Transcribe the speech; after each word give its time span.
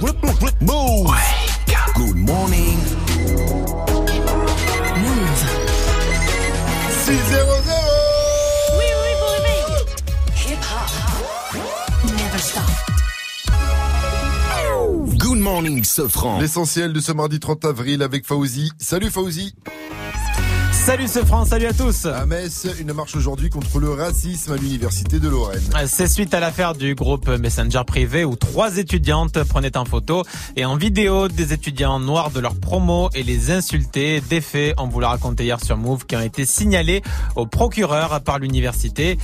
Move. 0.00 0.12
Good 1.94 2.16
morning. 2.16 2.78
Move. 4.98 5.44
6 6.90 7.12
0 7.30 7.46
Oui, 8.72 8.84
oui, 9.00 9.12
bon 9.20 9.30
réveil. 9.32 9.64
Hip 10.46 10.58
hop. 10.60 10.90
Never 12.04 12.38
stop. 12.38 12.62
Good 15.18 15.38
morning, 15.38 15.82
Sofran. 15.82 16.40
L'essentiel 16.40 16.92
de 16.92 17.00
ce 17.00 17.12
mardi 17.12 17.40
30 17.40 17.64
avril 17.64 18.02
avec 18.02 18.26
Fauzi. 18.26 18.70
Salut 18.78 19.10
Fauzi. 19.10 19.54
Salut 20.86 21.08
ce 21.08 21.24
France, 21.24 21.48
salut 21.48 21.66
à 21.66 21.72
tous. 21.72 22.06
À 22.06 22.26
Metz, 22.26 22.64
une 22.78 22.92
marche 22.92 23.16
aujourd'hui 23.16 23.50
contre 23.50 23.80
le 23.80 23.90
racisme 23.90 24.52
à 24.52 24.56
l'université 24.56 25.18
de 25.18 25.28
Lorraine. 25.28 25.60
C'est 25.88 26.06
suite 26.06 26.32
à 26.32 26.38
l'affaire 26.38 26.74
du 26.74 26.94
groupe 26.94 27.26
Messenger 27.26 27.82
privé 27.84 28.24
où 28.24 28.36
trois 28.36 28.76
étudiantes 28.76 29.42
prenaient 29.42 29.76
en 29.76 29.84
photo 29.84 30.22
et 30.54 30.64
en 30.64 30.76
vidéo 30.76 31.26
des 31.26 31.52
étudiants 31.52 31.98
noirs 31.98 32.30
de 32.30 32.38
leur 32.38 32.54
promo 32.54 33.10
et 33.16 33.24
les 33.24 33.50
insultaient. 33.50 34.20
Des 34.20 34.40
faits, 34.40 34.76
on 34.78 34.86
vous 34.86 35.00
l'a 35.00 35.08
raconté 35.08 35.42
hier 35.42 35.58
sur 35.60 35.76
Move, 35.76 36.06
qui 36.06 36.14
ont 36.14 36.20
été 36.20 36.46
signalés 36.46 37.02
au 37.34 37.46
procureur 37.46 38.20
par 38.20 38.38
l'université. 38.38 39.18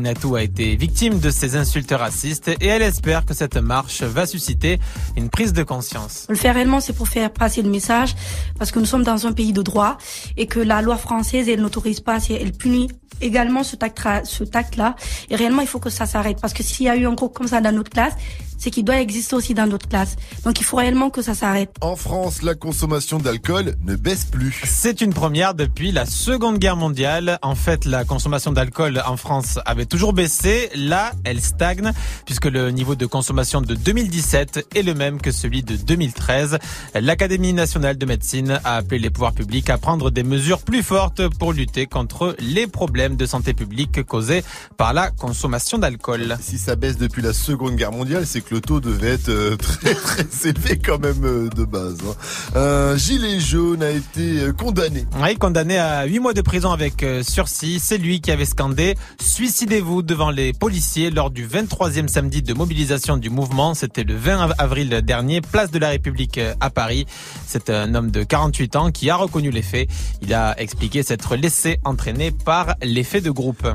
Natou 0.00 0.34
a 0.34 0.42
été 0.42 0.76
victime 0.76 1.20
de 1.20 1.30
ces 1.30 1.56
insultes 1.56 1.94
racistes 1.98 2.48
et 2.48 2.66
elle 2.66 2.82
espère 2.82 3.24
que 3.24 3.32
cette 3.32 3.56
marche 3.56 4.02
va 4.02 4.26
susciter 4.26 4.78
une 5.16 5.30
prise 5.30 5.54
de 5.54 5.62
conscience. 5.62 6.26
Le 6.28 6.36
faire 6.36 6.52
réellement, 6.52 6.80
c'est 6.80 6.92
pour 6.92 7.08
faire 7.08 7.32
passer 7.32 7.62
le 7.62 7.70
message, 7.70 8.14
parce 8.58 8.70
que 8.70 8.78
nous 8.78 8.84
sommes 8.84 9.04
dans 9.04 9.26
un 9.26 9.32
pays 9.32 9.54
de 9.54 9.62
droit 9.62 9.96
et 10.36 10.46
que 10.46 10.60
la 10.60 10.82
loi 10.82 10.97
française, 10.98 11.48
elle 11.48 11.60
n'autorise 11.60 12.00
pas, 12.00 12.18
elle 12.28 12.52
punit 12.52 12.88
également 13.20 13.62
ce 13.62 13.76
tact 13.76 13.98
ce 14.24 14.44
là 14.76 14.94
et 15.28 15.36
réellement 15.36 15.62
il 15.62 15.68
faut 15.68 15.80
que 15.80 15.90
ça 15.90 16.06
s'arrête. 16.06 16.40
Parce 16.40 16.52
que 16.52 16.62
s'il 16.62 16.86
y 16.86 16.88
a 16.88 16.96
eu 16.96 17.06
un 17.06 17.14
groupe 17.14 17.34
comme 17.34 17.48
ça 17.48 17.60
dans 17.60 17.74
notre 17.74 17.90
classe 17.90 18.14
c'est 18.58 18.70
qu'il 18.70 18.84
doit 18.84 19.00
exister 19.00 19.34
aussi 19.34 19.54
dans 19.54 19.66
d'autres 19.66 19.88
classes. 19.88 20.16
Donc 20.44 20.60
il 20.60 20.64
faut 20.64 20.76
réellement 20.76 21.10
que 21.10 21.22
ça 21.22 21.34
s'arrête. 21.34 21.74
En 21.80 21.96
France, 21.96 22.42
la 22.42 22.54
consommation 22.54 23.18
d'alcool 23.18 23.76
ne 23.84 23.96
baisse 23.96 24.24
plus. 24.24 24.60
C'est 24.64 25.00
une 25.00 25.14
première 25.14 25.54
depuis 25.54 25.92
la 25.92 26.04
Seconde 26.06 26.58
Guerre 26.58 26.76
mondiale. 26.76 27.38
En 27.42 27.54
fait, 27.54 27.84
la 27.84 28.04
consommation 28.04 28.52
d'alcool 28.52 29.02
en 29.06 29.16
France 29.16 29.58
avait 29.64 29.86
toujours 29.86 30.12
baissé. 30.12 30.68
Là, 30.74 31.12
elle 31.24 31.40
stagne 31.40 31.92
puisque 32.26 32.46
le 32.46 32.70
niveau 32.70 32.94
de 32.94 33.06
consommation 33.06 33.60
de 33.60 33.74
2017 33.74 34.68
est 34.74 34.82
le 34.82 34.94
même 34.94 35.20
que 35.20 35.30
celui 35.30 35.62
de 35.62 35.76
2013. 35.76 36.58
L'Académie 36.94 37.52
nationale 37.52 37.96
de 37.96 38.06
médecine 38.06 38.60
a 38.64 38.76
appelé 38.76 38.98
les 38.98 39.10
pouvoirs 39.10 39.32
publics 39.32 39.70
à 39.70 39.78
prendre 39.78 40.10
des 40.10 40.22
mesures 40.24 40.60
plus 40.60 40.82
fortes 40.82 41.28
pour 41.38 41.52
lutter 41.52 41.86
contre 41.86 42.36
les 42.40 42.66
problèmes 42.66 43.16
de 43.16 43.26
santé 43.26 43.54
publique 43.54 44.02
causés 44.04 44.42
par 44.76 44.92
la 44.92 45.10
consommation 45.10 45.78
d'alcool. 45.78 46.36
Si 46.40 46.58
ça 46.58 46.76
baisse 46.76 46.96
depuis 46.96 47.22
la 47.22 47.32
Seconde 47.32 47.76
Guerre 47.76 47.92
mondiale, 47.92 48.26
c'est 48.26 48.40
le 48.50 48.60
taux 48.60 48.80
devait 48.80 49.12
être 49.14 49.28
euh, 49.28 49.56
très 49.56 49.94
très 49.94 50.48
élevé 50.48 50.78
quand 50.78 50.98
même 50.98 51.24
euh, 51.24 51.48
de 51.48 51.64
base. 51.64 51.98
Hein. 52.06 52.58
Un 52.58 52.96
gilet 52.96 53.40
jaune 53.40 53.82
a 53.82 53.90
été 53.90 54.40
euh, 54.40 54.52
condamné. 54.52 55.04
Oui, 55.22 55.36
condamné 55.36 55.78
à 55.78 56.04
8 56.04 56.18
mois 56.18 56.34
de 56.34 56.40
prison 56.40 56.70
avec 56.70 57.04
sursis. 57.22 57.80
C'est 57.80 57.98
lui 57.98 58.20
qui 58.20 58.30
avait 58.30 58.44
scandé 58.44 58.96
«Suicidez-vous» 59.20 60.02
devant 60.08 60.30
les 60.30 60.52
policiers 60.52 61.10
lors 61.10 61.30
du 61.30 61.46
23e 61.46 62.08
samedi 62.08 62.42
de 62.42 62.54
mobilisation 62.54 63.16
du 63.16 63.30
mouvement. 63.30 63.74
C'était 63.74 64.04
le 64.04 64.14
20 64.14 64.50
avril 64.58 64.88
dernier, 65.02 65.40
place 65.40 65.70
de 65.70 65.78
la 65.78 65.90
République 65.90 66.40
à 66.60 66.70
Paris. 66.70 67.06
C'est 67.46 67.70
un 67.70 67.94
homme 67.94 68.10
de 68.10 68.22
48 68.22 68.76
ans 68.76 68.90
qui 68.90 69.10
a 69.10 69.16
reconnu 69.16 69.50
les 69.50 69.62
faits. 69.62 69.88
Il 70.22 70.34
a 70.34 70.58
expliqué 70.60 71.02
s'être 71.02 71.36
laissé 71.36 71.78
entraîner 71.84 72.30
par 72.30 72.74
l'effet 72.82 73.20
de 73.20 73.30
groupe. 73.30 73.66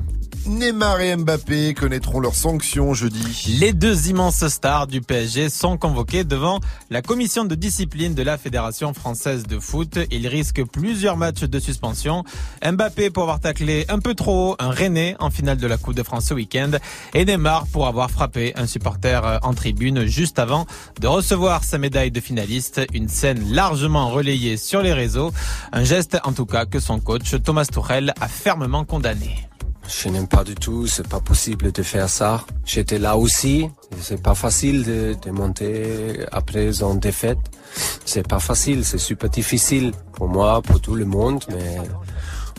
Neymar 0.45 0.99
et 0.99 1.15
Mbappé 1.15 1.73
connaîtront 1.73 2.19
leurs 2.19 2.35
sanctions 2.35 2.93
jeudi. 2.93 3.57
Les 3.59 3.71
deux 3.71 4.09
immenses 4.09 4.45
stars 4.47 4.87
du 4.87 4.99
PSG 4.99 5.49
sont 5.49 5.77
convoqués 5.77 6.25
devant 6.25 6.59
la 6.89 7.01
commission 7.01 7.45
de 7.45 7.55
discipline 7.55 8.13
de 8.13 8.23
la 8.23 8.37
Fédération 8.37 8.93
française 8.93 9.43
de 9.43 9.57
foot. 9.57 9.99
Ils 10.11 10.27
risquent 10.27 10.65
plusieurs 10.65 11.15
matchs 11.15 11.43
de 11.43 11.59
suspension. 11.59 12.25
Mbappé 12.61 13.09
pour 13.09 13.23
avoir 13.23 13.39
taclé 13.39 13.85
un 13.87 13.99
peu 13.99 14.15
trop 14.15 14.51
haut 14.51 14.55
un 14.59 14.71
René 14.71 15.15
en 15.19 15.29
finale 15.29 15.57
de 15.57 15.67
la 15.67 15.77
Coupe 15.77 15.95
de 15.95 16.03
France 16.03 16.25
ce 16.25 16.33
week-end 16.33 16.71
et 17.13 17.23
Neymar 17.23 17.65
pour 17.67 17.87
avoir 17.87 18.11
frappé 18.11 18.51
un 18.57 18.67
supporter 18.67 19.25
euh, 19.25 19.37
en 19.43 19.53
tribune 19.53 20.05
juste 20.05 20.39
avant 20.39 20.65
de 20.99 21.07
recevoir 21.07 21.63
sa 21.63 21.77
médaille 21.77 22.11
de 22.11 22.19
finaliste. 22.19 22.81
Une 22.93 23.07
scène 23.07 23.53
largement 23.53 24.09
relayée 24.09 24.57
sur 24.57 24.81
les 24.81 24.93
réseaux. 24.93 25.31
Un 25.71 25.85
geste 25.85 26.17
en 26.25 26.33
tout 26.33 26.45
cas 26.45 26.65
que 26.65 26.81
son 26.81 26.99
coach 26.99 27.33
Thomas 27.41 27.65
Tuchel 27.65 28.13
a 28.19 28.27
fermement 28.27 28.83
condamné. 28.83 29.47
Je 29.87 30.09
n'aime 30.09 30.27
pas 30.27 30.43
du 30.43 30.55
tout, 30.55 30.87
c'est 30.87 31.07
pas 31.07 31.19
possible 31.19 31.71
de 31.71 31.83
faire 31.83 32.09
ça. 32.09 32.45
J'étais 32.65 32.99
là 32.99 33.17
aussi, 33.17 33.69
c'est 33.99 34.21
pas 34.21 34.35
facile 34.35 34.83
de, 34.83 35.15
de 35.21 35.31
monter 35.31 36.25
après 36.31 36.81
une 36.81 36.99
défaite. 36.99 37.39
C'est 38.05 38.27
pas 38.27 38.39
facile, 38.39 38.85
c'est 38.85 38.97
super 38.97 39.29
difficile 39.29 39.91
pour 40.13 40.27
moi, 40.27 40.61
pour 40.61 40.79
tout 40.79 40.95
le 40.95 41.05
monde, 41.05 41.43
mais 41.49 41.77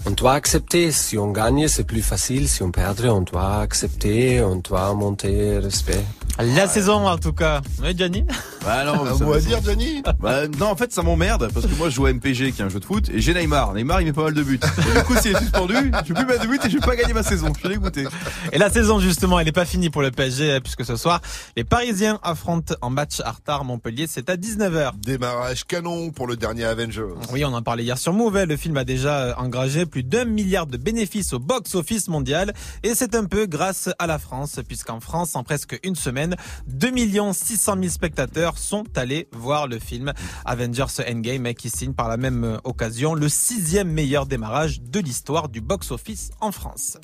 on 0.06 0.10
doit 0.10 0.34
accepter. 0.34 0.92
Si 0.92 1.16
on 1.16 1.30
gagne, 1.30 1.66
c'est 1.68 1.84
plus 1.84 2.02
facile. 2.02 2.48
Si 2.48 2.62
on 2.62 2.70
perd, 2.70 3.00
on 3.06 3.22
doit 3.22 3.60
accepter, 3.60 4.42
on 4.42 4.56
doit 4.56 4.92
monter 4.94 5.58
respect. 5.58 6.04
La 6.38 6.66
saison 6.66 7.06
en 7.06 7.16
tout 7.16 7.32
cas. 7.32 7.60
Oui, 7.80 7.96
Gianni? 7.96 8.24
Bah 8.64 8.84
non, 8.84 9.16
ça 9.16 9.24
va 9.24 9.38
dire 9.38 9.62
Gianni? 9.62 10.02
Bah 10.20 10.48
non, 10.48 10.66
en 10.68 10.76
fait 10.76 10.90
ça 10.92 11.02
m'emmerde 11.02 11.50
parce 11.52 11.66
que 11.66 11.74
moi 11.74 11.90
je 11.90 11.94
joue 11.96 12.06
à 12.06 12.12
MPG 12.12 12.52
qui 12.52 12.62
est 12.62 12.64
un 12.64 12.68
jeu 12.70 12.80
de 12.80 12.84
foot 12.84 13.10
et 13.10 13.20
j'ai 13.20 13.34
Neymar. 13.34 13.74
Neymar 13.74 14.00
il 14.00 14.06
met 14.06 14.12
pas 14.12 14.24
mal 14.24 14.34
de 14.34 14.42
buts. 14.42 14.58
Et 14.78 14.98
du 14.98 15.04
coup 15.04 15.14
s'il 15.16 15.32
est 15.32 15.38
suspendu, 15.38 15.74
je 15.74 16.12
vais 16.12 16.14
plus 16.14 16.26
mettre 16.26 16.42
de 16.42 16.48
buts 16.48 16.58
et 16.64 16.70
je 16.70 16.78
vais 16.78 16.86
pas 16.86 16.96
gagner 16.96 17.12
ma 17.12 17.22
saison. 17.22 17.52
Je 17.54 17.60
suis 17.60 17.68
dégoûté. 17.68 18.06
Et 18.52 18.58
la 18.58 18.70
saison 18.70 19.00
justement, 19.00 19.38
elle 19.38 19.48
est 19.48 19.52
pas 19.52 19.66
finie 19.66 19.90
pour 19.90 20.02
le 20.02 20.10
PSG 20.10 20.60
puisque 20.60 20.84
ce 20.84 20.96
soir 20.96 21.20
les 21.56 21.64
Parisiens 21.64 22.18
affrontent 22.22 22.74
en 22.80 22.90
match 22.90 23.20
à 23.20 23.32
retard 23.32 23.64
Montpellier. 23.64 24.06
C'est 24.08 24.30
à 24.30 24.36
19h. 24.36 24.92
Démarrage 24.98 25.64
canon 25.64 26.10
pour 26.10 26.26
le 26.26 26.36
dernier 26.36 26.64
Avengers. 26.64 27.02
Oui, 27.32 27.44
on 27.44 27.52
en 27.52 27.62
parlait 27.62 27.84
hier 27.84 27.98
sur 27.98 28.12
Move. 28.14 28.44
Le 28.44 28.56
film 28.56 28.76
a 28.78 28.84
déjà 28.84 29.38
engagé 29.38 29.84
plus 29.84 30.02
d'un 30.04 30.24
milliard 30.24 30.66
de 30.66 30.78
bénéfices 30.78 31.32
au 31.34 31.38
box-office 31.38 32.08
mondial 32.08 32.54
et 32.82 32.94
c'est 32.94 33.14
un 33.14 33.24
peu 33.26 33.46
grâce 33.46 33.90
à 33.98 34.06
la 34.06 34.18
France 34.18 34.58
puisqu'en 34.66 35.00
France 35.00 35.36
en 35.36 35.44
presque 35.44 35.78
une 35.82 35.96
semaine 35.96 36.23
2 36.66 37.32
600 37.32 37.74
000 37.80 37.88
spectateurs 37.88 38.58
sont 38.58 38.84
allés 38.96 39.28
voir 39.32 39.66
le 39.66 39.78
film 39.78 40.12
Avengers 40.44 40.86
Endgame 41.08 41.54
qui 41.54 41.70
signe 41.70 41.92
par 41.92 42.08
la 42.08 42.16
même 42.16 42.58
occasion 42.64 43.14
le 43.14 43.28
sixième 43.28 43.90
meilleur 43.90 44.26
démarrage 44.26 44.80
de 44.80 45.00
l'histoire 45.00 45.48
du 45.48 45.60
box-office 45.60 46.30
en 46.40 46.52
France. 46.52 46.98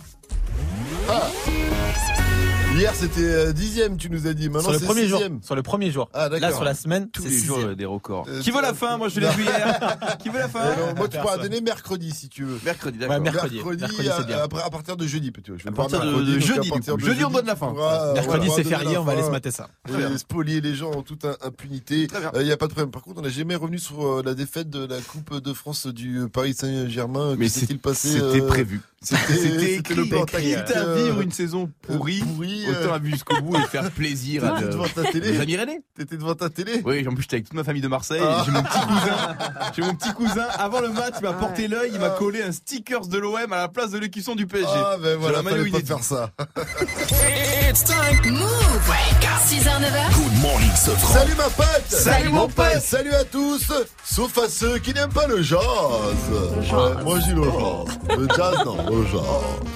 Ah. 1.09 1.29
Hier 2.81 2.95
c'était 2.95 3.21
euh, 3.21 3.53
dixième, 3.53 3.99
tu 3.99 4.09
nous 4.09 4.27
as 4.27 4.33
dit. 4.33 4.49
Maintenant 4.49 4.71
sur 4.71 4.81
le 4.81 4.87
premier 4.87 5.07
jour. 5.07 5.23
Sur 5.43 5.55
le 5.55 5.63
premier 5.63 5.91
jour. 5.91 6.09
Ah, 6.15 6.31
Là 6.31 6.51
sur 6.51 6.65
la 6.65 6.73
semaine, 6.75 7.11
tous 7.11 7.23
les 7.25 7.39
jours 7.39 7.77
des 7.77 7.85
records. 7.85 8.25
Euh, 8.27 8.41
Qui 8.41 8.51
veut 8.53 8.63
la 8.63 8.73
fin? 8.73 8.97
Moi 8.97 9.09
je 9.11 9.21
l'ai 9.21 9.29
vu 9.29 9.43
hier. 9.43 9.99
Qui 10.19 10.31
veut 10.31 10.39
la 10.39 10.49
fin? 10.49 10.61
euh, 10.65 10.95
Moi 10.97 11.07
tu 11.09 11.19
pourras 11.19 11.37
donner 11.37 11.61
mercredi 11.61 12.11
si 12.11 12.31
tu 12.31 12.45
veux. 12.45 12.59
Mercredi, 12.65 12.97
d'accord. 12.97 13.17
Ouais, 13.17 13.21
mercredi, 13.21 13.57
mercredi, 13.57 13.83
mercredi 13.83 14.27
bien. 14.29 14.39
Après, 14.39 14.63
à 14.63 14.71
partir 14.71 14.97
de 14.97 15.07
jeudi, 15.07 15.31
peut-être. 15.31 15.59
Je 15.59 15.65
vais 15.65 15.69
à 15.69 15.73
partir 15.73 16.01
de, 16.01 16.39
jeudi. 16.39 16.71
Jeudi 17.01 17.23
on 17.23 17.31
donne 17.31 17.45
la 17.45 17.57
fin. 17.57 17.75
mercredi 18.15 18.49
c'est 18.57 18.65
férié, 18.65 18.97
on 18.97 19.05
va 19.05 19.13
aller 19.13 19.25
se 19.25 19.31
mater 19.31 19.51
ça. 19.51 19.69
Spolier 20.17 20.63
les 20.63 20.75
gens 20.75 20.93
en 20.93 21.03
toute 21.03 21.27
impunité. 21.43 22.09
Il 22.37 22.43
n'y 22.45 22.53
a 22.53 22.57
pas 22.57 22.67
de 22.67 22.73
problème. 22.73 22.91
Par 22.91 23.03
contre, 23.03 23.19
on 23.21 23.23
n'a 23.23 23.29
jamais 23.29 23.57
revenu 23.57 23.79
sur 23.79 24.23
la 24.23 24.33
défaite 24.33 24.71
de 24.71 24.87
la 24.87 25.01
Coupe 25.03 25.39
de 25.39 25.53
France 25.53 25.87
du 25.87 26.31
Paris 26.33 26.55
Saint-Germain. 26.55 27.37
Mais 27.37 27.51
c'est 27.51 27.75
passé 27.75 28.09
C'était 28.21 28.41
prévu. 28.47 28.81
C'était 29.03 29.75
écrit. 29.77 29.95
le 29.95 30.07
plan. 30.07 30.25
Quitte 30.25 30.77
à 30.77 30.95
vivre 30.95 31.21
une 31.21 31.31
saison 31.33 31.71
pourrie, 31.83 32.23
autant 32.71 32.95
à 32.95 33.01
jusqu'au 33.03 33.41
bout 33.43 33.57
et 33.57 33.63
faire 33.63 33.91
plaisir 33.91 34.45
à 34.45 34.61
devant 34.61 34.89
ta 34.89 35.05
télé. 35.05 35.39
Amis 35.41 35.57
rennais. 35.57 35.81
T'étais 35.97 36.17
devant 36.17 36.35
ta 36.35 36.51
télé 36.51 36.83
Oui, 36.85 37.07
en 37.07 37.13
plus 37.13 37.23
j'étais 37.23 37.37
avec 37.37 37.47
toute 37.47 37.55
ma 37.55 37.65
famille 37.65 37.83
de 37.83 37.89
Marseille. 37.89 38.23
J'ai 38.45 38.53
mon 38.53 38.63
petit 38.63 38.81
cousin. 38.81 39.37
J'ai 39.77 39.83
mon 39.83 39.95
petit 39.95 40.13
cousin. 40.13 40.47
Avant 40.59 40.81
le 40.81 40.89
match, 40.91 41.15
il 41.21 41.25
m'a 41.25 41.33
porté 41.33 41.69
l'œil. 41.69 41.91
Il 41.95 42.01
m'a 42.01 42.11
collé 42.11 42.43
un 42.43 42.53
stickers 42.53 43.07
de 43.07 43.19
l'OM 43.19 43.53
à 43.53 43.57
la 43.57 43.69
place 43.69 43.91
de 43.91 43.99
l'écusson 43.99 44.35
du 44.35 44.47
PSG. 44.47 44.69
Ah 44.73 44.97
ben 45.03 45.17
voilà, 45.19 45.43
fallait 45.43 45.71
pas 45.71 45.81
faire 45.81 46.05
ça. 46.05 46.31
It's 47.69 47.85
time. 47.85 48.21
Move. 48.33 48.89
Wake 48.89 49.25
up. 49.25 49.41
6h, 49.47 49.81
9h. 49.81 50.15
Good 50.15 50.43
morning, 50.43 50.71
Sofran. 50.77 51.15
Salut 51.15 51.35
ma 51.37 51.45
pote. 51.45 51.85
Salut 51.89 52.29
mon 52.29 52.49
pote. 52.49 52.81
Salut 52.81 53.13
à 53.13 53.25
tous. 53.25 53.73
Sauf 54.05 54.39
à 54.39 54.49
ceux 54.49 54.79
qui 54.79 54.93
n'aiment 54.95 55.13
pas 55.13 55.27
le 55.27 55.43
jazz. 55.43 55.61
Ouais, 55.61 57.05
moi 57.05 57.19
j'ai 57.21 57.33
le 57.33 57.45
jazz. 57.45 58.19
Le 58.19 58.29
jazz, 58.37 58.55
non, 58.65 58.77
le 58.91 59.07
jazz. 59.07 59.21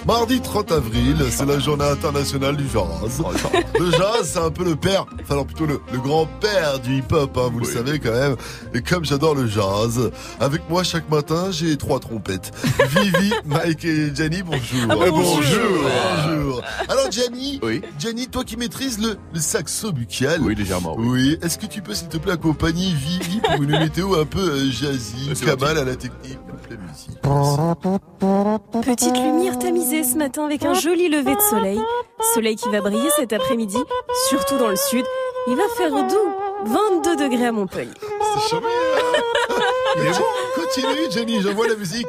Mardi 0.07 0.41
30 0.41 0.73
avril, 0.73 1.25
c'est 1.31 1.47
la 1.47 1.59
journée 1.59 1.85
internationale 1.85 2.57
du 2.57 2.65
Le 2.75 3.91
jazz, 3.93 4.23
c'est 4.33 4.39
un 4.39 4.51
peu 4.51 4.65
le 4.65 4.77
père, 4.77 5.07
enfin 5.23 5.37
non, 5.37 5.45
plutôt 5.45 5.67
le, 5.67 5.81
le 5.93 5.99
grand-père 5.99 6.81
du 6.81 6.99
hip-hop, 6.99 7.37
hein, 7.37 7.49
vous 7.53 7.61
le 7.61 7.65
savez 7.67 7.99
quand 7.99 8.13
même. 8.13 8.37
Et 8.75 8.83
comme 8.83 9.05
j'adore 9.05 9.35
le 9.35 9.47
jazz, 9.47 10.11
avec 10.41 10.69
moi 10.69 10.83
chaque 10.83 11.09
matin, 11.11 11.51
j'ai 11.51 11.77
trois 11.77 12.01
trompettes. 12.01 12.53
Vivi, 12.97 13.33
Mike 13.47 13.85
et 13.85 14.15
Jenny, 14.15 14.43
bonjour. 14.43 14.81
Ah, 14.91 14.95
bonjour. 15.09 15.41
bonjour. 16.27 16.63
Alors 16.89 17.11
Jenny, 17.11 17.61
Oui. 17.63 17.83
Jenny, 17.99 18.27
toi 18.29 18.45
qui 18.45 18.57
maîtrises 18.57 18.99
le, 19.01 19.17
le 19.33 19.41
saxo 19.41 19.93
buccal. 19.93 20.41
Oui, 20.41 20.55
légèrement. 20.55 20.95
Oui. 20.99 21.05
Oui, 21.15 21.39
est-ce 21.43 21.59
que 21.59 21.67
tu 21.67 21.81
peux 21.81 21.95
s'il 21.95 22.09
te 22.09 22.17
plaît 22.17 22.33
accompagner 22.33 22.87
Vivi 22.93 23.41
pour 23.41 23.63
une 23.63 23.79
météo 23.79 24.21
un 24.21 24.25
peu 24.25 24.41
euh, 24.41 24.71
jazzy, 24.71 25.31
Kamal 25.45 25.79
à 25.79 25.85
la 25.85 25.95
technique, 25.95 26.39
la 26.69 26.77
musique? 26.77 27.21
Petite 28.83 29.17
lumière 29.17 29.59
tamisée 29.59 30.03
ce 30.03 30.17
matin 30.17 30.45
avec 30.45 30.65
un 30.65 30.75
joli 30.75 31.09
lever 31.09 31.37
de 31.37 31.41
soleil. 31.41 31.79
Soleil 32.35 32.57
qui 32.57 32.64
va 32.71 32.81
briller 32.81 33.11
cet 33.17 33.33
après-midi, 33.33 33.79
surtout 34.29 34.59
dans 34.59 34.69
le 34.69 34.77
sud. 34.77 35.05
Il 35.47 35.57
va 35.57 35.65
faire 35.77 35.91
doux, 35.91 36.35
22 36.65 37.17
degrés 37.17 37.47
à 37.47 37.53
Montpellier. 37.53 37.91
C'est 38.35 38.51
charmé. 38.51 38.67
est 39.97 40.19
bon. 40.19 40.25
Continue, 40.55 41.11
Jenny, 41.11 41.43
j'envoie 41.43 41.69
la 41.69 41.77
musique. 41.77 42.07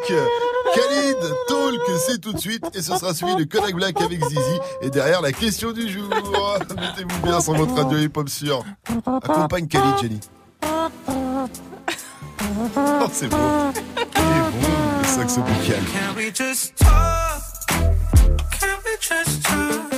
Khalid, 0.74 1.18
Talk, 1.48 1.82
c'est 1.98 2.20
tout 2.20 2.34
de 2.34 2.40
suite. 2.40 2.64
Et 2.74 2.82
ce 2.82 2.98
sera 2.98 3.14
suivi 3.14 3.36
de 3.36 3.44
Kodak 3.44 3.76
Black 3.76 4.02
avec 4.02 4.24
Zizi. 4.24 4.60
Et 4.82 4.90
derrière, 4.90 5.22
la 5.22 5.32
question 5.32 5.72
du 5.72 5.90
jour. 5.90 6.10
Mettez-vous 6.10 7.22
bien 7.24 7.40
sur 7.42 7.54
votre 7.54 7.76
radio 7.76 7.98
hip-hop 7.98 8.30
sûr. 8.30 8.64
Accompagne 9.06 9.68
Khalid, 9.68 9.98
Jenny. 10.02 10.20
Oh, 12.78 13.08
c'est 13.12 13.28
beau. 13.28 13.38
Il 14.16 14.22
est 14.22 14.62
bon, 14.62 15.02
le 15.02 15.08
saxo 15.08 15.42
buccal. 15.42 15.84
Can 15.86 16.16
we 16.18 16.32
just 16.34 16.76
talk? 16.78 17.42
Can 18.60 18.78
we 18.86 18.98
just 19.00 19.44
talk? 19.44 19.90
Talk? 19.90 19.95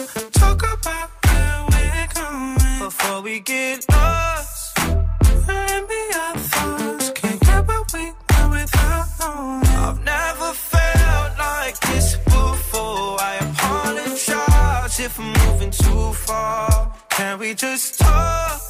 We 3.28 3.40
get 3.42 3.86
lost. 3.90 4.80
And 4.80 5.84
be 5.92 6.02
our 6.24 6.38
thoughts. 6.52 7.10
Can't 7.10 7.40
get 7.42 7.68
where 7.68 7.84
we 7.94 8.06
are 8.36 8.50
without 8.56 9.08
knowing. 9.20 9.68
I've 9.86 10.02
never 10.16 10.50
felt 10.72 11.32
like 11.38 11.78
this 11.88 12.16
before. 12.24 13.20
I 13.30 13.34
apologize 13.48 15.00
if 15.08 15.20
I'm 15.20 15.34
moving 15.42 15.72
too 15.72 16.14
far. 16.26 16.94
Can 17.10 17.40
we 17.40 17.54
just 17.54 18.00
talk? 18.00 18.62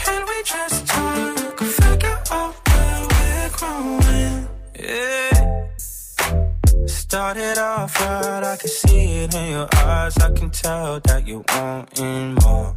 Can 0.00 0.20
we 0.30 0.38
just 0.54 0.86
talk? 0.86 1.58
Figure 1.80 2.18
out 2.30 2.54
where 2.68 3.00
we're 3.12 3.50
growing. 3.58 4.48
Yeah. 4.88 5.66
Started 6.86 7.58
off 7.58 8.00
right, 8.00 8.44
I 8.52 8.56
can 8.56 8.70
see 8.80 9.24
it 9.24 9.34
in 9.34 9.50
your 9.56 9.68
eyes. 9.74 10.16
I 10.16 10.30
can 10.38 10.48
tell 10.50 11.00
that 11.00 11.26
you 11.28 11.44
wanting 11.54 12.34
more. 12.36 12.76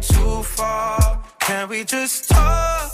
Too 0.00 0.42
far. 0.42 1.22
Can 1.40 1.68
we 1.68 1.84
just 1.84 2.28
talk? 2.28 2.90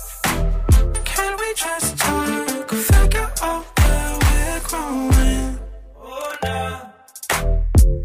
Can 1.05 1.39
we 1.39 1.55
just 1.55 1.97
talk? 1.99 2.71
Figure 2.71 3.33
out 3.43 3.65
where 3.79 4.19
we're 4.25 4.61
growing. 4.69 5.59
Oh, 5.99 6.37
now. 6.43 6.93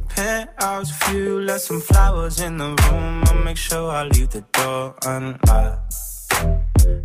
Penthouse 0.09 0.91
view, 1.05 1.41
left 1.41 1.61
some 1.61 1.81
flowers 1.81 2.39
in 2.41 2.57
the 2.57 2.69
room. 2.69 3.23
I'll 3.25 3.43
make 3.43 3.57
sure 3.57 3.89
I 3.91 4.03
leave 4.03 4.29
the 4.29 4.41
door 4.53 4.95
unlocked. 5.05 5.93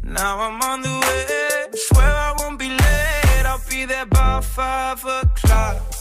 Now 0.03 0.41
I'm 0.41 0.61
on 0.63 0.83
the 0.83 0.89
way. 0.89 1.79
Swear 1.87 2.11
I 2.11 2.35
won't 2.39 2.59
be 2.59 2.69
late. 2.69 3.47
I'll 3.47 3.61
be 3.71 3.85
there 3.85 4.07
by 4.07 4.41
five 4.41 5.05
o'clock. 5.05 5.96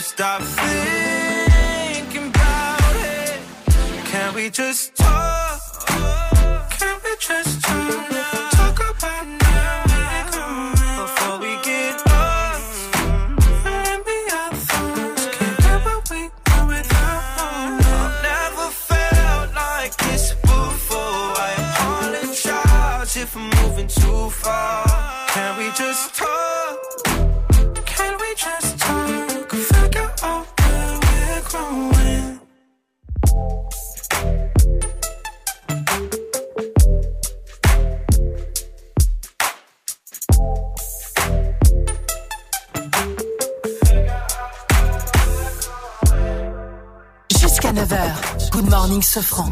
So 0.00 0.06
stop 0.14 0.40
thinking 0.40 2.28
about 2.28 2.96
it. 2.96 3.38
Can 4.06 4.34
we 4.34 4.48
just 4.48 4.96
talk? 4.96 5.39
Jusqu'à 47.70 47.96
9h. 47.96 48.50
Good 48.50 48.70
morning, 48.70 49.02
Sofran. 49.02 49.50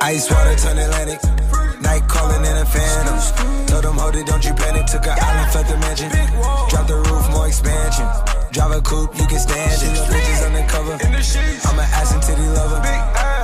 Ice 0.00 0.30
water 0.30 0.56
turn 0.56 0.78
Atlantic. 0.78 1.20
Night 1.80 2.08
calling 2.08 2.44
in 2.44 2.56
a 2.56 2.64
phantom. 2.64 3.66
Told 3.66 3.84
them, 3.84 3.98
hold 3.98 4.16
it, 4.16 4.26
don't 4.26 4.44
you 4.44 4.54
panic. 4.54 4.86
Took 4.86 5.06
an 5.06 5.18
island, 5.18 5.54
left 5.54 5.68
the 5.68 5.76
mansion. 5.78 6.10
Drop 6.70 6.86
the 6.86 6.96
roof, 6.96 7.30
more 7.30 7.46
expansion. 7.46 8.06
Drive 8.52 8.72
a 8.72 8.80
coupe, 8.80 9.18
you 9.18 9.26
can 9.26 9.38
stand 9.38 9.82
it. 9.82 10.08
Bridges 10.08 10.42
undercover. 10.42 10.98
I'm 11.02 11.78
an 11.78 11.88
ass 11.92 12.12
and 12.14 12.22
titty 12.22 12.46
lover. 12.48 13.23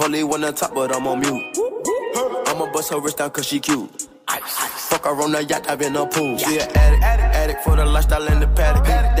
Polly 0.00 0.24
one 0.24 0.42
on 0.44 0.54
top, 0.54 0.72
but 0.74 0.96
I'm 0.96 1.06
on 1.06 1.20
mute. 1.20 1.58
I'ma 2.46 2.72
bust 2.72 2.90
her 2.90 2.98
wrist 2.98 3.18
down 3.18 3.30
cause 3.32 3.46
she 3.46 3.60
cute. 3.60 4.08
Fuck 4.88 5.04
her 5.04 5.10
on 5.10 5.32
the 5.32 5.44
yacht, 5.44 5.68
I've 5.68 5.78
been 5.78 5.94
a 5.94 6.06
pool. 6.06 6.38
She 6.38 6.58
an 6.58 6.70
addict, 6.72 7.04
addict 7.04 7.64
for 7.64 7.76
the 7.76 7.84
lifestyle 7.84 8.26
in 8.28 8.40
the 8.40 8.48
paddock. 8.48 8.86
Daddy, 8.86 9.20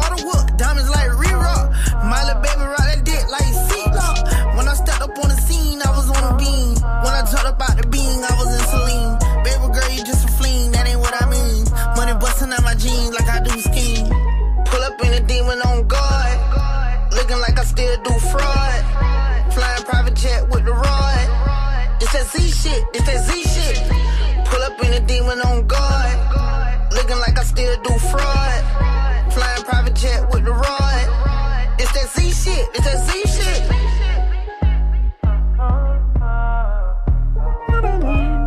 When 7.31 7.45
about 7.47 7.77
the 7.79 7.87
beam, 7.87 8.19
I 8.27 8.33
was 8.35 8.51
in 8.51 8.63
Celine. 8.67 9.15
Baby 9.47 9.67
girl, 9.71 9.89
you 9.89 10.03
just 10.03 10.27
a 10.27 10.31
fleen, 10.35 10.71
that 10.73 10.83
ain't 10.85 10.99
what 10.99 11.15
I 11.15 11.25
mean. 11.31 11.63
Money 11.95 12.13
busting 12.19 12.51
out 12.51 12.61
my 12.61 12.75
jeans 12.75 13.15
like 13.15 13.27
I 13.27 13.39
do 13.39 13.55
skiing. 13.55 14.11
Pull 14.67 14.83
up 14.83 14.99
in 14.99 15.13
a 15.15 15.21
demon 15.25 15.61
on 15.63 15.87
guard. 15.87 16.37
Looking 17.15 17.39
like 17.39 17.57
I 17.57 17.63
still 17.63 17.95
do 18.03 18.13
fraud. 18.35 18.83
Flying 19.55 19.83
private 19.87 20.15
jet 20.15 20.43
with 20.51 20.65
the 20.65 20.75
rod. 20.75 21.25
It's 22.03 22.11
that 22.11 22.27
Z 22.35 22.35
shit, 22.51 22.83
it's 22.93 23.05
that 23.07 23.23
Z 23.23 23.31
shit. 23.47 23.79
Pull 24.51 24.61
up 24.67 24.75
in 24.83 24.91
a 24.91 24.99
demon 25.07 25.39
on 25.39 25.65
guard. 25.67 26.91
Looking 26.91 27.19
like 27.23 27.39
I 27.39 27.43
still 27.43 27.75
do 27.81 27.93
fraud. 28.11 28.59
Flying 29.31 29.63
private 29.63 29.95
jet 29.95 30.27
with 30.35 30.43
the 30.43 30.51
rod. 30.51 31.03
It's 31.79 31.91
that 31.95 32.11
Z 32.11 32.27
shit, 32.27 32.67
it's 32.75 32.83
that 32.83 32.99
Z 33.07 33.11
shit. 33.23 33.30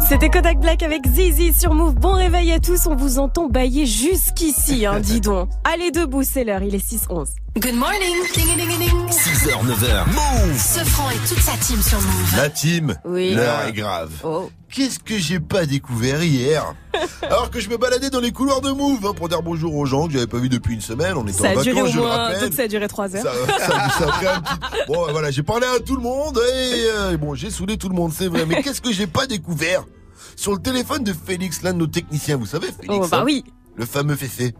C'était 0.06 0.28
Kodak 0.28 0.61
Black 0.61 0.82
avec 0.82 1.06
Zizi 1.06 1.54
sur 1.54 1.73
Move. 1.73 1.94
Bon 1.94 2.12
réveil 2.12 2.52
à 2.52 2.61
tous, 2.61 2.87
on 2.87 2.94
vous 2.94 3.18
entend 3.18 3.49
bailler 3.49 3.87
jusqu'ici, 3.87 4.84
hein, 4.84 5.00
dis 5.00 5.23
donc. 5.23 5.49
Allez 5.64 5.90
debout, 5.90 6.23
c'est 6.23 6.44
l'heure, 6.44 6.62
il 6.62 6.75
est 6.75 6.87
6-11. 6.87 7.28
Good 7.56 7.75
morning. 7.76 8.16
Ding, 8.34 8.46
ding, 8.56 8.68
ding, 8.68 8.78
ding. 8.78 9.08
6h, 9.08 9.64
9h. 9.64 10.06
Move 10.08 10.58
Sofran 10.58 11.11
et 11.11 11.28
toute 11.28 11.38
sa 11.38 11.52
team 11.56 11.80
sur 11.80 12.00
Move. 12.00 12.37
La 12.37 12.50
team, 12.50 12.96
Oui. 13.04 13.32
l'heure 13.34 13.66
est 13.68 13.73
grave. 13.73 14.11
Oh. 14.25 14.50
Qu'est-ce 14.73 14.99
que 14.99 15.16
j'ai 15.16 15.38
pas 15.38 15.64
découvert 15.64 16.23
hier 16.25 16.75
Alors 17.23 17.50
que 17.50 17.61
je 17.61 17.68
me 17.70 17.76
baladais 17.76 18.11
dans 18.11 18.18
les 18.18 18.32
couloirs 18.32 18.61
de 18.61 18.70
Move 18.70 19.06
hein, 19.06 19.12
pour 19.14 19.28
dire 19.28 19.40
bonjour 19.42 19.73
aux 19.76 19.87
gens 19.87 20.08
que 20.08 20.14
j'avais 20.14 20.26
pas 20.26 20.38
vu 20.38 20.49
depuis 20.49 20.75
une 20.75 20.80
semaine. 20.80 21.14
On 21.16 21.23
était 21.28 21.32
Ça 21.42 21.50
en 21.50 21.54
vacances, 21.54 21.88
au 21.90 21.92
je 21.92 21.96
le 21.99 22.02
rappelle. 22.04 22.40
donc 22.40 22.52
ça 22.54 22.62
a 22.62 22.68
duré 22.68 22.88
3 22.88 23.16
heures. 23.16 23.23
Ça, 23.25 23.58
ça- 23.58 23.88
ça 23.99 24.04
a 24.04 24.12
pris 24.12 24.26
un 24.26 24.40
petit- 24.40 24.54
Bon, 24.88 25.06
voilà, 25.12 25.30
j'ai 25.30 25.44
parlé 25.44 25.66
à 25.66 25.78
tout 25.78 25.94
le 25.94 26.02
monde 26.02 26.37
et 26.38 26.87
euh, 26.96 27.16
bon, 27.16 27.34
j'ai 27.37 27.50
saoulé 27.50 27.76
tout 27.76 27.88
le 27.88 27.94
monde, 27.94 28.12
c'est 28.12 28.26
vrai. 28.26 28.46
Mais 28.46 28.62
qu'est-ce 28.64 28.80
que 28.80 28.92
j'ai 28.92 29.06
pas 29.06 29.26
découvert 29.26 29.84
sur 30.34 30.52
le 30.52 30.58
téléphone 30.58 31.04
de 31.04 31.12
Félix, 31.12 31.62
l'un 31.62 31.73
de 31.73 31.78
nos 31.78 31.87
techniciens, 31.87 32.37
vous 32.37 32.46
savez, 32.46 32.66
Félix 32.66 32.88
Oh, 33.00 33.06
bah 33.08 33.18
hein, 33.20 33.25
oui. 33.25 33.44
Le 33.76 33.87
fameux 33.87 34.16
Féfé. 34.16 34.54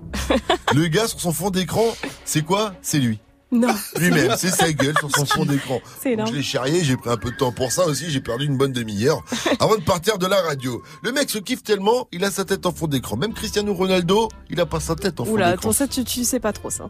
le 0.75 0.87
gars 0.89 1.07
sur 1.07 1.21
son 1.21 1.33
fond 1.33 1.51
d'écran, 1.51 1.85
c'est 2.25 2.43
quoi? 2.43 2.75
C'est 2.83 2.99
lui. 2.99 3.21
Non. 3.53 3.73
Lui-même, 3.97 4.33
c'est 4.37 4.51
sa 4.51 4.73
gueule 4.73 4.97
sur 4.99 5.15
son 5.15 5.25
fond 5.27 5.45
d'écran. 5.45 5.81
C'est. 6.03 6.17
Je 6.27 6.33
l'ai 6.33 6.43
charrié, 6.43 6.83
j'ai 6.83 6.97
pris 6.97 7.11
un 7.11 7.17
peu 7.17 7.31
de 7.31 7.37
temps 7.37 7.53
pour 7.53 7.71
ça 7.71 7.87
aussi, 7.87 8.11
j'ai 8.11 8.21
perdu 8.21 8.47
une 8.47 8.57
bonne 8.57 8.73
demi-heure 8.73 9.23
avant 9.61 9.77
de 9.77 9.83
partir 9.83 10.19
de 10.19 10.27
la 10.27 10.41
radio. 10.43 10.83
Le 11.03 11.13
mec 11.13 11.31
se 11.31 11.39
kiffe 11.39 11.63
tellement, 11.63 12.09
il 12.11 12.25
a 12.25 12.33
sa 12.33 12.45
tête 12.45 12.67
en 12.67 12.73
fond 12.73 12.89
d'écran. 12.89 13.17
Même 13.17 13.33
Cristiano 13.33 13.73
Ronaldo, 13.73 14.29
il 14.51 14.61
a 14.61 14.67
pas 14.67 14.81
sa 14.81 14.97
tête 14.97 15.21
en 15.21 15.25
fond 15.25 15.31
Oula, 15.33 15.53
d'écran. 15.53 15.69
attends, 15.69 15.73
ça, 15.73 15.87
tu, 15.87 16.03
tu 16.03 16.25
sais 16.25 16.41
pas 16.41 16.53
trop 16.53 16.71
ça. 16.71 16.89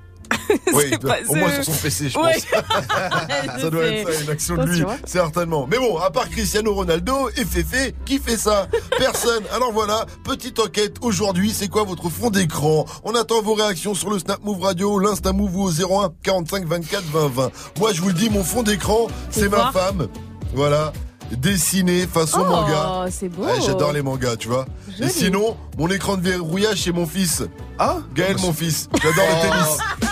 Oui, 0.72 0.90
pas- 0.98 1.16
au 1.28 1.34
moins 1.34 1.52
sur 1.52 1.64
son 1.64 1.72
PC, 1.72 2.08
je 2.10 2.18
Ouais. 2.18 2.32
pense. 2.34 3.60
ça 3.60 3.70
doit 3.70 3.84
être 3.86 4.12
ça, 4.12 4.20
une 4.22 4.30
action 4.30 4.56
de 4.56 4.62
lui, 4.64 4.82
certainement. 5.04 5.66
Mais 5.70 5.78
bon, 5.78 5.98
à 5.98 6.10
part 6.10 6.28
Cristiano 6.28 6.74
Ronaldo 6.74 7.28
et 7.36 7.44
Féfé, 7.44 7.94
qui 8.04 8.18
fait 8.18 8.36
ça? 8.36 8.66
Personne. 8.98 9.44
Alors 9.54 9.72
voilà, 9.72 10.06
petite 10.24 10.58
enquête 10.58 10.96
aujourd'hui, 11.00 11.52
c'est 11.54 11.68
quoi 11.68 11.84
votre 11.84 12.08
fond 12.08 12.30
d'écran? 12.30 12.84
On 13.04 13.14
attend 13.14 13.42
vos 13.42 13.54
réactions 13.54 13.94
sur 13.94 14.10
le 14.10 14.18
Snap 14.18 14.42
Move 14.44 14.62
Radio, 14.62 14.98
l'Insta 14.98 15.32
Move 15.32 15.56
ou 15.56 15.62
au 15.64 15.70
01 15.70 16.12
45 16.22 16.66
24 16.66 17.04
20 17.04 17.28
20. 17.28 17.50
Moi, 17.78 17.92
je 17.92 18.00
vous 18.00 18.08
le 18.08 18.14
dis, 18.14 18.30
mon 18.30 18.44
fond 18.44 18.62
d'écran, 18.62 19.06
c'est 19.30 19.48
ma 19.48 19.70
femme. 19.72 20.08
Voilà. 20.54 20.92
Dessiné 21.32 22.06
façon 22.06 22.40
Oh, 22.42 22.48
manga. 22.50 23.06
c'est 23.10 23.28
beau. 23.28 23.44
Ouais, 23.44 23.58
J'adore 23.64 23.92
les 23.92 24.02
mangas, 24.02 24.36
tu 24.36 24.48
vois. 24.48 24.66
Joli. 24.88 25.08
Et 25.08 25.12
sinon, 25.12 25.56
mon 25.78 25.88
écran 25.88 26.16
de 26.16 26.22
verrouillage, 26.22 26.82
c'est 26.82 26.92
mon 26.92 27.06
fils. 27.06 27.42
Ah? 27.78 27.96
Gaël, 28.14 28.36
mon 28.40 28.52
fils. 28.52 28.88
J'adore 29.02 29.24
le 29.26 29.48
tennis. 29.48 29.78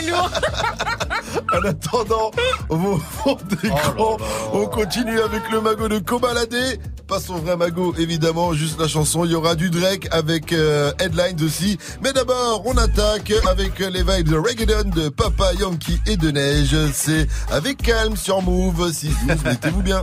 Il 0.00 0.08
est 0.08 0.10
lourd. 0.10 0.30
En 1.52 1.62
attendant 1.62 2.30
vos 2.68 2.98
fonds 2.98 3.38
d'écran, 3.48 4.16
on 4.52 4.66
continue 4.66 5.20
avec 5.20 5.42
le 5.50 5.60
magot 5.60 5.88
de 5.88 5.98
Cobaladé. 5.98 6.78
Pas 7.06 7.20
son 7.20 7.36
vrai 7.38 7.56
magot, 7.56 7.94
évidemment, 7.98 8.52
juste 8.52 8.78
la 8.80 8.86
chanson. 8.88 9.24
Il 9.24 9.32
y 9.32 9.34
aura 9.34 9.54
du 9.54 9.70
Drake 9.70 10.08
avec 10.10 10.52
euh, 10.52 10.92
Headlines 10.98 11.42
aussi. 11.42 11.78
Mais 12.02 12.12
d'abord, 12.12 12.62
on 12.66 12.76
attaque 12.76 13.32
avec 13.48 13.78
les 13.78 14.02
vibes 14.02 14.28
de 14.28 14.36
Reggaeton 14.36 14.90
de 14.90 15.08
Papa 15.08 15.52
Yankee 15.54 16.00
et 16.06 16.16
de 16.16 16.30
Neige. 16.30 16.76
C'est 16.92 17.26
avec 17.50 17.78
calme 17.82 18.16
sur 18.16 18.42
Move 18.42 18.90
6-12. 18.90 19.08
Mettez-vous 19.44 19.82
bien. 19.82 20.02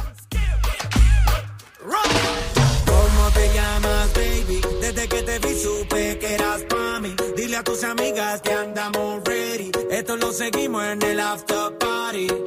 ¿Cómo 2.86 3.30
te 3.34 3.54
llamas, 3.54 4.08
baby? 4.14 4.62
Desde 4.82 5.08
que 5.08 5.22
te 5.22 5.48
vi 5.48 5.60
supe 5.60 6.20
que 6.20 6.34
eras 6.34 6.62
pa' 6.70 7.00
mí. 7.02 7.16
Dile 7.36 7.58
a 7.58 7.64
tus 7.64 7.84
amigas 7.84 8.42
que 8.42 8.55
seguimos 10.36 10.84
en 10.84 11.02
el 11.02 11.20
after 11.22 11.78
party. 11.78 12.45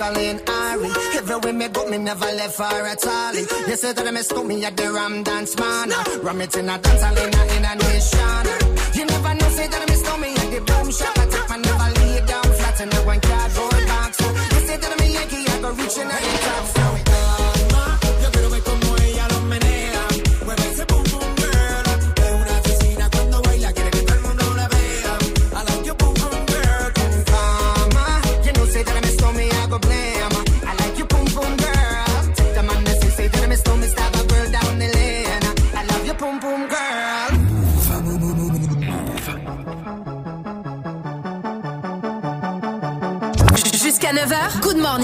Jacqueline 0.00 0.40
Ari. 0.48 0.90
Everywhere 1.18 1.52
me 1.52 1.68
go, 1.68 1.86
me 1.86 1.98
never 1.98 2.24
left 2.24 2.56
her 2.56 2.86
at 2.86 3.06
all. 3.06 3.34
You 3.34 3.76
say 3.76 3.92
that 3.92 4.14
me 4.14 4.22
stop 4.22 4.46
me 4.46 4.64
at 4.64 4.74
the 4.74 4.90
Ram 4.90 5.22
Dance 5.22 5.58
Man. 5.58 5.90
Ram 6.22 6.40
it 6.40 6.56
in 6.56 6.70
a 6.70 6.78
dance 6.78 7.02
hall 7.02 7.18
in 7.18 7.34
a, 7.34 7.42
in 7.56 7.64
a 7.68 7.74
nation. 7.76 8.46
You 8.94 9.04
never 9.04 9.34
know, 9.34 9.48
say 9.50 9.68
that 9.68 9.84
me 9.86 9.94
stop 9.96 10.18
me 10.18 10.32
at 10.32 10.50
the 10.52 10.60
boom 10.64 10.90
shop. 10.90 11.18
I 11.18 11.26
take 11.26 11.48
my 11.50 11.56
never 11.58 12.00
lay 12.00 12.20
down 12.24 12.44
flat 12.44 12.80
in 12.80 12.88
a 12.88 13.00
one 13.04 13.20
cardboard 13.20 13.86
box. 13.92 14.20
You 14.20 14.60
say 14.66 14.76
that 14.78 15.00
me 15.00 15.12
Yankee, 15.12 15.44
I 15.46 15.60
go 15.60 15.70
reaching 15.72 16.08
at 16.08 16.22
the 16.22 16.38
top. 16.48 16.89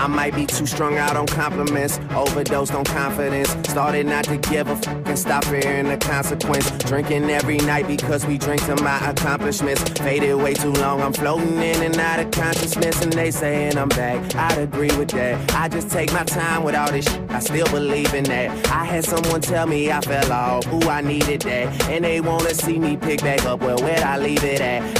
I 0.00 0.06
might 0.06 0.34
be 0.34 0.46
too 0.46 0.64
strung 0.64 0.96
out 0.96 1.14
on 1.14 1.26
compliments, 1.26 2.00
overdosed 2.12 2.72
on 2.72 2.84
confidence. 2.84 3.50
Started 3.68 4.06
not 4.06 4.24
to 4.24 4.38
give 4.38 4.66
a 4.68 4.76
fuck 4.76 5.06
and 5.06 5.18
stop 5.18 5.44
fearing 5.44 5.88
the 5.88 5.98
consequence. 5.98 6.70
Drinking 6.70 7.28
every 7.28 7.58
night 7.58 7.86
because 7.86 8.24
we 8.24 8.38
drink 8.38 8.64
to 8.64 8.82
my 8.82 8.98
accomplishments. 9.10 9.82
Faded 10.00 10.36
way 10.36 10.54
too 10.54 10.72
long, 10.72 11.02
I'm 11.02 11.12
floating 11.12 11.58
in 11.58 11.82
and 11.82 11.98
out 11.98 12.18
of 12.18 12.30
consciousness, 12.30 13.02
and 13.02 13.12
they 13.12 13.30
saying 13.30 13.76
I'm 13.76 13.90
back. 13.90 14.34
I'd 14.34 14.58
agree 14.58 14.90
with 14.96 15.10
that. 15.10 15.54
I 15.54 15.68
just 15.68 15.90
take 15.90 16.12
my 16.14 16.24
time 16.24 16.64
with 16.64 16.74
all 16.74 16.90
this 16.90 17.04
shit. 17.04 17.30
I 17.30 17.40
still 17.40 17.66
believe 17.66 18.14
in 18.14 18.24
that. 18.24 18.70
I 18.70 18.86
had 18.86 19.04
someone 19.04 19.42
tell 19.42 19.66
me 19.66 19.92
I 19.92 20.00
fell 20.00 20.32
off, 20.32 20.66
ooh, 20.72 20.88
I 20.88 21.02
needed 21.02 21.42
that. 21.42 21.88
And 21.90 22.04
they 22.04 22.22
wanna 22.22 22.54
see 22.54 22.78
me 22.78 22.96
pick 22.96 23.20
back 23.20 23.44
up, 23.44 23.60
well, 23.60 23.76
where'd 23.78 24.02
I 24.02 24.16
leave 24.16 24.44
it 24.44 24.62
at? 24.62 24.99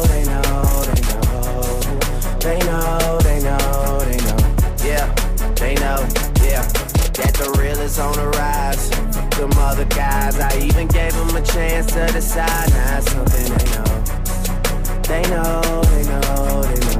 They 2.51 2.59
know, 2.67 3.17
they 3.23 3.41
know, 3.41 3.99
they 4.03 4.17
know. 4.17 4.37
Yeah, 4.83 5.07
they 5.55 5.73
know, 5.75 6.05
yeah. 6.43 6.67
That 7.15 7.33
the 7.39 7.55
real 7.57 7.79
is 7.79 7.97
on 7.97 8.11
the 8.11 8.27
rise. 8.27 8.89
Them 9.37 9.51
other 9.53 9.85
guys, 9.85 10.37
I 10.37 10.59
even 10.59 10.89
gave 10.89 11.13
them 11.13 11.33
a 11.33 11.41
chance 11.41 11.93
to 11.93 12.07
decide. 12.07 12.69
Now 12.71 12.97
it's 12.97 13.09
something 13.09 13.53
they 13.55 13.67
know. 13.71 14.03
They 15.03 15.21
know, 15.29 15.81
they 15.81 16.03
know, 16.03 16.61
they 16.63 16.79
know. 16.81 16.90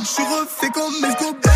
Je 0.00 0.04
suis 0.04 0.22
refait 0.22 0.70
comme 0.70 1.04
Escobar. 1.04 1.38
Vie 1.38 1.47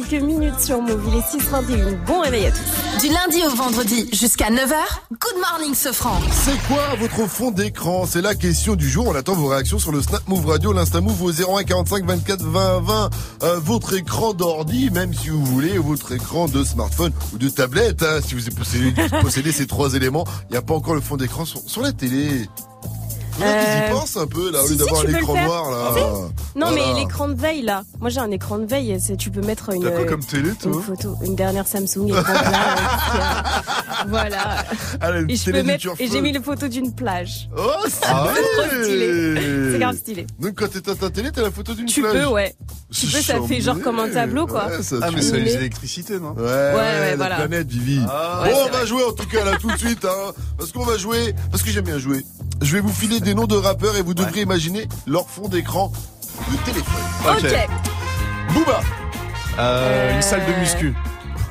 quelques 0.00 0.22
minutes 0.24 0.58
sur 0.58 0.80
Move. 0.82 1.00
Il 1.06 1.14
est 1.14 1.20
6h21. 1.20 2.04
Bon 2.04 2.20
réveil 2.20 2.46
à 2.46 2.50
tous. 2.50 3.00
Du 3.06 3.12
lundi 3.12 3.46
au 3.46 3.54
vendredi 3.54 4.08
jusqu'à 4.12 4.50
9h, 4.50 4.74
Good 5.12 5.40
Morning 5.40 5.72
Sofran. 5.74 6.20
C'est 6.32 6.58
quoi 6.66 6.96
votre 6.98 7.28
fond 7.30 7.52
d'écran? 7.52 8.04
C'est 8.04 8.20
la 8.20 8.34
question 8.34 8.74
du 8.74 8.88
jour. 8.90 9.06
On 9.06 9.14
attend 9.14 9.34
vos 9.34 9.46
réactions 9.46 9.78
sur 9.78 9.92
le 9.92 10.02
Snap 10.02 10.26
Move 10.26 10.46
Radio, 10.46 10.72
l'Insta 10.72 11.00
Move 11.00 11.22
au 11.22 11.30
01 11.30 11.62
45 11.62 12.04
24 12.06 12.42
20 12.42 12.80
20. 12.80 13.10
Euh, 13.44 13.60
votre 13.60 13.94
écran 13.94 14.32
d'ordi, 14.34 14.90
même 14.90 15.14
si 15.14 15.28
vous 15.28 15.44
voulez, 15.44 15.78
ou 15.78 15.84
votre 15.84 16.10
écran 16.12 16.46
de 16.48 16.64
smartphone 16.64 17.12
ou 17.32 17.38
de 17.38 17.48
tablette. 17.48 18.02
hein, 18.02 18.18
si 18.26 18.34
vous 18.34 18.42
possédez, 18.56 18.92
possédez 19.22 19.52
ces 19.52 19.68
trois 19.68 19.94
éléments, 19.94 20.24
il 20.50 20.52
n'y 20.52 20.58
a 20.58 20.62
pas 20.62 20.74
encore 20.74 20.94
le 20.94 21.00
fond 21.02 21.16
d'écran 21.16 21.44
sur, 21.44 21.60
sur 21.66 21.82
la 21.82 21.92
télé. 21.92 22.48
A 23.40 23.42
qui 23.42 23.42
y 23.42 23.44
Euh, 23.44 23.90
pensent 23.92 24.16
un 24.16 24.26
peu 24.26 24.50
là, 24.50 24.60
au 24.62 24.66
si, 24.66 24.72
lieu 24.72 24.78
si, 24.78 24.84
d'avoir 24.84 25.04
l'écran 25.04 25.34
noir 25.44 25.70
là. 25.70 25.94
Non, 26.56 26.68
Voilà. 26.68 26.94
mais 26.94 27.00
l'écran 27.00 27.28
de 27.28 27.34
veille, 27.34 27.62
là. 27.62 27.82
Moi, 28.00 28.10
j'ai 28.10 28.20
un 28.20 28.30
écran 28.30 28.58
de 28.58 28.64
veille. 28.66 28.96
Tu 29.18 29.30
peux 29.30 29.40
mettre 29.40 29.70
une, 29.74 29.82
T'as 29.82 29.90
quoi 29.90 30.04
comme 30.04 30.24
télé, 30.24 30.50
toi 30.54 30.72
une 30.72 30.82
photo, 30.82 31.16
une 31.24 31.34
dernière 31.34 31.66
Samsung. 31.66 32.08
écran 32.08 32.22
euh, 32.32 34.06
voilà. 34.08 34.64
Allez, 35.00 35.32
Et 35.32 35.36
je 35.36 35.50
peux 35.50 35.62
mettre, 35.62 35.86
et 35.98 36.08
j'ai 36.08 36.20
mis 36.20 36.32
les 36.32 36.40
photos 36.40 36.70
d'une 36.70 36.94
plage. 36.94 37.48
Oh, 37.56 37.70
c'est 37.88 38.06
Ah 38.06 38.28
stylé. 38.82 39.70
C'est 39.72 39.78
grave 39.78 39.96
stylé. 39.96 40.26
Donc 40.40 40.54
quand 40.56 40.68
t'éteins 40.68 40.94
ta 40.94 41.10
télé, 41.10 41.30
t'as 41.32 41.42
la 41.42 41.50
photo 41.50 41.74
d'une 41.74 41.86
Tu 41.86 42.00
plage. 42.02 42.12
peux, 42.14 42.26
ouais. 42.26 42.54
Tu 42.92 43.06
peux, 43.06 43.20
ça 43.20 43.40
fait 43.42 43.60
genre 43.60 43.80
comme 43.80 43.98
un 43.98 44.08
tableau, 44.08 44.46
quoi. 44.46 44.66
Ouais, 44.68 44.82
ça 44.82 44.96
Ah, 45.02 45.10
mais 45.12 45.22
ça 45.22 45.36
use 45.36 45.54
l'électricité, 45.56 46.20
non 46.20 46.34
Ouais, 46.34 46.42
ouais, 46.42 47.10
la 47.10 47.16
voilà. 47.16 47.36
planète, 47.36 47.66
Vivi. 47.68 48.00
Ah. 48.08 48.42
Ouais, 48.42 48.52
bon, 48.52 48.58
on 48.60 48.64
va 48.66 48.70
vrai. 48.78 48.86
jouer 48.86 49.02
en 49.04 49.12
tout 49.12 49.26
cas 49.26 49.44
là 49.44 49.56
tout 49.60 49.70
de 49.70 49.76
suite, 49.76 50.04
hein, 50.04 50.32
parce 50.58 50.70
qu'on 50.70 50.84
va 50.84 50.96
jouer, 50.96 51.34
parce 51.50 51.62
que 51.62 51.70
j'aime 51.70 51.84
bien 51.84 51.98
jouer. 51.98 52.24
Je 52.62 52.72
vais 52.72 52.80
vous 52.80 52.92
filer 52.92 53.18
des 53.20 53.34
noms 53.34 53.46
de 53.46 53.56
rappeurs 53.56 53.96
et 53.96 54.02
vous 54.02 54.14
devrez 54.14 54.42
imaginer 54.42 54.86
leur 55.06 55.28
fond 55.28 55.48
d'écran 55.48 55.90
de 56.50 56.56
téléphone. 56.64 57.02
Ok. 57.28 57.68
Booba. 58.54 58.80
Euh, 59.58 60.14
Une 60.16 60.22
salle 60.22 60.42
de 60.46 60.52
muscu. 60.60 60.94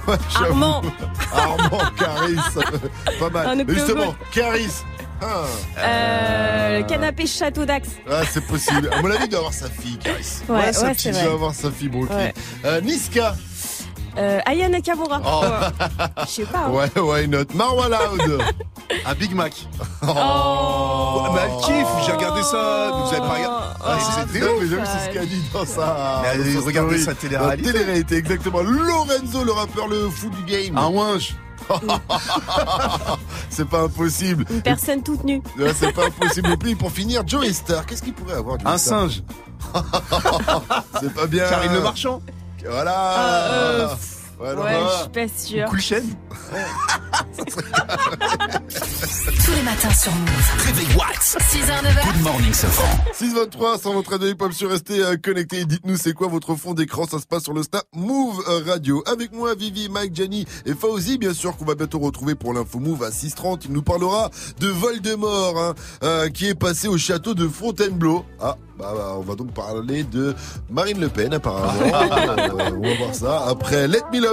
J'avoue. 0.30 0.46
Armand. 0.46 0.82
Armand, 1.34 1.80
Caris. 1.98 2.36
Pas 3.19 3.30
mal. 3.30 3.48
Un 3.62 3.74
justement. 3.74 4.15
Caris. 4.32 4.84
Ah, 5.22 5.46
Euh, 5.80 6.80
le 6.80 6.84
canapé 6.84 7.26
château 7.26 7.63
d'Axe. 7.63 7.89
ah, 8.12 8.22
c'est 8.30 8.46
possible. 8.46 8.89
À 8.91 9.02
mon 9.02 9.10
avis, 9.10 9.24
il 9.24 9.30
doit 9.30 9.39
avoir 9.39 9.54
sa 9.54 9.69
fille, 9.69 9.98
Caris. 9.98 10.41
Ouais, 10.50 10.56
ouais, 10.58 10.74
sa 10.74 10.88
c'est 10.89 10.93
petite, 10.96 11.13
vrai. 11.13 11.24
doit 11.24 11.34
avoir 11.34 11.54
sa 11.54 11.72
fille, 11.72 11.88
Brooklyn. 11.88 12.17
Ouais. 12.17 12.34
Euh, 12.65 12.82
Niska. 12.82 13.36
Euh, 14.17 14.39
Aya 14.46 14.67
Nakamura. 14.69 15.22
Oh. 15.26 15.43
Je 16.24 16.30
sais 16.30 16.43
pas. 16.43 16.65
hein. 16.67 16.72
Ouais, 16.72 16.89
why 16.98 17.28
not? 17.28 17.46
Marwa 17.56 17.88
Loud. 17.88 18.41
Un 19.06 19.13
Big 19.15 19.34
Mac. 19.36 19.67
Oh. 20.08 21.24
Mais 21.34 21.41
elle 21.46 21.58
kiffe, 21.65 21.88
j'ai 22.06 22.12
regardé 22.12 22.43
ça. 22.43 22.91
Vous 22.93 23.10
avez 23.10 23.17
pas 23.19 23.34
regardé 23.34 23.65
Ah, 23.86 23.98
Oh, 23.98 24.26
c'est 24.32 24.39
Non, 24.39 24.46
Théo. 24.48 24.60
mais 24.62 24.86
c'est 24.86 25.10
ce 25.10 25.13
qu'elle 25.13 25.28
dit 25.28 25.41
dans 25.54 25.65
sa. 25.65 26.19
Mais 26.22 26.28
allez, 26.30 26.58
regardez 26.58 26.98
sa 27.00 27.13
télé-réalité. 27.13 27.65
La 27.67 27.72
télé-réalité, 27.74 28.15
exactement. 28.17 28.62
Lorenzo, 28.62 29.43
le 29.43 29.52
rappeur, 29.52 29.88
le 29.88 30.10
fou 30.10 30.30
du 30.30 30.43
game. 30.43 30.78
Un 30.78 30.88
winge. 30.88 31.36
c'est 33.50 33.67
pas 33.67 33.82
impossible. 33.84 34.46
Une 34.50 34.62
personne 34.62 35.02
toute 35.02 35.24
nue. 35.24 35.41
C'est 35.76 35.93
pas 35.93 36.06
impossible. 36.08 36.50
Et 36.67 36.76
pour 36.76 36.91
finir, 36.91 37.24
Joey 37.26 37.54
Star. 37.54 37.86
Qu'est-ce 37.86 38.02
qu'il 38.04 38.13
pourrait 38.13 38.36
avoir, 38.36 38.60
Joey 38.60 38.69
Un 38.72 38.78
Star 38.78 39.00
singe. 39.10 39.24
C'est 41.02 41.13
pas 41.13 41.26
bien. 41.28 41.48
Karine 41.50 41.74
Le 41.74 41.82
Marchand. 41.82 42.22
Voilà. 42.69 43.19
euh, 43.19 43.88
Ouais, 44.39 44.54
Ouais, 44.54 44.74
je 44.74 45.02
suis 45.02 45.10
pas 45.10 45.28
sûre. 45.28 45.69
Cool 45.69 45.80
chaîne. 45.82 46.10
Tous 49.46 49.52
les 49.52 49.62
matins 49.63 49.91
sur 49.93 50.12
Move. 50.12 50.65
Réveil 50.65 50.88
Watts. 50.98 51.38
6h, 51.39 51.84
9h. 51.84 52.13
Good 52.13 52.24
morning, 52.24 52.54
Sofran. 52.54 53.04
623 53.13 53.78
sans 53.78 53.93
votre 53.93 54.12
radio 54.12 54.30
hip-hop 54.30 54.52
sur 54.54 54.69
restez 54.69 55.04
euh, 55.04 55.15
connectés 55.17 55.60
et 55.62 55.65
dites-nous 55.65 55.98
c'est 55.98 56.13
quoi 56.13 56.28
votre 56.28 56.56
fond 56.56 56.74
d'écran? 56.74 57.06
Ça 57.06 57.19
se 57.19 57.26
passe 57.26 57.43
sur 57.43 57.54
le 57.54 57.63
Snap 57.63 57.86
Move 57.96 58.43
euh, 58.50 58.62
Radio 58.65 59.04
avec 59.06 59.34
moi 59.34 59.54
Vivi, 59.56 59.89
Mike, 59.89 60.15
Jenny 60.15 60.46
et 60.65 60.74
Fauzi 60.74 61.17
bien 61.17 61.34
sûr 61.34 61.56
qu'on 61.58 61.65
va 61.65 61.76
bientôt 61.76 62.00
retrouver 62.00 62.36
pour 62.36 62.54
l'info 62.54 62.80
Move 62.80 63.04
à 63.04 63.10
6h30 63.10 63.62
il 63.65 63.72
nous 63.74 63.82
parlera 63.84 64.30
de 64.60 64.67
Voldemort 64.67 65.60
hein, 65.62 65.74
euh, 66.04 66.30
qui 66.30 66.48
est 66.48 66.56
passé 66.56 66.88
au 66.88 66.98
château 66.98 67.34
de 67.34 67.48
Fontainebleau 67.48 68.26
ah 68.41 68.56
bah, 68.80 68.93
bah, 68.96 69.13
on 69.17 69.22
va 69.22 69.36
donc 69.36 69.54
parler 69.54 70.04
de 70.04 70.34
Marine 70.69 71.00
Le 71.00 71.10
Pen 71.10 71.34
apparemment 71.34 71.74
Euh, 72.24 72.69
on 72.78 72.82
va 72.82 72.96
voir 72.96 73.15
ça 73.15 73.46
après 73.48 73.88
Let 73.88 74.02
Me 74.12 74.19
Love 74.19 74.33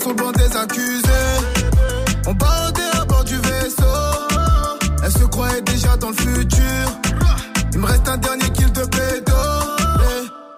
Sont 0.00 0.14
bons 0.14 0.32
des 0.32 0.56
accusés. 0.56 1.02
On 2.26 2.32
bardait 2.32 2.80
à 2.98 3.04
bord 3.04 3.24
du 3.24 3.36
vaisseau. 3.36 3.82
Elle 5.04 5.12
se 5.12 5.24
croyait 5.26 5.60
déjà 5.60 5.96
dans 5.98 6.08
le 6.08 6.14
futur. 6.14 6.88
Il 7.74 7.78
me 7.78 7.86
reste 7.86 8.08
un 8.08 8.16
dernier 8.16 8.50
kill 8.52 8.72
de 8.72 8.84
pédo. 8.86 9.32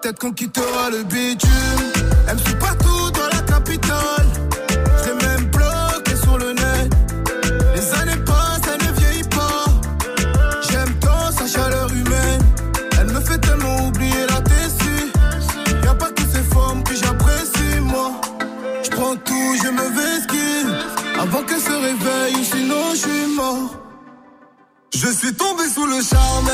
Peut-être 0.01 0.21
qu'on 0.21 0.33
quittera 0.33 0.89
le 0.91 1.03
bitume 1.03 1.84
suis 25.25 25.35
tombé 25.37 25.63
sous 25.75 25.87
le 25.87 26.03
charme, 26.03 26.51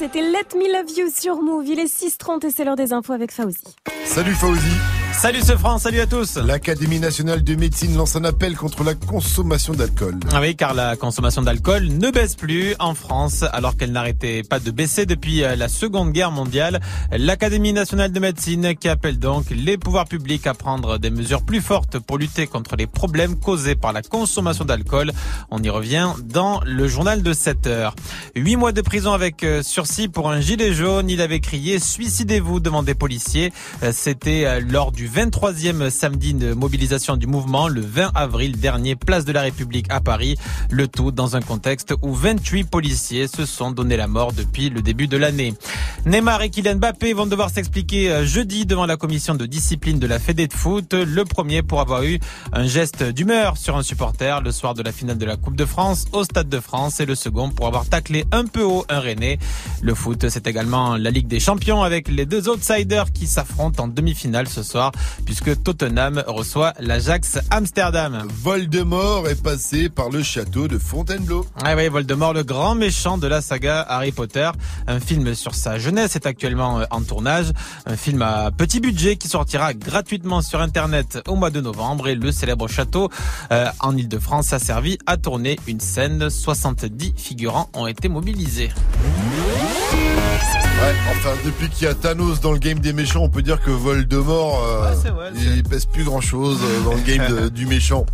c'était 0.00 0.22
Let 0.22 0.56
Me 0.56 0.72
Love 0.72 0.98
You 0.98 1.08
sur 1.14 1.42
Move. 1.42 1.66
Il 1.66 1.78
est 1.78 1.84
6h30 1.84 2.46
et 2.46 2.50
c'est 2.50 2.64
l'heure 2.64 2.74
des 2.74 2.94
infos 2.94 3.12
avec 3.12 3.32
Fauzi. 3.32 3.76
Salut 4.06 4.32
Fauzi 4.32 4.99
Salut 5.20 5.42
ce 5.42 5.54
France, 5.54 5.82
salut 5.82 6.00
à 6.00 6.06
tous. 6.06 6.38
L'Académie 6.38 6.98
nationale 6.98 7.44
de 7.44 7.54
médecine 7.54 7.94
lance 7.94 8.16
un 8.16 8.24
appel 8.24 8.56
contre 8.56 8.84
la 8.84 8.94
consommation 8.94 9.74
d'alcool. 9.74 10.18
Ah 10.32 10.40
oui, 10.40 10.56
car 10.56 10.72
la 10.72 10.96
consommation 10.96 11.42
d'alcool 11.42 11.88
ne 11.88 12.10
baisse 12.10 12.36
plus 12.36 12.74
en 12.78 12.94
France, 12.94 13.44
alors 13.52 13.76
qu'elle 13.76 13.92
n'arrêtait 13.92 14.42
pas 14.42 14.60
de 14.60 14.70
baisser 14.70 15.04
depuis 15.04 15.44
euh, 15.44 15.56
la 15.56 15.68
Seconde 15.68 16.12
Guerre 16.12 16.30
mondiale. 16.30 16.80
L'Académie 17.12 17.74
nationale 17.74 18.12
de 18.12 18.18
médecine 18.18 18.74
qui 18.74 18.88
appelle 18.88 19.18
donc 19.18 19.50
les 19.50 19.76
pouvoirs 19.76 20.06
publics 20.06 20.46
à 20.46 20.54
prendre 20.54 20.96
des 20.96 21.10
mesures 21.10 21.42
plus 21.42 21.60
fortes 21.60 21.98
pour 21.98 22.16
lutter 22.16 22.46
contre 22.46 22.74
les 22.76 22.86
problèmes 22.86 23.38
causés 23.38 23.74
par 23.74 23.92
la 23.92 24.00
consommation 24.00 24.64
d'alcool. 24.64 25.12
On 25.50 25.62
y 25.62 25.68
revient 25.68 26.14
dans 26.24 26.62
le 26.64 26.88
journal 26.88 27.22
de 27.22 27.34
7 27.34 27.66
heures. 27.66 27.94
Huit 28.36 28.56
mois 28.56 28.72
de 28.72 28.80
prison 28.80 29.12
avec 29.12 29.44
euh, 29.44 29.62
sursis 29.62 30.08
pour 30.08 30.30
un 30.30 30.40
gilet 30.40 30.72
jaune. 30.72 31.10
Il 31.10 31.20
avait 31.20 31.40
crié 31.40 31.78
suicidez-vous 31.78 32.58
devant 32.58 32.82
des 32.82 32.94
policiers. 32.94 33.52
Euh, 33.82 33.92
C'était 33.94 34.62
lors 34.62 34.92
du 34.92 35.09
23e 35.14 35.90
samedi 35.90 36.34
de 36.34 36.54
mobilisation 36.54 37.16
du 37.16 37.26
mouvement 37.26 37.66
le 37.66 37.80
20 37.80 38.12
avril 38.14 38.58
dernier, 38.58 38.94
place 38.94 39.24
de 39.24 39.32
la 39.32 39.42
République 39.42 39.86
à 39.88 40.00
Paris. 40.00 40.36
Le 40.70 40.86
tout 40.86 41.10
dans 41.10 41.34
un 41.34 41.40
contexte 41.40 41.94
où 42.02 42.14
28 42.14 42.64
policiers 42.64 43.26
se 43.26 43.44
sont 43.44 43.72
donné 43.72 43.96
la 43.96 44.06
mort 44.06 44.32
depuis 44.32 44.70
le 44.70 44.82
début 44.82 45.08
de 45.08 45.16
l'année. 45.16 45.54
Neymar 46.06 46.42
et 46.42 46.50
Kylian 46.50 46.76
Mbappé 46.76 47.12
vont 47.12 47.26
devoir 47.26 47.50
s'expliquer 47.50 48.10
euh, 48.10 48.24
jeudi 48.24 48.66
devant 48.66 48.86
la 48.86 48.96
commission 48.96 49.34
de 49.34 49.46
discipline 49.46 49.98
de 49.98 50.06
la 50.06 50.18
Fédé 50.20 50.46
de 50.46 50.52
foot. 50.52 50.94
Le 50.94 51.24
premier 51.24 51.62
pour 51.62 51.80
avoir 51.80 52.04
eu 52.04 52.20
un 52.52 52.66
geste 52.66 53.02
d'humeur 53.02 53.56
sur 53.56 53.76
un 53.76 53.82
supporter 53.82 54.40
le 54.42 54.52
soir 54.52 54.74
de 54.74 54.82
la 54.82 54.92
finale 54.92 55.18
de 55.18 55.26
la 55.26 55.36
Coupe 55.36 55.56
de 55.56 55.64
France 55.64 56.06
au 56.12 56.22
Stade 56.22 56.48
de 56.48 56.60
France 56.60 57.00
et 57.00 57.06
le 57.06 57.16
second 57.16 57.50
pour 57.50 57.66
avoir 57.66 57.88
taclé 57.88 58.24
un 58.30 58.44
peu 58.44 58.62
haut 58.62 58.84
un 58.88 59.00
Rennais. 59.00 59.38
Le 59.82 59.94
foot, 59.94 60.28
c'est 60.28 60.46
également 60.46 60.96
la 60.96 61.10
Ligue 61.10 61.26
des 61.26 61.40
Champions 61.40 61.82
avec 61.82 62.08
les 62.08 62.26
deux 62.26 62.48
outsiders 62.48 63.12
qui 63.12 63.26
s'affrontent 63.26 63.82
en 63.84 63.88
demi-finale 63.88 64.48
ce 64.48 64.62
soir 64.62 64.92
puisque 65.24 65.62
Tottenham 65.62 66.22
reçoit 66.26 66.72
l'Ajax 66.80 67.38
Amsterdam. 67.50 68.26
Voldemort 68.42 69.28
est 69.28 69.42
passé 69.42 69.88
par 69.88 70.10
le 70.10 70.22
château 70.22 70.68
de 70.68 70.78
Fontainebleau. 70.78 71.46
Ah 71.62 71.74
oui, 71.76 71.88
Voldemort, 71.88 72.32
le 72.32 72.42
grand 72.42 72.74
méchant 72.74 73.18
de 73.18 73.26
la 73.26 73.40
saga 73.40 73.80
Harry 73.88 74.12
Potter. 74.12 74.50
Un 74.86 75.00
film 75.00 75.34
sur 75.34 75.54
sa 75.54 75.78
jeunesse 75.78 76.16
est 76.16 76.26
actuellement 76.26 76.80
euh, 76.80 76.84
en 76.90 77.02
tournage. 77.02 77.52
Un 77.86 77.96
film 77.96 78.22
à 78.22 78.50
petit 78.50 78.80
budget 78.80 79.16
qui 79.16 79.28
sortira 79.28 79.74
gratuitement 79.74 80.42
sur 80.42 80.60
Internet 80.60 81.18
au 81.28 81.36
mois 81.36 81.50
de 81.50 81.60
novembre. 81.60 82.08
Et 82.08 82.14
le 82.14 82.32
célèbre 82.32 82.68
château 82.68 83.10
euh, 83.52 83.66
en 83.80 83.96
Ile-de-France 83.96 84.52
a 84.52 84.58
servi 84.58 84.98
à 85.06 85.16
tourner 85.16 85.58
une 85.66 85.80
scène. 85.80 86.30
70 86.30 87.14
figurants 87.16 87.68
ont 87.74 87.86
été 87.86 88.08
mobilisés. 88.08 88.70
Ouais, 90.82 90.94
enfin, 91.10 91.30
depuis 91.44 91.68
qu'il 91.68 91.86
y 91.86 91.90
a 91.90 91.94
Thanos 91.94 92.40
dans 92.40 92.52
le 92.52 92.58
game 92.58 92.78
des 92.78 92.94
méchants, 92.94 93.20
on 93.22 93.28
peut 93.28 93.42
dire 93.42 93.60
que 93.60 93.70
Voldemort, 93.70 94.64
euh, 94.66 94.94
il 95.54 95.62
pèse 95.62 95.84
plus 95.84 96.04
grand 96.04 96.22
chose 96.22 96.58
dans 96.86 96.94
le 96.94 97.00
game 97.02 97.26
de- 97.28 97.48
du 97.50 97.66
méchant. 97.66 98.06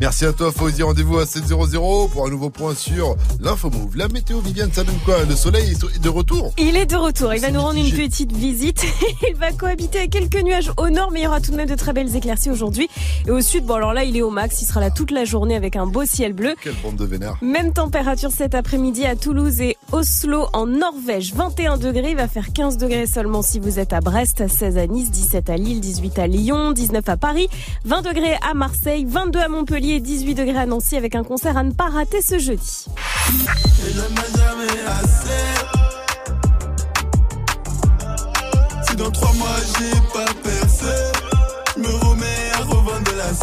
Merci 0.00 0.24
à 0.24 0.32
toi, 0.32 0.50
Fauzi. 0.50 0.82
Rendez-vous 0.82 1.18
à 1.18 1.26
7.00 1.26 2.08
pour 2.08 2.26
un 2.26 2.30
nouveau 2.30 2.48
point 2.48 2.74
sur 2.74 3.14
l'info 3.40 3.68
move. 3.68 3.94
La 3.96 4.08
météo, 4.08 4.40
Viviane, 4.40 4.72
ça 4.72 4.84
donne 4.84 4.96
quoi? 5.04 5.16
Le 5.28 5.36
soleil 5.36 5.72
est 5.72 6.00
de 6.02 6.08
retour? 6.08 6.54
Il 6.56 6.76
est 6.76 6.86
de 6.86 6.96
retour. 6.96 7.34
Il 7.34 7.42
va 7.42 7.50
nous 7.50 7.60
rendre 7.60 7.78
une 7.78 7.90
petite 7.92 8.32
visite. 8.32 8.82
Il 9.28 9.36
va 9.36 9.52
cohabiter 9.52 9.98
avec 9.98 10.10
quelques 10.12 10.42
nuages 10.42 10.70
au 10.78 10.88
nord, 10.88 11.10
mais 11.12 11.20
il 11.20 11.24
y 11.24 11.26
aura 11.26 11.40
tout 11.42 11.50
de 11.50 11.56
même 11.56 11.68
de 11.68 11.74
très 11.74 11.92
belles 11.92 12.14
éclaircies 12.16 12.50
aujourd'hui. 12.50 12.88
Et 13.26 13.30
au 13.30 13.40
sud, 13.42 13.64
bon 13.66 13.74
alors 13.74 13.92
là, 13.92 14.04
il 14.04 14.16
est 14.16 14.22
au 14.22 14.30
max. 14.30 14.62
Il 14.62 14.64
sera 14.66 14.80
là 14.80 14.90
toute 14.90 15.10
la 15.10 15.24
journée 15.24 15.56
avec 15.56 15.76
un 15.76 15.86
beau 15.86 16.04
ciel 16.06 16.32
bleu. 16.32 16.54
Quelle 16.62 16.74
bande 16.82 16.96
de 16.96 17.04
vénère. 17.04 17.36
Même 17.42 17.72
température 17.72 18.30
cet 18.32 18.54
après-midi 18.54 19.04
à 19.04 19.14
Toulouse 19.16 19.60
et 19.60 19.76
Oslo 19.92 20.46
en 20.52 20.66
Norvège. 20.66 21.34
21 21.34 21.76
degrés, 21.78 22.13
il 22.14 22.16
va 22.16 22.28
faire 22.28 22.52
15 22.52 22.76
degrés 22.76 23.06
seulement 23.08 23.42
si 23.42 23.58
vous 23.58 23.80
êtes 23.80 23.92
à 23.92 24.00
Brest, 24.00 24.46
16 24.46 24.78
à 24.78 24.86
Nice, 24.86 25.10
17 25.10 25.50
à 25.50 25.56
Lille, 25.56 25.80
18 25.80 26.20
à 26.20 26.28
Lyon, 26.28 26.70
19 26.70 27.08
à 27.08 27.16
Paris, 27.16 27.48
20 27.86 28.02
degrés 28.02 28.36
à 28.48 28.54
Marseille, 28.54 29.04
22 29.04 29.40
à 29.40 29.48
Montpellier, 29.48 29.98
18 29.98 30.36
degrés 30.36 30.58
à 30.58 30.66
Nancy 30.66 30.96
avec 30.96 31.16
un 31.16 31.24
concert 31.24 31.56
à 31.56 31.64
ne 31.64 31.72
pas 31.72 31.88
rater 31.88 32.22
ce 32.22 32.38
jeudi. 32.38 32.86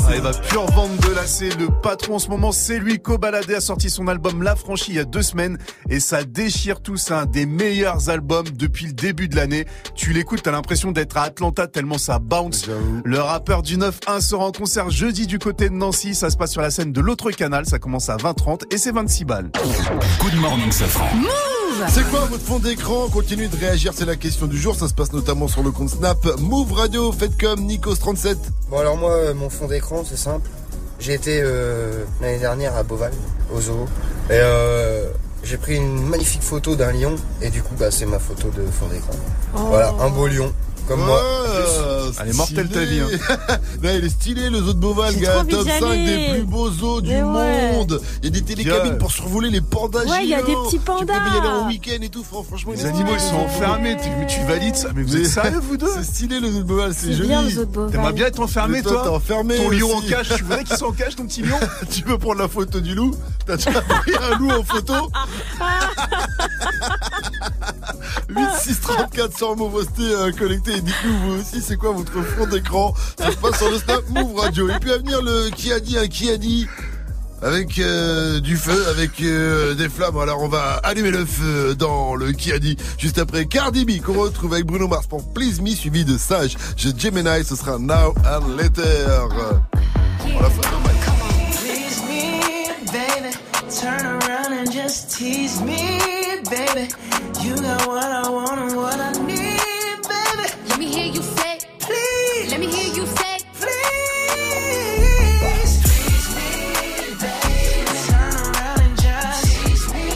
Ah, 0.08 0.16
il 0.16 0.22
va 0.22 0.32
pure 0.32 0.66
vendre 0.68 0.96
de 1.08 1.14
lacets. 1.14 1.50
Le 1.60 1.68
patron 1.82 2.16
en 2.16 2.20
ce 2.20 2.30
moment, 2.30 2.52
c'est 2.52 2.80
lui. 2.80 3.00
Cobaladé 3.00 3.56
a 3.56 3.62
sorti 3.62 3.90
son 3.90 4.08
album 4.08 4.42
La 4.42 4.56
Franchie 4.56 4.92
il 4.92 4.96
y 4.96 5.00
a 5.00 5.06
deux 5.06 5.22
semaines 5.22 5.58
et 5.90 6.00
ça 6.00 6.24
déchire 6.24 6.82
tout. 6.82 6.98
C'est 6.98 7.14
un 7.14 7.26
des 7.26 7.46
meilleurs 7.46 8.10
albums 8.10 8.48
depuis 8.54 8.88
le 8.88 8.94
début 8.94 9.28
de 9.28 9.36
l'année. 9.36 9.66
Tu 9.96 10.14
l'écoutes, 10.14 10.44
t'as 10.44 10.52
l'impression 10.52 10.92
d'être 10.92 11.18
à 11.18 11.24
Atlanta 11.24 11.68
tellement 11.68 11.98
ça 11.98 12.20
bounce. 12.20 12.68
Le 13.04 13.20
rappeur 13.20 13.62
du 13.62 13.78
9-1 13.78 14.22
sera 14.22 14.46
en 14.46 14.52
concert 14.52 14.90
jeudi 14.90 15.28
du 15.28 15.40
côté 15.40 15.70
de 15.70 15.76
Nancy. 15.76 16.16
Ça 16.16 16.30
se 16.30 16.38
passe 16.38 16.52
sur 16.52 16.62
la 16.62 16.72
scène 16.72 16.92
de 16.92 17.02
l'autre 17.02 17.32
canal. 17.32 17.66
Ça 17.66 17.80
commence 17.80 18.10
à 18.10 18.18
20h30 18.18 18.74
et 18.74 18.78
c'est 18.78 18.92
26 18.92 19.26
balles. 19.26 19.52
Good 20.20 20.36
morning, 20.36 20.72
Safran. 20.72 21.10
C'est 21.90 22.08
quoi 22.10 22.22
votre 22.26 22.44
fond 22.44 22.60
d'écran 22.60 23.10
Continuez 23.10 23.48
de 23.48 23.58
réagir, 23.58 23.94
c'est 23.96 24.06
la 24.06 24.16
question 24.16 24.46
du 24.46 24.58
jour. 24.58 24.76
Ça 24.76 24.88
se 24.88 24.94
passe 24.94 25.14
notamment 25.14 25.48
sur 25.48 25.64
le 25.64 25.72
compte 25.72 25.90
Snap 25.90 26.26
Move 26.40 26.74
Radio. 26.74 27.12
Faites 27.12 27.38
comme 27.40 27.68
Nikos37. 27.68 28.36
Bon 28.70 28.78
alors 28.78 28.98
moi, 28.98 29.12
euh, 29.12 29.34
mon 29.34 29.50
fond 29.50 29.68
d'écran, 29.68 30.04
c'est 30.08 30.18
simple. 30.18 30.50
J'ai 31.00 31.14
été 31.14 31.42
euh, 31.42 32.04
l'année 32.22 32.38
dernière 32.38 32.76
à 32.76 32.84
Beauval, 32.84 33.12
au 33.54 33.60
zoo. 33.60 33.86
Et 34.30 34.34
euh, 34.34 35.10
j'ai 35.44 35.58
pris 35.58 35.78
une 35.78 36.08
magnifique 36.08 36.44
photo 36.44 36.76
d'un 36.76 36.92
lion. 36.92 37.16
Et 37.42 37.50
du 37.50 37.64
coup, 37.64 37.74
bah, 37.78 37.90
c'est 37.90 38.06
ma 38.06 38.20
photo 38.20 38.50
de 38.50 38.64
fond 38.68 38.88
d'écran. 38.88 39.14
Oh. 39.56 39.60
Voilà, 39.70 39.94
un 40.00 40.10
beau 40.10 40.28
lion, 40.28 40.54
comme 40.92 41.06
moi. 41.06 41.22
Elle 42.22 42.30
est 42.30 42.34
mortelle, 42.38 42.68
ta 42.70 42.82
vie, 42.84 43.00
hein. 43.00 43.08
Là, 43.84 43.94
il 43.94 44.06
est 44.06 44.10
stylé 44.10 44.50
le 44.50 44.60
zoo 44.60 44.74
de 44.74 44.80
Beauval, 44.80 45.16
gars. 45.16 45.34
Top 45.34 45.48
d'y 45.48 45.70
5 45.70 45.84
aller. 45.84 46.06
des 46.28 46.34
plus 46.34 46.44
beaux 46.44 46.70
zoos 46.70 47.02
du 47.02 47.10
ouais. 47.12 47.22
monde. 47.24 48.02
Il 48.22 48.26
y 48.26 48.28
a 48.28 48.32
des 48.32 48.42
télécabines 48.42 48.98
pour 48.98 49.12
survoler 49.12 49.50
les 49.50 49.62
pandas 49.62 50.04
Ouais, 50.06 50.24
il 50.24 50.30
y 50.30 50.34
a 50.34 50.38
géants. 50.40 50.48
des 50.48 50.54
petits 50.68 50.78
Tu 50.78 50.80
peux 50.80 50.92
pandas. 50.92 51.14
y 51.14 51.38
aller 51.40 51.48
en 51.48 51.68
week-end 51.68 52.02
et 52.02 52.10
tout. 52.10 52.24
Fran- 52.24 52.44
Franchement, 52.44 52.74
Les 52.76 52.86
animaux, 52.86 53.12
ils 53.14 53.20
sont 53.20 53.38
enfermés. 53.38 53.98
Tu, 54.02 54.10
mais 54.20 54.28
tu 54.28 54.42
valides 54.46 54.76
ça 54.76 54.90
Mais 54.94 55.04
vous 55.04 55.16
êtes 55.16 55.28
sérieux, 55.28 55.60
vous 55.62 55.78
deux 55.78 55.88
C'est 55.96 56.04
stylé 56.04 56.40
le 56.40 56.52
zoo 56.52 56.60
de 56.60 56.64
Beauval, 56.64 56.94
c'est 56.96 57.14
joli. 57.14 57.30
T'aimerais 57.92 58.14
bien 58.14 58.28
être 58.28 58.40
enfermé, 58.42 58.82
toi, 58.82 59.10
enfermé 59.12 59.56
Ton 59.56 59.70
lion 59.70 59.96
en 59.96 60.02
cage, 60.02 60.30
tu 60.36 60.44
voudrais 60.44 60.64
qu'il 60.64 60.76
soit 60.78 60.90
en 60.90 60.94
cage, 60.94 61.16
ton 61.16 61.26
petit 61.26 61.42
lion 61.42 61.58
tu 61.90 62.04
veux 62.04 62.18
prendre 62.18 62.40
la 62.40 62.48
photo 62.48 62.80
du 62.82 62.94
loup 62.96 63.16
T'as 63.46 63.56
déjà 63.58 63.82
pris 63.82 64.12
un 64.32 64.38
loup 64.38 64.52
en 64.52 64.64
photo 64.64 64.94
8634 68.36 69.38
sur 69.38 69.56
euh, 70.00 70.32
connecté 70.32 70.78
et 70.78 70.82
dites-nous 70.82 71.18
vous 71.20 71.42
aussi 71.42 71.62
c'est 71.62 71.78
quoi 71.78 71.92
votre 71.92 72.22
fond 72.24 72.46
d'écran? 72.48 72.94
Ça 73.18 73.32
se 73.32 73.38
passe 73.38 73.58
sur 73.58 73.70
le 73.70 73.78
Snap 73.78 74.02
Move 74.10 74.36
Radio. 74.36 74.70
Et 74.70 74.80
puis 74.80 74.92
à 74.92 74.98
venir 74.98 75.22
le 75.22 75.50
qui 75.50 75.72
a 75.72 75.80
dit 75.80 75.98
un 75.98 76.08
qui 76.08 76.30
a 76.30 76.38
dit 76.38 76.68
avec 77.42 77.80
euh, 77.80 78.40
du 78.40 78.56
feu, 78.56 78.88
avec 78.90 79.22
euh, 79.22 79.74
des 79.74 79.90
flammes. 79.90 80.18
Alors 80.18 80.42
on 80.42 80.48
va 80.48 80.80
allumer 80.84 81.12
le 81.12 81.26
feu 81.26 81.76
dans 81.76 82.16
le 82.16 82.32
qui 82.32 82.52
a 82.52 82.60
dit 82.60 82.78
juste 82.98 83.18
après 83.18 83.46
Cardi 83.46 83.86
B 83.86 84.02
qu'on 84.02 84.14
retrouve 84.14 84.54
avec 84.54 84.66
Bruno 84.66 84.88
Mars 84.88 85.08
pour 85.08 85.24
Please 85.34 85.62
Me 85.62 85.70
suivi 85.70 86.06
de 86.06 86.18
Sage. 86.18 86.56
Je 86.78 86.90
Gemini, 86.96 87.44
ce 87.44 87.56
sera 87.56 87.80
Now 87.80 88.14
and 88.26 88.56
Later. 88.56 89.28
La. 89.36 89.62
Please 91.64 92.04
me. 92.08 92.42
Turn 93.80 94.06
around 94.06 94.52
and 94.52 94.72
just 94.72 95.18
tease 95.18 95.62
me, 95.62 95.98
baby. 96.50 96.90
You 97.42 97.56
got 97.56 97.88
what 97.88 98.04
I 98.04 98.30
want 98.30 98.60
and 98.62 98.76
what 98.78 99.00
I 99.00 99.12
need, 99.26 100.02
baby. 100.04 100.48
Let 100.70 100.78
me 100.80 100.86
hear 100.88 101.06
you 101.08 101.22
say, 101.24 101.60
Please, 101.80 102.52
let 102.52 102.60
me 102.60 102.68
hear 102.68 102.94
you 102.94 103.06
say, 103.08 103.40
please. 103.56 103.72
Please 105.82 106.28
me, 106.36 106.52
baby. 107.22 107.98
Turn 108.08 108.34
around 108.36 108.80
and 108.82 108.96
just 109.02 109.46
tease 109.66 109.88
me, 109.94 110.08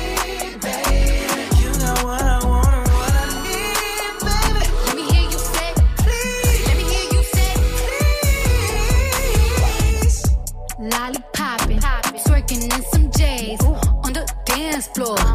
baby. 0.61 1.43
You 1.61 1.69
got 1.79 2.03
what 2.03 2.21
I 2.21 2.39
want 2.45 2.73
and 2.75 2.87
what 2.93 3.13
I 3.23 3.25
need, 3.47 4.13
baby. 4.27 4.65
let 4.85 4.95
me 4.95 5.03
hear 5.13 5.25
you 5.31 5.39
say, 5.39 5.73
Please, 6.03 6.61
let 6.67 6.75
me 6.77 6.83
hear 6.93 7.07
you 7.13 7.23
say, 7.35 7.53
please. 9.97 10.21
lollipopping, 10.93 11.81
twerking 12.25 12.63
in 12.73 12.83
some 12.91 13.09
J's 13.11 13.61
on 14.05 14.13
the 14.13 14.25
dance 14.45 14.87
floor. 14.89 15.34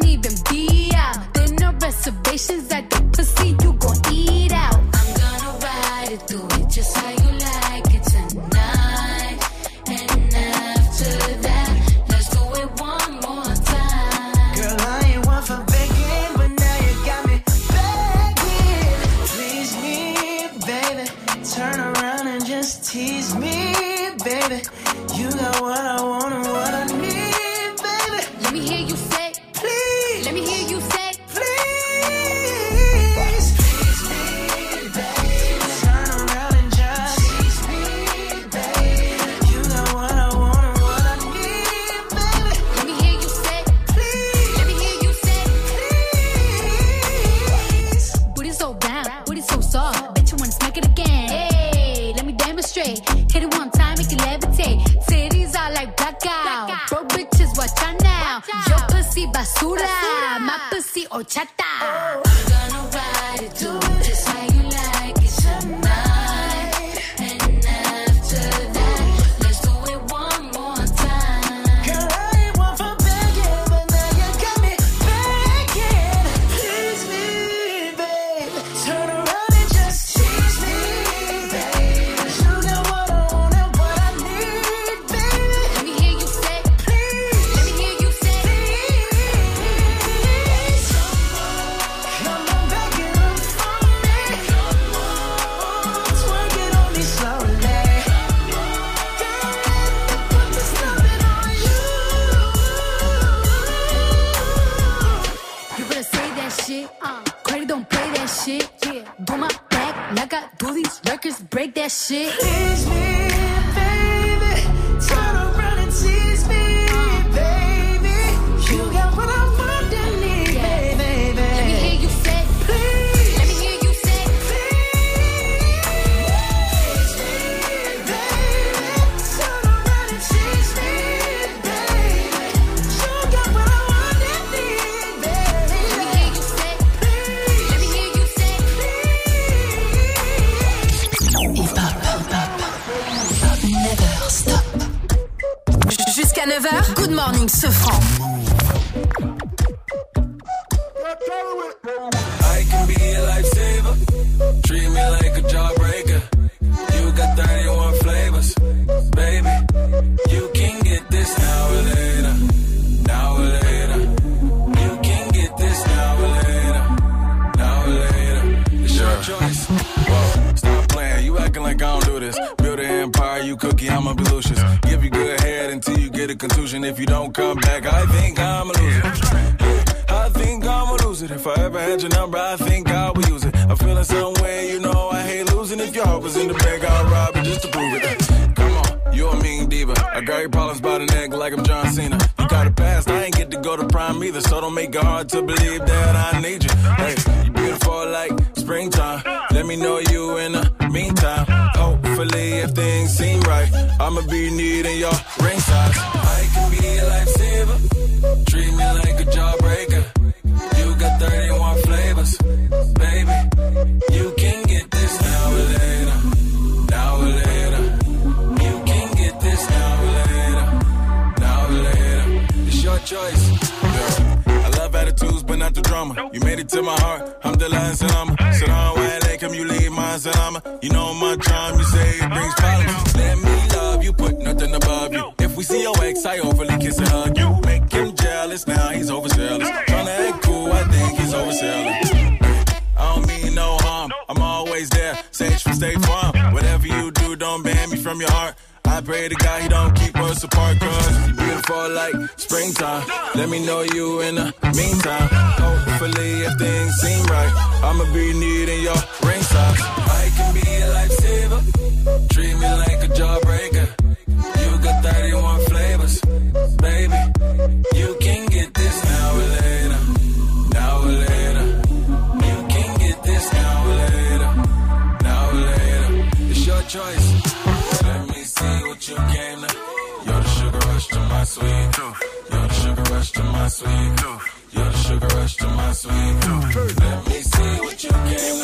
sweet 283.71 284.17
tooth. 284.17 284.73
You're 284.73 284.85
the 284.85 284.97
sugar 284.97 285.27
rush 285.27 285.55
to 285.57 285.67
my 285.67 285.91
sweet 285.93 286.41
tooth. 286.41 286.99
Let 286.99 287.27
me 287.27 287.41
see 287.41 287.79
what 287.79 288.03
you 288.03 288.09
can. 288.09 288.60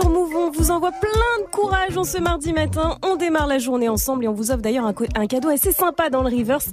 Sur 0.00 0.10
Move. 0.10 0.34
On 0.36 0.50
vous 0.50 0.70
envoie 0.70 0.92
plein 0.92 1.08
de 1.40 1.50
courage 1.50 1.96
en 1.96 2.04
ce 2.04 2.18
mardi 2.18 2.52
matin. 2.52 2.98
On 3.02 3.16
démarre 3.16 3.46
la 3.46 3.58
journée 3.58 3.88
ensemble 3.88 4.24
et 4.24 4.28
on 4.28 4.34
vous 4.34 4.50
offre 4.50 4.60
d'ailleurs 4.60 4.84
un, 4.84 5.26
cadeau 5.26 5.48
assez 5.48 5.72
sympa 5.72 6.10
dans 6.10 6.22
le 6.22 6.28
reverse. 6.28 6.66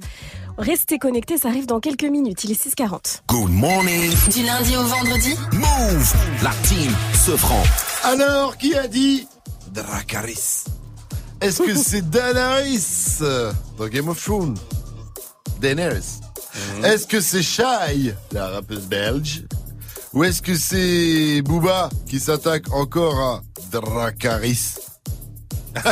Restez 0.58 0.98
connectés, 0.98 1.38
ça 1.38 1.48
arrive 1.48 1.64
dans 1.64 1.80
quelques 1.80 2.04
minutes. 2.04 2.44
Il 2.44 2.50
est 2.50 2.62
6h40. 2.62 3.22
Good 3.28 3.50
morning. 3.50 4.12
Du 4.30 4.42
lundi 4.42 4.76
au 4.76 4.82
vendredi 4.82 5.34
Move. 5.54 6.14
La 6.42 6.50
team 6.68 6.92
se 7.14 7.34
franc. 7.36 7.62
Alors, 8.02 8.58
qui 8.58 8.74
a 8.74 8.86
dit 8.88 9.26
Dracaris? 9.72 10.64
Est-ce 11.40 11.62
que 11.62 11.74
c'est 11.82 12.02
Daenerys? 12.10 13.20
Euh, 13.22 13.52
dans 13.78 13.88
Game 13.88 14.08
of 14.08 14.22
Thrones 14.22 14.58
Daenerys. 15.60 16.20
Est-ce 16.82 17.06
que 17.06 17.20
c'est 17.20 17.42
Shai, 17.42 18.14
la 18.32 18.48
rappeuse 18.48 18.86
belge? 18.86 19.44
Ou 20.14 20.24
est-ce 20.24 20.40
que 20.42 20.54
c'est 20.56 21.42
Booba 21.42 21.88
qui 22.08 22.20
s'attaque 22.20 22.72
encore 22.72 23.18
à 23.20 23.40
Dracaris 23.72 24.74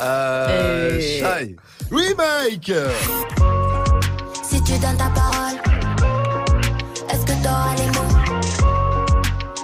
Euh, 0.00 0.96
Et- 0.98 1.18
Shai. 1.20 1.56
Oui, 1.90 2.14
Mike 2.16 2.72
Si 4.48 4.62
tu 4.62 4.72
donnes 4.78 4.96
ta 4.96 5.10
parole, 5.10 5.58
est-ce 7.10 7.24
que 7.26 7.32
t'auras 7.42 7.74
les 7.76 7.86
mots 7.86 8.14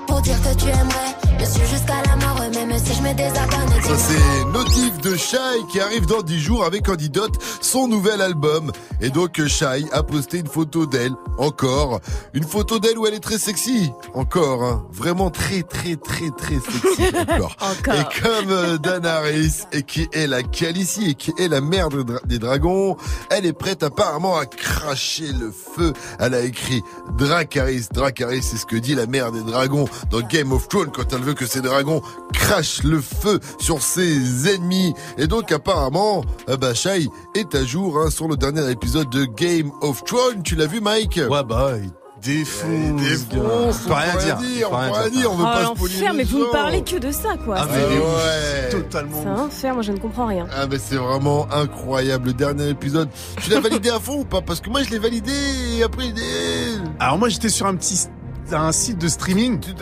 pour 0.09 0.21
dire 0.23 0.37
que 0.43 0.55
tu 0.57 0.67
aimerais? 0.69 1.15
Me 1.41 1.45
suis 1.45 1.67
jusqu'à 1.67 2.03
la 2.07 2.17
mort, 2.17 2.24
même 2.67 2.79
si 2.85 2.95
je 2.95 3.03
me 3.03 3.13
désabonne. 3.15 3.83
Ça 3.83 3.97
c'est 3.99 4.45
Notif 4.53 4.99
de 5.01 5.17
Shai 5.17 5.39
qui 5.71 5.81
arrive 5.81 6.07
dans 6.07 6.23
10 6.23 6.41
jours 6.41 6.65
avec 6.65 6.87
Candidote, 6.87 7.35
son 7.61 7.89
nouvel 7.89 8.21
album. 8.23 8.73
Et 9.01 9.11
donc 9.11 9.45
Shai 9.47 9.85
a 9.93 10.03
posté 10.03 10.39
une 10.39 10.47
photo 10.47 10.87
d'elle, 10.87 11.13
encore. 11.39 12.01
Une 12.33 12.45
photo 12.45 12.79
d'elle 12.79 12.99
où 12.99 13.07
elle 13.07 13.15
est 13.15 13.21
très 13.21 13.39
sexy, 13.39 13.91
encore. 14.15 14.63
hein. 14.65 14.87
Vraiment 14.91 15.31
très 15.31 15.63
très 15.63 15.97
très 15.97 16.31
très 16.31 16.55
sexy, 16.61 17.17
encore. 17.29 17.57
Encore. 17.61 17.95
Et 17.95 18.23
comme 18.23 18.51
euh, 18.51 18.79
Danaris, 18.79 19.65
et 19.73 19.83
qui 19.83 20.09
est 20.13 20.27
la 20.27 20.43
Khaleesi, 20.43 21.11
et 21.11 21.15
qui 21.15 21.33
est 21.39 21.49
la 21.49 21.61
mère 21.61 21.89
des 21.91 22.05
dra- 22.05 22.21
des 22.25 22.39
dragons, 22.39 22.97
elle 23.31 23.45
est 23.47 23.53
prête 23.53 23.83
apparemment 23.83 24.37
à 24.37 24.47
cracher 24.47 25.33
le 25.33 25.51
feu. 25.53 25.93
Elle 26.19 26.35
a 26.35 26.41
écrit 26.41 26.83
Dracarys. 27.19 27.89
Dracarys, 27.93 28.43
c'est 28.43 28.57
ce 28.57 28.67
que 28.67 28.77
dit 28.77 28.95
la 28.95 29.07
mère 29.07 29.33
des 29.33 29.43
dragons 29.43 29.87
dans 30.11 30.21
Game 30.21 30.53
of 30.53 30.69
Thrones 30.69 30.91
quand 30.95 31.13
elle 31.13 31.23
veut 31.23 31.35
que 31.35 31.47
ses 31.47 31.61
dragons 31.61 32.03
crachent 32.33 32.54
le 32.85 33.01
feu 33.01 33.41
sur 33.59 33.83
ses 33.83 34.55
ennemis. 34.55 34.95
Et 35.19 35.27
donc 35.27 35.53
apparemment, 35.53 36.25
euh, 36.49 36.57
bah, 36.57 36.75
Shai 36.75 37.09
est 37.35 37.55
à 37.55 37.65
jour 37.65 37.99
hein, 38.01 38.11
sur 38.11 38.29
le 38.29 38.37
dernier 38.37 38.71
épisode 38.71 39.11
de 39.11 39.25
Game 39.25 39.71
of 39.81 40.05
Thrones. 40.05 40.43
Tu 40.43 40.55
l'as 40.57 40.67
vu, 40.67 40.81
Mike? 40.81 41.21
Ouais, 41.29 41.43
bah, 41.43 41.73
il 41.83 41.91
défonce. 42.23 43.01
Défonce, 43.03 43.81
On 43.85 43.89
peut 43.89 43.95
rien 43.95 44.17
dire. 44.25 44.37
dire, 44.39 44.69
On 44.73 44.77
peut 44.77 44.99
rien 44.99 45.11
dire. 45.11 45.33
on 45.33 45.37
veut 45.37 45.45
Oh, 45.47 45.53
pas 45.53 45.63
l'enfer, 45.63 46.13
les 46.13 46.17
mais 46.19 46.25
vous 46.25 46.39
ne 46.39 46.45
parlez 46.53 46.83
que 46.83 46.97
de 46.97 47.11
ça, 47.13 47.37
quoi. 47.45 47.57
Ah, 47.59 47.67
C'est- 47.71 47.79
mais 47.89 47.99
ouais. 47.99 48.69
totalement. 48.71 49.21
C'est 49.23 49.29
un 49.29 49.39
enfer, 49.45 49.75
moi 49.75 49.83
je 49.83 49.93
ne 49.93 49.99
comprends 49.99 50.27
rien. 50.27 50.47
Ah 50.57 50.67
mais 50.67 50.79
c'est 50.79 50.97
vraiment 50.97 51.47
incroyable 51.53 52.29
le 52.29 52.33
dernier 52.33 52.69
épisode. 52.71 53.09
Tu 53.43 53.51
l'as 53.51 53.61
validé 53.61 53.91
à 53.91 54.01
fond 54.01 54.21
ou 54.21 54.25
pas? 54.25 54.41
Parce 54.41 54.61
que 54.61 54.71
moi 54.71 54.83
je 54.83 54.91
l'ai 54.91 54.99
validé 54.99 55.33
et 55.79 55.83
après 55.83 56.07
il 56.09 56.19
est- 56.19 56.79
Alors 56.99 57.19
moi 57.19 57.29
j'étais 57.29 57.51
sur 57.51 57.67
un 57.67 57.75
petit 57.77 58.07
un 58.53 58.73
site 58.73 58.99
de 58.99 59.09
streaming. 59.09 59.59
du 59.61 59.73
coup 59.73 59.77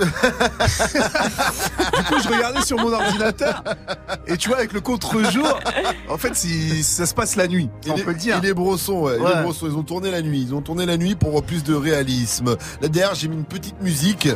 je 2.23 2.29
regardais 2.29 2.63
sur 2.63 2.79
mon 2.79 2.93
ordinateur 2.93 3.63
et 4.27 4.37
tu 4.37 4.49
vois 4.49 4.59
avec 4.59 4.73
le 4.73 4.81
contre-jour, 4.81 5.59
en 6.09 6.17
fait 6.19 6.35
si 6.35 6.83
ça 6.83 7.07
se 7.07 7.15
passe 7.15 7.37
la 7.37 7.49
nuit, 7.49 7.69
on 7.89 7.95
il 7.97 8.05
peut 8.05 8.11
est, 8.11 8.15
le 8.15 8.19
dire. 8.19 8.39
il 8.43 8.49
est 8.49 8.55
brosson, 8.55 9.03
ouais. 9.03 9.17
Il 9.19 9.23
Ouais. 9.23 9.33
est 9.33 9.43
brosson. 9.43 9.67
Ils 9.69 9.77
ont 9.77 9.83
tourné 9.83 10.11
la 10.11 10.23
nuit. 10.23 10.43
Ils 10.49 10.55
ont 10.55 10.61
tourné 10.63 10.87
la 10.87 10.97
nuit 10.97 11.15
pour 11.15 11.43
plus 11.43 11.63
de 11.65 11.75
réalisme. 11.75 12.57
Là 12.81 12.89
derrière, 12.89 13.15
j'ai 13.15 13.29
mis 13.29 13.37
une 13.37 13.45
petite 13.45 13.81
musique. 13.83 14.29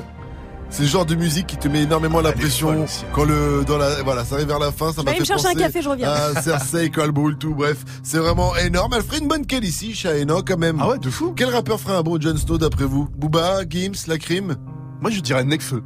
C'est 0.76 0.82
le 0.82 0.88
genre 0.90 1.06
de 1.06 1.14
musique 1.14 1.46
qui 1.46 1.56
te 1.56 1.68
met 1.68 1.84
énormément 1.84 2.20
la 2.20 2.32
pression 2.32 2.84
quand 3.14 3.24
le 3.24 3.64
dans 3.66 3.78
la 3.78 4.02
voilà 4.02 4.26
ça 4.26 4.34
arrive 4.34 4.48
vers 4.48 4.58
la 4.58 4.70
fin 4.70 4.92
ça 4.92 5.00
Je 5.00 5.00
vais 5.00 5.04
m'a 5.04 5.12
fait 5.14 5.20
me 5.20 5.24
chercher 5.24 5.46
un 5.46 5.52
penser 5.52 5.64
café, 5.64 5.80
je 5.80 5.88
reviens. 5.88 6.10
à 6.12 6.42
Cersei 6.42 6.90
brûle 6.90 7.38
tout 7.38 7.54
bref 7.54 7.78
c'est 8.02 8.18
vraiment 8.18 8.54
énorme 8.56 8.92
elle 8.94 9.02
ferait 9.02 9.20
une 9.20 9.26
bonne 9.28 9.46
quelle 9.46 9.64
ici 9.64 9.94
Shaena 9.94 10.34
quand 10.46 10.58
même 10.58 10.76
Ah 10.78 10.90
ouais 10.90 10.98
de 10.98 11.08
fou 11.08 11.32
quel 11.34 11.48
rappeur 11.48 11.80
ferait 11.80 11.96
un 11.96 12.02
bon 12.02 12.20
Jon 12.20 12.36
Snow 12.36 12.58
d'après 12.58 12.84
vous? 12.84 13.08
Booba 13.16 13.62
Gims 13.66 14.06
La 14.06 14.18
Crime? 14.18 14.56
Moi 15.00 15.10
je 15.10 15.20
dirais 15.20 15.44
Necfeu. 15.44 15.82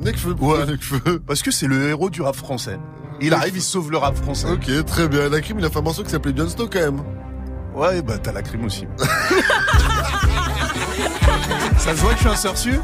Necfeu 0.00 0.34
Ouais. 0.38 0.66
Necfeu 0.66 1.20
Parce 1.26 1.40
que 1.40 1.50
c'est 1.50 1.66
le 1.66 1.88
héros 1.88 2.10
du 2.10 2.20
rap 2.20 2.36
français. 2.36 2.78
Il 3.22 3.32
arrive, 3.32 3.56
il 3.56 3.62
sauve 3.62 3.90
le 3.92 3.96
rap 3.96 4.14
français. 4.14 4.48
Ok, 4.50 4.84
très 4.84 5.08
bien. 5.08 5.28
La 5.30 5.40
crime, 5.40 5.58
il 5.60 5.64
a 5.64 5.70
fait 5.70 5.78
un 5.78 5.82
morceau 5.82 6.02
qui 6.02 6.10
s'appelait 6.10 6.36
Jon 6.36 6.48
Snow 6.50 6.68
quand 6.70 6.80
même. 6.80 7.00
Ouais, 7.74 8.02
bah 8.02 8.18
t'as 8.22 8.32
la 8.32 8.42
crime 8.42 8.64
aussi. 8.66 8.86
Ça 11.84 11.94
se 11.94 12.00
voit 12.00 12.12
que 12.12 12.16
je 12.16 12.20
suis 12.20 12.30
un 12.30 12.36
sorcier 12.36 12.72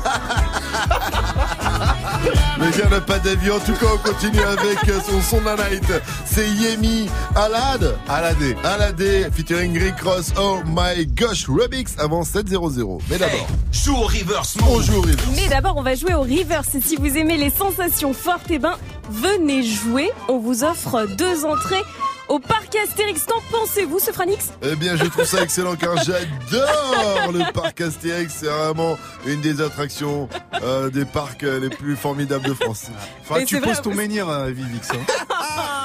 Le 2.58 2.78
gars 2.78 2.88
n'a 2.90 3.00
pas 3.00 3.18
d'avis. 3.18 3.50
En 3.50 3.58
tout 3.58 3.72
cas, 3.72 3.86
on 3.94 3.98
continue 3.98 4.40
avec 4.42 4.88
euh, 4.88 4.98
son 5.08 5.20
son 5.22 5.40
de 5.40 5.46
la 5.46 5.56
night. 5.70 5.84
C'est 6.26 6.48
Yemi 6.48 7.08
Alad. 7.34 7.96
Aladé. 8.08 8.56
Aladé, 8.64 9.26
featuring 9.32 9.78
Rick 9.78 10.00
Ross. 10.02 10.32
Oh 10.38 10.58
my 10.66 11.06
gosh, 11.06 11.46
Rubix 11.48 11.94
avant 11.98 12.22
7-0-0. 12.22 13.00
Mais 13.08 13.18
d'abord, 13.18 13.46
Joue 13.72 13.96
au 13.96 14.02
reverse. 14.02 14.56
on 14.68 14.80
joue 14.82 14.98
au 14.98 15.00
river. 15.02 15.16
Mais 15.36 15.48
d'abord, 15.48 15.76
on 15.76 15.82
va 15.82 15.94
jouer 15.94 16.14
au 16.14 16.22
reverse. 16.22 16.74
Et 16.74 16.80
si 16.80 16.96
vous 16.96 17.16
aimez 17.16 17.36
les 17.38 17.50
sensations 17.50 18.12
fortes, 18.12 18.46
eh 18.50 18.58
ben, 18.58 18.76
venez 19.10 19.62
jouer. 19.62 20.10
On 20.28 20.38
vous 20.38 20.62
offre 20.64 21.06
deux 21.16 21.44
entrées 21.46 21.82
au 22.28 22.38
parc 22.38 22.76
Astérix. 22.76 23.24
Qu'en 23.24 23.40
pensez-vous, 23.50 23.98
ce 23.98 24.12
Franix? 24.12 24.50
Eh 24.62 24.76
bien, 24.76 24.94
je 24.96 25.04
trouve 25.04 25.24
ça 25.24 25.42
excellent 25.42 25.74
car 25.76 25.96
j'adore 26.02 27.32
le 27.32 27.52
parc 27.52 27.80
Astérix. 27.80 28.34
C'est 28.40 28.46
vraiment 28.46 28.96
une 29.26 29.40
des 29.40 29.60
attractions 29.60 30.28
euh, 30.62 30.90
des 30.90 31.04
parcs 31.04 31.42
euh, 31.42 31.58
les 31.60 31.70
plus 31.70 31.96
formidables 32.10 32.48
de 32.48 32.54
France. 32.54 32.86
Faudra 33.22 33.42
que 33.42 33.46
tu 33.48 33.60
poses 33.60 33.82
ton 33.82 33.94
menhir, 33.94 34.28
euh, 34.28 34.50
Vivix. 34.50 34.90
hein. 34.90 34.96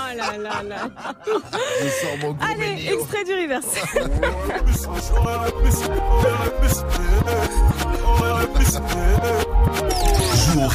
Oh 0.07 0.17
là 0.17 0.37
là 0.37 0.63
là. 0.63 0.89
Je 1.81 1.89
sors 1.89 2.17
mon 2.21 2.31
gros 2.31 2.45
Allez, 2.49 2.69
menhir. 2.75 2.93
extrait 2.93 3.23
du 3.25 3.33
reverse. 3.33 3.75
Joue 9.65 10.61
au. 10.61 10.65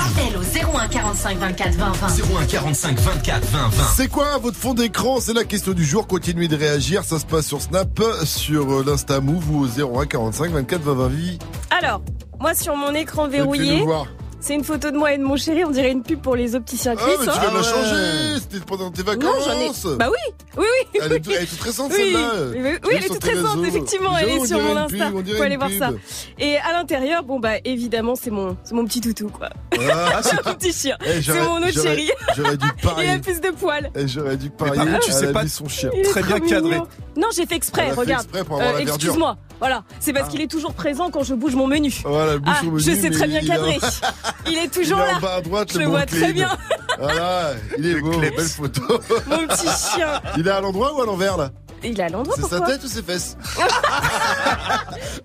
Appel 0.00 0.36
au 0.36 0.78
01 0.78 0.88
45 0.88 1.38
24 1.38 1.74
20 1.74 1.92
20. 1.92 2.06
01 2.40 2.46
45 2.46 2.98
24 2.98 3.44
20 3.46 3.68
20. 3.68 3.84
C'est 3.96 4.08
quoi 4.08 4.38
votre 4.38 4.56
fond 4.56 4.74
d'écran? 4.74 5.18
C'est 5.20 5.32
la 5.32 5.44
question 5.44 5.72
du 5.72 5.84
jour. 5.84 6.06
Continuez 6.06 6.48
de 6.48 6.56
réagir. 6.56 7.04
Ça 7.04 7.18
se 7.18 7.26
passe 7.26 7.46
sur 7.46 7.60
Snap, 7.60 8.00
sur 8.24 8.72
euh, 8.72 8.84
l'Insta 8.86 9.20
Move 9.20 9.50
ou 9.50 9.64
au 9.64 10.00
01 10.00 10.06
45 10.06 10.52
24 10.52 10.82
20 10.82 10.94
20 10.94 11.08
vie. 11.08 11.38
Alors, 11.70 12.02
moi, 12.38 12.54
sur 12.54 12.76
mon 12.76 12.94
écran 12.94 13.28
verrouillé, 13.28 13.82
voir. 13.82 14.06
C'est 14.40 14.54
une 14.54 14.64
photo 14.64 14.90
de 14.90 14.96
moi 14.96 15.12
et 15.12 15.18
de 15.18 15.22
mon 15.22 15.36
chéri. 15.36 15.64
On 15.64 15.70
dirait 15.70 15.90
une 15.92 16.02
pub 16.02 16.20
pour 16.20 16.34
les 16.36 16.54
opticiens 16.54 16.94
Ah, 16.96 17.00
Chris. 17.00 17.12
mais 17.20 17.24
tu 17.26 17.30
hein. 17.30 17.34
viens 17.40 17.50
de 17.50 17.54
la 17.54 17.60
Ah 17.60 17.76
ouais. 17.76 17.84
changer. 17.84 18.40
C'était 18.40 18.64
pendant 18.64 18.90
tes 18.90 19.02
Non, 19.02 19.12
vacances. 19.12 19.44
j'en 19.46 19.92
ai. 19.92 19.96
Bah 19.96 20.08
oui, 20.10 20.34
oui, 20.58 20.64
oui. 20.94 21.00
Elle 21.02 21.12
est, 21.12 21.20
tout- 21.20 21.30
elle 21.30 21.42
est 21.42 21.46
toute 21.46 21.60
récente 21.60 21.92
Oui, 21.94 21.98
celle-là. 21.98 22.30
oui, 22.52 22.58
elle 22.92 23.04
est 23.04 23.08
toute 23.08 23.22
récente, 23.24 23.46
réseaux. 23.60 23.64
effectivement, 23.64 24.16
elle 24.18 24.28
est 24.30 24.46
sur 24.46 24.58
mon 24.60 24.86
pub, 24.86 25.00
Insta. 25.00 25.10
on 25.14 25.20
dirait 25.20 25.36
Faut 25.38 25.42
aller 25.44 25.56
voir 25.56 25.70
ça. 25.78 25.88
pub. 25.88 25.98
Et 26.38 26.56
à 26.58 26.72
l'intérieur, 26.72 27.22
bon 27.22 27.38
bah 27.38 27.54
évidemment, 27.64 28.14
c'est 28.14 28.30
mon, 28.30 28.56
c'est 28.64 28.74
mon 28.74 28.84
petit 28.84 29.00
toutou 29.00 29.28
quoi. 29.28 29.50
Ah, 29.78 30.20
c'est 30.22 30.44
Mon 30.46 30.54
petit 30.54 30.72
chien. 30.72 30.96
Eh, 31.06 31.22
c'est 31.22 31.40
mon 31.40 31.58
autre 31.58 31.72
chéri. 31.82 32.10
J'aurais 32.36 32.56
dû 32.56 32.66
Il 33.02 33.08
a 33.10 33.18
plus 33.18 33.40
de 33.40 33.50
poils. 33.50 33.90
Eh, 33.94 34.08
J'aurais 34.08 34.36
dû 34.36 34.50
par 34.50 34.72
parier. 34.72 34.90
contre, 34.92 35.04
tu 35.04 35.12
sais 35.12 35.32
pas 35.32 35.46
son 35.46 35.68
chien. 35.68 35.90
Très 36.10 36.22
bien 36.22 36.40
cadré. 36.40 36.78
Non, 37.16 37.28
j'ai 37.34 37.46
fait 37.46 37.56
exprès, 37.56 37.90
regarde. 37.92 38.22
exprès 38.24 38.44
pour 38.44 38.56
avoir 38.56 38.72
la 38.72 38.78
verdure. 38.78 38.94
Excuse-moi. 38.96 39.36
Voilà, 39.60 39.84
c'est 40.00 40.12
parce 40.12 40.28
qu'il 40.30 40.40
est 40.40 40.50
toujours 40.50 40.72
présent 40.74 41.10
quand 41.10 41.22
je 41.22 41.34
bouge 41.34 41.54
mon 41.54 41.66
menu. 41.66 41.92
Voilà, 42.04 42.32
le 42.32 42.38
bouche 42.38 42.54
Ah, 42.60 42.64
menu, 42.64 42.80
je 42.80 42.90
sais 42.92 43.10
très 43.10 43.26
bien 43.28 43.40
cadrer. 43.42 43.78
Il 44.46 44.56
est 44.58 44.68
toujours 44.68 44.98
il 44.98 45.02
est 45.02 45.12
là. 45.12 45.16
en 45.18 45.20
bas 45.20 45.34
à 45.34 45.40
droite, 45.42 45.68
Je 45.72 45.78
le 45.78 45.84
le 45.84 45.90
vois 45.90 46.06
très 46.06 46.32
bien. 46.32 46.48
Voilà, 46.98 47.52
il 47.78 47.86
est 47.86 48.00
beau, 48.00 48.18
belle 48.18 48.40
photo. 48.40 48.82
Mon 49.26 49.46
petit 49.46 49.68
chien. 49.94 50.20
Il 50.36 50.46
est 50.46 50.50
à 50.50 50.60
l'endroit 50.60 50.94
ou 50.94 51.02
à 51.02 51.06
l'envers 51.06 51.36
là? 51.36 51.50
Il 51.82 51.98
est 51.98 52.02
à 52.02 52.08
l'endroit 52.10 52.36
C'est 52.38 52.46
sa 52.48 52.60
tête 52.60 52.84
ou 52.84 52.88
ses 52.88 53.02
fesses? 53.02 53.36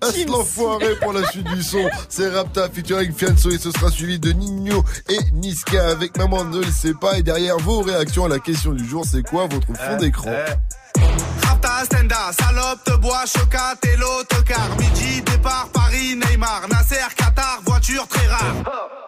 Ah, 0.02 0.08
c'est 0.12 0.24
l'enfoiré 0.26 0.94
pour 1.00 1.12
la 1.14 1.26
suite 1.30 1.46
du 1.48 1.62
son. 1.62 1.88
C'est 2.08 2.28
Rapta 2.28 2.68
featuring 2.68 3.12
Fianso 3.12 3.50
et 3.50 3.58
ce 3.58 3.70
sera 3.70 3.90
suivi 3.90 4.18
de 4.18 4.30
Nino 4.32 4.84
et 5.08 5.18
Niska 5.32 5.88
avec 5.88 6.16
Maman 6.18 6.44
ne 6.44 6.58
le 6.58 6.70
sait 6.70 6.92
pas. 6.94 7.18
Et 7.18 7.22
derrière 7.22 7.56
vos 7.58 7.80
réactions 7.80 8.26
à 8.26 8.28
la 8.28 8.38
question 8.38 8.72
du 8.72 8.84
jour, 8.86 9.04
c'est 9.10 9.22
quoi 9.22 9.46
votre 9.46 9.66
fond 9.74 9.96
d'écran? 9.98 10.32
Rapta, 11.42 11.84
Stenda, 11.84 12.32
salope, 12.38 12.84
te 12.84 12.96
bois, 12.96 13.24
chocat 13.26 13.76
et 13.84 13.96
l'autocar. 13.96 14.68
Midi, 14.78 15.22
départ, 15.22 15.68
Paris, 15.72 16.16
Neymar, 16.16 16.62
Nasser, 16.70 17.06
Qatar, 17.16 17.60
voiture 17.64 18.06
très 18.08 18.26
rare. 18.26 18.54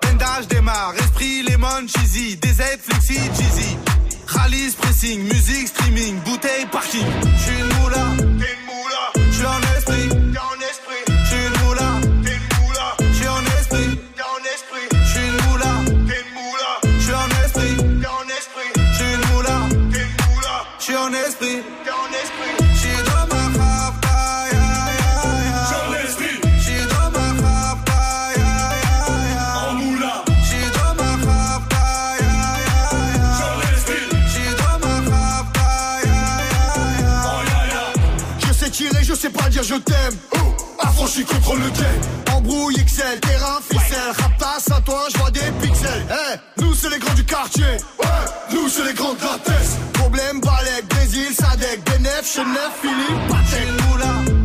Bendage 0.02 0.48
démarre, 0.48 0.94
esprit, 0.98 1.42
lemon, 1.42 1.86
cheesy, 1.86 2.36
DZ, 2.36 2.62
flexi, 2.82 3.14
cheesy. 3.36 3.76
Rallye, 4.26 4.70
pressing, 4.80 5.22
musique, 5.24 5.68
streaming, 5.68 6.20
bouteille, 6.24 6.66
parking. 6.70 7.06
J'suis 7.38 7.60
une 7.60 7.82
moula. 7.82 8.37
Dire 39.48 39.62
je 39.62 39.74
t'aime. 39.74 40.14
Oh, 40.34 40.38
affranchi 40.78 41.24
contre 41.24 41.54
le 41.54 41.70
game. 41.70 42.36
Embrouille 42.36 42.76
XL, 42.84 43.20
terrain, 43.20 43.58
ficelle. 43.62 44.12
Raptas 44.18 44.74
à 44.74 44.80
toi, 44.80 45.06
je 45.12 45.18
vois 45.18 45.30
des 45.30 45.40
pixels. 45.62 46.06
Eh, 46.10 46.60
nous 46.62 46.74
c'est 46.74 46.90
les 46.90 46.98
grands 46.98 47.14
du 47.14 47.24
quartier. 47.24 47.64
Ouais, 47.64 48.06
nous 48.52 48.68
c'est 48.68 48.84
les 48.84 48.94
grands 48.94 49.14
de 49.14 49.20
la. 49.20 49.78
Problème, 49.94 50.40
Balek, 50.40 50.88
Brésil, 50.88 51.34
Sadek, 51.34 51.84
Benef, 51.84 52.24
Chenef, 52.24 52.72
Philippe, 52.80 53.28
Patek. 53.28 53.68
Moula. 53.88 54.37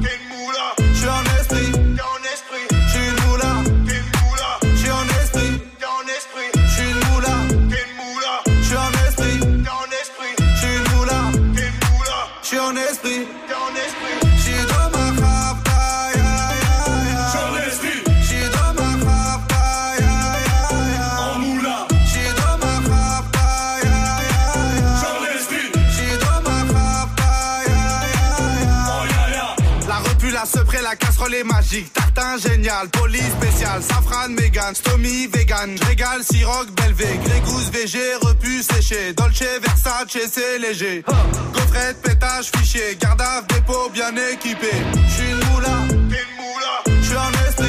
Est 31.31 31.43
magique. 31.43 31.91
Tartin 31.93 32.37
génial, 32.37 32.89
police 32.89 33.31
spécial, 33.39 33.81
safran, 33.81 34.29
mégan, 34.29 34.73
stomy, 34.73 35.27
vegan. 35.27 35.75
Régale, 35.87 36.23
siroc, 36.23 36.69
belvé, 36.71 37.19
grégousse, 37.23 37.69
VG, 37.71 37.97
repu, 38.21 38.61
séché. 38.61 39.13
Dolce, 39.13 39.43
Versace, 39.61 40.17
c'est 40.31 40.59
léger. 40.59 41.03
Gaufrette, 41.53 42.01
pétage, 42.01 42.51
fichier, 42.55 42.97
garde 42.99 43.21
à 43.21 43.41
dépôt 43.53 43.89
bien 43.93 44.11
équipé. 44.31 44.71
J'suis 45.07 45.29
une 45.29 45.43
moula. 45.49 45.77
J'suis 47.01 47.15
esprit, 47.47 47.62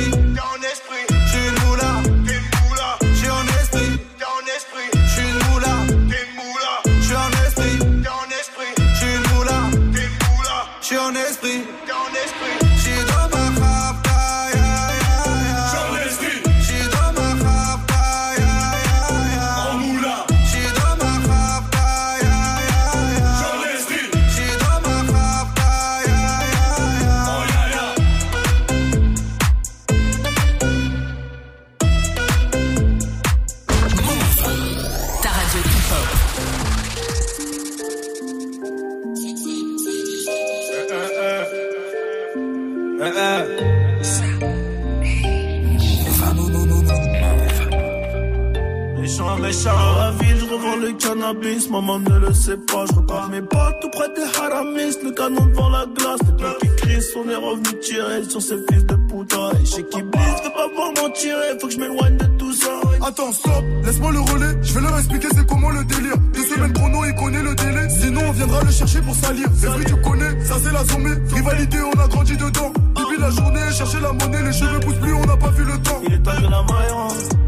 cannabis, 51.25 51.71
maman 51.71 51.99
ne 52.01 52.19
le 52.19 52.33
sait 52.33 52.57
pas, 52.57 52.85
je 52.87 52.97
repars 52.97 53.29
mes 53.29 53.41
potes 53.41 53.81
tout 53.81 53.91
près 53.91 54.09
des 54.15 54.39
haramis, 54.39 54.97
le 55.03 55.11
canon 55.13 55.47
devant 55.47 55.71
la 55.71 55.87
glace, 55.87 56.21
les 56.23 56.69
qui 56.69 56.77
crient, 56.77 57.05
on 57.17 57.29
est 57.29 57.37
revenu 57.37 57.81
tirer 57.81 58.25
sur 58.29 58.43
ces 58.43 58.57
fils 58.69 58.85
de 58.85 58.95
puta, 58.95 59.51
et 59.61 59.65
chez 59.65 59.85
qui 59.85 60.03
blisse, 60.03 60.43
veux 60.45 60.51
pas 60.51 60.69
voir 60.75 60.93
m'en 60.97 61.11
tirer, 61.11 61.59
faut 61.61 61.67
que 61.67 61.73
je 61.73 61.79
m'éloigne 61.79 62.17
de 62.17 62.27
tout 62.39 62.53
ça. 62.53 62.73
Attends, 63.03 63.33
stop, 63.33 63.65
laisse-moi 63.85 64.13
le 64.13 64.21
relais, 64.21 64.55
je 64.63 64.75
vais 64.75 64.81
leur 64.81 64.99
expliquer 64.99 65.29
c'est 65.35 65.47
comment 65.47 65.71
le 65.71 65.85
délire. 65.85 66.17
Deux 66.35 66.45
semaines 66.45 66.73
chrono, 66.73 67.05
il 67.05 67.15
connaît 67.15 67.43
le 67.43 67.55
délai, 67.55 67.89
sinon 67.89 68.21
on 68.29 68.33
viendra 68.33 68.63
le 68.63 68.71
chercher 68.71 69.01
pour 69.01 69.15
salir. 69.15 69.49
C'est 69.57 69.67
vrai, 69.67 69.85
tu 69.85 69.97
connais, 69.97 70.45
ça 70.45 70.57
c'est 70.63 70.73
la 70.73 70.85
zombie. 70.85 71.35
Rivalité, 71.35 71.79
on 71.81 72.01
a 72.01 72.09
grandi 72.09 72.37
dedans. 72.37 72.73
Depuis 72.97 73.21
la 73.21 73.31
journée, 73.31 73.61
chercher 73.73 74.01
la 74.01 74.13
monnaie, 74.13 74.43
les 74.43 74.53
cheveux 74.53 74.81
poussent 74.81 75.01
plus, 75.01 75.15
on 75.15 75.27
n'a 75.27 75.37
pas 75.37 75.51
vu 75.51 75.65
le 75.65 75.79
temps. 75.83 76.01
Il 76.07 76.15
est 76.15 76.19
temps 76.19 76.37
que 76.37 76.43
la 76.43 76.63
maille 76.63 76.93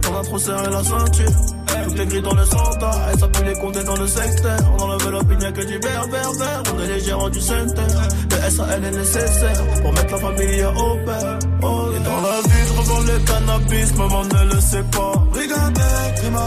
on 0.09 0.21
a 0.21 0.23
trop 0.23 0.39
serré 0.39 0.71
la 0.71 0.83
ceinture. 0.85 1.56
Toutes 1.85 1.99
les 1.99 2.07
grilles 2.07 2.23
dans 2.23 2.35
le 2.35 2.45
centre, 2.45 2.91
ça 3.19 3.29
peut 3.29 3.45
les 3.45 3.55
compter 3.55 3.83
dans 3.85 3.97
le 3.97 4.07
secteur. 4.07 4.59
On 4.79 4.83
enlève 4.83 5.11
l'opinion 5.11 5.53
que 5.53 5.65
du 5.65 5.79
vert, 5.79 6.07
vert, 6.11 6.33
vert. 6.33 6.63
On 6.75 6.83
est 6.83 6.87
les 6.87 7.01
gérants 7.01 7.29
du 7.29 7.41
centre. 7.41 7.83
Le 8.31 8.51
SAL 8.51 8.85
est 8.85 8.91
nécessaire 8.91 9.67
pour 9.83 9.93
mettre 9.93 10.13
la 10.13 10.19
famille 10.19 10.65
au 10.65 10.97
père. 11.05 11.39
Oh, 11.63 11.89
et 11.95 12.01
dans 12.01 12.21
la 12.21 12.41
vie, 12.49 12.67
je 12.69 13.13
le 13.13 13.19
cannabis, 13.21 13.95
maman 13.97 14.25
ne 14.25 14.55
le 14.55 14.61
sait 14.61 14.85
pas. 14.93 15.13
Brigandais, 15.31 16.15
crime 16.17 16.39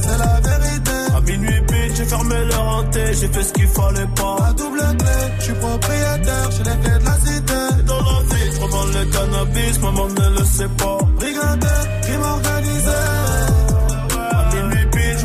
c'est 0.00 0.18
la 0.18 0.40
vérité. 0.40 0.90
À 1.16 1.20
minuit 1.20 1.60
pile, 1.66 1.96
j'ai 1.96 2.04
fermé 2.04 2.44
leur 2.44 2.68
hanté, 2.68 3.00
j'ai 3.14 3.28
fait 3.28 3.42
ce 3.42 3.52
qu'il 3.52 3.68
fallait 3.68 4.06
pas. 4.16 4.36
À 4.48 4.52
double 4.52 4.80
clé, 4.98 5.18
je 5.38 5.44
suis 5.44 5.54
propriétaire, 5.54 6.50
j'ai 6.50 6.64
les 6.64 6.78
clés 6.78 6.98
de 6.98 7.04
la 7.04 7.18
cité. 7.20 7.54
Et 7.78 7.82
dans 7.84 8.00
la 8.00 8.34
vie, 8.34 8.50
je 8.52 8.98
le 8.98 9.04
cannabis, 9.12 9.80
maman 9.80 10.08
ne 10.08 10.38
le 10.38 10.44
sait 10.44 10.68
pas. 10.76 10.98
Brigandais, 11.16 11.97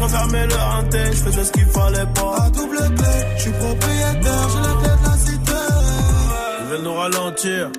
refermais 0.04 0.48
leur 0.48 0.80
hanté, 0.80 1.00
je 1.12 1.18
faisais 1.18 1.44
ce 1.44 1.52
qu'il 1.52 1.66
fallait 1.66 2.08
pas. 2.14 2.46
À 2.46 2.50
double 2.50 2.78
clé, 2.78 3.14
je 3.38 3.42
suis 3.42 3.52
propriétaire, 3.52 4.50
j'ai 4.50 4.60
les 4.60 4.76
clés 4.82 4.98
de 4.98 5.10
la 5.10 5.18
cité. 5.18 5.52
Ils 6.62 6.68
veulent 6.68 6.84
nous 6.84 6.94
ralentir. 6.94 7.72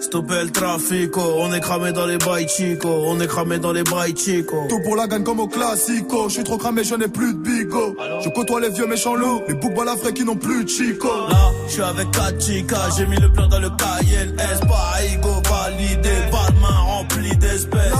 Stopper 0.00 0.44
le 0.44 0.50
trafic, 0.50 1.16
oh. 1.18 1.36
on 1.40 1.52
est 1.52 1.60
cramé 1.60 1.92
dans 1.92 2.06
les 2.06 2.16
bails 2.16 2.48
chico, 2.48 2.88
on 2.88 3.20
est 3.20 3.26
cramé 3.26 3.58
dans 3.58 3.70
les 3.70 3.82
bails 3.82 4.16
chico. 4.16 4.66
Tout 4.68 4.80
pour 4.82 4.96
la 4.96 5.06
gagne 5.06 5.22
comme 5.22 5.40
au 5.40 5.46
classico. 5.46 6.28
Je 6.28 6.34
suis 6.34 6.44
trop 6.44 6.56
cramé, 6.56 6.82
je 6.84 6.94
n'ai 6.94 7.06
plus 7.06 7.34
de 7.34 7.38
bigo. 7.38 7.94
Je 8.24 8.30
côtoie 8.30 8.60
les 8.60 8.70
vieux 8.70 8.86
méchants 8.86 9.14
loups, 9.14 9.42
les 9.46 9.54
boucs 9.54 9.84
la 9.84 9.96
frais 9.96 10.14
qui 10.14 10.24
n'ont 10.24 10.36
plus 10.36 10.64
de 10.64 10.68
chico. 10.70 11.08
Là, 11.28 11.52
je 11.66 11.72
suis 11.72 11.82
avec 11.82 12.10
Kachika, 12.12 12.78
j'ai 12.96 13.06
mis 13.06 13.18
le 13.18 13.30
plan 13.30 13.46
dans 13.46 13.60
le 13.60 13.68
KLS, 13.68 14.60
pas 14.66 15.04
Igo, 15.04 15.42
validé, 15.48 16.10
pas 16.30 16.50
de 16.50 16.60
main 16.60 16.78
remplie 16.78 17.36
d'espèces. 17.36 17.92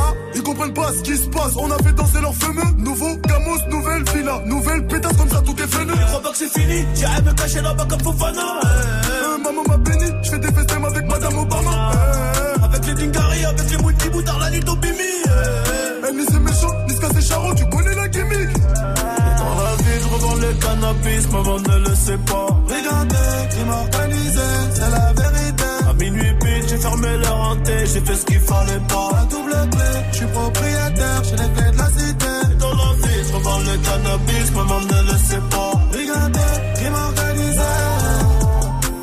Comprennent 0.60 0.74
pas 0.74 0.92
ce 0.92 1.02
qui 1.02 1.16
se 1.16 1.26
passe. 1.28 1.56
On 1.56 1.70
a 1.70 1.78
fait 1.78 1.92
danser 1.94 2.20
leurs 2.20 2.34
fameux. 2.34 2.70
Nouveau 2.76 3.16
Gamos, 3.26 3.58
nouvelle 3.70 4.04
villa, 4.14 4.42
nouvelle 4.44 4.86
pétasse 4.88 5.16
comme 5.16 5.28
ça, 5.30 5.40
tout 5.40 5.56
est. 5.58 5.64
Ils 5.64 6.04
croient 6.06 6.20
pas 6.20 6.30
que 6.32 6.36
c'est 6.36 6.52
fini, 6.52 6.84
j'irai 6.94 7.22
me 7.22 7.32
cacher 7.32 7.62
là-bas 7.62 7.86
comme 7.88 8.00
Fofana. 8.00 8.60
Euh, 8.64 9.38
maman 9.42 9.62
m'a 9.66 9.76
béni, 9.78 10.12
je 10.22 10.30
fais 10.30 10.38
des 10.38 10.52
festins 10.52 10.84
avec 10.84 11.06
Madame 11.06 11.38
Obama. 11.38 11.92
Euh, 11.94 12.64
avec 12.64 12.86
les 12.86 12.92
Dingari, 12.92 13.44
avec 13.46 13.70
les 13.70 13.76
Mouti 13.78 14.08
Boutard, 14.10 14.38
la 14.38 14.50
nuit 14.50 14.60
au 14.68 14.76
Bimi. 14.76 14.96
Eh, 16.08 16.12
ni 16.14 16.24
c'est 16.30 16.40
méchant, 16.40 16.74
ni 16.86 16.94
ce 16.94 17.00
c'est 17.14 17.26
charron, 17.26 17.54
tu 17.54 17.64
connais 17.70 17.94
la 17.94 18.08
gimmick. 18.08 18.52
Dans 18.52 19.62
la 19.64 19.76
vie, 19.78 19.98
je 20.02 20.08
revends 20.08 20.34
le 20.34 20.52
cannabis, 20.60 21.28
maman 21.32 21.58
ne 21.58 21.88
le 21.88 21.94
sait 21.94 22.18
pas. 22.18 22.46
Regardez, 22.68 23.48
crime 23.48 23.70
organisé, 23.70 24.40
c'est 24.74 24.90
la 24.90 25.12
vérité. 25.14 25.64
À 25.88 25.92
minuit 25.94 26.29
fermé 26.80 27.16
leur 27.18 27.40
hanté, 27.40 27.72
j'ai 27.86 28.00
fait 28.00 28.14
ce 28.14 28.24
qu'il 28.24 28.40
fallait 28.40 28.82
pas. 28.88 29.10
À 29.20 29.24
double 29.26 29.56
clé, 29.72 29.90
je 30.12 30.16
suis 30.16 30.26
propriétaire, 30.26 31.22
j'ai 31.24 31.36
les 31.36 31.50
clés 31.54 31.70
de 31.72 31.78
la 31.78 31.90
cité. 31.98 32.34
Dans 32.58 32.74
la 32.82 32.90
vie, 33.02 33.20
je 33.26 33.32
revends 33.36 33.58
le 33.68 33.74
cannabis, 33.86 34.46
maman 34.54 34.80
ne 34.80 35.12
le 35.12 35.18
sait 35.28 35.44
pas. 35.54 35.72
Regardez, 35.98 36.52
crime 36.76 36.98
organisé. 37.08 37.72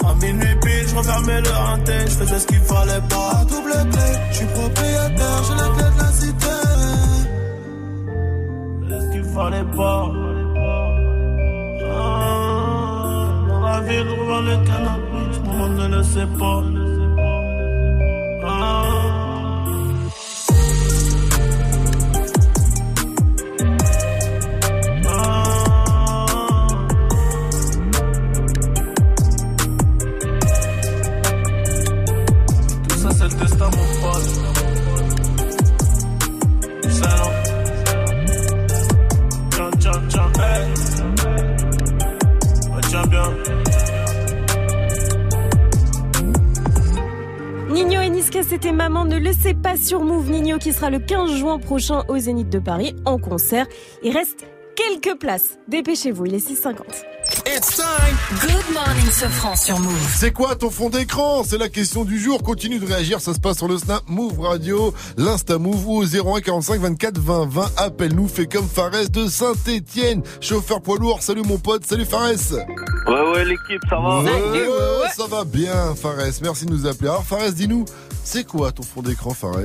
À 0.10 0.14
minuit 0.22 0.56
pile, 0.62 0.88
je 0.90 0.96
refermais 0.96 1.42
leur 1.42 1.62
hanté, 1.72 1.94
je 2.06 2.16
faisais 2.20 2.40
ce 2.40 2.48
qu'il 2.48 2.60
fallait 2.60 3.06
pas. 3.10 3.30
À 3.42 3.46
double 3.46 3.78
clé, 3.92 4.10
je 4.32 4.36
suis 4.38 4.46
propriétaire, 4.46 5.40
j'ai 5.46 5.56
les 5.62 5.72
clés 5.76 5.92
de 5.96 6.00
la 6.04 6.12
cité. 6.22 6.56
ce 8.90 9.12
qu'il 9.12 9.24
fallait 9.36 9.70
pas. 9.78 10.12
Ah, 11.90 13.28
dans 13.50 13.62
la 13.62 13.82
vie, 13.82 14.04
je 14.08 14.20
revends 14.20 14.42
le 14.42 14.58
cannabis, 14.68 15.40
maman 15.46 15.68
ne 15.70 15.88
le 15.96 16.04
sait 16.04 16.30
pas. 16.40 16.87
Ah. 18.60 19.17
C'était 48.44 48.72
Maman 48.72 49.06
ne 49.06 49.18
le 49.18 49.34
sait 49.34 49.54
pas 49.54 49.78
sur 49.78 50.02
Move. 50.04 50.30
Nino 50.30 50.58
qui 50.58 50.74
sera 50.74 50.90
le 50.90 51.00
15 51.00 51.32
juin 51.38 51.60
prochain 51.60 52.04
au 52.08 52.18
Zénith 52.18 52.50
de 52.50 52.60
Paris 52.60 52.96
en 53.06 53.18
concert. 53.18 53.66
Il 54.04 54.14
reste 54.16 54.46
quelques 54.76 55.18
places. 55.20 55.58
Dépêchez-vous, 55.68 56.26
il 56.28 56.36
est 56.36 56.48
6h50. 56.48 56.76
It's 57.46 57.76
time. 57.76 58.18
Good 58.42 58.74
morning, 58.74 59.10
Sofran 59.12 59.56
sur 59.56 59.80
Move. 59.80 60.16
C'est 60.16 60.32
quoi 60.32 60.56
ton 60.56 60.70
fond 60.70 60.90
d'écran? 60.90 61.44
C'est 61.44 61.58
la 61.58 61.68
question 61.68 62.06
du 62.06 62.20
jour. 62.20 62.42
Continue 62.42 62.80
de 62.80 62.86
réagir. 62.86 63.20
Ça 63.20 63.34
se 63.34 63.40
passe 63.40 63.58
sur 63.58 63.68
le 63.68 63.78
Snap 63.78 64.04
Move 64.08 64.40
Radio, 64.40 64.94
l'Insta 65.18 65.58
Move 65.58 65.88
ou 65.88 65.98
au 65.98 66.06
01 66.06 66.40
45 66.42 66.80
24 66.80 67.18
20 67.20 67.50
20. 67.50 67.72
Appelle-nous. 67.78 68.28
Fais 68.28 68.46
comme 68.46 68.68
Fares 68.68 69.10
de 69.12 69.28
Saint-Etienne. 69.28 70.22
Chauffeur 70.40 70.82
poids 70.82 70.98
lourd. 71.00 71.22
Salut 71.22 71.42
mon 71.44 71.58
pote. 71.58 71.86
Salut 71.86 72.06
Fares. 72.06 72.54
Ouais, 73.08 73.32
ouais, 73.32 73.46
l'équipe, 73.46 73.82
ça 73.90 74.00
va 74.00 74.22
Ouais, 74.22 74.32
ouais, 74.32 75.10
ça 75.16 75.28
va 75.28 75.44
bien, 75.44 75.96
Fares. 75.96 76.16
Merci 76.42 76.66
de 76.66 76.72
nous 76.72 76.86
appeler. 76.86 77.10
Alors, 77.10 77.24
Fares, 77.24 77.52
dis-nous, 77.52 77.86
c'est 78.30 78.46
quoi 78.46 78.72
ton 78.74 78.84
fond 78.84 79.02
d'écran, 79.02 79.34
Fares 79.34 79.56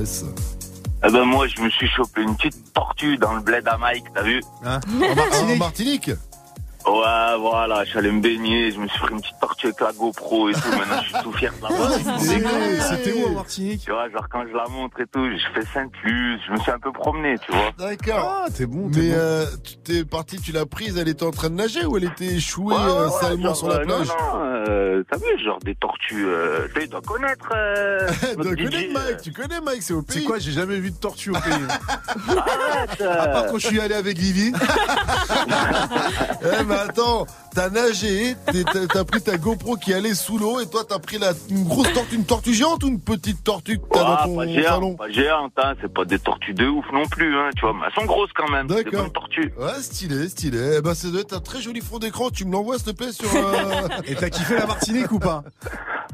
Eh 1.05 1.11
ben, 1.11 1.25
moi, 1.25 1.47
je 1.47 1.61
me 1.61 1.69
suis 1.69 1.87
chopé 1.89 2.21
une 2.21 2.35
petite 2.37 2.73
tortue 2.73 3.17
dans 3.17 3.33
le 3.33 3.41
bled 3.41 3.67
à 3.67 3.77
Mike, 3.77 4.05
t'as 4.13 4.23
vu 4.23 4.41
en, 4.63 4.79
Mar- 5.15 5.43
en 5.51 5.55
Martinique 5.57 6.11
Ouais, 6.85 7.37
voilà, 7.39 7.83
je 7.85 7.89
suis 7.91 7.99
allé 7.99 8.11
me 8.11 8.19
baigner, 8.21 8.71
je 8.71 8.77
me 8.79 8.87
suis 8.87 8.99
pris 8.99 9.13
une 9.13 9.21
petite 9.21 9.39
tortue 9.39 9.67
avec 9.67 9.79
la 9.79 9.91
GoPro 9.93 10.49
et 10.49 10.53
tout, 10.53 10.69
maintenant 10.77 11.01
je 11.01 11.07
suis 11.13 11.23
tout 11.23 11.31
fier 11.31 11.53
de 11.57 11.63
la 11.63 11.69
voir. 11.69 11.91
C'était 12.81 13.13
où 13.13 13.27
en 13.27 13.31
Martinique 13.31 13.81
Tu 13.85 13.91
vois, 13.91 14.09
genre 14.09 14.27
quand 14.29 14.43
je 14.49 14.53
la 14.55 14.67
montre 14.67 14.99
et 14.99 15.05
tout, 15.07 15.25
je 15.25 15.37
fais 15.59 15.65
Sainte-Luce, 15.73 16.41
je 16.47 16.51
me 16.51 16.57
suis 16.59 16.71
un 16.71 16.79
peu 16.79 16.91
promené, 16.91 17.37
tu 17.39 17.51
vois. 17.53 17.71
D'accord. 17.77 18.43
Ah, 18.45 18.49
t'es 18.55 18.65
bon, 18.65 18.89
t'es 18.89 18.99
Mais 18.99 19.09
bon. 19.09 19.15
euh, 19.17 19.45
tu 19.63 19.77
t'es 19.77 20.03
parti, 20.03 20.39
tu 20.41 20.51
l'as 20.51 20.65
prise, 20.65 20.97
elle 20.97 21.07
était 21.07 21.23
en 21.23 21.31
train 21.31 21.49
de 21.49 21.55
nager 21.55 21.85
ou 21.85 21.95
elle 21.97 22.03
était 22.03 22.25
échouée 22.25 22.75
Ouais, 22.75 22.81
euh, 22.81 23.05
ouais, 23.07 23.11
salement 23.21 23.43
genre, 23.45 23.55
sur 23.55 23.69
la 23.69 23.75
euh, 23.77 23.85
plage 23.85 24.07
Non, 24.07 24.15
non, 24.39 24.45
euh, 24.67 25.03
t'as 25.09 25.17
vu, 25.17 25.43
genre 25.43 25.59
des 25.59 25.75
tortues, 25.75 26.25
euh, 26.27 26.67
tu 26.73 26.81
sais, 26.81 26.85
il 26.85 26.89
doit 26.89 27.01
connaître. 27.01 27.49
Euh, 27.55 28.07
connais 28.37 28.65
DJ, 28.67 28.91
Mike, 28.93 29.21
tu 29.23 29.31
connais 29.31 29.61
Mike, 29.61 29.81
c'est 29.83 29.93
au 29.93 30.01
pays. 30.01 30.19
C'est 30.19 30.25
quoi, 30.25 30.37
j'ai 30.39 30.51
jamais 30.51 30.77
vu 30.79 30.91
de 30.91 30.97
tortue 30.97 31.29
au 31.31 31.33
pays. 31.33 31.53
Arrête, 32.37 33.01
euh. 33.01 33.21
À 33.21 33.27
part 33.27 33.45
quand 33.47 33.57
je 33.57 33.67
suis 33.67 33.79
allé 33.79 33.95
avec 33.95 34.17
Livy. 34.17 34.51
Mais 36.73 36.89
attends, 36.89 37.25
t'as 37.53 37.69
nagé, 37.69 38.35
t'as 38.91 39.03
pris 39.03 39.21
ta 39.21 39.37
GoPro 39.37 39.75
qui 39.75 39.93
allait 39.93 40.13
sous 40.15 40.37
l'eau 40.37 40.59
et 40.59 40.65
toi 40.67 40.83
t'as 40.87 40.99
pris 40.99 41.17
la, 41.19 41.33
une 41.49 41.63
grosse 41.65 41.91
tortue, 41.93 42.15
une 42.15 42.25
tortue 42.25 42.53
géante 42.53 42.83
ou 42.83 42.87
une 42.87 42.99
petite 42.99 43.43
tortue 43.43 43.77
que 43.79 43.85
t'as 43.91 43.99
Ah, 44.01 44.25
dans 44.27 44.35
pas 44.35 44.45
ton 44.45 44.53
géant, 44.53 44.69
salon 44.69 44.95
pas 44.95 45.09
géante, 45.09 45.53
hein, 45.57 45.73
c'est 45.81 45.93
pas 45.93 46.05
des 46.05 46.19
tortues 46.19 46.53
de 46.53 46.67
ouf 46.67 46.85
non 46.91 47.05
plus, 47.07 47.37
hein, 47.37 47.49
tu 47.55 47.61
vois, 47.61 47.73
mais 47.73 47.81
elles 47.87 47.93
sont 48.01 48.05
grosses 48.07 48.31
quand 48.35 48.49
même, 48.49 48.67
c'est 48.69 48.83
des 48.83 48.91
bonnes 48.91 49.11
tortues. 49.11 49.53
Ouais, 49.59 49.81
stylé, 49.81 50.29
stylé. 50.29 50.75
Eh 50.77 50.81
ben, 50.81 50.93
ça 50.93 51.07
doit 51.09 51.21
être 51.21 51.33
un 51.33 51.39
très 51.39 51.61
joli 51.61 51.81
fond 51.81 51.99
d'écran. 51.99 52.29
Tu 52.29 52.45
me 52.45 52.51
l'envoies, 52.53 52.77
s'il 52.77 52.85
te 52.85 52.91
plaît, 52.91 53.11
sur. 53.11 53.27
euh, 53.35 53.87
Et 54.07 54.15
t'as 54.15 54.29
kiffé 54.29 54.55
la 54.55 54.65
Martinique 54.65 55.11
ou 55.11 55.19
pas? 55.19 55.43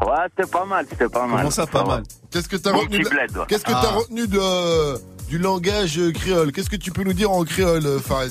Ouais, 0.01 0.15
c'était 0.35 0.49
pas 0.49 0.65
mal, 0.65 0.85
c'était 0.89 1.09
pas 1.09 1.25
mal. 1.27 1.37
Comment 1.39 1.51
ça, 1.51 1.67
pas 1.67 1.83
va. 1.83 1.95
mal? 1.95 2.03
Qu'est-ce 2.31 2.47
que 2.49 2.55
t'as 2.57 2.71
retenu 2.73 2.99
de- 2.99 3.07
ouais. 3.09 3.45
Qu'est-ce 3.47 3.63
que 3.63 3.71
Ah. 3.73 3.79
t'as 3.83 3.91
retenu 3.91 4.27
de 4.27 4.97
du 5.29 5.37
langage 5.37 5.97
euh, 5.99 6.11
créole? 6.11 6.51
Qu'est-ce 6.51 6.69
que 6.69 6.75
tu 6.75 6.91
peux 6.91 7.03
nous 7.03 7.13
dire 7.13 7.31
en 7.31 7.43
créole, 7.43 7.85
euh, 7.85 7.99
Fares? 7.99 8.25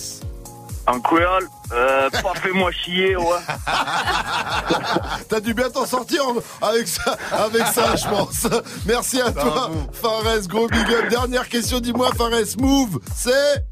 En 0.91 1.01
créole, 1.01 1.47
euh, 1.73 2.09
pas 2.11 2.33
fais-moi 2.41 2.71
chier, 2.73 3.15
ouais. 3.15 3.25
T'as 5.29 5.41
dû 5.41 5.53
bien 5.53 5.69
t'en 5.69 5.85
sortir 5.85 6.23
en- 6.27 6.67
avec 6.67 6.89
ça, 6.89 7.15
avec 7.33 7.67
ça, 7.67 7.95
je 7.95 8.09
pense. 8.09 8.47
Merci 8.87 9.21
à 9.21 9.31
toi, 9.31 9.71
Fares. 9.93 10.47
Gros 10.49 10.67
big 10.69 10.91
up. 10.95 11.09
Dernière 11.11 11.47
question, 11.49 11.81
dis-moi, 11.81 12.09
Fares. 12.17 12.31
Move, 12.59 13.01
c'est? 13.15 13.65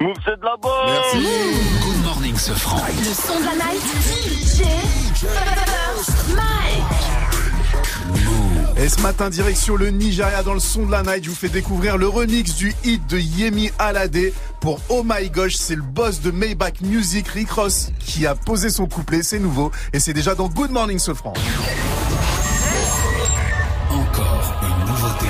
Move, 0.00 0.14
c'est 0.24 0.38
de 0.38 0.44
la 0.44 0.56
bonne. 0.60 0.86
Merci. 0.86 1.26
Good 1.82 2.04
morning, 2.04 2.36
ce 2.36 2.52
franc. 2.52 2.82
Le 2.86 3.04
son 3.14 3.40
de 3.40 3.44
la 3.46 3.54
night. 3.54 3.82
DJ. 4.06 4.62
Mike. 6.34 6.93
Et 8.76 8.88
ce 8.88 9.00
matin, 9.00 9.30
direction 9.30 9.76
le 9.76 9.90
Nigeria 9.90 10.42
dans 10.42 10.52
le 10.52 10.60
son 10.60 10.84
de 10.86 10.90
la 10.90 11.02
night, 11.02 11.22
je 11.24 11.30
vous 11.30 11.36
fais 11.36 11.48
découvrir 11.48 11.96
le 11.96 12.08
remix 12.08 12.56
du 12.56 12.74
hit 12.84 13.06
de 13.06 13.18
Yemi 13.18 13.70
Alade 13.78 14.32
pour 14.60 14.80
Oh 14.88 15.02
My 15.04 15.30
Gosh. 15.30 15.54
C'est 15.54 15.76
le 15.76 15.82
boss 15.82 16.20
de 16.20 16.32
Maybach 16.32 16.80
Music, 16.80 17.28
Rick 17.28 17.50
Ross, 17.52 17.90
qui 18.00 18.26
a 18.26 18.34
posé 18.34 18.70
son 18.70 18.86
couplet. 18.86 19.22
C'est 19.22 19.38
nouveau 19.38 19.70
et 19.92 20.00
c'est 20.00 20.12
déjà 20.12 20.34
dans 20.34 20.48
Good 20.48 20.72
Morning 20.72 20.98
Sofran. 20.98 21.34
Encore 23.90 24.54
une 24.62 24.90
nouveauté 24.90 25.26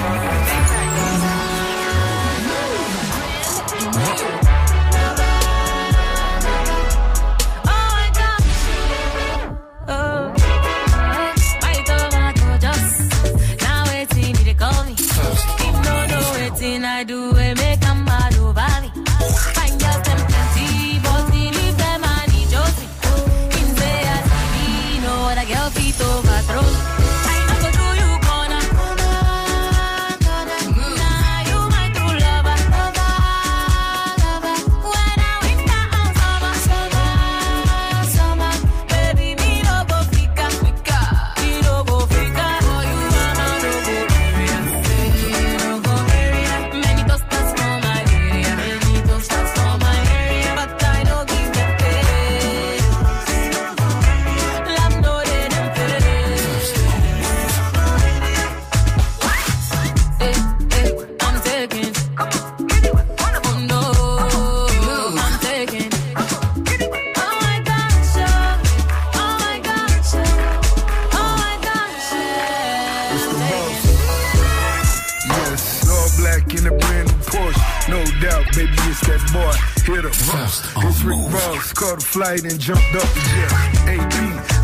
boy. 79.35 79.55
Hit 79.85 80.07
up 80.07 80.15
Ross. 80.31 80.63
It's 80.87 81.03
Rick 81.03 81.19
Ross. 81.35 81.73
Caught 81.73 81.99
a 81.99 82.07
flight 82.07 82.43
and 82.47 82.59
jumped 82.59 82.95
up 82.95 83.09
the 83.15 83.23
jet. 83.35 83.51
AP, 83.91 84.15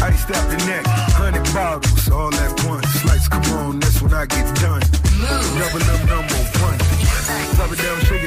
iced 0.00 0.30
out 0.30 0.46
the 0.48 0.58
neck. 0.70 0.86
Hundred 1.18 1.44
bottles, 1.52 2.08
all 2.08 2.32
at 2.34 2.52
once. 2.64 3.04
Lights 3.04 3.28
come 3.28 3.44
on, 3.58 3.80
that's 3.80 4.00
when 4.00 4.14
I 4.14 4.24
get 4.26 4.46
done. 4.62 4.82
Double 5.58 5.84
up 5.94 6.02
number 6.06 6.40
one. 6.62 6.78
Drop 7.56 7.70
it 7.74 7.82
down, 7.82 7.98
shake 8.06 8.24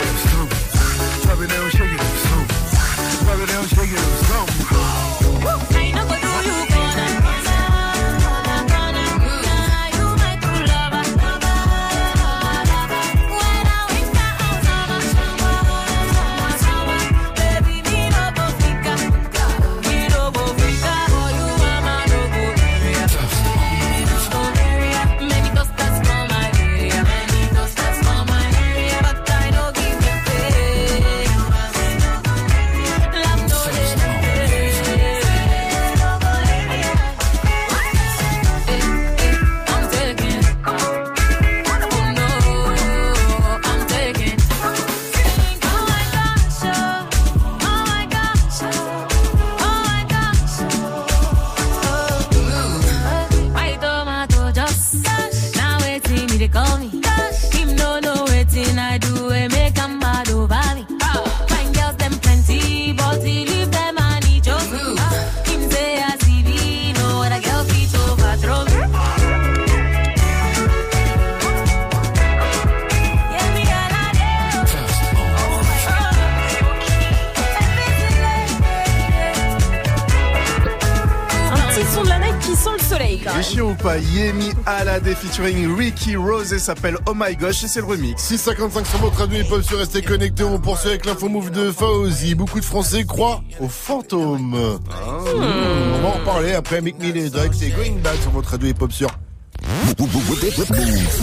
pas, 83.83 83.97
Yemi 83.97 84.51
Alade 84.65 85.13
featuring 85.13 85.75
Ricky 85.75 86.15
Rose 86.15 86.53
et 86.53 86.59
s'appelle 86.59 86.97
Oh 87.05 87.11
My 87.13 87.35
Gosh 87.35 87.65
et 87.65 87.67
c'est 87.67 87.81
le 87.81 87.85
remix. 87.85 88.21
655 88.21 88.87
sur 88.87 88.99
votre 88.99 89.17
radio, 89.17 89.39
ils 89.39 89.45
peuvent 89.45 89.67
se 89.67 89.75
rester 89.75 90.01
connectés. 90.01 90.43
On 90.43 90.57
poursuit 90.57 90.89
avec 90.89 91.05
l'info 91.05 91.27
move 91.27 91.51
de 91.51 91.69
Fauzi. 91.69 92.33
Beaucoup 92.33 92.61
de 92.61 92.65
Français 92.65 93.03
croient 93.03 93.41
aux 93.59 93.67
fantômes. 93.67 94.79
Ah. 94.89 95.19
Mmh, 95.19 95.95
On 95.95 96.01
va 96.01 96.07
en 96.07 96.11
reparler 96.11 96.53
après 96.53 96.81
Mick 96.81 96.97
Mill 96.99 97.17
et 97.17 97.29
Drake. 97.29 97.53
C'est 97.53 97.71
Going 97.71 97.99
Back 98.01 98.21
sur 98.21 98.31
votre 98.31 98.51
radio 98.51 98.69
hip-hop 98.69 98.91
sur. 98.93 99.09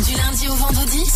Du 0.07 0.17
lundi 0.17 0.49
au 0.49 0.50
vendredi 0.50 0.50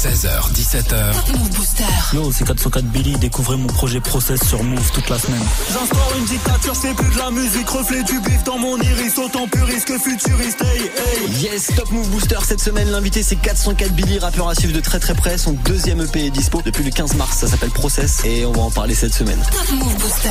16h, 0.04 0.52
17h. 0.52 1.32
Move 1.32 1.48
Booster. 1.56 1.84
Yo, 2.12 2.30
c'est 2.30 2.44
404 2.44 2.84
Billy, 2.84 3.16
découvrez 3.16 3.56
mon 3.56 3.68
projet 3.68 4.00
Process 4.00 4.46
sur 4.46 4.62
Move 4.62 4.90
toute 4.92 5.08
la 5.08 5.18
semaine. 5.18 5.40
J'instaure 5.72 6.12
une 6.18 6.26
dictature, 6.26 6.76
c'est 6.76 6.92
plus 6.92 7.08
de 7.08 7.18
la 7.18 7.30
musique, 7.30 7.66
reflet 7.70 8.02
du 8.02 8.20
bif 8.20 8.44
dans 8.44 8.58
mon 8.58 8.76
iris, 8.76 9.16
autant 9.16 9.48
puriste 9.48 9.86
que 9.88 9.98
futuriste, 9.98 10.60
hey, 10.60 10.90
hey. 10.94 11.32
Yes, 11.40 11.70
Top 11.74 11.90
Move 11.90 12.06
Booster 12.10 12.36
cette 12.46 12.60
semaine, 12.60 12.90
l'invité 12.90 13.22
c'est 13.22 13.36
404 13.36 13.92
Billy, 13.92 14.18
rappeur 14.18 14.46
à 14.46 14.54
suivre 14.54 14.74
de 14.74 14.80
très 14.80 15.00
très 15.00 15.14
près. 15.14 15.38
Son 15.38 15.52
deuxième 15.52 16.02
EP 16.02 16.26
est 16.26 16.30
dispo 16.30 16.60
depuis 16.60 16.84
le 16.84 16.90
15 16.90 17.14
mars, 17.14 17.38
ça 17.38 17.48
s'appelle 17.48 17.70
Process 17.70 18.26
et 18.26 18.44
on 18.44 18.52
va 18.52 18.60
en 18.60 18.70
parler 18.70 18.94
cette 18.94 19.14
semaine. 19.14 19.40
Top 19.52 19.72
Move 19.72 19.96
Booster. 19.96 20.28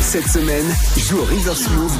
Cette 0.00 0.26
semaine, 0.26 0.66
joue 0.96 1.18
au 1.18 1.24
Reverse 1.24 1.68
Move. 1.68 1.92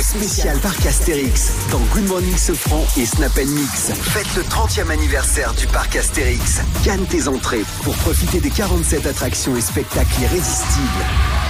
Spécial 0.00 0.58
parc 0.60 0.86
Astérix 0.86 1.50
dans 1.70 1.80
Good 1.92 2.08
Morning 2.08 2.36
Sofran 2.38 2.82
et 2.96 3.04
Snap 3.04 3.36
Mix. 3.36 3.90
Faites 4.00 4.34
le 4.36 4.42
30e 4.42 4.90
anniversaire 4.90 5.49
du 5.54 5.66
parc 5.66 5.96
Astérix. 5.96 6.60
Gagne 6.84 7.04
tes 7.04 7.28
entrées 7.28 7.64
pour 7.82 7.94
profiter 7.96 8.40
des 8.40 8.50
47 8.50 9.06
attractions 9.06 9.56
et 9.56 9.60
spectacles 9.60 10.22
irrésistibles. 10.22 11.04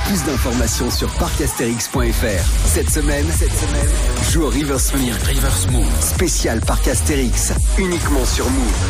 Plus 0.07 0.25
d'informations 0.25 0.91
sur 0.91 1.09
parcastérix.fr. 1.15 2.67
Cette 2.67 2.91
semaine, 2.91 3.27
cette 3.31 3.53
semaine, 3.53 3.89
joue 4.31 4.43
au 4.43 4.51
Reverse 4.51 4.93
Move. 4.95 5.19
Reverse 5.29 5.67
Move. 5.69 5.87
Spécial 6.01 6.61
parc 6.61 6.89
Astérix, 6.89 7.53
uniquement 7.79 8.25
sur 8.25 8.49
Move. 8.51 8.89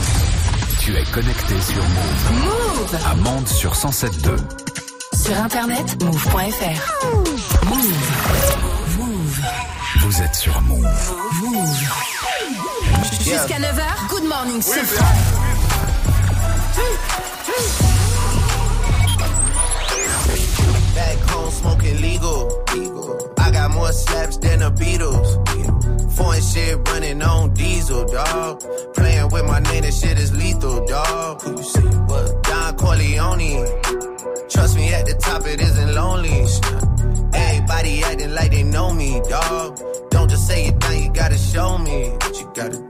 Tu 0.80 0.96
es 0.96 1.04
connecté 1.04 1.60
sur 1.60 1.82
Move. 1.82 2.44
Move. 2.44 2.98
À 3.06 3.14
Mende 3.16 3.48
sur 3.48 3.72
107.2. 3.74 4.36
Sur 5.22 5.36
internet, 5.36 6.02
move.fr. 6.02 7.06
Move. 7.66 8.98
Move. 8.98 9.40
Vous 10.00 10.22
êtes 10.22 10.34
sur 10.34 10.60
Move. 10.62 11.14
Move. 11.42 12.89
Jusqu'à 13.30 13.60
9h, 13.60 14.08
good 14.08 14.24
morning, 14.24 14.60
ce 14.60 14.80
Back 20.96 21.30
home 21.30 21.50
smoking 21.52 22.00
legal. 22.00 22.48
I 23.38 23.52
got 23.52 23.70
more 23.70 23.92
slaps 23.92 24.36
than 24.38 24.58
the 24.58 24.72
Beatles. 24.72 25.28
Foreign 26.16 26.42
shit 26.42 26.76
running 26.88 27.22
on 27.22 27.54
diesel, 27.54 28.04
dog. 28.04 28.64
Playing 28.94 29.28
with 29.30 29.44
my 29.44 29.60
name, 29.60 29.82
that 29.82 29.94
shit 29.94 30.18
is 30.18 30.34
lethal, 30.34 30.84
dog. 30.86 31.40
Who 31.42 31.58
you 31.58 31.62
see? 31.62 31.80
What? 32.10 32.42
Don 32.42 32.76
Corleone. 32.76 33.64
Trust 34.48 34.74
me, 34.74 34.92
at 34.92 35.06
the 35.06 35.14
top 35.20 35.46
it 35.46 35.60
isn't 35.60 35.94
lonely. 35.94 36.46
Everybody 37.32 38.02
acting 38.02 38.34
like 38.34 38.50
they 38.50 38.64
know 38.64 38.92
me, 38.92 39.20
dog. 39.28 39.78
Don't 40.10 40.28
just 40.28 40.48
say 40.48 40.66
it 40.66 40.80
down, 40.80 41.00
you 41.00 41.12
gotta 41.12 41.38
show 41.38 41.78
me 41.78 42.08
what 42.08 42.40
you 42.40 42.50
gotta 42.56 42.76
do. 42.76 42.89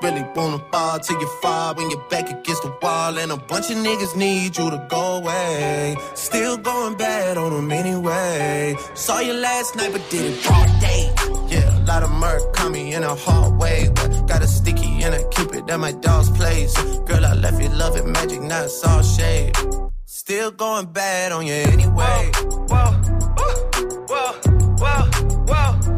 Really 0.00 0.24
wanna 0.36 0.58
fall 0.70 1.00
till 1.00 1.20
you 1.20 1.26
fall 1.42 1.74
when 1.74 1.90
you're 1.90 2.08
back 2.08 2.30
against 2.30 2.62
the 2.62 2.72
wall. 2.80 3.18
And 3.18 3.32
a 3.32 3.36
bunch 3.36 3.68
of 3.70 3.78
niggas 3.78 4.14
need 4.16 4.56
you 4.56 4.70
to 4.70 4.86
go 4.88 5.16
away. 5.16 5.96
Still 6.14 6.56
going 6.56 6.96
bad 6.96 7.36
on 7.36 7.52
them 7.52 7.72
anyway. 7.72 8.76
Saw 8.94 9.18
you 9.18 9.32
last 9.32 9.74
night, 9.74 9.90
but 9.92 10.08
did 10.08 10.24
it 10.32 10.44
broad 10.44 10.68
day. 10.80 11.10
Yeah, 11.48 11.76
a 11.76 11.82
lot 11.84 12.02
of 12.04 12.10
murk 12.12 12.54
caught 12.54 12.70
me 12.70 12.94
in 12.94 13.02
a 13.02 13.14
hard 13.14 13.58
way. 13.58 13.90
But 13.92 14.28
got 14.28 14.40
a 14.42 14.46
sticky 14.46 15.02
and 15.02 15.16
I 15.16 15.24
keep 15.30 15.52
it 15.54 15.68
at 15.68 15.80
my 15.80 15.92
dog's 15.92 16.30
place. 16.30 16.74
Girl, 17.06 17.24
I 17.24 17.34
left 17.34 17.60
you 17.60 17.68
loving 17.70 18.12
magic, 18.12 18.40
not 18.42 18.66
it's 18.66 18.84
all 18.84 19.02
shade. 19.02 19.56
Still 20.04 20.52
going 20.52 20.86
bad 20.92 21.32
on 21.32 21.44
you 21.46 21.54
anyway. 21.54 22.30
Whoa, 22.68 22.92
whoa, 24.06 24.32
whoa, 24.78 25.02
whoa. 25.48 25.97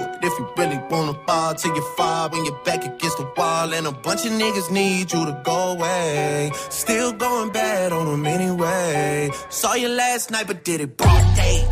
If 0.31 0.39
you 0.39 0.47
really 0.57 0.79
wanna 0.89 1.13
fall 1.27 1.53
till 1.55 1.75
you 1.75 1.81
fall 1.97 2.29
when 2.29 2.45
you're 2.45 2.63
back 2.63 2.85
against 2.85 3.17
the 3.17 3.27
wall. 3.35 3.73
And 3.73 3.85
a 3.85 3.91
bunch 3.91 4.25
of 4.25 4.31
niggas 4.31 4.71
need 4.71 5.11
you 5.11 5.25
to 5.25 5.41
go 5.43 5.73
away. 5.73 6.51
Still 6.69 7.11
going 7.11 7.49
bad 7.51 7.91
on 7.91 8.05
them 8.05 8.25
anyway. 8.25 9.29
Saw 9.49 9.73
you 9.73 9.89
last 9.89 10.31
night, 10.31 10.47
but 10.47 10.63
did 10.63 10.79
it 10.79 10.95
broad 10.95 11.25
day. 11.35 11.65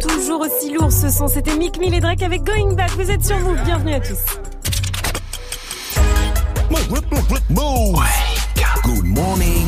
Toujours 0.00 0.40
aussi 0.40 0.70
lourd 0.72 0.90
ce 0.90 1.08
son, 1.10 1.28
c'était 1.28 1.54
Mick 1.54 1.78
Mill 1.78 1.94
et 1.94 2.00
Drake 2.00 2.22
avec 2.22 2.42
Going 2.42 2.74
Back. 2.74 2.90
Vous 2.96 3.10
êtes 3.12 3.24
sur 3.24 3.38
Move, 3.38 3.62
bienvenue 3.64 3.94
à 3.94 4.00
tous. 4.00 4.24
Good 8.82 9.04
morning. 9.04 9.66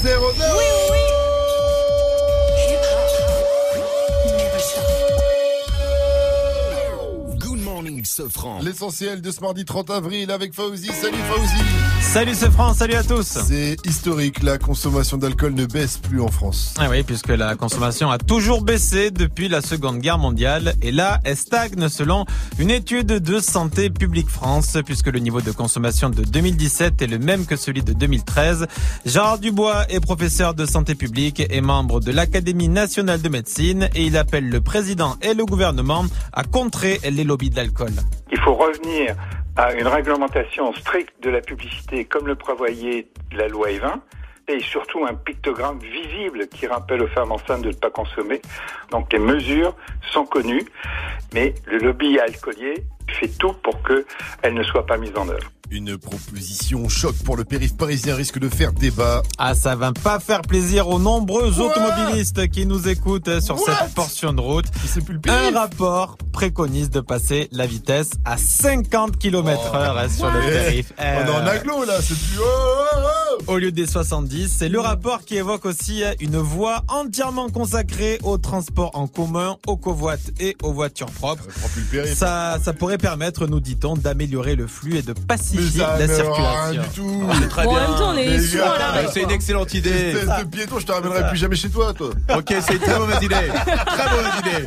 7 0.00 0.81
L'essentiel 8.62 9.20
de 9.20 9.30
ce 9.30 9.40
mardi 9.40 9.64
30 9.64 9.90
avril 9.90 10.30
avec 10.30 10.54
Fauzi. 10.54 10.88
Salut 10.88 11.18
Fauzi. 11.30 11.62
Salut 12.00 12.34
ce 12.34 12.50
France, 12.50 12.78
salut 12.78 12.94
à 12.94 13.04
tous. 13.04 13.38
C'est 13.46 13.76
historique, 13.86 14.42
la 14.42 14.58
consommation 14.58 15.16
d'alcool 15.16 15.54
ne 15.54 15.66
baisse 15.66 15.98
plus 15.98 16.20
en 16.20 16.28
France. 16.28 16.74
Ah 16.78 16.88
oui, 16.90 17.04
puisque 17.04 17.28
la 17.28 17.54
consommation 17.54 18.10
a 18.10 18.18
toujours 18.18 18.62
baissé 18.62 19.10
depuis 19.10 19.48
la 19.48 19.62
Seconde 19.62 19.98
Guerre 20.00 20.18
mondiale 20.18 20.74
et 20.82 20.90
là, 20.90 21.20
elle 21.24 21.36
stagne 21.36 21.88
selon 21.88 22.26
une 22.58 22.70
étude 22.70 23.06
de 23.06 23.38
Santé 23.38 23.88
publique 23.88 24.28
France, 24.28 24.76
puisque 24.84 25.06
le 25.06 25.20
niveau 25.20 25.40
de 25.40 25.52
consommation 25.52 26.10
de 26.10 26.22
2017 26.22 27.00
est 27.00 27.06
le 27.06 27.18
même 27.18 27.46
que 27.46 27.56
celui 27.56 27.82
de 27.82 27.92
2013. 27.92 28.66
Gérard 29.06 29.38
Dubois 29.38 29.86
est 29.88 30.00
professeur 30.00 30.54
de 30.54 30.66
santé 30.66 30.94
publique 30.94 31.42
et 31.48 31.60
membre 31.60 32.00
de 32.00 32.10
l'Académie 32.10 32.68
nationale 32.68 33.22
de 33.22 33.28
médecine 33.28 33.88
et 33.94 34.04
il 34.04 34.16
appelle 34.16 34.48
le 34.48 34.60
président 34.60 35.16
et 35.22 35.34
le 35.34 35.46
gouvernement 35.46 36.04
à 36.32 36.42
contrer 36.42 37.00
les 37.10 37.24
lobbies 37.24 37.50
de 37.50 37.56
l'alcool. 37.56 37.91
Il 38.30 38.38
faut 38.40 38.54
revenir 38.54 39.14
à 39.56 39.72
une 39.74 39.86
réglementation 39.86 40.72
stricte 40.74 41.22
de 41.22 41.30
la 41.30 41.40
publicité 41.40 42.04
comme 42.04 42.26
le 42.26 42.34
prévoyait 42.34 43.08
la 43.32 43.48
loi 43.48 43.68
E20 43.68 44.00
et 44.48 44.60
surtout 44.60 45.04
un 45.04 45.14
pictogramme 45.14 45.78
visible 45.78 46.48
qui 46.48 46.66
rappelle 46.66 47.02
aux 47.02 47.08
femmes 47.08 47.32
enceintes 47.32 47.62
de 47.62 47.68
ne 47.68 47.74
pas 47.74 47.90
consommer. 47.90 48.40
Donc 48.90 49.12
les 49.12 49.18
mesures 49.18 49.74
sont 50.10 50.24
connues, 50.24 50.64
mais 51.34 51.54
le 51.66 51.78
lobby 51.78 52.18
alcoolier 52.18 52.84
fait 53.08 53.28
tout 53.38 53.52
pour 53.62 53.82
qu'elle 53.82 54.54
ne 54.54 54.62
soit 54.62 54.86
pas 54.86 54.96
mise 54.96 55.16
en 55.16 55.28
œuvre. 55.28 55.50
Une 55.72 55.96
proposition 55.96 56.86
choc 56.90 57.16
pour 57.24 57.34
le 57.34 57.44
périph' 57.44 57.78
parisien 57.78 58.14
risque 58.14 58.38
de 58.38 58.50
faire 58.50 58.74
débat. 58.74 59.22
Ah, 59.38 59.54
ça 59.54 59.74
va 59.74 59.92
pas 59.92 60.20
faire 60.20 60.42
plaisir 60.42 60.86
aux 60.88 60.98
nombreux 60.98 61.60
automobilistes 61.60 62.46
qui 62.50 62.66
nous 62.66 62.88
écoutent 62.88 63.40
sur 63.40 63.58
cette 63.58 63.94
portion 63.94 64.34
de 64.34 64.42
route. 64.42 64.66
Un 65.28 65.58
rapport 65.58 66.18
préconise 66.30 66.90
de 66.90 67.00
passer 67.00 67.48
la 67.52 67.66
vitesse 67.66 68.10
à 68.26 68.36
50 68.36 69.16
km 69.16 69.74
heure 69.74 70.10
sur 70.10 70.30
le 70.30 70.40
périph'. 70.40 70.92
On 70.98 71.02
est 71.02 71.30
en 71.30 71.46
aglo 71.46 71.84
là, 71.86 72.02
c'est 72.02 72.18
plus. 72.18 72.38
Oh, 72.38 72.44
oh, 73.48 73.52
au 73.54 73.56
lieu 73.56 73.72
des 73.72 73.86
70. 73.86 74.54
C'est 74.58 74.68
le 74.68 74.78
rapport 74.78 75.24
qui 75.24 75.36
évoque 75.36 75.64
aussi 75.64 76.02
une 76.20 76.36
voie 76.36 76.82
entièrement 76.88 77.48
consacrée 77.48 78.18
au 78.24 78.36
transport 78.36 78.90
en 78.92 79.06
commun, 79.06 79.56
aux 79.66 79.78
covoites 79.78 80.32
et 80.38 80.54
aux 80.62 80.74
voitures 80.74 81.10
propres. 81.10 81.44
Ça, 82.14 82.58
ça 82.62 82.74
pourrait 82.74 82.98
permettre, 82.98 83.46
nous 83.46 83.60
dit-on, 83.60 83.96
d'améliorer 83.96 84.54
le 84.54 84.66
flux 84.66 84.98
et 84.98 85.02
de 85.02 85.14
pacifier 85.14 85.61
Mais 85.74 85.80
ça 85.80 85.96
la 85.98 86.08
circulation. 86.08 86.82
du 86.82 86.88
tout. 86.94 87.22
Ah, 87.30 87.34
c'est 87.40 87.48
très 87.48 87.64
Bon, 87.64 87.70
en 87.70 87.74
bien. 87.74 87.88
même 87.88 87.96
temps, 87.98 88.10
on 88.12 88.16
est 88.16 88.38
souvent 88.40 88.64
gars, 88.64 88.72
à 88.72 88.78
l'arrêt, 88.78 89.06
C'est 89.12 89.22
une 89.22 89.30
excellente 89.30 89.74
idée. 89.74 89.90
Espèce 89.90 90.38
de 90.38 90.44
piéton, 90.44 90.78
je 90.78 90.86
te 90.86 90.92
ramènerai 90.92 91.28
plus 91.28 91.36
jamais 91.38 91.56
chez 91.56 91.68
toi, 91.70 91.92
toi. 91.92 92.10
Ok, 92.36 92.54
c'est 92.66 92.74
une 92.74 92.78
très 92.80 92.98
mauvaise 92.98 93.22
idée. 93.22 93.34
Très 93.34 94.10
mauvaise 94.10 94.32
idée. 94.40 94.66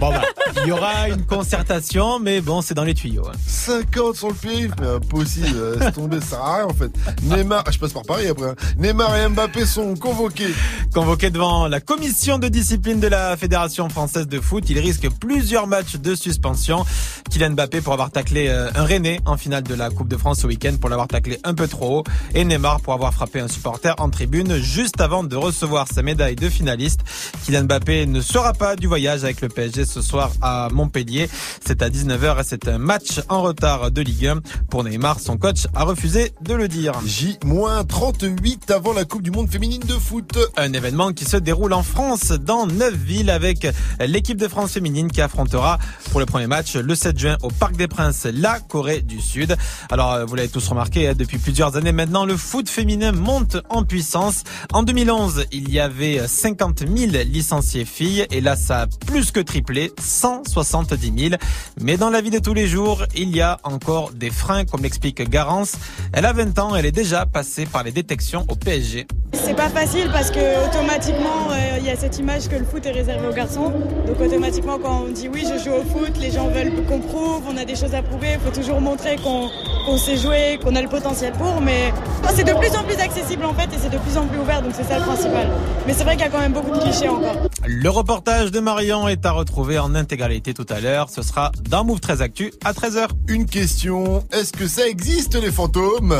Bon, 0.00 0.10
bah, 0.10 0.22
il 0.62 0.68
y 0.68 0.72
aura 0.72 1.08
une 1.08 1.24
concertation, 1.24 2.18
mais 2.18 2.40
bon, 2.40 2.60
c'est 2.62 2.74
dans 2.74 2.84
les 2.84 2.94
tuyaux. 2.94 3.26
hein. 3.28 3.32
50 3.46 4.16
sur 4.16 4.28
le 4.28 4.34
périph', 4.34 4.72
mais 4.80 4.88
impossible, 4.88 5.56
euh, 5.56 5.76
laisse 5.78 5.94
tomber, 5.94 6.20
ça 6.20 6.26
sert 6.30 6.40
à 6.40 6.56
rien 6.56 6.64
en 6.66 6.74
fait. 6.74 6.90
Neymar, 7.22 7.64
ah, 7.66 7.70
je 7.70 7.78
passe 7.78 7.92
par 7.92 8.02
Paris 8.02 8.26
après. 8.28 8.48
hein. 8.50 8.54
Neymar 8.76 9.16
et 9.16 9.28
Mbappé 9.28 9.64
sont 9.66 9.94
convoqués. 9.94 10.52
Convoqué 10.92 11.30
devant 11.30 11.68
la 11.68 11.80
commission 11.80 12.38
de 12.38 12.48
discipline 12.48 13.00
de 13.00 13.06
la 13.08 13.36
Fédération 13.36 13.88
française 13.88 14.26
de 14.28 14.40
foot, 14.40 14.64
il 14.68 14.78
risque 14.78 15.08
plusieurs 15.20 15.66
matchs 15.66 15.96
de 15.96 16.14
suspension. 16.14 16.84
Kylian 17.30 17.50
Mbappé 17.50 17.80
pour 17.80 17.92
avoir 17.92 18.10
taclé 18.10 18.48
euh, 18.48 18.70
un 18.74 18.84
Rennais 18.84 19.20
en 19.26 19.36
finale 19.36 19.53
de 19.60 19.74
la 19.74 19.90
Coupe 19.90 20.08
de 20.08 20.16
France 20.16 20.40
ce 20.40 20.46
week-end 20.46 20.74
pour 20.80 20.90
l'avoir 20.90 21.08
taclé 21.08 21.38
un 21.44 21.54
peu 21.54 21.68
trop 21.68 21.98
haut. 21.98 22.04
Et 22.34 22.44
Neymar 22.44 22.80
pour 22.80 22.92
avoir 22.92 23.12
frappé 23.12 23.40
un 23.40 23.48
supporter 23.48 23.94
en 23.98 24.10
tribune 24.10 24.56
juste 24.56 25.00
avant 25.00 25.24
de 25.24 25.36
recevoir 25.36 25.86
sa 25.92 26.02
médaille 26.02 26.36
de 26.36 26.48
finaliste. 26.48 27.00
Kylian 27.44 27.64
Mbappé 27.64 28.06
ne 28.06 28.20
sera 28.20 28.52
pas 28.52 28.76
du 28.76 28.86
voyage 28.86 29.24
avec 29.24 29.40
le 29.40 29.48
PSG 29.48 29.84
ce 29.84 30.02
soir 30.02 30.30
à 30.40 30.68
Montpellier. 30.72 31.28
C'est 31.64 31.82
à 31.82 31.90
19h 31.90 32.40
et 32.40 32.44
c'est 32.44 32.68
un 32.68 32.78
match 32.78 33.20
en 33.28 33.42
retard 33.42 33.90
de 33.90 34.02
Ligue 34.02 34.26
1. 34.26 34.40
Pour 34.70 34.84
Neymar, 34.84 35.20
son 35.20 35.36
coach 35.36 35.66
a 35.74 35.84
refusé 35.84 36.32
de 36.40 36.54
le 36.54 36.68
dire. 36.68 36.94
J-38 37.04 38.72
avant 38.72 38.92
la 38.92 39.04
Coupe 39.04 39.22
du 39.22 39.30
Monde 39.30 39.50
féminine 39.50 39.82
de 39.82 39.94
foot. 39.94 40.38
Un 40.56 40.72
événement 40.72 41.12
qui 41.12 41.24
se 41.24 41.36
déroule 41.36 41.72
en 41.72 41.82
France 41.82 42.32
dans 42.32 42.66
neuf 42.66 42.94
villes 42.94 43.30
avec 43.30 43.66
l'équipe 44.00 44.38
de 44.38 44.48
France 44.48 44.72
féminine 44.72 45.10
qui 45.10 45.20
affrontera 45.20 45.78
pour 46.10 46.20
le 46.20 46.26
premier 46.26 46.46
match 46.46 46.76
le 46.76 46.94
7 46.94 47.18
juin 47.18 47.36
au 47.42 47.48
Parc 47.48 47.76
des 47.76 47.88
Princes 47.88 48.26
la 48.32 48.60
Corée 48.60 49.02
du 49.02 49.20
Sud. 49.20 49.43
Alors 49.90 50.12
euh, 50.12 50.24
vous 50.24 50.34
l'avez 50.34 50.48
tous 50.48 50.66
remarqué, 50.68 51.08
hein, 51.08 51.14
depuis 51.16 51.38
plusieurs 51.38 51.76
années 51.76 51.92
maintenant, 51.92 52.24
le 52.24 52.36
foot 52.36 52.68
féminin 52.68 53.12
monte 53.12 53.56
en 53.68 53.84
puissance. 53.84 54.44
En 54.72 54.82
2011, 54.82 55.46
il 55.52 55.70
y 55.70 55.80
avait 55.80 56.26
50 56.26 56.84
000 56.86 57.12
licenciés 57.24 57.84
filles 57.84 58.26
et 58.30 58.40
là 58.40 58.56
ça 58.56 58.82
a 58.82 58.86
plus 59.06 59.30
que 59.30 59.40
triplé, 59.40 59.92
170 60.00 61.12
000. 61.28 61.34
Mais 61.80 61.96
dans 61.96 62.10
la 62.10 62.20
vie 62.20 62.30
de 62.30 62.38
tous 62.38 62.54
les 62.54 62.66
jours, 62.66 63.04
il 63.14 63.34
y 63.34 63.40
a 63.40 63.58
encore 63.64 64.10
des 64.12 64.30
freins 64.30 64.64
comme 64.64 64.82
l'explique 64.82 65.28
Garance. 65.28 65.72
Elle 66.12 66.26
a 66.26 66.32
20 66.32 66.58
ans, 66.58 66.76
elle 66.76 66.86
est 66.86 66.92
déjà 66.92 67.26
passée 67.26 67.66
par 67.66 67.82
les 67.82 67.92
détections 67.92 68.44
au 68.48 68.54
PSG. 68.54 69.06
C'est 69.32 69.54
pas 69.54 69.68
facile 69.68 70.08
parce 70.12 70.30
que 70.30 70.66
automatiquement 70.66 71.50
euh, 71.50 71.78
il 71.78 71.84
y 71.84 71.90
a 71.90 71.96
cette 71.96 72.18
image 72.18 72.48
que 72.48 72.56
le 72.56 72.64
foot 72.64 72.86
est 72.86 72.92
réservé 72.92 73.26
aux 73.26 73.32
garçons. 73.32 73.72
Donc 74.06 74.20
automatiquement 74.20 74.78
quand 74.78 75.06
on 75.06 75.12
dit 75.12 75.28
oui 75.28 75.42
je 75.42 75.62
joue 75.62 75.74
au 75.74 75.82
foot, 75.82 76.12
les 76.20 76.30
gens 76.30 76.48
veulent 76.48 76.72
qu'on 76.86 77.00
prouve, 77.00 77.42
on 77.48 77.56
a 77.56 77.64
des 77.64 77.74
choses 77.74 77.94
à 77.94 78.02
prouver, 78.02 78.34
il 78.34 78.40
faut 78.40 78.58
toujours 78.58 78.80
montrer 78.80 79.16
qu'on 79.24 79.98
sait 79.98 80.16
jouer, 80.16 80.58
qu'on 80.62 80.76
a 80.76 80.82
le 80.82 80.88
potentiel 80.88 81.32
pour. 81.32 81.60
Mais 81.60 81.92
c'est 82.34 82.44
de 82.44 82.52
plus 82.52 82.76
en 82.76 82.82
plus 82.82 82.98
accessible 83.00 83.44
en 83.44 83.54
fait 83.54 83.66
et 83.74 83.78
c'est 83.80 83.90
de 83.90 83.98
plus 83.98 84.16
en 84.16 84.26
plus 84.26 84.38
ouvert 84.38 84.60
donc 84.62 84.72
c'est 84.76 84.84
ça 84.84 84.98
le 84.98 85.04
principal. 85.04 85.48
Mais 85.86 85.94
c'est 85.94 86.04
vrai 86.04 86.16
qu'il 86.16 86.24
y 86.24 86.28
a 86.28 86.30
quand 86.30 86.40
même 86.40 86.52
beaucoup 86.52 86.72
de 86.72 86.80
clichés 86.80 87.08
encore. 87.08 87.36
Le 87.66 87.88
reportage 87.88 88.50
de 88.50 88.60
Marion 88.60 89.08
est 89.08 89.24
à 89.24 89.30
retrouver 89.30 89.78
en 89.78 89.94
intégralité 89.94 90.52
tout 90.52 90.66
à 90.68 90.80
l'heure. 90.80 91.10
Ce 91.10 91.22
sera 91.22 91.52
dans 91.68 91.84
Move 91.84 92.00
13 92.00 92.22
Actu 92.22 92.52
à 92.64 92.72
13h. 92.72 93.08
Une 93.28 93.46
question, 93.46 94.24
est-ce 94.32 94.52
que 94.52 94.66
ça 94.66 94.86
existe 94.86 95.34
les 95.40 95.52
fantômes? 95.52 96.16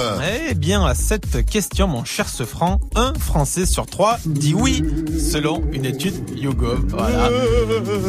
Eh 0.48 0.54
bien, 0.54 0.84
à 0.84 0.94
cette 0.94 1.44
question, 1.44 1.88
mon 1.88 2.04
cher 2.04 2.28
Sefran, 2.28 2.80
un 2.94 3.12
Français 3.18 3.66
sur 3.66 3.86
trois 3.86 4.18
dit 4.24 4.54
oui, 4.54 4.82
selon 5.18 5.62
une 5.72 5.84
étude 5.84 6.14
YouGov. 6.36 6.84
Voilà. 6.88 7.30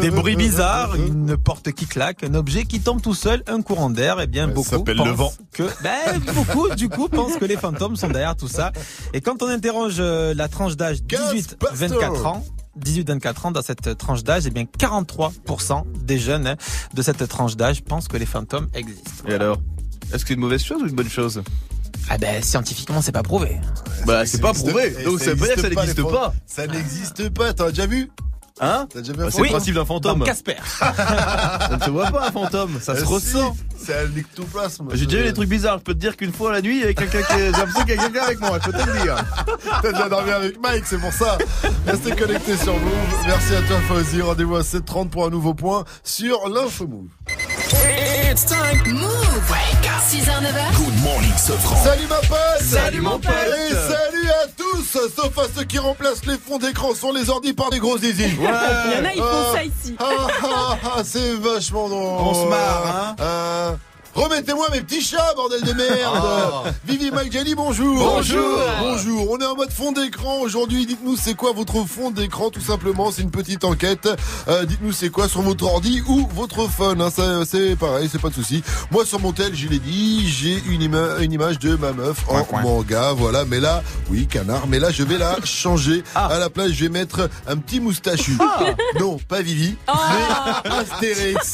Des 0.02 0.12
bruits 0.12 0.36
bizarres, 0.36 0.96
une 0.96 1.38
porte 1.38 1.72
qui 1.72 1.86
claque, 1.86 2.24
un 2.24 2.36
objet 2.36 2.66
qui 2.66 2.80
tombe 2.82 3.02
tout 3.02 3.16
seul, 3.16 3.44
un 3.48 3.62
courant 3.62 3.90
d'air. 3.90 4.18
Eh 4.22 4.28
bien, 4.28 4.48
beaucoup 4.48 4.85
s'appelle 4.86 5.06
le 5.06 5.12
vent. 5.12 5.34
que, 5.52 5.64
ben, 5.84 6.20
beaucoup, 6.34 6.70
du 6.76 6.90
coup, 6.90 7.08
pensent 7.10 7.38
que 7.38 7.46
les 7.46 7.58
fantômes 7.58 7.96
sont 7.96 8.10
derrière 8.10 8.36
tout 8.36 8.48
ça. 8.48 8.72
Et 9.14 9.22
quand 9.22 9.42
on 9.42 9.48
interroge 9.48 9.96
euh, 10.00 10.34
la 10.34 10.48
tranche 10.48 10.76
d'âge 10.76 10.98
18-24 11.00 12.26
ans, 12.26 12.46
18-24 12.84 13.48
ans 13.48 13.52
dans 13.52 13.62
cette 13.62 13.98
tranche 13.98 14.24
d'âge, 14.24 14.44
eh 14.46 14.50
bien 14.50 14.64
43% 14.64 15.84
des 16.04 16.20
jeunes 16.20 16.48
hein, 16.48 16.56
de 16.94 17.02
cette 17.02 17.28
tranche 17.28 17.56
d'âge 17.56 17.82
pensent 17.84 18.08
que 18.08 18.18
les 18.18 18.26
fantômes 18.26 18.68
existent. 18.74 19.24
Et 19.28 19.34
alors 19.34 19.58
Est-ce 20.14 20.24
que 20.24 20.30
c'est 20.30 20.34
une 20.34 20.42
mauvaise 20.42 20.64
chose 20.64 20.82
ou 20.82 20.88
une 20.88 20.96
bonne 20.96 21.10
chose? 21.10 21.42
Ah 22.10 22.18
ben 22.18 22.44
scientifiquement 22.44 23.02
c'est 23.02 23.14
pas 23.14 23.24
prouvé. 23.24 23.60
Bah 24.06 24.26
c'est 24.26 24.42
pas 24.42 24.54
prouvé, 24.54 24.92
donc 25.04 25.20
ça 25.20 25.34
veut 25.34 25.38
pas 25.38 25.46
dire 25.46 25.56
que 25.56 25.62
ça 25.62 25.70
n'existe 25.70 26.04
pas. 26.04 26.34
Ça 26.46 26.68
n'existe 26.68 27.30
pas, 27.30 27.54
t'as 27.54 27.70
déjà 27.70 27.88
vu? 27.88 28.12
Hein 28.62 28.88
T'as 28.90 29.02
déjà 29.02 29.12
vu 29.12 29.20
Bah, 29.20 29.26
un 29.26 29.32
C'est 29.32 29.42
le 29.42 29.44
fantôme 29.44 29.50
principe 29.58 29.76
d'un 29.76 29.86
fantôme. 29.86 30.24
Casper. 30.24 30.56
Ça 30.80 31.78
ne 31.78 31.84
se 31.84 31.90
voit 31.90 32.10
pas 32.10 32.28
un 32.28 32.32
fantôme, 32.32 32.80
ça 32.80 32.96
se 32.96 33.02
Euh, 33.02 33.06
ressent. 33.06 33.54
si, 33.54 33.86
C'est 33.86 33.96
un 33.98 34.16
ectoplasme. 34.16 34.88
J'ai 34.94 35.06
déjà 35.06 35.20
eu 35.20 35.24
des 35.26 35.34
trucs 35.34 35.50
bizarres, 35.50 35.80
je 35.80 35.84
peux 35.84 35.94
te 35.94 36.00
dire 36.00 36.16
qu'une 36.16 36.32
fois 36.32 36.54
la 36.54 36.62
nuit, 36.62 36.76
il 36.78 36.80
y 36.80 36.84
avait 36.84 36.96
quelqu'un 36.96 37.22
qui... 37.22 37.34
j'ai 37.38 37.52
l'impression 37.52 37.82
qu'il 37.86 37.96
y 37.96 38.00
a 38.00 38.04
quelqu'un 38.04 38.24
avec 38.24 38.40
moi, 38.40 38.58
je 38.64 38.72
peux 38.72 38.78
te 38.78 38.88
le 38.90 39.02
dire. 39.02 39.16
T'as 39.82 39.92
déjà 39.92 40.08
dormi 40.10 40.32
avec 40.32 40.62
Mike, 40.62 40.86
c'est 40.86 40.98
pour 41.00 41.12
ça. 41.12 41.38
Restez 41.86 42.16
connectés 42.16 42.56
sur 42.56 42.74
Move. 42.80 42.92
Merci 43.26 43.56
à 43.56 43.62
toi, 43.64 43.78
Fauzi. 43.90 44.22
Rendez-vous 44.22 44.56
à 44.56 44.62
7h30 44.62 45.10
pour 45.10 45.26
un 45.26 45.30
nouveau 45.30 45.54
point 45.54 45.84
sur 46.04 46.48
l'Info 46.48 46.88
Move. 46.88 47.08
It's 47.72 48.46
time. 48.46 48.78
Move. 48.94 49.26
6h, 50.06 50.30
9h. 50.30 50.78
Good 50.78 51.04
morning, 51.04 51.32
Sofran. 51.38 51.76
Salut 51.84 52.08
ma 52.08 52.16
pote 52.18 52.62
Salut, 52.62 53.02
mon 53.02 53.18
pote. 53.20 53.32
Et 53.32 53.74
salut 53.74 54.30
à 54.44 54.48
tous 54.56 54.84
Sauf 55.16 55.38
à 55.40 55.44
ceux 55.56 55.64
qui 55.64 55.80
remplacent 55.80 56.26
les 56.26 56.38
fonds 56.38 56.60
d'écran 56.60 56.94
sur 56.94 57.12
les 57.12 57.30
ordi 57.30 57.54
par 57.54 57.70
des 57.72 57.80
gros 57.80 57.98
zizi 57.98 58.24
Il 58.26 58.44
y 58.44 58.48
en 58.48 58.54
a, 58.54 59.14
ils 59.14 59.22
font 59.22 59.54
ça 59.56 59.64
ici. 59.64 59.96
Ah, 60.00 60.06
ah, 60.44 60.78
ah, 60.84 61.02
c'est 61.04 61.34
vachement 61.36 61.90
drôle 61.90 62.20
On 62.20 62.34
se 62.34 62.48
marre, 62.48 62.86
hein 62.86 63.16
Euh, 63.20 63.72
Remettez-moi 64.16 64.68
mes 64.72 64.80
petits 64.80 65.02
chats, 65.02 65.34
bordel 65.36 65.62
de 65.62 65.74
merde 65.74 66.22
Ah. 66.24 66.64
Vivi 66.88 67.12
Mike 67.12 67.34
Jelly, 67.34 67.54
bonjour 67.54 67.98
Bonjour. 67.98 68.60
Bonjour 68.80 69.30
On 69.32 69.38
est 69.40 69.46
en 69.46 69.56
mode 69.58 69.72
fond 69.72 69.92
d'écran 69.92 70.38
aujourd'hui. 70.40 70.86
Dites-nous 70.86 71.18
c'est 71.18 71.34
quoi 71.34 71.52
votre 71.52 71.84
fond 71.86 72.12
d'écran, 72.12 72.50
tout 72.50 72.62
simplement? 72.62 73.12
C'est 73.12 73.24
une 73.24 73.32
petite 73.32 73.66
enquête. 73.66 74.08
Euh, 74.48 74.64
Dites-nous 74.64 74.94
c'est 74.94 75.10
quoi 75.10 75.28
sur 75.28 75.42
votre 75.42 75.66
ordi 75.66 76.02
ou 76.08 76.28
votre 76.34 76.68
phone. 76.70 77.02
hein? 77.02 77.10
C'est 77.46 77.76
pareil, 77.76 78.08
c'est 78.10 78.22
pas 78.22 78.30
de 78.30 78.36
souci. 78.36 78.64
Moi 78.90 79.06
sur 79.06 79.20
mon 79.20 79.34
tel, 79.34 79.54
je 79.54 79.68
l'ai 79.68 79.80
dit, 79.80 80.30
j'ai 80.30 80.64
une, 80.70 80.82
ima- 80.82 81.20
une 81.22 81.34
image 81.34 81.60
de 81.60 81.76
ma 81.76 81.92
meuf 81.92 82.20
en 82.30 82.62
manga. 82.62 83.12
Voilà, 83.12 83.44
mais 83.44 83.60
là, 83.60 83.84
oui, 84.10 84.28
canard. 84.28 84.66
Mais 84.68 84.80
là, 84.80 84.92
je 84.92 85.04
vais 85.04 85.18
la 85.18 85.36
changer. 85.44 86.04
À 86.16 86.40
la 86.40 86.50
place, 86.50 86.70
je 86.72 86.86
vais 86.86 86.90
mettre 86.90 87.30
un 87.48 87.58
petit 87.58 87.82
moustachu. 87.82 88.38
Non, 88.98 89.18
pas 89.28 89.42
Vivi, 89.42 89.76
mais 89.88 90.72
Astérix. 90.72 91.54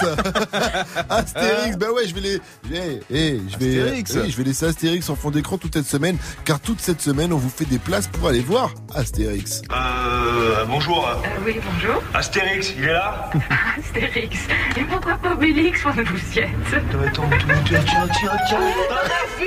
Astérix, 1.09 1.75
bah 1.77 1.87
ouais, 1.91 2.07
je 2.07 2.13
vais 2.13 2.21
les, 2.21 2.41
eh, 2.73 2.99
eh, 3.11 3.39
je 3.49 3.57
vais, 3.57 3.81
Astérix. 3.81 4.11
oui, 4.15 4.31
je 4.31 4.37
vais 4.37 4.43
laisser 4.43 4.65
Astérix 4.65 5.09
en 5.09 5.15
fond 5.15 5.31
d'écran 5.31 5.57
toute 5.57 5.73
cette 5.73 5.87
semaine, 5.87 6.17
car 6.45 6.59
toute 6.59 6.79
cette 6.79 7.01
semaine, 7.01 7.33
on 7.33 7.37
vous 7.37 7.49
fait 7.49 7.65
des 7.65 7.79
places 7.79 8.07
pour 8.07 8.27
aller 8.27 8.41
voir 8.41 8.73
Astérix. 8.93 9.61
Euh, 9.71 10.65
bonjour. 10.65 11.07
oui, 11.45 11.59
bonjour. 11.63 12.01
Astérix, 12.13 12.73
il 12.77 12.83
est 12.85 12.93
là 12.93 13.29
Astérix. 13.77 14.37
Et 14.77 14.83
pourquoi 14.83 15.15
pas 15.15 15.33
Obélix 15.33 15.81
pour 15.81 15.91
une 15.97 16.03
poussiette 16.05 16.49
Attends, 16.73 17.29
tiens, 17.29 17.61
tiens, 17.65 17.83
tiens, 17.85 18.07
tiens. 18.47 18.59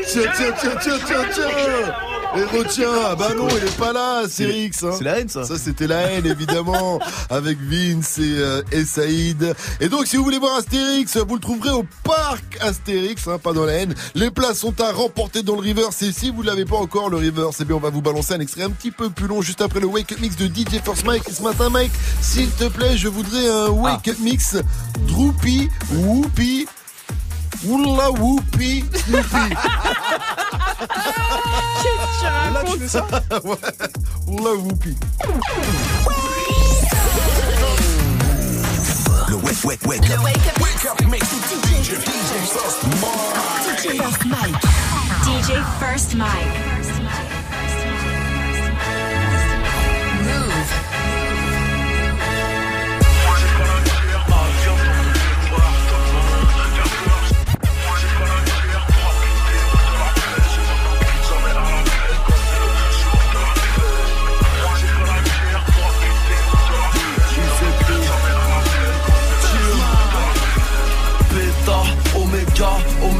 Tiens, 0.07 0.23
tiens, 0.37 0.53
tiens, 0.61 0.77
tiens, 0.81 0.99
tiens, 1.07 1.25
tiens 1.33 2.24
Et 2.37 2.43
retiens, 2.59 2.91
ah 3.07 3.15
bah 3.15 3.31
non, 3.37 3.47
il 3.49 3.57
est 3.65 3.77
pas 3.77 3.93
là, 3.93 4.23
Astérix. 4.25 4.83
hein. 4.83 4.91
C'est 4.99 5.05
la 5.05 5.21
haine 5.21 5.29
ça 5.29 5.45
Ça 5.45 5.57
c'était 5.57 5.87
la 5.87 6.01
haine 6.11 6.27
évidemment 6.27 6.99
avec 7.31 7.59
Vince 7.61 8.19
et, 8.19 8.23
euh, 8.39 8.63
et 8.73 8.85
Saïd. 8.85 9.55
Et 9.81 9.89
donc 9.89 10.07
si 10.09 10.17
vous 10.17 10.25
voulez 10.25 10.39
voir 10.39 10.57
Astérix, 10.57 11.17
vous 11.17 11.35
le 11.37 11.41
trouverez 11.41 11.71
au 11.71 11.85
parc 12.03 12.43
Astérix, 12.61 13.29
hein, 13.29 13.39
pas 13.39 13.53
dans 13.53 13.65
la 13.65 13.75
haine. 13.75 13.95
Les 14.17 14.31
places 14.33 14.59
sont 14.59 14.81
à 14.81 14.91
remporter 14.91 15.43
dans 15.45 15.55
le 15.55 15.61
reverse 15.69 16.03
et 16.03 16.11
si 16.13 16.31
vous 16.31 16.43
l'avez 16.43 16.65
pas 16.65 16.77
encore 16.77 17.09
le 17.09 17.19
reverse, 17.19 17.59
eh 17.61 17.65
bien 17.65 17.77
on 17.77 17.81
va 17.81 17.91
vous 17.91 18.03
balancer 18.03 18.35
un 18.35 18.41
extrait 18.41 18.63
un 18.65 18.71
petit 18.71 18.91
peu 18.91 19.11
plus 19.11 19.29
long 19.29 19.41
juste 19.41 19.61
après 19.61 19.79
le 19.79 19.87
wake 19.87 20.11
up 20.13 20.19
mix 20.21 20.35
de 20.37 20.47
DJ 20.47 20.81
First 20.85 21.05
Mike. 21.07 21.23
Et 21.29 21.33
ce 21.33 21.43
matin 21.43 21.71
Mike, 21.71 21.93
s'il 22.21 22.51
te 22.51 22.65
plaît, 22.65 22.97
je 22.97 23.07
voudrais 23.09 23.49
un 23.49 23.69
wake 23.69 24.09
up 24.09 24.17
mix 24.19 24.57
Droopy 25.07 25.69
Whoopi 25.93 26.67
Oula 27.67 28.11
Whoopi 28.11 28.85
Snoopy. 28.95 29.49
Qu'est-ce 31.83 31.97
que 32.05 32.19
tu 32.19 32.25
Là, 32.25 32.31
racontes 32.53 32.73
tu 32.75 32.79
fais 32.81 32.89
ça 32.89 33.05
Ouais. 33.45 33.57
Oula 34.27 34.51
Whoopi. 34.55 34.97
Le 39.29 39.35
wake, 39.37 39.65
wake, 39.65 39.87
wake 39.87 40.11
up. 40.11 40.23
Wake 40.25 40.85
up 40.87 41.01
mix. 41.11 41.25
DJ, 41.25 41.95
DJ 41.95 42.33
First 42.53 42.83
Mike. 43.01 43.33
DJ 43.67 43.85
First 44.03 44.25
Mike. 44.27 44.61
DJ 45.25 45.51
First 45.81 46.15
Mike. 46.15 47.04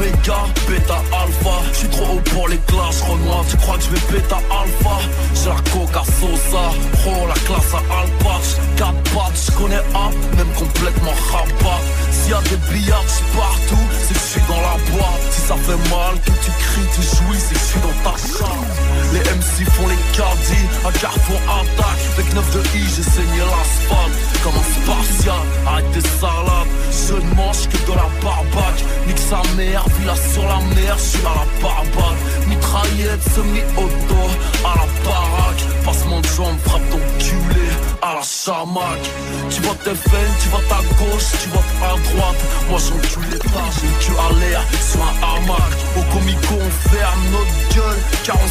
Oméga, 0.05 0.45
Beta, 0.67 1.01
Alpha. 1.11 1.63
Je 1.71 1.77
suis 1.79 1.87
trop 1.89 2.15
haut 2.15 2.21
pour 2.21 2.47
les 2.47 2.57
classes, 2.57 3.01
Renoir. 3.01 3.43
Tu 3.49 3.57
crois 3.57 3.77
que 3.77 3.83
je 3.83 3.89
vais 3.89 4.13
Beta, 4.13 4.37
Alpha? 4.51 4.97
J'ai 5.33 5.49
la 5.49 5.55
coca 5.71 6.03
Sosa, 6.05 6.71
pro, 6.93 7.27
la 7.27 7.33
classe 7.33 7.73
à 7.73 8.01
Alpatch. 8.01 8.55
4 8.77 8.93
pattes, 9.13 9.39
je 9.45 9.51
connais 9.51 9.81
un, 9.95 10.37
même 10.37 10.53
complètement 10.57 11.13
rabat. 11.31 11.81
S'il 12.25 12.33
y 12.33 12.37
a 12.37 12.41
des 12.41 12.57
billards 12.73 13.05
partout, 13.37 13.85
c'est 14.01 14.15
que 14.15 14.19
je 14.19 14.25
suis 14.25 14.41
dans 14.49 14.59
la 14.59 14.77
boîte. 14.89 15.21
Si 15.29 15.41
ça 15.41 15.55
fait 15.57 15.77
mal, 15.93 16.15
que 16.25 16.31
tu 16.31 16.49
cries, 16.57 16.89
tu 16.95 17.01
jouis, 17.03 17.37
c'est 17.37 17.53
que 17.53 17.59
je 17.59 17.65
suis 17.65 17.81
dans 17.81 17.97
ta 18.01 18.17
chambre. 18.17 18.65
Les 19.13 19.19
MC 19.19 19.69
font 19.69 19.87
les 19.87 20.17
cardis, 20.17 20.65
à 20.87 20.91
carrefour 20.91 21.37
attaque. 21.45 22.01
Avec 22.17 22.33
9 22.33 22.51
de 22.55 22.61
I, 22.79 22.83
j'ai 22.95 23.03
saigné 23.03 23.41
l'asphalte. 23.45 24.17
Comme 24.41 24.57
un 24.57 24.65
spartiate, 24.73 25.49
arrête 25.67 25.91
tes 25.93 26.01
salades. 26.01 26.73
Je 26.89 27.13
ne 27.13 27.35
mange 27.35 27.69
que 27.69 27.77
de 27.85 27.93
la 27.93 28.09
barbaque. 28.23 28.81
Nique 29.05 29.19
sa 29.19 29.41
mère, 29.55 29.85
villa 29.99 30.15
sur 30.33 30.47
la 30.49 30.59
mer, 30.73 30.97
je 30.97 31.03
suis 31.03 31.25
à 31.27 31.29
la 31.29 31.45
barbade. 31.61 32.19
Mitraillette, 32.47 33.21
semi-auto, 33.35 34.23
à 34.65 34.73
la 34.73 34.87
baraque. 35.05 35.61
Passement 35.85 36.21
de 36.21 36.27
jambe, 36.35 36.57
frappe 36.65 36.89
ton 36.89 37.01
culé 37.19 37.69
à 38.01 38.15
la 38.15 38.21
chamac. 38.21 39.01
Tu 39.49 39.61
votes 39.61 39.83
tes 39.83 39.93
veines, 40.09 40.35
tu 40.41 40.49
votes 40.49 40.71
à 40.71 40.81
gauche, 40.99 41.29
tu 41.41 41.49
votes 41.49 41.75
à 41.83 41.95
droite. 42.09 42.39
Moi 42.69 42.79
j'encule 42.79 43.29
l'État, 43.31 43.67
j'ai 43.75 43.87
le 43.87 43.93
cul 44.03 44.15
à 44.17 44.39
l'air 44.39 44.61
sur 44.81 45.01
un 45.01 45.15
hamac. 45.23 45.71
Au 45.97 46.03
comico, 46.13 46.53
on 46.53 46.89
ferme 46.89 47.23
notre 47.31 47.75
gueule, 47.75 47.99
car 48.23 48.37
on 48.37 48.47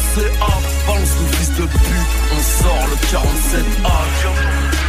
balance 0.87 1.15
nos 1.21 1.37
fils 1.37 1.49
de 1.55 1.65
pute, 1.65 2.11
on 2.31 2.41
sort 2.63 2.87
le 2.89 2.97
47 3.11 4.84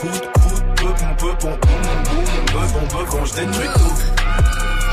coup 0.00 0.08
de 0.08 0.18
coude, 0.18 0.64
peupon, 0.76 1.14
peupon, 1.18 1.58
boum, 1.60 1.82
boum, 2.04 2.24
boum, 2.52 2.88
boum, 2.88 3.06
boum, 3.06 3.26
je 3.26 3.34
détruis 3.34 3.68
tout. 3.74 3.96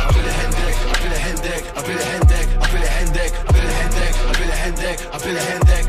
Appelez 0.09 0.23
le 0.23 0.31
Hendek, 0.43 0.75
appelez 0.91 1.09
le 1.09 1.19
Hendek, 1.27 1.63
Hendek, 1.77 2.87
Hendek, 2.99 3.31
Hendek, 3.87 4.53
Hendek, 4.65 4.97
le 5.25 5.39
Hendek. 5.55 5.85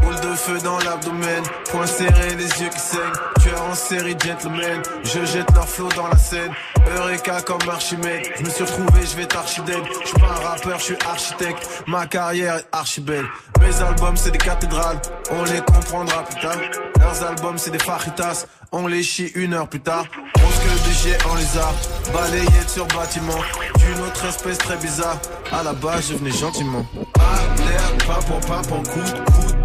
Boule 0.00 0.20
de 0.20 0.36
feu 0.36 0.58
dans 0.62 0.78
l'abdomen, 0.78 1.42
point 1.70 1.86
serré, 1.86 2.36
les 2.36 2.62
yeux 2.62 2.68
qui 2.68 2.78
saignent. 2.78 3.18
Série, 3.74 4.16
gentleman, 4.24 4.82
je 5.02 5.24
jette 5.24 5.50
leur 5.52 5.68
flot 5.68 5.88
dans 5.96 6.06
la 6.06 6.16
scène. 6.16 6.52
Eureka 6.96 7.40
comme 7.42 7.68
Archimède, 7.68 8.22
je 8.38 8.44
me 8.44 8.48
suis 8.48 8.62
retrouvé, 8.62 9.00
je 9.04 9.16
vais 9.16 9.26
t'archidèle. 9.26 9.82
Je 10.02 10.08
suis 10.08 10.18
pas 10.18 10.28
un 10.28 10.48
rappeur, 10.48 10.78
je 10.78 10.84
suis 10.84 10.96
architecte. 11.08 11.82
Ma 11.88 12.06
carrière 12.06 12.56
est 12.56 12.66
archi 12.70 13.00
belle. 13.00 13.26
Mes 13.60 13.82
albums, 13.82 14.16
c'est 14.16 14.30
des 14.30 14.38
cathédrales, 14.38 15.00
on 15.30 15.42
les 15.44 15.60
comprendra 15.60 16.22
plus 16.24 16.40
tard. 16.40 16.56
Leurs 17.00 17.22
albums, 17.24 17.58
c'est 17.58 17.72
des 17.72 17.80
fajitas, 17.80 18.46
on 18.70 18.86
les 18.86 19.02
chie 19.02 19.32
une 19.34 19.54
heure 19.54 19.68
plus 19.68 19.80
tard. 19.80 20.04
Rose 20.36 20.58
que 20.60 20.88
des 20.88 21.10
jets 21.10 21.18
en 21.28 21.34
lézard, 21.34 21.74
balayette 22.12 22.70
sur 22.70 22.86
bâtiment. 22.86 23.40
D'une 23.78 24.04
autre 24.04 24.24
espèce 24.26 24.58
très 24.58 24.76
bizarre, 24.76 25.18
à 25.52 25.64
la 25.64 25.72
base, 25.72 26.10
je 26.10 26.14
venais 26.14 26.30
gentiment. 26.30 26.86
Ah, 27.18 27.22
l'air, 27.58 28.06
pimpon, 28.06 28.40
pimpon, 28.46 28.82
coup 28.84 29.00
de 29.00 29.12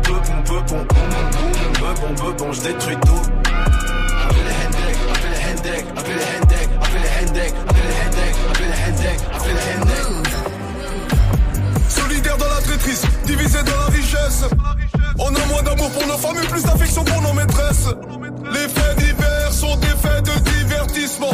peupon, 0.03 0.41
boum, 0.45 0.63
boum, 0.65 0.85
boum, 1.79 2.15
boum, 2.15 2.35
boum, 2.35 2.53
je 2.53 2.61
détruis 2.61 2.97
tout. 3.05 3.38
Le 5.95 6.21
Hendek, 6.41 6.69
appelez 6.81 6.99
le 6.99 7.09
Hendek, 7.27 7.53
appelez 7.69 8.63
le 8.65 8.73
Hendek. 8.87 9.19
Solidaire 11.87 12.37
dans 12.37 12.47
la 12.47 12.61
traîtrise, 12.61 13.01
divisé 13.25 13.59
dans 13.63 13.77
la 13.77 13.85
richesse. 13.85 14.45
On 15.17 15.35
a 15.35 15.45
moins 15.47 15.63
d'amour 15.63 15.89
pour 15.91 16.07
nos 16.07 16.17
femmes 16.17 16.37
et 16.41 16.47
plus 16.47 16.63
d'affection 16.63 17.03
pour 17.03 17.21
nos 17.21 17.33
maîtresses. 17.33 17.87
Les 18.53 18.67
faits 18.67 18.97
divers 18.97 19.51
sont 19.51 19.75
des 19.77 19.87
faits 19.87 20.25
de 20.25 20.39
divertissement. 20.51 21.31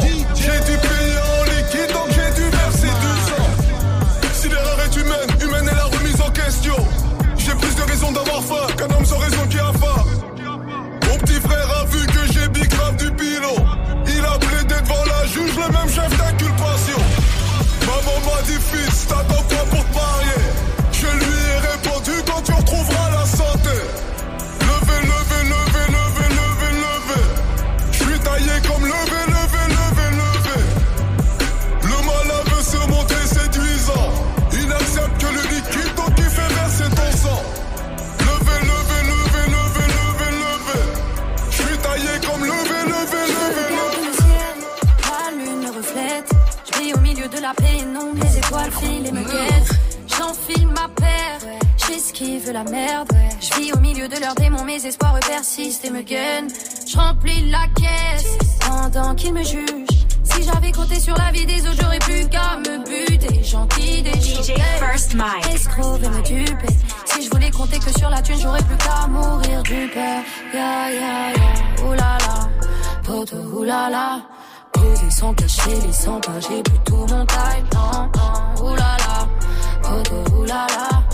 La 52.56 52.64
merde. 52.70 53.08
Je 53.38 53.60
vis 53.60 53.72
au 53.74 53.78
milieu 53.80 54.08
de 54.08 54.18
leurs 54.18 54.34
démons. 54.34 54.64
Mes 54.64 54.84
espoirs 54.86 55.18
persistent 55.20 55.84
et 55.84 55.90
me 55.90 56.00
gagnent. 56.00 56.48
Je 56.90 56.96
remplis 56.96 57.50
la 57.50 57.66
caisse 57.80 58.38
pendant 58.66 59.14
qu'ils 59.14 59.34
me 59.34 59.42
jugent. 59.42 60.06
Si 60.24 60.42
j'avais 60.42 60.72
compté 60.72 60.98
sur 60.98 61.16
la 61.16 61.30
vie 61.32 61.44
des 61.44 61.60
autres, 61.66 61.78
j'aurais 61.82 61.98
plus 61.98 62.26
qu'à 62.28 62.56
me 62.56 62.78
buter. 62.84 63.42
Gentil 63.42 64.02
des 64.02 64.18
DJ 64.20 64.54
First 64.78 65.14
Mike. 65.14 65.54
Escroc 65.54 65.98
et 66.02 66.08
me 66.08 66.22
duper. 66.22 66.74
Si 67.04 67.22
je 67.24 67.30
voulais 67.30 67.50
compter 67.50 67.78
que 67.78 67.90
sur 67.98 68.08
la 68.08 68.22
thune, 68.22 68.40
j'aurais 68.40 68.62
plus 68.62 68.76
qu'à 68.78 69.06
mourir 69.06 69.62
du 69.62 69.88
père. 69.88 70.22
Ya 70.54 70.90
ya 70.90 71.32
ya. 71.36 71.84
Ouh 71.84 71.92
là 71.92 72.16
là. 72.24 72.48
Poto, 73.04 73.64
là 73.64 73.90
là. 73.90 74.22
Poser 74.72 75.10
sans 75.10 75.34
cacher 75.34 75.74
les 75.86 75.92
100 75.92 76.20
pas, 76.20 76.40
j'ai 76.40 76.62
plutôt 76.62 77.06
mon 77.10 77.26
time. 77.26 77.66
Non, 77.74 78.10
non, 78.16 78.64
ouh 78.64 78.76
là 78.76 78.96
là. 79.04 79.28
Poto, 79.82 80.36
ouh 80.36 80.44
là 80.44 80.66
là. 80.70 81.05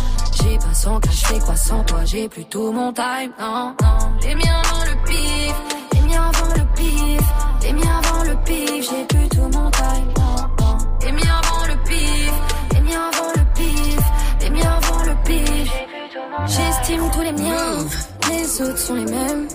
J'ai 0.43 0.59
pas 0.59 0.74
sans 0.74 1.01
cash, 1.01 1.23
fais 1.24 1.39
quoi 1.39 1.56
sans 1.56 1.85
toi. 1.85 2.05
J'ai 2.05 2.28
plutôt 2.28 2.73
mon 2.73 2.93
time, 2.93 3.32
non, 3.39 3.74
non. 3.81 3.98
Les 4.23 4.35
miens 4.35 4.60
avant 4.64 4.85
le 4.85 5.05
pif, 5.06 5.55
les 5.94 6.01
miens 6.01 6.31
avant 6.35 6.55
le 6.55 6.64
pif. 6.74 7.20
Les 7.62 7.73
miens 7.73 8.01
avant 8.05 8.24
le 8.24 8.36
pif, 8.44 8.90
j'ai 8.90 9.05
plutôt 9.05 9.43
mon 9.43 9.70
time, 9.70 10.09
non, 10.19 10.36
non. 10.60 10.78
Les 11.05 11.12
miens 11.12 11.40
avant 11.43 11.66
le 11.66 11.77
pif, 11.85 12.32
les 12.73 12.81
miens 12.81 13.10
avant 13.12 13.31
le 13.36 13.44
pif. 13.55 13.98
Les 14.40 14.51
miens 14.51 14.78
avant 14.82 15.05
le 15.05 15.14
pif. 15.24 15.73
J'estime 16.47 17.10
tous 17.12 17.20
les 17.20 17.32
miens, 17.32 17.86
les 18.31 18.62
autres 18.62 18.78
sont 18.78 18.94
les 18.94 19.05
mêmes. 19.05 19.48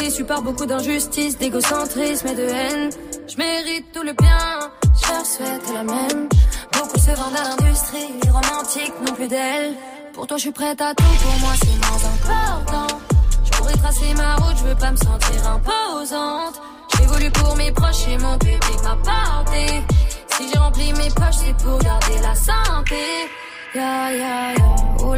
Déçu 0.00 0.24
par 0.24 0.42
beaucoup 0.42 0.66
d'injustice, 0.66 1.38
d'égocentrisme 1.38 2.26
et 2.28 2.34
de 2.34 2.42
haine. 2.42 2.90
Je 3.26 3.36
mérite 3.38 3.86
tout 3.92 4.02
le 4.02 4.12
bien, 4.12 4.70
je 4.82 5.08
leur 5.08 5.24
souhaite 5.24 5.72
la 5.72 5.84
même. 5.84 6.28
Beaucoup 6.72 6.98
se 6.98 7.10
vendent 7.12 7.36
à 7.36 7.48
l'industrie, 7.48 8.12
romantique 8.30 8.92
non 9.06 9.12
plus 9.14 9.28
d'elle. 9.28 9.74
Pour 10.14 10.28
toi, 10.28 10.36
je 10.36 10.42
suis 10.42 10.52
prête 10.52 10.80
à 10.80 10.94
tout, 10.94 11.02
pour 11.02 11.38
moi, 11.40 11.50
c'est 11.60 11.76
moins 11.86 12.04
important. 12.14 12.98
Je 13.44 13.50
pourrais 13.50 13.76
tracer 13.76 14.14
ma 14.14 14.36
route, 14.36 14.56
je 14.58 14.64
veux 14.64 14.74
pas 14.76 14.92
me 14.92 14.96
sentir 14.96 15.50
imposante. 15.50 16.62
J'évolue 16.96 17.30
pour 17.32 17.56
mes 17.56 17.72
proches 17.72 18.06
et 18.08 18.18
mon 18.18 18.38
public 18.38 18.82
m'a 18.84 18.96
porté. 18.96 19.82
Si 20.28 20.44
j'ai 20.52 20.58
rempli 20.58 20.92
mes 20.92 21.10
poches, 21.10 21.38
c'est 21.44 21.56
pour 21.56 21.78
garder 21.80 22.18
la 22.22 22.34
santé. 22.36 23.28
Ya 23.74 24.12
ya 24.12 24.52
ya, 24.56 24.76
oh 25.00 25.16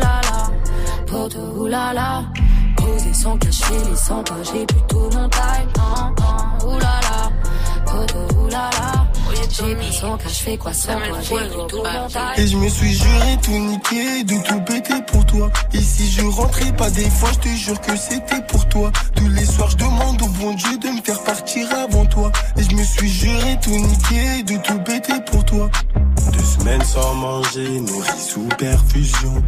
poto 1.07 1.41
oh 1.59 1.67
la 1.67 1.93
la. 1.93 2.25
Poser 2.79 3.13
sans 3.13 3.37
cacher 3.37 3.79
les 3.91 3.97
100 3.97 4.25
pas, 4.25 4.35
j'ai 4.45 4.65
plutôt 4.65 5.11
mon 5.11 5.25
hein, 5.25 6.15
oh 6.65 6.79
poto 7.85 8.19
oh 8.39 8.49
la 8.49 8.71
la. 8.71 9.06
J'ai 9.51 9.75
mis 9.75 9.93
son 9.93 10.17
cache, 10.17 10.43
fais 10.43 10.57
quoi 10.57 10.73
sans 10.73 10.99
toi, 11.69 11.89
j'ai. 12.37 12.43
Et 12.43 12.47
je 12.47 12.57
me 12.57 12.69
suis 12.69 12.93
juré 12.93 13.39
tout 13.43 13.51
niquer, 13.53 14.25
de 14.25 14.43
tout 14.47 14.61
péter 14.61 15.03
pour 15.07 15.25
toi. 15.27 15.51
Et 15.73 15.81
si 15.81 16.11
je 16.11 16.23
rentrais 16.25 16.73
pas 16.77 16.91
des 16.91 17.09
fois, 17.11 17.31
je 17.33 17.39
te 17.39 17.49
jure 17.49 17.81
que 17.81 17.97
c'était 17.97 18.43
pour 18.49 18.69
toi. 18.69 18.91
Tous 19.15 19.29
les 19.29 19.45
soirs, 19.45 19.71
je 19.71 19.77
demande 19.77 20.21
au 20.23 20.27
bon 20.27 20.55
Dieu 20.55 20.79
de 20.79 20.89
me 20.89 21.03
faire 21.03 21.23
partir 21.23 21.67
avant 21.73 22.07
toi. 22.07 22.31
Et 22.57 22.63
je 22.63 22.75
me 22.75 22.83
suis 22.83 23.09
juré 23.09 23.59
tout 23.63 23.71
niquer, 23.71 24.43
de 24.43 24.63
tout 24.63 24.79
péter 24.81 25.21
pour 25.31 25.45
toi. 25.45 25.71
Deux 26.33 26.45
semaines 26.45 26.85
sans 26.85 27.15
manger, 27.15 27.81
nourri 27.81 28.19
sous 28.19 28.49
perfusion. 28.59 29.43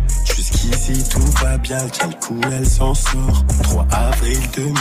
Jusqu'ici 0.50 1.04
tout 1.10 1.20
va 1.42 1.58
bien, 1.58 1.78
tiens 1.92 2.08
le 2.08 2.14
coup, 2.14 2.40
elle 2.50 2.66
s'en 2.66 2.94
sort. 2.94 3.44
3 3.64 3.86
avril 3.90 4.38
2000 4.56 4.74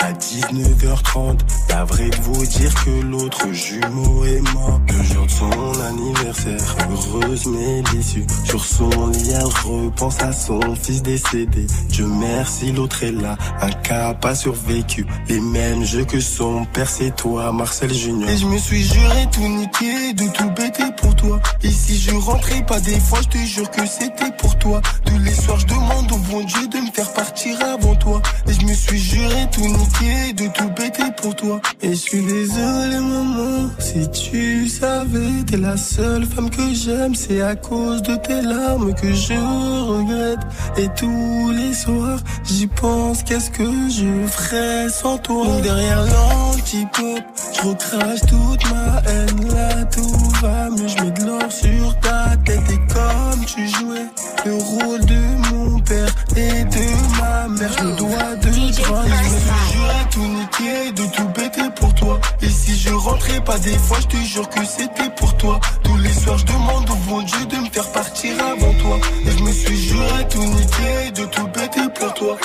à 0.00 0.12
19h30. 0.12 1.38
Navré 1.70 2.10
de 2.10 2.16
vous 2.16 2.46
dire 2.46 2.74
que 2.84 2.90
l'autre 3.06 3.50
jumeau 3.52 4.24
est 4.24 4.40
mort. 4.52 4.80
Le 4.88 5.02
jour 5.02 5.24
de 5.24 5.30
son 5.30 5.80
anniversaire, 5.82 6.76
heureuse 6.90 7.46
mais 7.46 7.82
déçue. 7.92 8.26
Sur 8.44 8.62
son 8.64 8.90
lit, 9.08 9.30
elle 9.30 9.44
repense 9.44 10.20
à 10.20 10.32
son 10.32 10.60
fils 10.74 11.02
décédé. 11.02 11.66
Dieu 11.88 12.06
merci, 12.06 12.72
l'autre 12.72 13.02
est 13.02 13.12
là, 13.12 13.36
un 13.62 13.70
cas 13.70 14.12
pas 14.14 14.34
survécu. 14.34 15.06
Les 15.28 15.40
mêmes 15.40 15.84
jeux 15.84 16.04
que 16.04 16.20
son 16.20 16.66
père, 16.66 16.88
c'est 16.88 17.16
toi, 17.16 17.50
Marcel 17.52 17.94
Junior. 17.94 18.28
Et 18.28 18.36
je 18.36 18.46
me 18.46 18.58
suis 18.58 18.82
juré 18.82 19.26
tout 19.32 19.48
niquer, 19.48 20.12
de 20.12 20.28
tout 20.32 20.50
bêter 20.50 20.84
pour 21.00 21.14
toi. 21.16 21.40
Et 21.62 21.70
si 21.70 21.98
je 21.98 22.10
rentrais 22.14 22.64
pas 22.66 22.80
des 22.80 23.00
fois, 23.00 23.20
je 23.22 23.28
te 23.28 23.38
jure 23.38 23.70
que 23.70 23.86
c'était 23.86 24.32
pour 24.36 24.58
toi. 24.58 24.82
Tous 25.04 25.18
les 25.18 25.34
soirs, 25.34 25.58
je 25.60 25.66
demande 25.66 26.12
au 26.12 26.16
bon 26.30 26.44
Dieu 26.44 26.68
de 26.68 26.78
me 26.78 26.90
faire 26.92 27.12
partir 27.12 27.56
avant 27.62 27.94
toi. 27.96 28.20
Et 28.46 28.52
je 28.52 28.64
me 28.66 28.72
suis 28.72 28.98
juré 28.98 29.46
tout 29.52 29.66
niquer, 29.66 30.32
de 30.34 30.46
tout 30.52 30.70
bêter 30.70 31.04
pour 31.20 31.34
toi. 31.34 31.60
Et 31.82 31.90
je 31.90 31.94
suis 31.94 32.22
désolé, 32.22 32.98
maman, 32.98 33.70
si 33.78 34.08
tu 34.10 34.68
savais, 34.68 35.44
t'es 35.46 35.56
la 35.56 35.76
seule 35.76 36.24
femme 36.26 36.50
que 36.50 36.72
j'aime. 36.72 37.14
C'est 37.14 37.42
à 37.42 37.54
cause 37.56 38.02
de 38.02 38.16
tes 38.16 38.42
larmes 38.42 38.94
que 38.94 39.12
je 39.12 39.34
regrette. 39.34 40.40
Et 40.76 40.88
tous 40.96 41.50
les 41.50 41.74
soirs, 41.74 42.20
j'y 42.44 42.66
pense, 42.66 43.22
qu'est-ce 43.22 43.50
que 43.50 43.64
je 43.64 44.26
ferais 44.26 44.88
sans 44.88 45.18
toi? 45.18 45.44
Donc 45.44 45.62
derrière 45.62 46.02
l'anti-pop, 46.02 47.22
je 47.54 47.68
recrache 47.68 48.20
toute 48.20 48.70
ma 48.70 49.02
haine. 49.10 49.48
Là, 49.54 49.84
tout 49.84 50.30
va 50.42 50.70
mieux, 50.70 50.88
je 50.88 51.02
mets 51.02 51.10
de 51.10 51.24
l'or 51.24 51.50
sur 51.50 51.98
ta 52.00 52.36
tête. 52.44 52.60
Et 52.70 52.92
comme 52.92 53.44
tu 53.46 53.66
jouais 53.68 54.06
le 54.44 54.52
rôle 54.88 55.04
de 55.04 55.20
mon 55.50 55.78
père 55.80 56.08
et 56.36 56.64
de 56.64 56.86
ma 57.18 57.48
mère, 57.48 57.72
je 57.78 57.84
me 57.84 57.96
dois 57.96 58.36
de. 58.36 58.48
Et 58.48 58.52
je 58.52 58.60
me 58.60 58.72
suis 58.72 59.72
juré 59.72 60.00
tout 60.10 60.28
niquer, 60.38 60.92
de 60.92 61.04
tout 61.14 61.28
bêter 61.28 61.68
pour 61.76 61.94
toi. 61.94 62.20
Et 62.42 62.48
si 62.48 62.78
je 62.78 62.90
rentrais 62.90 63.40
pas 63.40 63.58
des 63.58 63.78
fois, 63.78 63.98
je 64.00 64.06
te 64.06 64.16
jure 64.16 64.48
que 64.48 64.64
c'était 64.64 65.10
pour 65.16 65.36
toi. 65.36 65.60
Tous 65.82 65.96
les 65.98 66.12
soirs, 66.12 66.38
je 66.38 66.46
demande 66.46 66.88
au 66.90 66.94
bon 67.08 67.22
Dieu 67.22 67.44
de 67.46 67.56
me 67.56 67.70
faire 67.70 67.90
partir 67.92 68.32
avant 68.42 68.72
toi. 68.74 68.98
Et 69.26 69.30
je 69.30 69.42
me 69.42 69.52
suis 69.52 69.76
juré 69.76 70.28
tout 70.30 70.44
niquer, 70.44 71.10
de 71.14 71.24
tout 71.26 71.48
bêter 71.48 71.86
pour 71.98 72.14
toi. 72.14 72.36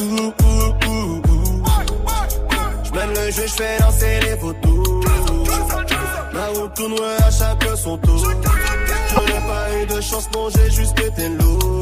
Ouh. 0.00 0.32
Je 2.84 2.92
mène 2.92 3.10
le 3.10 3.30
jeu, 3.30 3.46
je 3.46 3.52
fais 3.52 3.78
danser 3.80 4.20
les 4.22 4.36
photos. 4.38 5.04
La 6.32 6.46
route 6.48 6.74
tourne 6.74 6.94
à 7.26 7.30
chaque 7.30 7.76
son 7.76 7.98
tour. 7.98 8.22
Je 9.10 9.14
n'ai 9.20 9.40
pas 9.46 9.76
eu 9.76 9.86
de 9.86 10.00
chance, 10.00 10.28
non, 10.34 10.48
j'ai 10.50 10.70
juste 10.70 10.94
pété 10.96 11.28
l'eau. 11.28 11.80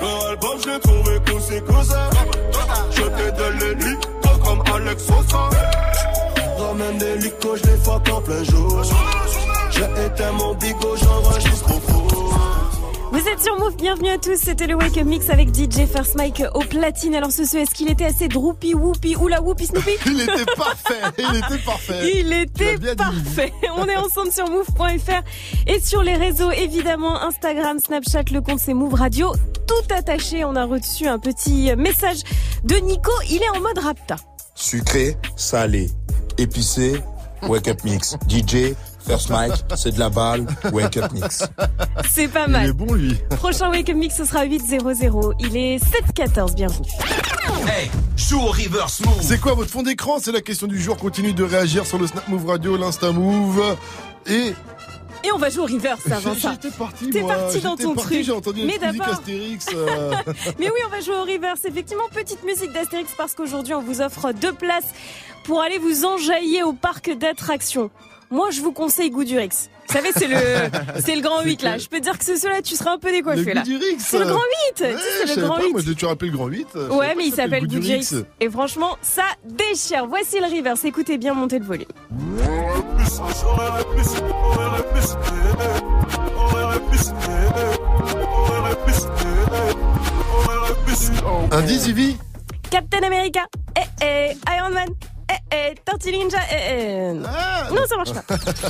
Leur 0.00 0.26
album, 0.28 0.58
je 0.62 0.70
l'ai 0.70 0.80
trouvé 0.80 1.18
c'est 1.48 1.64
cousin. 1.64 2.10
Je 2.90 3.02
te 3.02 3.36
donne 3.36 3.58
le 3.58 3.72
lit, 3.74 3.96
comme 4.44 4.62
Alex 4.74 5.04
Sosa. 5.04 5.50
Ramène 6.58 6.98
des 6.98 7.16
licos, 7.18 7.56
je 7.56 7.70
les 7.70 7.76
fuck 7.76 8.08
en 8.12 8.20
plein 8.20 8.44
jour. 8.44 8.82
J'ai 9.70 10.04
éteint 10.04 10.32
mon 10.32 10.54
bigot, 10.54 10.96
j'enregistre 10.96 11.76
au 11.76 11.80
four. 11.80 12.07
Vous 13.10 13.26
êtes 13.26 13.40
sur 13.42 13.58
Move, 13.58 13.74
bienvenue 13.76 14.10
à 14.10 14.18
tous. 14.18 14.36
C'était 14.36 14.66
le 14.66 14.74
Wake 14.74 14.98
Up 14.98 15.06
Mix 15.06 15.30
avec 15.30 15.54
DJ 15.54 15.86
First 15.86 16.14
Mike 16.16 16.42
au 16.54 16.60
platine. 16.60 17.14
Alors 17.14 17.32
ce 17.32 17.42
est-ce 17.42 17.70
qu'il 17.70 17.90
était 17.90 18.04
assez 18.04 18.28
droopy 18.28 18.74
whoopy 18.74 19.16
Oula 19.16 19.40
whoopy 19.40 19.66
Snoopy 19.66 19.92
Il 20.06 20.20
était 20.20 20.44
parfait, 20.54 21.00
il 21.16 21.36
était 21.36 21.64
parfait. 21.64 22.12
Il 22.14 22.32
était 22.34 22.76
dit. 22.76 22.94
parfait. 22.96 23.52
On 23.76 23.86
est 23.86 23.96
ensemble 23.96 24.30
sur 24.30 24.50
move.fr 24.50 25.22
et 25.66 25.80
sur 25.80 26.02
les 26.02 26.16
réseaux 26.16 26.50
évidemment 26.50 27.20
Instagram, 27.22 27.78
Snapchat, 27.78 28.24
le 28.30 28.42
compte 28.42 28.60
c'est 28.60 28.74
Move 28.74 28.94
Radio. 28.94 29.32
Tout 29.66 29.94
attaché, 29.94 30.44
on 30.44 30.54
a 30.54 30.66
reçu 30.66 31.06
un 31.06 31.18
petit 31.18 31.74
message 31.76 32.18
de 32.64 32.76
Nico. 32.76 33.12
Il 33.30 33.42
est 33.42 33.56
en 33.56 33.60
mode 33.60 33.78
rapta. 33.78 34.16
Sucré, 34.54 35.16
salé, 35.34 35.90
épicé, 36.36 37.00
wake 37.42 37.68
up 37.68 37.84
mix. 37.84 38.16
DJ, 38.28 38.74
first 39.08 39.30
mic, 39.30 39.52
c'est 39.76 39.92
de 39.94 39.98
la 39.98 40.08
balle, 40.10 40.46
wake 40.72 40.96
up 40.98 41.12
mix. 41.12 41.44
C'est 42.10 42.28
pas 42.28 42.46
mal. 42.46 42.64
Il 42.66 42.70
est 42.70 42.72
bon 42.72 42.92
lui. 42.94 43.14
Prochain 43.36 43.70
Wake 43.70 43.88
Up 43.90 43.96
Mix, 43.96 44.16
ce 44.16 44.24
sera 44.24 44.44
8.00. 44.44 45.32
Il 45.40 45.56
est 45.56 45.78
7.14, 46.14 46.54
bienvenue. 46.54 46.88
Hey, 47.66 47.90
joue 48.16 48.40
au 48.40 48.46
reverse 48.48 49.00
move. 49.00 49.18
C'est 49.20 49.40
quoi 49.40 49.54
votre 49.54 49.70
fond 49.70 49.82
d'écran? 49.82 50.18
C'est 50.20 50.32
la 50.32 50.40
question 50.42 50.66
du 50.66 50.80
jour. 50.80 50.96
Continue 50.96 51.32
de 51.32 51.42
réagir 51.44 51.86
sur 51.86 51.98
le 51.98 52.06
Snap 52.06 52.28
Move 52.28 52.46
Radio, 52.46 52.76
l'Insta 52.76 53.10
Move. 53.12 53.76
Et 54.26 54.52
Et 55.24 55.32
on 55.32 55.38
va 55.38 55.48
jouer 55.50 55.62
au 55.62 55.66
reverse 55.66 56.00
avant 56.10 56.34
ça. 56.34 56.52
J'étais 56.52 56.76
parti, 56.76 57.10
T'es 57.10 57.22
parti 57.22 57.60
dans 57.60 57.76
ton 57.76 57.94
parti, 57.94 58.08
truc. 58.10 58.24
J'ai 58.24 58.32
entendu 58.32 58.62
Mais 58.64 58.78
d'abord- 58.78 59.08
Astérix. 59.08 59.66
euh. 59.74 60.12
Mais 60.58 60.66
oui, 60.66 60.80
on 60.86 60.90
va 60.90 61.00
jouer 61.00 61.16
au 61.16 61.22
reverse. 61.24 61.60
Effectivement, 61.64 62.04
petite 62.12 62.44
musique 62.44 62.72
d'Astérix 62.72 63.10
parce 63.16 63.34
qu'aujourd'hui, 63.34 63.74
on 63.74 63.82
vous 63.82 64.00
offre 64.00 64.32
deux 64.32 64.52
places 64.52 64.92
pour 65.44 65.62
aller 65.62 65.78
vous 65.78 66.04
enjailler 66.04 66.62
au 66.62 66.72
parc 66.74 67.10
d'attractions. 67.16 67.90
Moi, 68.30 68.50
je 68.50 68.60
vous 68.60 68.72
conseille 68.72 69.10
Goudurix. 69.10 69.70
Vous 69.88 69.94
savez, 69.94 70.10
c'est 70.14 70.28
le, 70.28 70.36
c'est 71.00 71.16
le 71.16 71.22
grand 71.22 71.42
8 71.42 71.62
là. 71.62 71.78
Je 71.78 71.88
peux 71.88 71.98
te 71.98 72.02
dire 72.02 72.18
que 72.18 72.24
ce 72.24 72.36
cela, 72.36 72.60
tu 72.60 72.76
seras 72.76 72.92
un 72.92 72.98
peu 72.98 73.10
décoiffé 73.10 73.42
Le 73.42 73.52
là. 73.54 73.62
C'est 73.98 74.18
le 74.18 74.26
grand 74.26 74.36
8. 74.36 74.74
tu 74.74 74.84
sais, 74.84 74.94
c'est 75.26 75.36
le 75.36 75.42
grand 75.46 75.56
pas, 75.56 75.64
8. 75.64 75.72
Moi, 75.72 75.80
je 75.80 75.88
l'ai 75.88 75.94
toujours 75.94 76.10
appelé 76.10 76.30
le 76.30 76.36
grand 76.36 76.46
8. 76.48 76.66
Je 76.74 76.78
savais 76.78 76.94
Ouais, 76.94 77.14
mais 77.16 77.26
il 77.26 77.32
s'appelle 77.32 77.66
Goudurix. 77.66 78.00
Goudurix. 78.00 78.26
Et 78.40 78.50
franchement, 78.50 78.98
ça 79.00 79.24
déchire. 79.44 80.06
Voici 80.06 80.38
le 80.40 80.54
reverse. 80.54 80.84
Écoutez 80.84 81.16
bien, 81.16 81.32
montez 81.32 81.58
le 81.58 81.64
volume. 81.64 81.86
Indice, 91.50 91.86
Ivy 91.88 92.16
Captain 92.70 93.02
America. 93.04 93.46
Eh 93.76 94.04
eh. 94.04 94.36
Iron 94.54 94.70
Man. 94.74 94.88
Eh 95.30 95.54
eh. 95.54 95.74
Tortue 95.84 96.10
Ninja. 96.10 96.38
Eh 96.50 96.54
eh. 96.70 97.12
Non, 97.14 97.82
ça 97.88 97.96
marche 97.96 98.12
pas. 98.14 98.22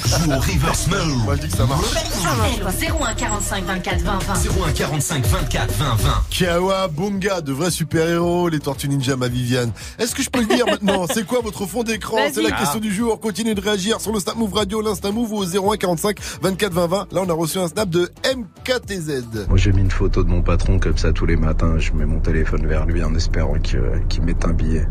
Joue 0.06 0.32
au 0.32 0.38
reverse 0.40 0.88
move. 0.88 1.24
Moi, 1.24 1.36
je 1.36 1.42
dis 1.42 1.48
que 1.48 1.56
ça 1.56 1.66
marche. 1.66 1.84
Appel 1.94 2.96
au 2.98 3.04
01 3.04 3.14
45 3.14 3.64
24 3.64 4.00
20 4.00 4.18
20. 4.18 4.34
01 4.66 4.72
45 4.72 5.26
24 5.26 5.72
20 5.74 5.94
20. 5.96 6.10
Kiawa, 6.30 6.88
Bunga, 6.88 7.40
de 7.40 7.52
vrais 7.52 7.70
super-héros, 7.70 8.48
les 8.48 8.58
Tortues 8.58 8.88
Ninja, 8.88 9.16
ma 9.16 9.28
Viviane. 9.28 9.70
Est-ce 9.98 10.14
que 10.14 10.22
je 10.22 10.30
peux 10.30 10.40
le 10.40 10.46
dire 10.46 10.66
maintenant? 10.66 11.06
C'est 11.12 11.24
quoi 11.26 11.40
votre 11.42 11.64
fond 11.66 11.84
d'écran? 11.84 12.16
C'est 12.32 12.42
la 12.42 12.50
Ah. 12.52 12.58
question 12.58 12.80
du 12.80 12.92
jour. 12.92 13.20
Continuez 13.20 13.54
de 13.54 13.60
réagir 13.60 14.00
sur 14.00 14.12
le 14.12 14.18
Snap 14.18 14.36
Move 14.36 14.54
Radio, 14.54 14.80
l'Insta 14.82 15.12
Move 15.12 15.32
ou 15.32 15.36
au 15.38 15.44
01 15.44 15.76
45 15.76 16.18
24 16.42 16.72
20 16.72 16.86
20. 16.88 17.06
Là, 17.12 17.20
on 17.24 17.28
a 17.30 17.32
reçu 17.34 17.58
un 17.58 17.68
snap 17.68 17.88
de 17.88 18.10
MKTZ. 18.24 19.46
Moi 19.48 19.56
j'ai 19.58 19.72
mis 19.72 19.82
une 19.82 19.90
photo 19.90 20.24
de 20.24 20.28
mon 20.28 20.42
patron 20.42 20.78
comme 20.78 20.96
ça 20.98 21.12
tous 21.12 21.26
les 21.26 21.36
matins, 21.36 21.78
je 21.78 21.92
mets 21.92 22.06
mon 22.06 22.20
téléphone 22.20 22.66
vers 22.66 22.84
lui 22.86 23.02
en 23.04 23.14
espérant 23.14 23.54
qu'il 23.60 24.22
mette 24.22 24.44
un 24.44 24.52
billet. 24.52 24.86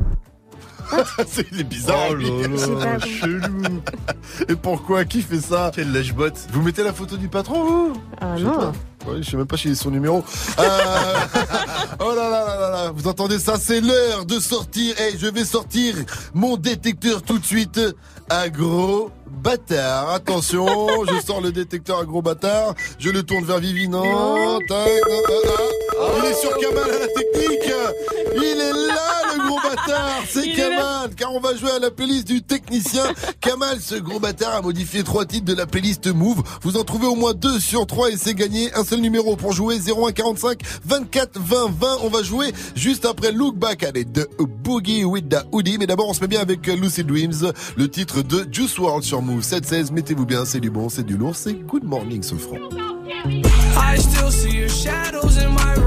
C'est 1.28 1.48
il 1.52 1.62
est 1.62 1.64
bizarre. 1.64 2.08
Oh 2.12 2.14
lui. 2.16 2.30
là 2.30 2.86
là, 2.86 3.00
chelou. 3.00 3.82
Et 4.48 4.56
pourquoi 4.56 5.06
Qui 5.06 5.22
fait 5.22 5.42
ça 5.42 5.72
Quel 5.74 5.92
lèche-bot 5.92 6.32
Vous 6.52 6.62
mettez 6.62 6.84
la 6.84 6.94
photo 6.94 7.18
du 7.18 7.28
patron, 7.28 7.64
vous? 7.64 7.94
Ah 8.22 8.36
Je 8.38 8.44
sais 8.44 8.50
non. 8.50 8.58
pas. 8.58 8.74
Ouais, 9.12 9.18
je 9.22 9.30
sais 9.30 9.38
même 9.38 9.46
pas 9.48 9.56
chez 9.58 9.74
son 9.76 9.90
numéro. 9.92 10.24
Euh, 10.60 10.64
oh 12.00 12.14
là 12.16 12.30
là 12.30 12.46
là 12.46 12.60
là 12.60 12.70
là. 12.70 12.92
Vous 12.94 13.08
entendez 13.08 13.40
ça 13.40 13.56
C'est 13.60 13.80
l'heure 13.82 14.26
de 14.26 14.40
sortir. 14.40 15.00
Et 15.00 15.18
je 15.18 15.28
vais 15.28 15.46
sortir 15.46 15.96
mon 16.34 16.58
détecteur 16.58 17.22
tout 17.22 17.40
de 17.40 17.46
suite. 17.46 17.80
Agro 18.30 19.12
bâtard. 19.42 20.10
Attention, 20.10 20.66
je 21.06 21.26
sors 21.26 21.40
le 21.42 21.52
détecteur 21.54 22.00
agro 22.00 22.22
bâtard. 22.22 22.74
Je 23.00 23.10
le 23.10 23.24
tourne 23.24 23.46
vers 23.46 23.60
Vivi. 23.60 23.88
Non. 23.88 24.04
ah, 24.04 24.58
ah. 24.72 24.86
Il 26.20 26.26
est 26.26 26.34
sur 26.34 26.58
Kamal 26.58 26.84
à 26.84 27.00
la 27.00 27.08
technique. 27.08 27.72
Il 28.36 28.44
est 28.44 28.74
là, 28.74 29.27
gros 29.48 29.60
bâtard. 29.62 30.24
C'est. 30.30 30.54
Kamal, 30.54 31.16
car 31.16 31.34
on 31.34 31.40
va 31.40 31.56
jouer 31.56 31.72
à 31.72 31.80
la 31.80 31.92
playlist 31.92 32.28
du 32.28 32.42
technicien. 32.42 33.04
Kamal, 33.42 33.80
ce 33.80 33.96
gros 33.96 34.20
bâtard, 34.20 34.56
a 34.56 34.62
modifié 34.62 35.04
trois 35.04 35.26
titres 35.26 35.46
de 35.46 35.54
la 35.54 35.66
playlist 35.66 36.08
Move. 36.08 36.44
Vous 36.62 36.78
en 36.78 36.84
trouvez 36.84 37.08
au 37.08 37.16
moins 37.16 37.34
deux 37.34 37.60
sur 37.60 37.86
trois 37.86 38.10
et 38.10 38.18
c'est 38.18 38.34
gagné. 38.34 38.74
Un 38.76 38.84
seul 38.84 39.00
numéro 39.00 39.36
pour 39.36 39.54
jouer 39.54 39.80
0145 39.80 40.60
24 40.86 41.40
20 41.40 41.72
20. 41.80 41.98
On 42.04 42.10
va 42.10 42.24
jouer 42.24 42.54
juste 42.76 43.06
après 43.06 43.32
Look 43.32 43.58
Back 43.58 43.84
at 43.84 43.98
it 43.98 44.12
de 44.12 44.28
Boogie 44.40 45.04
with 45.04 45.30
the 45.30 45.46
Hoodie. 45.52 45.78
Mais 45.78 45.88
d'abord, 45.88 46.10
on 46.10 46.14
se 46.14 46.22
met 46.22 46.28
bien 46.28 46.42
avec 46.42 46.66
Lucy 46.68 47.04
Dreams, 47.04 47.52
le 47.76 47.90
titre 47.90 48.22
de 48.22 48.48
Juice 48.52 48.78
WRLD 48.78 49.04
sur 49.04 49.22
Move 49.22 49.44
716. 49.44 49.92
Mettez-vous 49.92 50.26
bien, 50.26 50.46
c'est 50.46 50.60
du 50.60 50.70
bon, 50.70 50.90
c'est 50.90 51.04
du 51.04 51.18
lourd, 51.18 51.36
c'est 51.36 51.54
Good 51.54 51.84
Morning, 51.84 52.24
ce 52.24 52.36
franc. 52.36 52.58
I 53.80 53.98
still 53.98 54.32
see 54.32 54.58
your 54.58 54.70
shadows 54.70 55.38
in 55.38 55.54
my 55.54 55.74
room. 55.76 55.87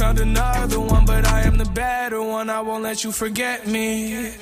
You 0.00 0.06
found 0.06 0.18
another 0.18 0.80
one, 0.80 1.04
but 1.04 1.26
I 1.26 1.42
am 1.42 1.58
the 1.58 1.66
better 1.66 2.22
one. 2.22 2.48
I 2.48 2.62
won't 2.62 2.82
let 2.82 3.04
you 3.04 3.12
forget 3.12 3.66
me. 3.66 4.32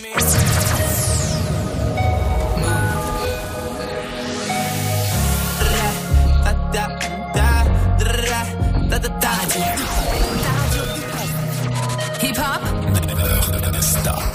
Hip 12.20 12.36
hop, 12.36 12.62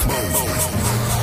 Come 0.04 1.23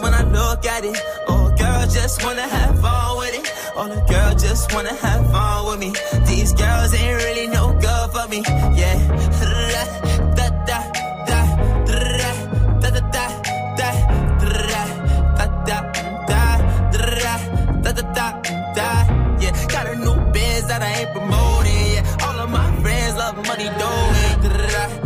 when 0.00 0.14
I 0.14 0.22
look 0.22 0.64
at 0.66 0.84
it. 0.84 0.96
Oh, 1.28 1.52
girl, 1.56 1.86
just 1.86 2.22
wanna 2.24 2.42
have 2.42 2.80
fun 2.80 3.18
with 3.18 3.34
it. 3.34 3.46
All 3.76 3.88
the 3.88 4.00
girls 4.12 4.42
just 4.42 4.72
wanna 4.74 4.94
have 4.94 5.30
fun 5.30 5.66
with 5.66 5.78
me. 5.78 5.92
These 6.26 6.52
girls 6.52 6.94
ain't 6.94 7.22
really 7.22 7.46
no 7.48 7.72
good 7.72 8.10
for 8.14 8.26
me. 8.28 8.42
Yeah. 8.80 8.96
Da, 10.36 10.48
da, 10.68 10.78
da, 11.28 11.38
da, 11.38 11.40
da, 11.86 12.80
da, 12.80 12.90
da, 12.90 13.00
da, 13.00 13.30
da, 13.76 13.78
da, 13.78 13.90
da, 15.66 15.68
da, 15.68 15.80
da, 17.82 17.92
da, 17.92 18.02
da, 18.02 18.28
da. 18.74 18.88
Yeah, 19.40 19.66
got 19.68 19.86
a 19.86 19.96
new 19.96 20.16
biz 20.32 20.66
that 20.68 20.82
I 20.82 20.90
ain't 21.00 21.12
promoting. 21.12 21.86
Yeah, 21.94 22.24
all 22.24 22.38
of 22.40 22.50
my 22.50 22.68
friends 22.82 23.16
love 23.16 23.36
money 23.46 23.68
doing. 23.68 25.05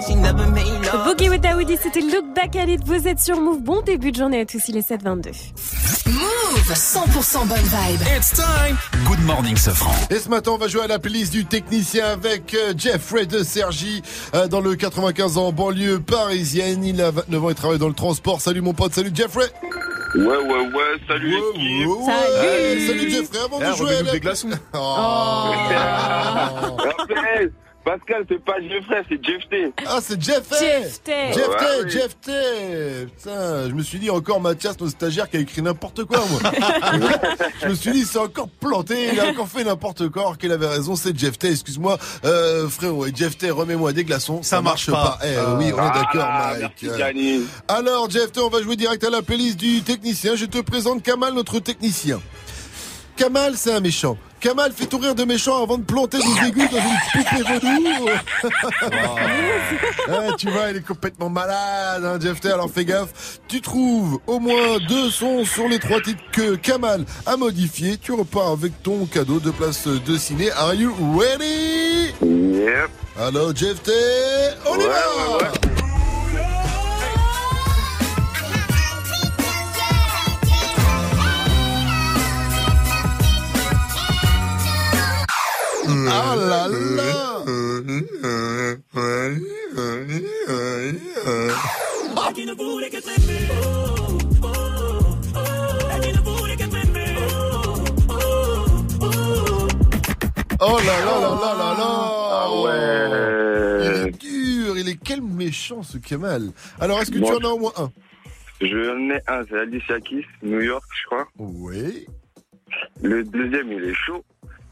Boogie 0.00 1.28
with 1.28 1.42
Daoudi, 1.42 1.76
c'était 1.82 2.00
Look 2.00 2.32
Back 2.34 2.56
at 2.56 2.64
It. 2.68 2.80
Vous 2.86 3.06
êtes 3.06 3.18
sur 3.18 3.38
Move. 3.38 3.60
Bon 3.60 3.82
début 3.82 4.12
de 4.12 4.16
journée 4.16 4.40
à 4.40 4.46
tous, 4.46 4.62
il 4.68 4.76
est 4.78 4.88
7h22. 4.88 5.28
Move 6.06 6.72
100% 6.72 7.46
bonne 7.46 7.58
vibe. 7.58 8.00
It's 8.16 8.32
time. 8.32 8.78
Good 9.06 9.20
morning, 9.26 9.56
Sofran. 9.56 9.92
Et 10.08 10.14
ce 10.18 10.30
matin, 10.30 10.52
on 10.52 10.56
va 10.58 10.68
jouer 10.68 10.84
à 10.84 10.86
la 10.86 10.98
playlist 10.98 11.32
du 11.32 11.44
technicien 11.44 12.06
avec 12.06 12.54
euh, 12.54 12.72
Jeffrey 12.76 13.26
de 13.26 13.42
Sergi 13.42 14.02
euh, 14.34 14.48
dans 14.48 14.60
le 14.62 14.74
95 14.74 15.36
ans, 15.36 15.52
banlieue 15.52 16.00
parisienne. 16.00 16.82
Il 16.82 17.02
a 17.02 17.10
29 17.10 17.44
ans 17.44 17.50
et 17.50 17.54
travaille 17.54 17.78
dans 17.78 17.88
le 17.88 17.94
transport. 17.94 18.40
Salut 18.40 18.62
mon 18.62 18.72
pote, 18.72 18.94
salut 18.94 19.10
Jeffrey. 19.12 19.46
Ouais, 20.14 20.24
ouais, 20.24 20.36
ouais, 20.38 20.96
salut 21.06 21.30
l'équipe. 21.30 21.88
Salut. 22.06 22.86
salut 22.86 23.10
Jeffrey, 23.10 23.38
avant 23.44 23.58
Eh, 23.60 23.70
de 23.70 23.76
jouer 23.76 23.96
à 23.96 24.02
la... 24.02 24.12
des 24.12 24.20
glaçons. 24.20 24.48
Oh. 24.74 24.78
Rappel, 26.78 27.52
Pascal, 27.84 28.24
c'est 28.28 28.44
pas 28.44 28.60
Jeffrey, 28.60 29.02
c'est 29.08 29.24
Jeff 29.24 29.48
T. 29.48 29.72
Ah, 29.86 29.98
c'est 30.02 30.20
Jeff 30.22 30.48
T. 30.48 30.56
Jeff 30.60 31.02
T. 31.02 31.12
Jeff 31.32 31.48
Ouais, 31.48 31.56
T, 31.56 31.84
oui. 31.84 31.90
Jeff 31.90 32.16
T. 32.20 33.06
Putain, 33.16 33.68
je 33.68 33.74
me 33.74 33.82
suis 33.82 33.98
dit 33.98 34.10
encore 34.10 34.40
Mathias, 34.40 34.78
notre 34.78 34.92
stagiaire, 34.92 35.28
qui 35.30 35.38
a 35.38 35.40
écrit 35.40 35.62
n'importe 35.62 36.04
quoi, 36.04 36.18
moi. 36.30 36.52
je 37.62 37.68
me 37.68 37.74
suis 37.74 37.90
dit, 37.92 38.04
c'est 38.04 38.18
encore 38.18 38.48
planté, 38.48 39.08
il 39.12 39.18
a 39.20 39.28
encore 39.30 39.48
fait 39.48 39.64
n'importe 39.64 40.08
quoi, 40.10 40.22
alors 40.22 40.38
qu'il 40.38 40.52
avait 40.52 40.66
raison, 40.68 40.94
c'est 40.94 41.18
Jeff 41.18 41.38
T, 41.38 41.50
excuse-moi. 41.50 41.98
Euh, 42.24 42.68
frérot, 42.68 43.06
et 43.06 43.12
Jeff 43.14 43.38
T, 43.38 43.50
remets-moi 43.50 43.92
des 43.92 44.04
glaçons. 44.04 44.42
Ça, 44.42 44.60
marche 44.60 44.90
pas. 44.90 45.18
Eh 45.24 45.28
oui, 45.58 45.72
on 45.72 45.78
est 45.78 45.94
d'accord, 45.94 46.24
Ah, 46.28 46.52
Mike. 46.60 46.74
merci, 46.82 46.96
Gianni. 46.98 47.46
Alors, 47.68 48.10
Jeff 48.10 48.30
T, 48.32 48.40
on 48.40 48.50
va 48.50 48.62
jouer 48.62 48.76
direct 48.76 49.02
à 49.04 49.10
la 49.10 49.22
playlist 49.22 49.56
du 49.58 49.82
technicien. 49.82 50.36
Je 50.36 50.44
te 50.44 50.58
présente 50.58 51.02
Kamal, 51.02 51.32
notre 51.34 51.58
technicien. 51.60 52.20
Kamal, 53.20 53.52
c'est 53.54 53.74
un 53.74 53.80
méchant. 53.80 54.16
Kamal 54.40 54.72
fait 54.72 54.86
tout 54.86 54.96
rire 54.96 55.14
de 55.14 55.24
méchant 55.24 55.62
avant 55.62 55.76
de 55.76 55.84
planter 55.84 56.16
des 56.16 56.48
aiguilles 56.48 56.70
dans 56.70 56.78
une 56.78 56.96
poupée 57.12 57.60
velours. 57.60 58.10
Ah, 60.08 60.32
tu 60.38 60.48
vois, 60.48 60.70
il 60.70 60.78
est 60.78 60.86
complètement 60.86 61.28
malade, 61.28 62.02
hein, 62.02 62.18
Jeff 62.18 62.40
T. 62.40 62.50
Alors 62.50 62.70
fais 62.70 62.86
gaffe. 62.86 63.38
Tu 63.46 63.60
trouves 63.60 64.20
au 64.26 64.40
moins 64.40 64.78
deux 64.88 65.10
sons 65.10 65.44
sur 65.44 65.68
les 65.68 65.78
trois 65.78 66.00
titres 66.00 66.22
que 66.32 66.56
Kamal 66.56 67.04
a 67.26 67.36
modifiés. 67.36 67.98
Tu 67.98 68.12
repars 68.12 68.48
avec 68.48 68.82
ton 68.82 69.04
cadeau 69.04 69.38
de 69.38 69.50
place 69.50 69.86
de 69.86 70.16
ciné. 70.16 70.50
Are 70.52 70.74
you 70.74 70.94
ready? 71.18 72.14
Yep. 72.22 72.90
Alors, 73.18 73.54
Jeff 73.54 73.82
T. 73.82 73.92
On 74.66 74.76
y 74.76 74.86
va! 74.86 75.79
Ah 86.08 86.36
là 86.36 86.68
là 86.68 87.30
Oh 100.62 100.76
là 100.76 101.00
là 101.06 101.20
là 101.20 101.30
là 101.40 101.54
là 101.56 101.74
là 101.78 101.90
Ah 102.32 102.48
ouais. 102.62 103.80
Il 103.82 104.08
est 104.08 104.18
dur, 104.20 104.78
il 104.78 104.88
est 104.90 104.98
quel 105.02 105.22
méchant 105.22 105.82
ce 105.82 105.96
Kamal. 105.98 106.50
Alors 106.78 107.00
est-ce 107.00 107.10
que 107.10 107.18
tu 107.18 107.24
en 107.24 107.38
as 107.38 107.52
au 107.52 107.58
moins 107.58 107.72
un? 107.78 107.90
Je 108.60 108.66
ai 108.66 109.20
un, 109.26 109.42
c'est 109.48 109.58
Alicia 109.58 109.98
Keys, 110.00 110.26
New 110.42 110.60
York, 110.60 110.84
je 111.00 111.06
crois. 111.06 111.26
Oui. 111.38 112.06
Le 113.02 113.24
deuxième, 113.24 113.72
il 113.72 113.84
est 113.84 113.94
chaud. 113.94 114.22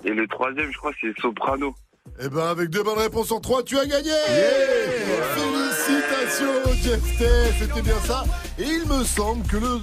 Et 0.04 0.10
le 0.10 0.26
troisième, 0.28 0.70
je 0.72 0.78
crois, 0.78 0.92
c'est 1.00 1.12
Soprano. 1.20 1.74
Eh 2.20 2.28
ben 2.28 2.46
avec 2.48 2.70
deux 2.70 2.82
bonnes 2.82 2.98
réponses 2.98 3.30
en 3.32 3.38
trois, 3.40 3.62
tu 3.62 3.78
as 3.78 3.84
gagné 3.86 4.10
Félicitations 5.34 6.72
Jeff 6.82 7.18
T, 7.18 7.24
c'était 7.60 7.82
bien 7.82 8.00
ça. 8.06 8.24
Et 8.58 8.64
il 8.64 8.86
me 8.88 9.04
semble 9.04 9.46
que 9.46 9.56
le, 9.58 9.66
euh, 9.66 9.78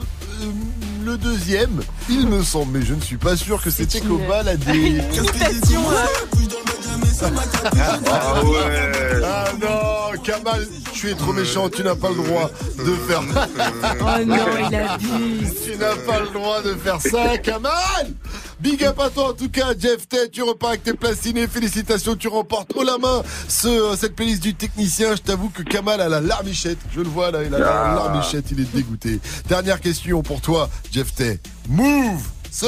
le 1.06 1.18
deuxième, 1.18 1.82
il 2.10 2.28
me 2.28 2.42
semble, 2.42 2.80
mais 2.80 2.86
je 2.86 2.94
ne 2.94 3.00
suis 3.02 3.18
pas 3.18 3.38
sûr 3.38 3.62
que 3.62 3.70
c'était 3.70 4.02
qu'au 4.02 4.18
bal 4.18 4.48
à 4.48 4.56
des... 4.58 5.02
Ah 8.12 8.44
ouais. 8.44 9.22
Ah 9.24 9.46
non, 9.62 10.22
Kamal, 10.22 10.68
tu 10.92 11.10
es 11.10 11.16
trop 11.16 11.32
méchant, 11.32 11.70
tu 11.70 11.82
n'as 11.84 11.96
pas 11.96 12.10
le 12.10 12.16
droit 12.16 12.50
de 12.78 12.92
faire... 13.08 13.22
Oh 14.02 14.26
non, 14.26 14.36
il 14.70 14.76
abuse. 14.76 15.54
Tu 15.64 15.78
n'as 15.78 15.96
pas 15.96 16.20
le 16.20 16.30
droit 16.34 16.62
de 16.62 16.74
faire 16.74 17.00
ça, 17.00 17.38
Kamal 17.38 17.72
Big 18.60 18.84
up 18.84 19.00
à 19.00 19.10
toi 19.10 19.30
en 19.30 19.34
tout 19.34 19.50
cas, 19.50 19.74
Jeff 19.78 20.08
Ted, 20.08 20.30
tu 20.32 20.42
repars 20.44 20.70
avec 20.70 20.84
tes 20.84 20.94
placinés, 20.94 21.48
félicitations, 21.48 22.16
tu 22.16 22.28
remportes 22.28 22.72
haut 22.76 22.84
la 22.84 22.98
main 22.98 23.22
ce, 23.48 23.96
cette 23.98 24.16
playlist 24.16 24.42
du 24.42 24.56
technicien. 24.56 25.16
Je 25.16 25.22
t'avoue 25.22 25.50
que 25.50 25.64
Kamal 25.64 26.02
a 26.02 26.10
la 26.10 26.22
larmichette, 26.22 26.80
je 26.94 27.02
le 27.02 27.10
vois 27.10 27.32
là, 27.32 27.44
il 27.44 27.54
a 27.54 27.60
la 27.60 27.66
larmichette, 27.96 28.46
il 28.52 28.60
est 28.62 28.74
dégoûté. 28.74 29.20
Dernière 29.48 29.82
question 29.82 30.22
pour 30.22 30.42
toi, 30.42 30.70
Jeff 30.92 31.14
Ted. 31.14 31.40
Move, 31.70 32.24
c'est... 32.52 32.68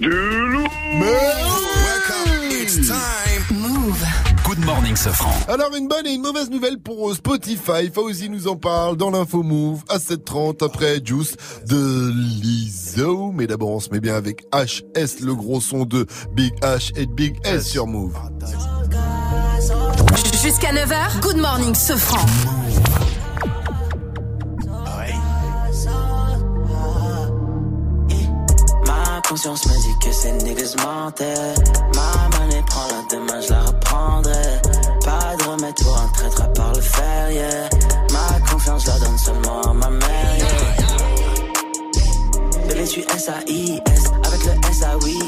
Du 0.00 0.10
loup 0.10 0.66
Mais 0.98 1.32
Move. 3.50 4.31
Good 4.54 4.66
morning, 4.66 4.94
Sofran. 4.96 5.32
Alors 5.48 5.74
une 5.74 5.88
bonne 5.88 6.06
et 6.06 6.12
une 6.12 6.20
mauvaise 6.20 6.50
nouvelle 6.50 6.78
pour 6.78 7.10
euh, 7.10 7.14
Spotify. 7.14 7.90
Fauzi 7.90 8.28
nous 8.28 8.48
en 8.48 8.56
parle 8.56 8.98
dans 8.98 9.10
l'info 9.10 9.42
Move 9.42 9.82
à 9.88 9.96
7h30 9.96 10.62
après 10.62 11.00
Juice 11.02 11.38
de 11.66 12.12
Lizzo. 12.42 13.32
Mais 13.32 13.46
d'abord 13.46 13.70
on 13.70 13.80
se 13.80 13.88
met 13.88 14.00
bien 14.00 14.14
avec 14.14 14.44
HS, 14.52 15.22
le 15.22 15.34
gros 15.34 15.62
son 15.62 15.86
de 15.86 16.06
Big 16.34 16.52
H 16.60 16.92
et 16.96 17.06
Big 17.06 17.38
S 17.46 17.66
sur 17.66 17.86
Move. 17.86 18.14
Jusqu'à 20.42 20.74
9h, 20.74 21.20
good 21.22 21.38
morning, 21.38 21.74
ce 21.74 21.94
conscience 29.32 29.64
me 29.66 29.80
dit 29.80 29.98
que 29.98 30.12
ces 30.12 30.32
niggas 30.44 30.74
mentaient. 30.84 31.54
Ma 31.94 32.28
monnaie 32.36 32.62
prend 32.66 32.86
la 32.88 33.02
demain, 33.10 33.40
je 33.40 33.48
la 33.48 33.62
reprendrai. 33.62 34.60
Pas 35.06 35.36
de 35.38 35.44
remède 35.48 35.74
pour 35.82 35.96
un 35.98 36.08
traître 36.08 36.42
à 36.42 36.48
part 36.48 36.74
le 36.74 36.82
fer, 36.82 37.30
yeah. 37.30 37.68
Ma 38.12 38.40
confiance, 38.50 38.82
je 38.84 38.88
la 38.88 38.98
donne 38.98 39.16
seulement 39.16 39.62
à 39.62 39.72
ma 39.72 39.88
mère, 39.88 40.36
yeah. 40.36 40.46
Bébé, 42.68 42.84
tu 42.84 43.00
S-A-I-S, 43.00 44.04
avec 44.26 44.44
le 44.44 44.52
S-A-Oui. 44.70 45.18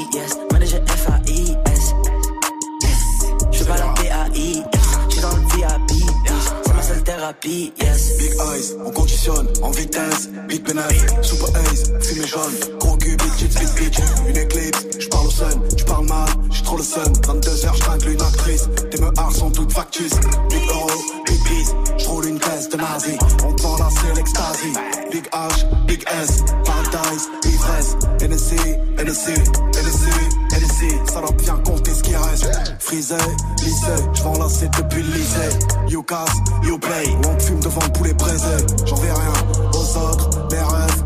Big 7.33 7.73
eyes, 7.81 8.77
on 8.85 8.91
conditionne, 8.91 9.49
en 9.63 9.71
vitesse, 9.71 10.29
big 10.47 10.63
pénètre, 10.63 11.25
super 11.25 11.49
ace, 11.57 11.85
fumée 12.03 12.27
jaune, 12.27 12.53
gros 12.79 12.99
cul, 12.99 13.17
big 13.17 13.35
tits, 13.37 13.59
big 13.59 13.69
bitch, 13.79 13.99
une 14.29 14.37
éclipse, 14.37 14.85
j'parle 14.99 15.27
au 15.29 15.31
sun, 15.31 15.61
tu 15.75 15.85
parles 15.87 16.07
mal, 16.07 16.29
j'suis 16.51 16.63
trop 16.65 16.77
le 16.77 16.83
sun, 16.83 17.13
22h 17.23 17.77
j'tringle 17.77 18.09
une 18.11 18.21
actrice, 18.21 18.69
tes 18.91 19.01
meurs 19.01 19.33
sont 19.33 19.51
toutes 19.51 19.73
factices, 19.73 20.21
big 20.51 20.69
euro, 20.69 20.91
big 21.25 21.34
peace, 21.65 21.75
j'roule 21.99 22.27
une 22.27 22.39
caisse 22.39 22.69
de 22.69 22.77
nazi, 22.77 23.17
on 23.45 23.53
te 23.53 23.63
vend 23.63 23.77
la 23.79 24.15
l'extasie, 24.15 24.73
big 25.11 25.25
H, 25.31 25.87
big 25.87 26.05
S, 26.23 26.43
paradise, 26.65 27.29
ivresse, 27.45 27.97
NSC, 28.21 28.57
NSC, 28.99 29.31
NSC, 29.31 30.09
NSC, 30.53 31.11
salope 31.11 31.41
viens 31.41 31.59
compter 31.65 31.93
ce 31.93 32.03
qui 32.03 32.17
reste, 32.17 32.51
frisé, 32.81 33.15
lycée, 33.63 34.05
j'vends 34.15 34.39
la 34.39 34.49
c'est 34.49 34.71
depuis 34.77 35.03
le 35.03 35.13
lycée, 35.13 35.59
you 35.89 36.03
casse, 36.03 36.37
you 36.63 36.79
play, 36.79 37.05
on 37.27 37.39
fume 37.39 37.61
devant 37.61 37.83
le 37.83 37.93
poulet 37.93 38.15
braisé, 38.15 38.57
j'en 38.87 38.97
vais 38.97 39.13
rien 39.13 39.33
aux 39.73 39.99
autres, 39.99 40.49
les 40.51 40.59
rêves, 40.59 41.05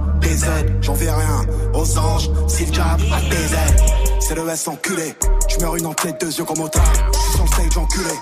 j'en 0.82 0.94
vais 0.94 1.10
rien 1.10 1.46
aux 1.74 1.98
anges, 1.98 2.30
si 2.48 2.64
le 2.66 2.70
diable 2.70 3.04
a 3.12 4.20
c'est 4.20 4.34
le 4.34 4.48
S 4.48 4.68
enculé, 4.68 5.14
tu 5.48 5.58
meurs 5.60 5.76
une 5.76 5.86
en 5.86 5.94
tête, 5.94 6.20
deux 6.20 6.36
yeux 6.38 6.44
comme 6.44 6.60
au 6.60 6.68
tard, 6.68 6.82
je 7.12 7.18
suis 7.18 7.32
sur 7.32 7.44
le 7.44 7.48
stage 7.48 7.78
enculé, 7.78 8.14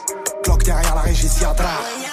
derrière 0.65 0.95
la 0.95 1.03
régie 1.03 1.29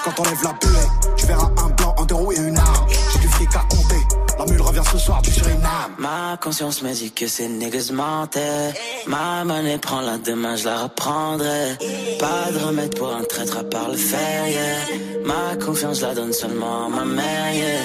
quand 0.03 0.19
on 0.19 0.23
lève 0.23 0.43
la 0.43 0.53
buée, 0.53 0.87
tu 1.15 1.25
verras 1.25 1.49
un 1.57 1.69
blanc, 1.69 1.95
un 1.97 2.05
deux 2.05 2.15
et 2.35 2.39
une 2.39 2.57
arme, 2.57 2.87
j'ai 3.13 3.19
du 3.19 3.27
fric 3.27 3.49
à 3.55 3.65
compter, 3.69 4.01
la 4.37 4.45
mule 4.45 4.61
revient 4.61 4.81
ce 4.91 4.97
soir 4.97 5.21
du 5.21 5.31
Suriname. 5.31 5.95
Ma 5.97 6.37
conscience 6.41 6.81
me 6.81 6.93
dit 6.93 7.11
que 7.11 7.27
ces 7.27 7.47
niggas 7.47 7.91
mentaient. 7.93 8.73
Ma 9.07 9.43
monnaie 9.45 9.77
prend 9.77 10.01
la 10.01 10.17
demain, 10.17 10.55
je 10.55 10.65
la 10.65 10.83
reprendrai. 10.83 11.77
Pas 12.19 12.51
de 12.51 12.59
remède 12.65 12.97
pour 12.97 13.13
un 13.13 13.23
traître 13.23 13.57
à 13.57 13.63
part 13.63 13.89
le 13.89 13.97
fer, 13.97 14.47
yeah. 14.47 14.97
Ma 15.25 15.55
confiance 15.63 16.01
la 16.01 16.13
donne 16.13 16.33
seulement 16.33 16.87
à 16.87 16.89
ma 16.89 17.05
mère, 17.05 17.53
yeah. 17.53 17.79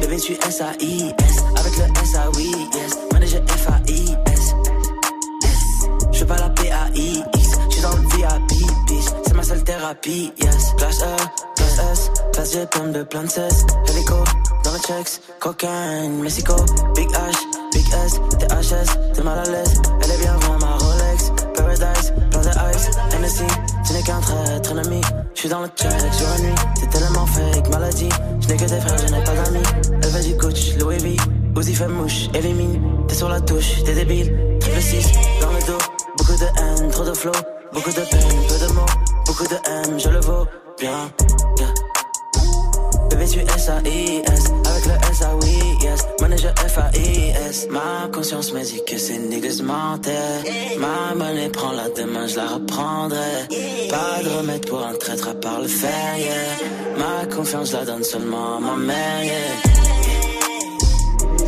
Bébé, 0.00 0.16
tu 0.18 0.32
S-A-I-S, 0.32 1.44
avec 1.56 1.76
le 1.76 1.84
S-A-Oui, 2.02 2.54
yes. 2.74 2.98
Manager 3.12 3.42
F-A-I-S. 3.48 4.39
Seule 9.50 9.64
thérapie, 9.64 10.32
yes. 10.40 10.74
Classe 10.76 11.02
E, 11.02 11.16
classe 11.56 11.78
S, 11.92 12.10
classe 12.32 12.52
G, 12.52 12.66
pomme 12.70 12.92
de 12.92 13.02
plein 13.02 13.24
de 13.24 13.28
cesse. 13.28 13.66
Hélico, 13.88 14.14
dans 14.64 14.72
le 14.72 14.78
checks, 14.78 15.20
cocaine, 15.40 16.22
Mexico. 16.22 16.54
Big 16.94 17.08
H, 17.10 17.36
Big 17.72 17.86
S, 18.06 18.12
THS, 18.38 18.90
t'es 19.14 19.22
mal 19.22 19.38
à 19.40 19.44
l'aise. 19.44 19.74
Elle 20.04 20.10
est 20.12 20.18
bien 20.18 20.36
vraiment 20.36 20.58
ma 20.58 20.76
Rolex. 20.76 21.32
Paradise, 21.56 22.12
plein 22.30 22.40
de 22.42 22.76
ice, 22.76 22.90
NSC. 23.20 23.44
Tu 23.86 23.92
n'es 23.92 24.02
qu'un 24.02 24.20
traître 24.20 24.70
ennemi. 24.70 25.00
J'suis 25.34 25.48
dans 25.48 25.62
le 25.62 25.68
check 25.68 25.90
jour 25.90 26.28
et 26.38 26.42
nuit. 26.42 26.54
T'es 26.80 26.98
tellement 26.98 27.26
fake, 27.26 27.68
maladie. 27.70 28.08
J'n'ai 28.40 28.56
que 28.56 28.64
des 28.64 28.80
frères, 28.80 28.98
je 28.98 29.12
n'ai 29.12 29.24
pas 29.24 29.34
d'amis. 29.34 29.66
Elle 30.02 30.10
veut 30.10 30.22
du 30.22 30.36
coach, 30.36 30.76
Louis 30.78 30.98
V. 30.98 31.16
Uzi 31.56 31.74
fait 31.74 31.88
mouche, 31.88 32.28
élimine. 32.34 32.80
T'es 33.08 33.16
sur 33.16 33.28
la 33.28 33.40
touche, 33.40 33.82
t'es 33.84 33.94
débile. 33.94 34.32
Triple 34.60 34.80
6, 34.80 35.06
dans 35.40 35.52
le 35.52 35.66
dos. 35.66 35.89
De 36.40 36.46
haine, 36.46 36.90
trop 36.90 37.04
de 37.04 37.12
flow. 37.12 37.32
Beaucoup 37.74 37.90
de 37.90 38.00
peine, 38.00 38.46
peu 38.48 38.58
de 38.66 38.72
mots. 38.72 38.86
Beaucoup 39.26 39.44
de 39.44 39.56
M, 39.68 39.98
je 40.00 40.08
le 40.08 40.20
vaux 40.20 40.46
bien. 40.78 41.12
yeah. 41.58 41.68
Bébé, 43.10 43.26
tu 43.28 43.40
S-A-I-S, 43.40 44.44
avec 44.64 44.86
le 44.86 45.10
S-A-Oui, 45.10 45.58
yes. 45.82 46.06
Manager 46.22 46.54
F-A-I-S. 46.56 47.66
Ma 47.70 48.08
conscience 48.10 48.54
me 48.54 48.62
dit 48.62 48.82
que 48.86 48.96
ces 48.96 49.18
niggas. 49.18 49.60
Ma 49.62 49.98
monnaie 51.14 51.50
prend 51.50 51.72
la 51.72 51.90
demain, 51.90 52.26
je 52.26 52.36
la 52.36 52.46
reprendrai. 52.46 53.46
Pas 53.90 54.22
de 54.24 54.30
remède 54.38 54.66
pour 54.66 54.82
un 54.86 54.94
traître 54.94 55.28
à 55.28 55.34
part 55.34 55.60
le 55.60 55.68
fer, 55.68 56.16
yeah. 56.16 56.56
Ma 56.96 57.26
confiance, 57.26 57.72
la 57.72 57.84
donne 57.84 58.02
seulement 58.02 58.56
à 58.56 58.60
ma 58.60 58.76
mère, 58.76 59.24
yeah. 59.24 59.34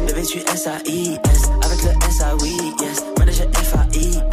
Bébé, 0.06 0.22
tu 0.22 0.38
S-A-I-S, 0.38 1.42
avec 1.64 1.82
le 1.82 1.90
S-A-Oui, 2.10 2.56
yes. 2.82 3.02
Manager 3.18 3.46
F-A-I-S. 3.54 4.14
Yeah. 4.16 4.31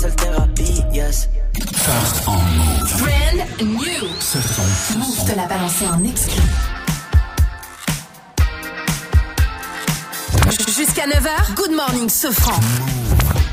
Seule 0.00 0.16
thérapie, 0.16 0.82
yes. 0.94 1.28
First 1.74 2.26
on 2.26 2.32
Move. 2.32 3.02
Brand 3.02 3.60
new. 3.60 4.08
Ce 4.18 4.38
son. 4.40 4.98
Move 4.98 5.24
te 5.26 5.36
l'a 5.36 5.46
balancé 5.46 5.86
en 5.86 6.02
exclu. 6.04 6.40
Jusqu'à 10.74 11.06
9h, 11.06 11.54
Good 11.54 11.72
Morning. 11.72 12.08
Mirror, 12.08 13.49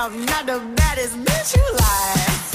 just 0.00 0.12
say 0.12 0.18
I'm 0.18 0.26
not 0.26 0.46
the 0.46 0.60
baddest 0.76 1.16
bitch 1.16 1.56
you 1.56 1.76
like. 1.76 2.49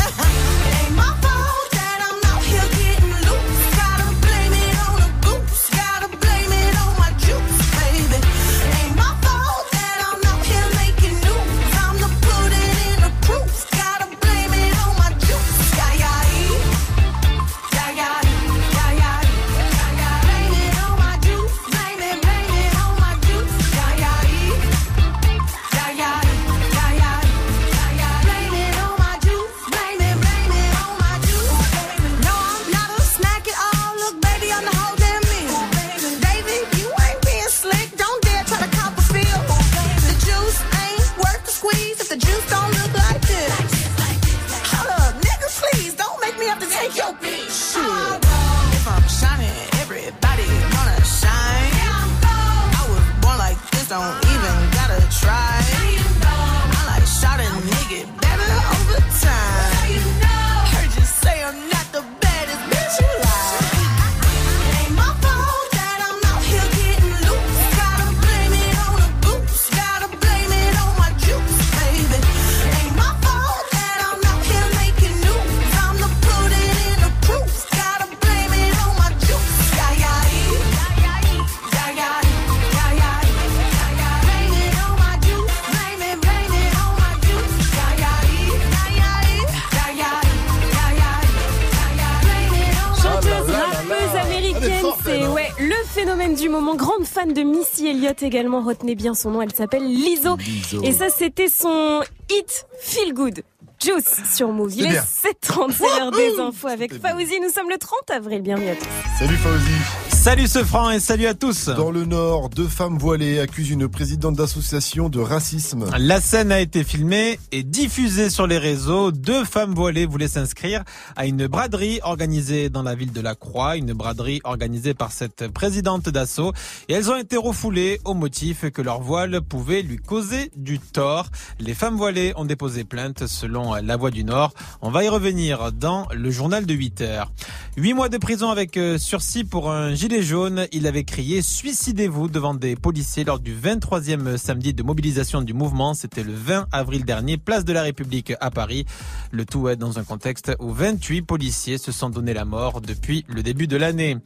Du 96.35 96.49
moment. 96.49 96.75
Grande 96.75 97.05
fan 97.05 97.33
de 97.33 97.41
Missy 97.41 97.87
Elliott 97.87 98.21
également, 98.21 98.61
retenez 98.61 98.95
bien 98.95 99.13
son 99.13 99.31
nom, 99.31 99.41
elle 99.41 99.53
s'appelle 99.53 99.85
Lizzo. 99.85 100.35
Lizzo. 100.37 100.83
Et 100.83 100.91
ça, 100.91 101.09
c'était 101.09 101.47
son 101.47 102.01
hit 102.29 102.67
Feel 102.79 103.13
Good. 103.13 103.43
Juice 103.83 104.21
sur 104.33 104.51
Move. 104.51 104.73
Il 104.75 104.83
C'est 104.83 104.87
est 104.87 104.91
bien. 104.91 105.01
7h30, 105.01 105.71
c'est 105.77 105.99
l'heure 105.99 106.11
des 106.11 106.39
infos 106.39 106.67
avec 106.67 106.93
Fauzi. 106.93 107.39
Nous 107.41 107.49
sommes 107.49 107.69
le 107.69 107.77
30 107.77 108.09
avril. 108.11 108.41
Bienvenue 108.41 108.69
à 108.69 108.75
tous. 108.75 108.85
Salut 109.19 109.37
Fauzi. 109.37 110.15
Salut 110.25 110.47
ce 110.47 110.63
franc 110.63 110.89
et 110.89 110.99
salut 110.99 111.27
à 111.27 111.35
tous. 111.35 111.69
Dans 111.69 111.91
le 111.91 112.03
Nord, 112.05 112.49
deux 112.49 112.67
femmes 112.67 112.97
voilées 112.97 113.39
accusent 113.39 113.69
une 113.69 113.87
présidente 113.87 114.35
d'association 114.35 115.07
de 115.07 115.19
racisme. 115.19 115.85
La 115.99 116.19
scène 116.19 116.51
a 116.51 116.59
été 116.59 116.83
filmée 116.83 117.39
et 117.51 117.61
diffusée 117.61 118.31
sur 118.31 118.47
les 118.47 118.57
réseaux. 118.57 119.11
Deux 119.11 119.45
femmes 119.45 119.75
voilées 119.75 120.07
voulaient 120.07 120.27
s'inscrire 120.27 120.83
à 121.15 121.27
une 121.27 121.45
braderie 121.45 121.99
organisée 122.01 122.69
dans 122.69 122.81
la 122.81 122.95
ville 122.95 123.11
de 123.11 123.21
La 123.21 123.35
Croix, 123.35 123.75
une 123.77 123.93
braderie 123.93 124.41
organisée 124.45 124.95
par 124.95 125.11
cette 125.11 125.47
présidente 125.49 126.09
d'assaut. 126.09 126.53
Et 126.89 126.93
elles 126.93 127.11
ont 127.11 127.17
été 127.17 127.37
refoulées 127.37 127.99
au 128.03 128.15
motif 128.15 128.67
que 128.71 128.81
leur 128.81 129.01
voile 129.01 129.41
pouvait 129.41 129.83
lui 129.83 129.97
causer 129.97 130.49
du 130.55 130.79
tort. 130.79 131.27
Les 131.59 131.75
femmes 131.75 131.97
voilées 131.97 132.33
ont 132.35 132.45
déposé 132.45 132.83
plainte 132.83 133.27
selon 133.27 133.64
La 133.73 133.97
Voix 133.97 134.11
du 134.11 134.23
Nord. 134.23 134.53
On 134.81 134.91
va 134.91 135.03
y 135.03 135.09
revenir 135.09 135.71
dans 135.71 136.07
le 136.13 136.29
journal 136.29 136.65
de 136.65 136.73
8 136.73 137.01
heures. 137.01 137.31
Huit 137.77 137.93
mois 137.93 138.07
de 138.07 138.17
prison 138.17 138.51
avec 138.51 138.77
euh, 138.77 138.97
sursis 138.97 139.43
pour 139.43 139.69
un 139.69 139.93
gilet 139.93 140.21
jaune. 140.21 140.67
Il 140.71 140.87
avait 140.87 141.03
crié 141.03 141.41
Suicidez-vous 141.41 142.29
devant 142.29 142.53
des 142.53 142.77
policiers 142.77 143.25
lors 143.25 143.39
du 143.39 143.53
23e 143.53 144.37
samedi 144.37 144.73
de 144.73 144.81
mobilisation 144.81 145.41
du 145.41 145.53
mouvement. 145.53 145.93
C'était 145.93 146.23
le 146.23 146.33
20 146.33 146.67
avril 146.71 147.03
dernier, 147.03 147.37
place 147.37 147.65
de 147.65 147.73
la 147.73 147.81
République 147.81 148.33
à 148.39 148.49
Paris. 148.49 148.85
Le 149.31 149.43
tout 149.45 149.67
est 149.67 149.75
dans 149.75 149.99
un 149.99 150.05
contexte 150.05 150.53
où 150.59 150.71
28 150.71 151.23
policiers 151.23 151.77
se 151.77 151.91
sont 151.91 152.09
donné 152.09 152.33
la 152.33 152.45
mort 152.45 152.79
depuis 152.79 153.25
le 153.27 153.43
début 153.43 153.67
de 153.67 153.75
l'année. 153.75 154.17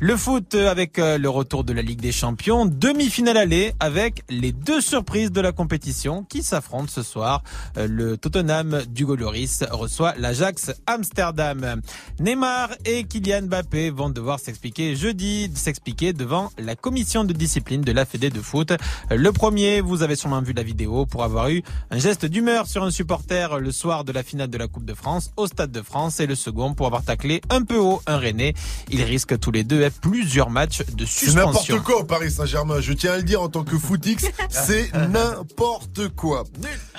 Le 0.00 0.16
foot 0.16 0.54
avec 0.54 0.98
euh, 0.98 1.16
le 1.16 1.28
retour 1.28 1.62
de 1.62 1.72
la 1.72 1.82
Ligue 1.82 2.00
des 2.00 2.12
Champions. 2.12 2.66
Demi-finale 2.66 3.36
aller 3.36 3.72
avec 3.78 4.24
les 4.28 4.52
deux 4.52 4.80
surprises 4.80 5.30
de 5.30 5.40
la 5.40 5.52
compétition 5.52 6.24
qui 6.24 6.42
s'affrontent 6.42 6.88
ce 6.88 7.02
soir. 7.02 7.42
Euh, 7.76 7.86
Le 7.88 8.16
Tottenham 8.16 8.82
d'Hugo 8.88 9.16
Lloris 9.16 9.64
reçoit 9.70 10.14
l'Ajax 10.16 10.72
Amsterdam. 10.86 11.80
Neymar 12.20 12.70
et 12.84 13.04
Kylian 13.04 13.42
Mbappé 13.42 13.90
vont 13.90 14.10
devoir 14.10 14.40
s'expliquer 14.40 14.96
jeudi, 14.96 15.50
s'expliquer 15.54 16.12
devant 16.12 16.50
la 16.58 16.74
commission 16.76 17.24
de 17.24 17.32
discipline 17.32 17.82
de 17.82 17.92
la 17.92 18.04
Fédé 18.04 18.30
de 18.30 18.40
foot. 18.40 18.72
Le 19.10 19.32
premier, 19.32 19.80
vous 19.80 20.02
avez 20.02 20.16
sûrement 20.16 20.42
vu 20.42 20.52
la 20.52 20.62
vidéo 20.62 21.06
pour 21.06 21.24
avoir 21.24 21.48
eu 21.50 21.62
un 21.90 21.98
geste 21.98 22.26
d'humeur 22.26 22.66
sur 22.66 22.82
un 22.84 22.90
supporter 22.90 23.58
le 23.58 23.72
soir 23.72 24.04
de 24.04 24.12
la 24.12 24.22
finale 24.22 24.48
de 24.48 24.58
la 24.58 24.68
Coupe 24.68 24.84
de 24.84 24.94
France 24.94 25.30
au 25.36 25.46
Stade 25.46 25.72
de 25.72 25.82
France 25.82 26.20
et 26.20 26.26
le 26.26 26.34
second 26.34 26.74
pour 26.74 26.86
avoir 26.86 27.02
taclé 27.04 27.40
un 27.50 27.62
peu 27.62 27.76
haut 27.78 28.00
un 28.06 28.18
Rennais. 28.18 28.54
Ils 28.90 29.02
risquent 29.02 29.38
tous 29.38 29.50
les 29.50 29.64
deux 29.64 29.82
eh, 29.82 29.90
plusieurs 29.90 30.50
matchs 30.50 30.82
de 30.94 31.04
C'est 31.04 31.26
suspension. 31.26 31.46
n'importe 31.46 31.82
quoi 31.82 32.00
au 32.00 32.04
Paris 32.04 32.30
Saint-Germain. 32.30 32.80
Je 32.80 32.92
tiens 32.92 33.12
à 33.12 33.16
le 33.16 33.22
dire 33.22 33.42
en 33.42 33.48
tant 33.48 33.64
que 33.64 33.76
footix, 33.78 34.24
c'est 34.50 34.92
n'importe 34.94 36.08
quoi. 36.16 36.44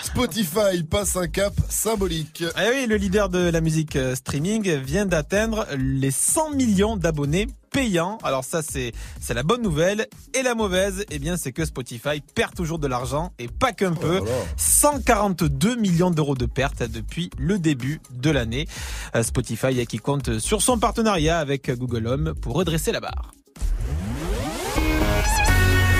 Spotify 0.03 0.83
passe 0.89 1.15
un 1.15 1.27
cap 1.27 1.53
symbolique. 1.77 2.43
Eh 2.57 2.69
oui, 2.71 2.87
le 2.87 2.95
leader 2.95 3.29
de 3.29 3.49
la 3.49 3.61
musique 3.61 3.95
euh, 3.95 4.15
streaming 4.15 4.77
vient 4.77 5.05
d'atteindre 5.05 5.67
les 5.77 6.09
100 6.09 6.51
millions 6.51 6.97
d'abonnés 6.97 7.47
payants. 7.71 8.17
Alors 8.23 8.43
ça, 8.43 8.63
c'est 8.63 8.93
c'est 9.21 9.35
la 9.35 9.43
bonne 9.43 9.61
nouvelle. 9.61 10.07
Et 10.33 10.41
la 10.41 10.55
mauvaise, 10.55 11.05
eh 11.11 11.19
bien, 11.19 11.37
c'est 11.37 11.51
que 11.51 11.65
Spotify 11.65 12.21
perd 12.33 12.55
toujours 12.55 12.79
de 12.79 12.87
l'argent 12.87 13.31
et 13.37 13.47
pas 13.47 13.73
qu'un 13.73 13.93
peu. 13.93 14.21
142 14.57 15.75
millions 15.75 16.09
d'euros 16.09 16.35
de 16.35 16.47
pertes 16.47 16.81
depuis 16.81 17.29
le 17.37 17.59
début 17.59 18.01
de 18.11 18.31
l'année. 18.31 18.67
Euh, 19.15 19.21
Spotify 19.21 19.85
qui 19.85 19.99
compte 19.99 20.39
sur 20.39 20.63
son 20.63 20.79
partenariat 20.79 21.37
avec 21.37 21.69
Google 21.77 22.07
Home 22.07 22.33
pour 22.41 22.55
redresser 22.55 22.91
la 22.91 23.01
barre. 23.01 23.33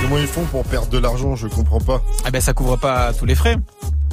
Comment 0.02 0.18
ils 0.18 0.28
font 0.28 0.46
pour 0.46 0.64
perdre 0.64 0.90
de 0.90 0.98
l'argent? 0.98 1.36
Je 1.36 1.48
comprends 1.48 1.82
pas. 1.82 2.02
Ah 2.26 2.32
ben, 2.32 2.42
ça 2.42 2.54
couvre 2.54 2.78
pas 2.78 3.14
tous 3.14 3.26
les 3.26 3.36
frais. 3.36 3.58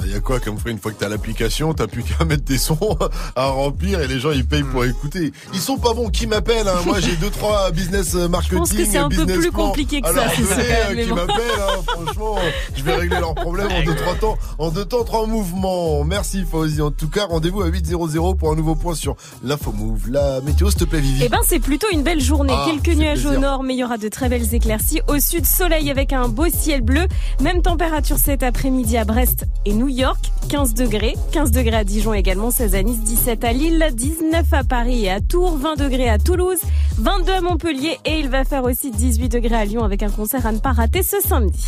Il 0.05 0.11
y 0.11 0.15
a 0.15 0.19
quoi 0.19 0.39
comme 0.39 0.57
frais 0.57 0.71
une 0.71 0.79
fois 0.79 0.91
que 0.91 0.99
t'as 0.99 1.09
l'application, 1.09 1.73
t'as 1.73 1.87
plus 1.87 2.03
qu'à 2.03 2.23
mettre 2.25 2.43
des 2.43 2.57
sons 2.57 2.97
à 3.35 3.47
remplir 3.47 4.01
et 4.01 4.07
les 4.07 4.19
gens 4.19 4.31
ils 4.31 4.45
payent 4.45 4.63
pour 4.63 4.85
écouter. 4.85 5.31
Ils 5.53 5.59
sont 5.59 5.77
pas 5.77 5.93
bons, 5.93 6.09
qui 6.09 6.27
m'appelle 6.27 6.67
hein? 6.67 6.81
Moi 6.85 6.99
j'ai 6.99 7.15
deux 7.15 7.29
trois 7.29 7.71
business 7.71 8.13
marketing, 8.13 8.57
pense 8.59 8.73
que 8.73 8.85
c'est 8.85 8.97
un 8.97 9.09
peu 9.09 9.25
plus 9.25 9.49
plan. 9.51 9.67
compliqué 9.67 10.01
que 10.01 10.07
ça, 10.07 10.13
Alors, 10.13 10.33
c'est 10.35 10.43
ça, 10.43 10.55
venez, 10.89 11.01
euh, 11.01 11.05
qui 11.05 11.13
m'appellent, 11.13 11.35
hein, 11.59 11.81
franchement, 11.87 12.35
je 12.75 12.83
vais 12.83 12.95
régler 12.95 13.19
leurs 13.19 13.35
problèmes 13.35 13.71
en 13.71 13.83
deux 13.83 13.95
trois 13.95 14.15
temps, 14.15 14.37
en 14.59 14.69
deux 14.69 14.85
temps 14.85 15.03
trois 15.03 15.25
mouvements. 15.27 16.03
Merci 16.03 16.43
Fauzi. 16.49 16.81
En 16.81 16.91
tout 16.91 17.09
cas, 17.09 17.25
rendez-vous 17.25 17.61
à 17.61 17.69
8.00 17.69 18.35
pour 18.37 18.51
un 18.51 18.55
nouveau 18.55 18.75
point 18.75 18.95
sur 18.95 19.15
l'info 19.43 19.71
move. 19.71 20.09
La 20.09 20.41
météo, 20.41 20.69
s'il 20.69 20.79
te 20.79 20.85
plaît, 20.85 20.99
Vivi. 20.99 21.23
Eh 21.25 21.29
ben, 21.29 21.39
c'est 21.45 21.59
plutôt 21.59 21.87
une 21.91 22.03
belle 22.03 22.21
journée. 22.21 22.53
Ah, 22.55 22.67
Quelques 22.69 22.97
nuages 22.97 23.25
au 23.25 23.37
nord, 23.37 23.63
mais 23.63 23.73
il 23.73 23.79
y 23.79 23.83
aura 23.83 23.97
de 23.97 24.07
très 24.07 24.29
belles 24.29 24.53
éclaircies. 24.53 25.01
Au 25.07 25.19
sud, 25.19 25.45
soleil 25.45 25.89
avec 25.89 26.13
un 26.13 26.27
beau 26.27 26.47
ciel 26.49 26.81
bleu. 26.81 27.07
Même 27.41 27.61
température 27.61 28.17
cet 28.17 28.43
après-midi 28.43 28.97
à 28.97 29.05
Brest 29.05 29.45
et 29.65 29.73
New 29.73 29.87
York. 29.95 30.31
15 30.49 30.73
degrés. 30.73 31.15
15 31.31 31.51
degrés 31.51 31.77
à 31.77 31.83
Dijon 31.83 32.13
également. 32.13 32.51
16 32.51 32.75
à 32.75 32.83
Nice, 32.83 32.99
17 33.01 33.43
à 33.43 33.53
Lille, 33.53 33.87
19 33.93 34.45
à 34.53 34.63
Paris 34.63 35.05
et 35.05 35.11
à 35.11 35.21
Tours, 35.21 35.57
20 35.57 35.75
degrés 35.75 36.09
à 36.09 36.17
Toulouse, 36.19 36.59
22 36.97 37.31
à 37.33 37.41
Montpellier 37.41 37.97
et 38.05 38.19
il 38.19 38.29
va 38.29 38.43
faire 38.43 38.63
aussi 38.63 38.91
18 38.91 39.29
degrés 39.29 39.55
à 39.55 39.65
Lyon 39.65 39.83
avec 39.83 40.03
un 40.03 40.09
concert 40.09 40.45
à 40.45 40.51
ne 40.51 40.59
pas 40.59 40.73
rater 40.73 41.01
ce 41.01 41.17
samedi. 41.21 41.65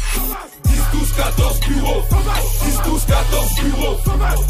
12, 0.94 1.14
14 1.18 1.60
bureaux 1.68 2.02
10, 2.66 2.78
12, 2.86 3.06
14 3.06 3.56
bureaux 3.64 3.96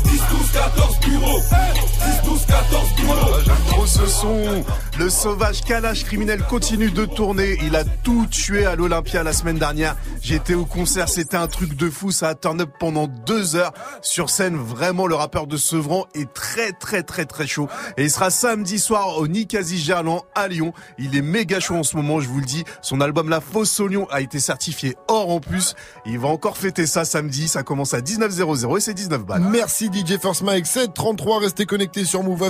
10, 0.05 0.11
12, 0.11 0.51
14 0.53 0.99
bureaux 0.99 1.39
10, 1.39 2.29
12, 2.29 2.45
14 2.45 2.95
bureaux 2.95 3.13
Ah, 3.17 3.39
J'aime 3.45 3.55
trop 3.69 3.85
ce 3.85 4.05
son. 4.05 4.63
Le 4.99 5.11
sauvage 5.11 5.61
Kalash 5.61 6.05
criminel 6.05 6.41
continue 6.41 6.89
de 6.89 7.05
tourner. 7.05 7.59
Il 7.61 7.75
a 7.75 7.83
tout 7.83 8.25
tué 8.31 8.65
à 8.65 8.75
l'Olympia 8.75 9.21
la 9.21 9.31
semaine 9.31 9.59
dernière. 9.59 9.95
J'étais 10.23 10.55
au 10.55 10.65
concert, 10.65 11.07
c'était 11.07 11.37
un 11.37 11.45
truc 11.45 11.75
de 11.75 11.87
fou. 11.87 12.09
Ça 12.09 12.29
a 12.29 12.35
turn 12.35 12.65
pendant 12.79 13.05
deux 13.05 13.55
heures 13.55 13.73
sur 14.01 14.31
scène. 14.31 14.55
Vraiment, 14.55 15.05
le 15.05 15.13
rappeur 15.13 15.45
de 15.45 15.55
Sevran 15.55 16.07
est 16.15 16.33
très 16.33 16.71
très 16.71 17.03
très 17.03 17.25
très 17.25 17.45
chaud. 17.45 17.67
Et 17.97 18.05
il 18.05 18.09
sera 18.09 18.31
samedi 18.31 18.79
soir 18.79 19.19
au 19.19 19.27
Nicasie 19.27 19.77
Gerland 19.77 20.23
à 20.33 20.47
Lyon. 20.47 20.73
Il 20.97 21.15
est 21.15 21.21
méga 21.21 21.59
chaud 21.59 21.75
en 21.75 21.83
ce 21.83 21.95
moment, 21.95 22.19
je 22.19 22.27
vous 22.27 22.39
le 22.39 22.45
dis. 22.45 22.63
Son 22.81 22.99
album 22.99 23.29
La 23.29 23.39
Fosse 23.39 23.79
au 23.79 23.87
a 24.09 24.21
été 24.21 24.39
certifié 24.39 24.95
or 25.07 25.29
en 25.29 25.39
plus. 25.39 25.75
Il 26.07 26.17
va 26.17 26.29
encore 26.29 26.57
fêter 26.57 26.87
ça 26.87 27.05
samedi. 27.05 27.47
Ça 27.47 27.61
commence 27.61 27.93
à 27.93 28.01
19.00 28.01 28.77
et 28.77 28.81
c'est 28.81 28.95
19 28.95 29.25
balles. 29.25 29.43
Merci 29.51 29.91
DJ 29.93 30.17
First 30.19 30.41
Mike 30.41 30.65
733 30.65 31.39
restez 31.41 31.67
connectés 31.67 32.03
sur 32.03 32.23
Move 32.23 32.49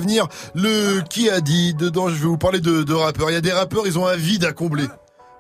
le 0.56 1.02
qui 1.10 1.30
a 1.30 1.42
dit 1.42 1.74
dedans 1.74 2.08
je 2.08 2.26
vous 2.26 2.37
parler 2.38 2.60
de, 2.60 2.94
rappeurs 2.94 3.30
il 3.30 3.34
y 3.34 3.38
a 3.38 3.42
des 3.42 3.52
rappeurs 3.52 3.86
ils 3.86 4.00
ont 4.00 4.08
un 4.08 4.16
vide 4.16 4.46
à 4.46 4.54
combler 4.54 4.86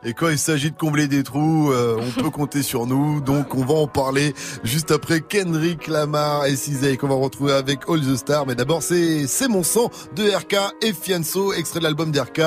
et 0.04 0.14
quand 0.14 0.30
il 0.30 0.38
s'agit 0.38 0.70
de 0.70 0.78
combler 0.78 1.08
des 1.08 1.24
trous, 1.24 1.72
euh, 1.72 2.00
on 2.00 2.22
peut 2.22 2.30
compter 2.30 2.62
sur 2.62 2.86
nous. 2.86 3.20
Donc 3.20 3.56
on 3.56 3.66
va 3.66 3.74
en 3.74 3.88
parler 3.88 4.36
juste 4.64 4.92
après 4.92 5.22
Kendrick 5.22 5.88
Lamar 5.88 6.46
et 6.46 6.56
Cizay 6.56 6.98
qu'on 6.98 7.08
va 7.08 7.16
retrouver 7.16 7.54
avec 7.54 7.80
All 7.90 8.02
the 8.02 8.16
Stars. 8.16 8.46
Mais 8.46 8.54
d'abord 8.54 8.84
c'est 8.84 9.26
C'est 9.26 9.48
mon 9.48 9.64
sang 9.64 9.90
de 10.16 10.30
RK 10.30 10.56
et 10.84 10.94
Fianso, 10.94 11.52
extrait 11.52 11.80
de 11.80 11.84
l'album 11.84 12.12
d'RK, 12.12 12.40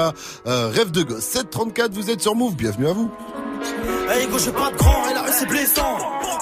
euh, 0.46 0.70
Rêve 0.72 0.92
de 0.92 1.02
gosse. 1.02 1.24
734, 1.24 1.92
vous 1.92 2.08
êtes 2.10 2.20
sur 2.20 2.36
Move, 2.36 2.54
bienvenue 2.54 2.86
à 2.86 2.92
vous. 2.92 3.10
Hey 4.08 4.26
pas 4.28 4.70
de 4.70 4.76
grand. 4.76 5.04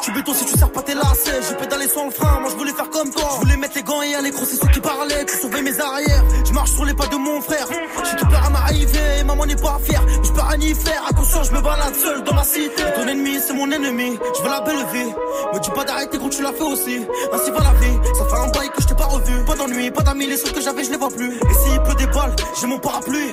Tu 0.09 0.15
béton 0.15 0.33
si 0.33 0.47
tu 0.47 0.57
sers 0.57 0.73
pas 0.73 0.81
tes 0.81 0.95
lacets. 0.95 1.43
J'ai 1.47 1.55
pédalé 1.57 1.87
sans 1.87 2.07
le 2.07 2.11
frein, 2.11 2.41
moi 2.41 2.49
je 2.51 2.57
voulais 2.57 2.73
faire 2.73 2.89
comme 2.89 3.11
toi. 3.11 3.29
Je 3.35 3.41
voulais 3.41 3.59
mettre 3.59 3.75
les 3.77 3.83
gants 3.83 4.01
et 4.01 4.15
aller 4.15 4.31
gros, 4.31 4.47
c'est 4.47 4.57
ceux 4.57 4.69
qui 4.69 4.81
parlaient. 4.81 5.27
Tu 5.27 5.37
sauvais 5.37 5.61
mes 5.61 5.79
arrières. 5.79 6.25
Je 6.47 6.53
marche 6.55 6.71
sur 6.71 6.87
les 6.87 6.95
pas 6.95 7.09
de 7.09 7.17
mon 7.17 7.43
frère. 7.43 7.67
J'ai 8.05 8.17
tout 8.17 8.27
peur 8.27 8.43
à 8.43 8.49
m'arriver, 8.49 9.23
maman 9.27 9.45
n'est 9.45 9.57
pas 9.57 9.79
fière. 9.85 10.03
Je 10.25 10.31
peux 10.31 10.41
rien 10.41 10.61
y 10.61 10.75
faire, 10.75 11.05
attention, 11.11 11.43
je 11.43 11.53
me 11.53 11.61
balade 11.61 11.95
seul 11.95 12.25
dans 12.25 12.35
la 12.35 12.45
cité. 12.45 12.85
Ton 12.97 13.07
ennemi, 13.07 13.37
c'est 13.47 13.53
mon 13.53 13.71
ennemi. 13.71 14.19
Je 14.39 14.43
veux 14.43 14.49
la 14.49 14.63
belle 14.63 14.87
vie. 14.95 15.13
Me 15.53 15.59
dis 15.61 15.71
pas 15.75 15.85
d'arrêter 15.85 16.17
quand 16.17 16.31
tu 16.31 16.43
l'as 16.43 16.55
fait 16.55 16.63
aussi. 16.63 17.07
Ainsi 17.35 17.51
va 17.51 17.59
la 17.59 17.75
vie. 17.75 17.99
Ça 18.17 18.25
fait 18.25 18.43
un 18.43 18.49
bail 18.49 18.71
que 18.71 18.81
je 18.81 18.87
t'ai 18.87 18.95
pas 18.95 19.09
revu. 19.09 19.45
Pas 19.45 19.57
d'ennui, 19.57 19.91
pas 19.91 20.03
d'amis, 20.05 20.27
les 20.27 20.39
seuls 20.39 20.53
que 20.53 20.63
j'avais, 20.63 20.85
je 20.85 20.91
les 20.91 20.97
vois 20.97 21.11
plus. 21.11 21.35
Et 21.35 21.55
s'il 21.55 21.83
pleut 21.83 21.97
des 21.97 22.07
balles, 22.07 22.35
j'ai 22.59 22.67
mon 22.67 22.79
parapluie. 22.79 23.33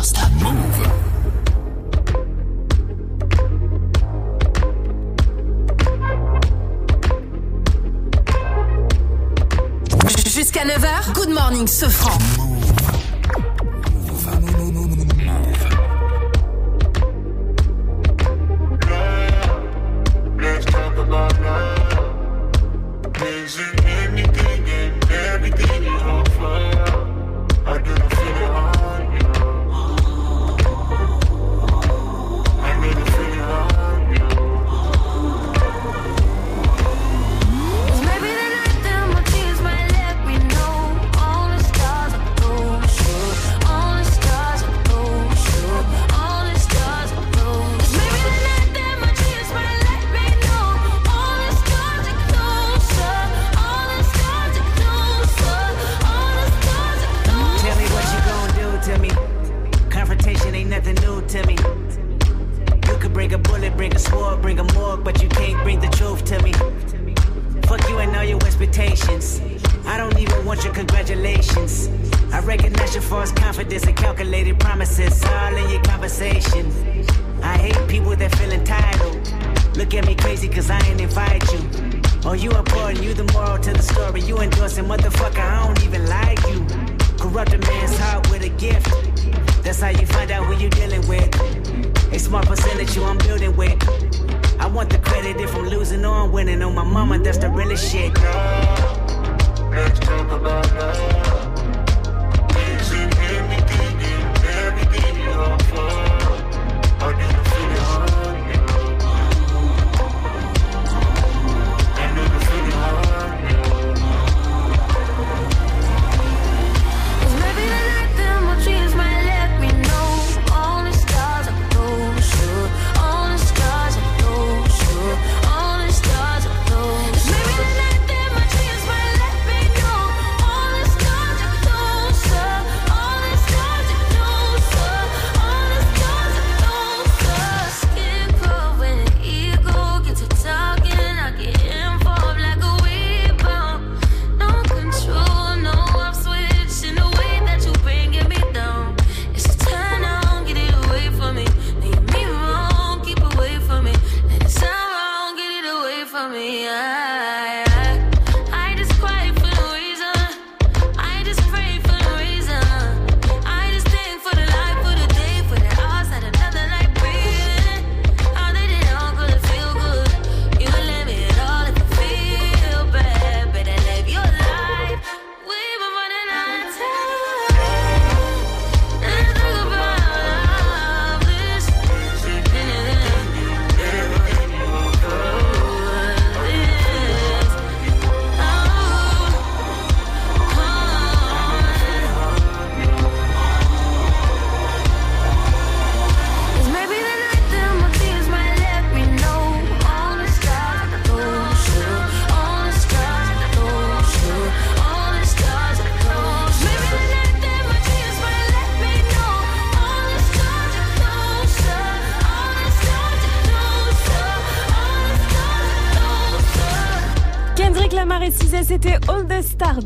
non-stop. 0.00 0.30
Move. 0.40 0.88
Jusqu'à 10.26 10.64
9h, 10.64 11.12
good 11.12 11.30
morning, 11.30 11.68
ce 11.68 11.88
franc. 11.88 12.18
Is 23.22 23.58
it 23.58 23.99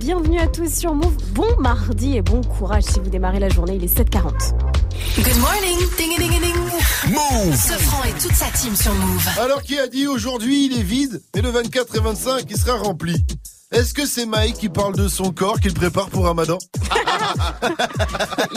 Bienvenue 0.05 0.39
à 0.39 0.47
tous 0.49 0.71
sur 0.71 0.95
Move. 0.95 1.17
Bon 1.33 1.49
mardi 1.61 2.19
et 2.19 2.21
bon 2.21 2.43
courage 2.43 2.83
si 2.83 3.01
vous 3.01 3.09
démarrez 3.09 3.39
la 3.41 3.49
journée. 3.49 3.77
Il 3.77 3.85
est 3.85 3.99
7h40. 3.99 4.53
Good 5.17 5.39
morning, 5.39 5.79
ding 5.97 6.19
ding 6.19 6.31
ding. 6.43 6.55
Move. 7.09 7.57
Sofran 7.57 8.05
et 8.05 8.13
toute 8.21 8.35
sa 8.35 8.45
team 8.51 8.77
sur 8.77 8.93
Move. 8.93 9.27
Alors 9.41 9.63
qui 9.63 9.79
a 9.79 9.87
dit 9.87 10.07
aujourd'hui 10.07 10.67
il 10.67 10.79
est 10.79 10.83
vide 10.83 11.23
et 11.35 11.41
le 11.41 11.49
24 11.49 11.97
et 11.97 12.01
25 12.01 12.45
il 12.51 12.57
sera 12.59 12.77
rempli? 12.77 13.25
Est-ce 13.73 13.95
que 13.95 14.05
c'est 14.05 14.27
Mike 14.27 14.59
qui 14.59 14.69
parle 14.69 14.95
de 14.95 15.09
son 15.09 15.33
corps 15.33 15.59
qu'il 15.59 15.73
prépare 15.73 16.11
pour 16.11 16.27
Ramadan? 16.27 16.59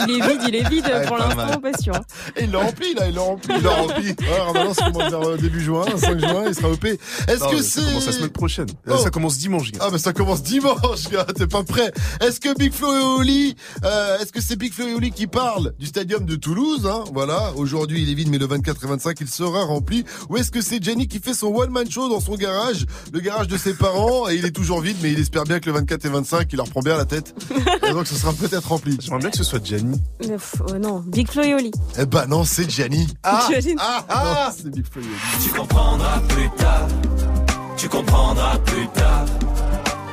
Il 0.06 0.10
est 0.10 0.28
vide, 0.28 0.40
il 0.46 0.54
est 0.54 0.68
vide 0.68 0.84
Ouais, 0.84 1.06
pour 1.06 1.16
l'instant, 1.16 1.60
pas 1.60 1.76
sûr. 1.76 1.94
Et 2.36 2.44
il 2.44 2.52
l'a 2.52 2.60
rempli 2.60 2.87
là, 2.98 3.08
il 3.08 3.14
l'a 3.14 3.20
rempli. 3.20 3.54
Il 3.56 3.62
l'a 3.62 3.70
rempli. 3.70 4.08
Ouais, 4.08 4.40
Ramadan 4.40 4.74
ça 4.74 4.90
commence 4.90 5.10
vers 5.10 5.28
euh, 5.28 5.36
début 5.36 5.60
juin, 5.62 5.84
5 5.96 6.18
juin, 6.20 6.44
il 6.48 6.54
sera 6.54 6.70
OP. 6.70 6.84
Est-ce 6.84 7.40
Non, 7.40 7.50
que 7.50 7.62
c'est... 7.62 7.80
Ça 7.80 7.86
commence 7.86 8.06
la 8.06 8.12
semaine 8.12 8.30
prochaine. 8.30 8.66
Oh. 8.88 8.96
Ça 8.98 9.10
commence 9.10 9.38
dimanche, 9.38 9.72
gars. 9.72 9.80
Ah 9.82 9.88
mais 9.92 9.98
ça 9.98 10.12
commence 10.12 10.42
dimanche, 10.42 11.08
gars, 11.10 11.24
t'es 11.34 11.46
pas 11.46 11.62
prêt. 11.62 11.92
Est-ce 12.20 12.40
que 12.40 12.56
Big 12.58 12.72
Flo 12.72 12.92
et 12.92 13.02
Oli, 13.20 13.56
euh, 13.84 14.18
est-ce 14.18 14.32
que 14.32 14.40
c'est 14.40 14.56
Big 14.56 14.72
Flo 14.72 14.86
et 14.88 14.94
Oli 14.94 15.10
qui 15.10 15.26
parle 15.26 15.72
du 15.78 15.86
stadium 15.86 16.24
de 16.24 16.36
Toulouse, 16.36 16.86
hein, 16.86 17.04
voilà. 17.12 17.52
Aujourd'hui 17.56 18.02
il 18.02 18.10
est 18.10 18.14
vide, 18.14 18.28
mais 18.30 18.38
le 18.38 18.46
24 18.46 18.84
et 18.84 18.88
25 18.88 19.20
il 19.20 19.28
sera 19.28 19.64
rempli. 19.64 20.04
Ou 20.28 20.36
est-ce 20.36 20.50
que 20.50 20.60
c'est 20.60 20.82
Jenny 20.82 21.08
qui 21.08 21.18
fait 21.20 21.34
son 21.34 21.48
one 21.48 21.70
man 21.70 21.90
show 21.90 22.08
dans 22.08 22.20
son 22.20 22.34
garage, 22.34 22.86
le 23.12 23.20
garage 23.20 23.48
de 23.48 23.56
ses 23.56 23.74
parents, 23.74 24.28
et 24.28 24.34
il 24.36 24.44
est 24.44 24.50
toujours 24.50 24.80
vide, 24.80 24.96
mais 25.02 25.12
il 25.12 25.18
espère 25.20 25.44
bien 25.44 25.60
que 25.60 25.66
le 25.66 25.72
24 25.76 26.04
et 26.04 26.08
25 26.08 26.48
il 26.52 26.56
leur 26.56 26.68
prend 26.68 26.80
bien 26.80 26.96
la 26.96 27.04
tête. 27.04 27.34
Et 27.86 27.92
donc 27.92 28.06
ce 28.06 28.14
sera 28.14 28.32
peut-être 28.32 28.68
rempli. 28.68 28.96
J'aimerais 29.00 29.20
bien 29.20 29.30
que 29.30 29.36
ce 29.36 29.44
soit 29.44 29.64
Jenny. 29.64 30.00
Oh 30.68 30.78
non, 30.78 31.02
Big 31.06 31.30
Flo 31.30 31.42
et 31.42 31.54
Oli. 31.54 31.70
Eh 31.98 32.06
ben 32.06 32.26
non, 32.26 32.44
c'est 32.44 32.68
Jenny. 32.70 32.87
Ah, 33.22 33.48
ah, 33.80 34.04
ah, 34.08 34.52
c'est 34.56 34.70
Big 34.70 34.84
Flo 34.90 35.00
et 35.02 35.04
Oli. 35.04 35.44
Tu 35.44 35.50
comprendras 35.50 36.20
plus 36.28 36.50
tard. 36.56 36.88
Tu 37.76 37.88
comprendras 37.88 38.58
plus 38.58 38.88
tard. 38.88 39.24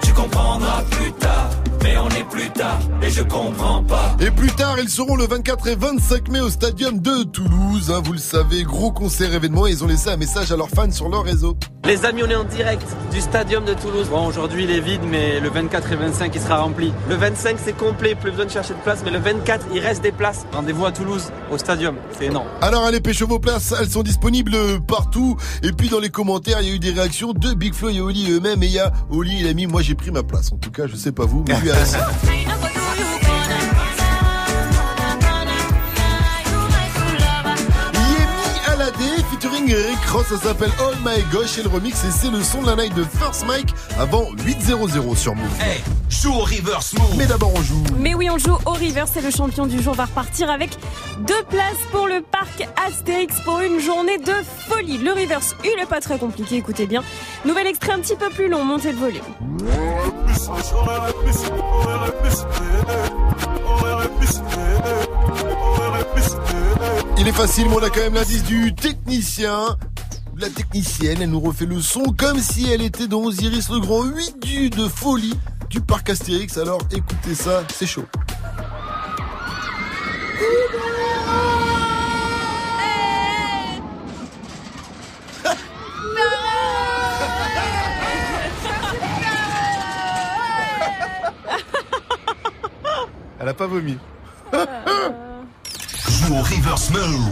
Tu 0.02 0.14
comprendras 0.14 0.84
plus 0.92 1.12
tard. 1.14 1.50
Mais 1.84 1.98
on 1.98 2.10
est 2.10 2.24
plus 2.30 2.50
tard 2.50 2.80
et 3.02 3.10
je 3.12 3.22
comprends 3.22 3.84
pas. 3.84 4.16
Et 4.20 4.32
plus 4.32 4.52
tard, 4.52 4.78
ils 4.80 4.90
seront 4.90 5.16
le 5.16 5.28
24 5.28 5.68
et 5.68 5.76
25 5.76 6.30
mai 6.30 6.40
au 6.40 6.50
stadium 6.50 7.00
de 7.00 7.24
Toulouse. 7.24 7.92
hein, 7.92 8.02
vous 8.04 8.14
le 8.14 8.18
savez, 8.20 8.64
gros 8.64 8.92
concert 8.92 9.32
événement. 9.34 9.68
Et 9.68 9.72
ils 9.72 9.84
ont 9.84 9.88
laissé 9.88 10.10
un 10.10 10.18
message 10.18 10.52
à 10.52 10.58
leurs 10.58 10.70
fans 10.70 10.92
sur 10.92 11.10
leur 11.10 11.24
réseau. 11.24 11.56
Les 11.88 12.04
amis, 12.04 12.24
on 12.24 12.30
est 12.30 12.36
en 12.36 12.44
direct 12.44 12.88
du 13.12 13.22
stadium 13.22 13.64
de 13.64 13.76
Toulouse. 13.76 14.08
Bon, 14.10 14.26
aujourd'hui 14.26 14.64
il 14.64 14.72
est 14.72 14.80
vide, 14.80 15.02
mais 15.08 15.40
le 15.40 15.50
24 15.50 15.92
et 15.92 15.96
25 15.96 16.32
il 16.34 16.42
sera 16.42 16.58
rempli. 16.58 16.92
Le 17.08 17.16
25 17.16 17.58
c'est 17.64 17.78
complet, 17.78 18.16
plus 18.16 18.32
besoin 18.32 18.46
de 18.46 18.50
chercher 18.50 18.74
de 18.74 18.80
place, 18.80 19.02
mais 19.06 19.12
le 19.12 19.20
24 19.20 19.68
il 19.72 19.80
reste 19.82 20.02
des 20.02 20.12
places. 20.12 20.48
Rendez-vous 20.52 20.88
à 20.88 20.92
Toulouse, 20.92 21.32
au 21.52 21.60
stadium. 21.60 21.96
C'est 22.18 22.26
énorme. 22.26 22.48
Alors 22.62 22.86
allez 22.86 23.02
pêcher 23.02 23.26
vos 23.26 23.38
places, 23.38 23.72
elles 23.80 23.90
sont 23.90 24.02
disponibles 24.02 24.58
partout. 24.88 25.38
Et 25.62 25.74
puis 25.74 25.90
dans 25.90 26.00
les 26.00 26.10
commentaires, 26.10 26.58
il 26.62 26.70
y 26.70 26.72
a 26.72 26.76
eu 26.76 26.80
des 26.80 26.92
réactions 26.92 27.34
de 27.34 27.54
Big 27.54 27.76
Flo 27.76 27.90
et 27.90 28.02
Oli 28.02 28.32
eux-mêmes. 28.32 28.64
Et 28.64 28.68
il 28.68 28.74
y 28.74 28.80
a 28.80 28.92
Oli, 29.12 29.42
il 29.42 29.48
a 29.48 29.54
mis, 29.54 29.68
moi 29.68 29.84
j'ai 29.84 29.94
pris 29.94 30.10
ma 30.10 30.24
place. 30.24 30.52
En 30.54 30.58
tout 30.58 30.72
cas, 30.72 30.88
je 30.88 30.96
sais 30.96 31.12
pas 31.12 31.26
vous, 31.26 31.46
mais 31.48 31.60
lui 31.62 31.70
a 31.70 31.76
featuring 39.46 39.70
Eric 39.70 40.06
Ross, 40.12 40.28
ça 40.28 40.38
s'appelle 40.38 40.72
Oh 40.82 40.92
My 41.04 41.22
Gosh 41.32 41.58
et 41.58 41.64
le 41.64 41.70
remix 41.70 42.04
et 42.04 42.12
c'est 42.12 42.30
le 42.30 42.42
son 42.42 42.62
de 42.62 42.68
la 42.68 42.76
night 42.76 42.94
de 42.96 43.04
First 43.04 43.46
Mike 43.46 43.74
avant 44.00 44.32
8-0-0 44.34 45.16
sur 45.16 45.36
Move. 45.36 45.46
Hey, 45.62 45.82
joue 46.10 46.34
au 46.34 46.40
reverse 46.40 46.94
move. 46.94 47.16
Mais 47.18 47.26
d'abord 47.26 47.52
on 47.56 47.62
joue. 47.62 47.84
Mais 48.00 48.14
oui, 48.14 48.30
on 48.30 48.38
joue 48.38 48.58
au 48.66 48.72
River, 48.72 49.04
c'est 49.12 49.22
le 49.22 49.32
champion 49.32 49.66
du 49.66 49.82
jour, 49.82 49.94
va 49.94 50.06
repartir 50.06 50.50
avec 50.50 50.72
deux 51.20 51.44
places 51.50 51.78
pour 51.92 52.08
le 52.08 52.22
parc 52.22 52.68
Astérix 52.88 53.40
pour 53.42 53.60
une 53.60 53.80
journée 53.80 54.18
de 54.18 54.34
folie. 54.70 54.98
Le 54.98 55.12
reverse, 55.12 55.56
il 55.64 55.80
est 55.80 55.88
pas 55.88 56.02
très 56.02 56.18
compliqué, 56.18 56.58
écoutez 56.58 56.88
bien. 56.88 57.04
Nouvel 57.46 57.68
extrait 57.68 57.94
un 57.94 58.00
petit 58.00 58.16
peu 58.16 58.30
plus 58.30 58.48
long, 58.48 58.64
montez 58.64 58.94
de 58.94 58.98
volume. 58.98 59.22
Il 67.18 67.28
est 67.28 67.32
facile, 67.32 67.70
mais 67.70 67.76
on 67.76 67.84
a 67.84 67.90
quand 67.90 68.02
même 68.02 68.16
l'indice 68.16 68.44
du 68.44 68.76
technicien. 68.76 69.78
La 70.38 70.50
technicienne, 70.50 71.20
elle 71.22 71.30
nous 71.30 71.40
refait 71.40 71.66
le 71.66 71.80
son 71.80 72.04
comme 72.18 72.40
si 72.40 72.70
elle 72.70 72.82
était 72.82 73.08
dans 73.08 73.24
Osiris 73.24 73.70
le 73.70 73.80
Grand 73.80 74.04
8 74.04 74.36
du 74.42 74.70
de 74.70 74.90
folie 74.90 75.40
du 75.70 75.80
parc 75.80 76.10
Astérix. 76.10 76.58
Alors 76.58 76.82
écoutez 76.92 77.36
ça, 77.36 77.64
c'est 77.74 77.86
chaud. 77.86 78.06
Elle 93.40 93.50
a 93.50 93.54
pas 93.54 93.68
vomi. 93.68 93.98
Joue 96.28 96.34
au 96.34 96.42
reverse 96.42 96.90
move. 96.92 97.30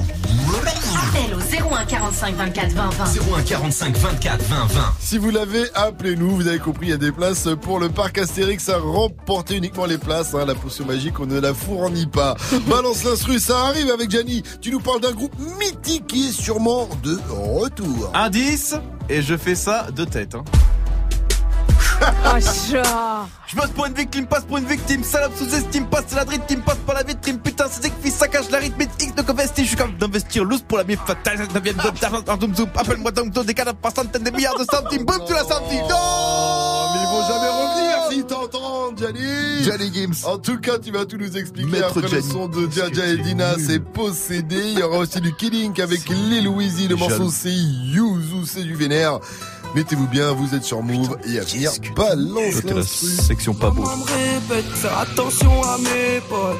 Appel 0.95 1.33
au 1.35 1.73
01 1.73 1.85
45 1.85 2.35
24 2.35 2.71
20 2.73 2.89
20. 2.89 3.05
01 3.37 3.41
45 3.43 3.97
24 3.97 4.41
20 4.43 4.65
20. 4.67 4.81
Si 4.99 5.17
vous 5.17 5.29
l'avez, 5.31 5.63
appelez-nous. 5.73 6.29
Vous 6.35 6.47
avez 6.47 6.59
compris, 6.59 6.87
il 6.87 6.89
y 6.89 6.93
a 6.93 6.97
des 6.97 7.11
places 7.11 7.47
pour 7.61 7.79
le 7.79 7.89
parc 7.89 8.17
Astérix 8.17 8.69
à 8.69 8.77
remporter 8.77 9.57
uniquement 9.57 9.85
les 9.85 9.97
places. 9.97 10.33
hein. 10.35 10.45
La 10.45 10.55
potion 10.55 10.85
magique, 10.85 11.19
on 11.19 11.25
ne 11.25 11.39
la 11.39 11.53
fournit 11.53 12.07
pas. 12.07 12.35
Balance 12.67 13.03
l'instru, 13.03 13.39
ça 13.39 13.59
arrive 13.67 13.89
avec 13.89 14.11
Gianni. 14.11 14.43
Tu 14.61 14.69
nous 14.71 14.79
parles 14.79 15.01
d'un 15.01 15.13
groupe 15.13 15.33
mythique 15.59 16.07
qui 16.07 16.29
est 16.29 16.31
sûrement 16.31 16.87
de 17.03 17.19
retour. 17.29 18.11
Indice, 18.13 18.75
et 19.09 19.21
je 19.21 19.35
fais 19.37 19.55
ça 19.55 19.87
de 19.95 20.05
tête. 20.05 20.35
Hein. 20.35 20.43
Oh, 22.05 22.71
genre. 22.71 23.29
Je 23.47 23.55
bosse 23.55 23.69
pour 23.69 23.85
une 23.85 23.93
victime, 23.93 24.25
passe 24.25 24.43
pour 24.45 24.57
une 24.57 24.65
victime, 24.65 25.03
salope 25.03 25.33
sous-estime, 25.37 25.85
passe 25.85 26.13
la 26.15 26.25
drite, 26.25 26.45
team 26.47 26.61
passe 26.61 26.77
par 26.85 26.95
la 26.95 27.03
vitrine, 27.03 27.39
putain, 27.39 27.65
c'est 27.69 27.89
que 27.89 27.95
fils 28.01 28.15
saccage 28.15 28.49
la 28.49 28.57
rythme, 28.57 28.81
X 28.81 29.13
de 29.15 29.21
convesti, 29.21 29.63
je 29.63 29.67
suis 29.69 29.77
capable 29.77 29.97
d'investir 29.97 30.43
loose 30.43 30.63
pour 30.63 30.79
la 30.79 30.83
mif 30.83 30.99
fatale, 31.05 31.37
ça 31.37 31.59
devient 31.59 31.73
de 31.73 31.99
d'argent, 31.99 32.23
zoom 32.41 32.55
zoom, 32.55 32.69
appelle-moi 32.75 33.11
donc 33.11 33.31
des 33.45 33.53
cadavres 33.53 33.77
par 33.77 33.93
centaines 33.95 34.23
de 34.23 34.31
milliards 34.31 34.57
de 34.57 34.65
centimes, 34.65 35.05
boum, 35.05 35.19
tu 35.27 35.33
l'as 35.33 35.43
senti, 35.43 35.77
non! 35.77 35.87
Oh, 35.91 36.89
mais 36.93 36.99
ils 37.01 37.07
vont 37.07 37.27
jamais 37.27 37.49
revenir 37.49 37.93
s'ils 38.09 38.25
t'entendent, 38.25 38.97
Gianni. 38.97 39.63
Gianni 39.63 39.93
Gims. 39.93 40.25
En 40.25 40.37
tout 40.37 40.59
cas, 40.59 40.79
tu 40.79 40.91
vas 40.91 41.05
tout 41.05 41.17
nous 41.17 41.37
expliquer 41.37 41.69
Maître 41.69 41.87
après 41.87 42.01
le 42.01 42.07
Gianni. 42.07 42.31
son 42.31 42.47
de 42.47 42.69
Jaja 42.71 43.05
et 43.05 43.17
Dina, 43.17 43.55
c'est 43.59 43.79
possédé. 43.79 44.57
Il 44.71 44.79
y 44.79 44.83
aura 44.83 44.97
aussi 44.97 45.21
du 45.21 45.33
Killing 45.33 45.79
avec 45.81 46.07
Lil 46.09 46.47
Weezy. 46.47 46.87
Le 46.87 46.95
morceau 46.95 47.29
c'est 47.29 47.53
Yuzu, 47.53 48.45
c'est 48.45 48.63
du 48.63 48.75
vénère. 48.75 49.19
Mettez-vous 49.75 50.07
bien, 50.07 50.31
vous 50.33 50.53
êtes 50.53 50.63
sur 50.63 50.83
Move 50.83 51.17
et 51.25 51.39
à 51.39 51.43
venir, 51.43 51.71
balance 51.95 52.53
C'était 52.53 52.73
la 52.75 52.83
section 52.83 53.55
pas 53.55 53.71
beau. 53.71 53.81
Maman 53.81 53.97
me 53.97 54.03
répète, 54.03 54.71
faire 54.75 54.99
attention 54.99 55.63
à 55.63 55.77
mes 55.79 56.21
potes. 56.29 56.57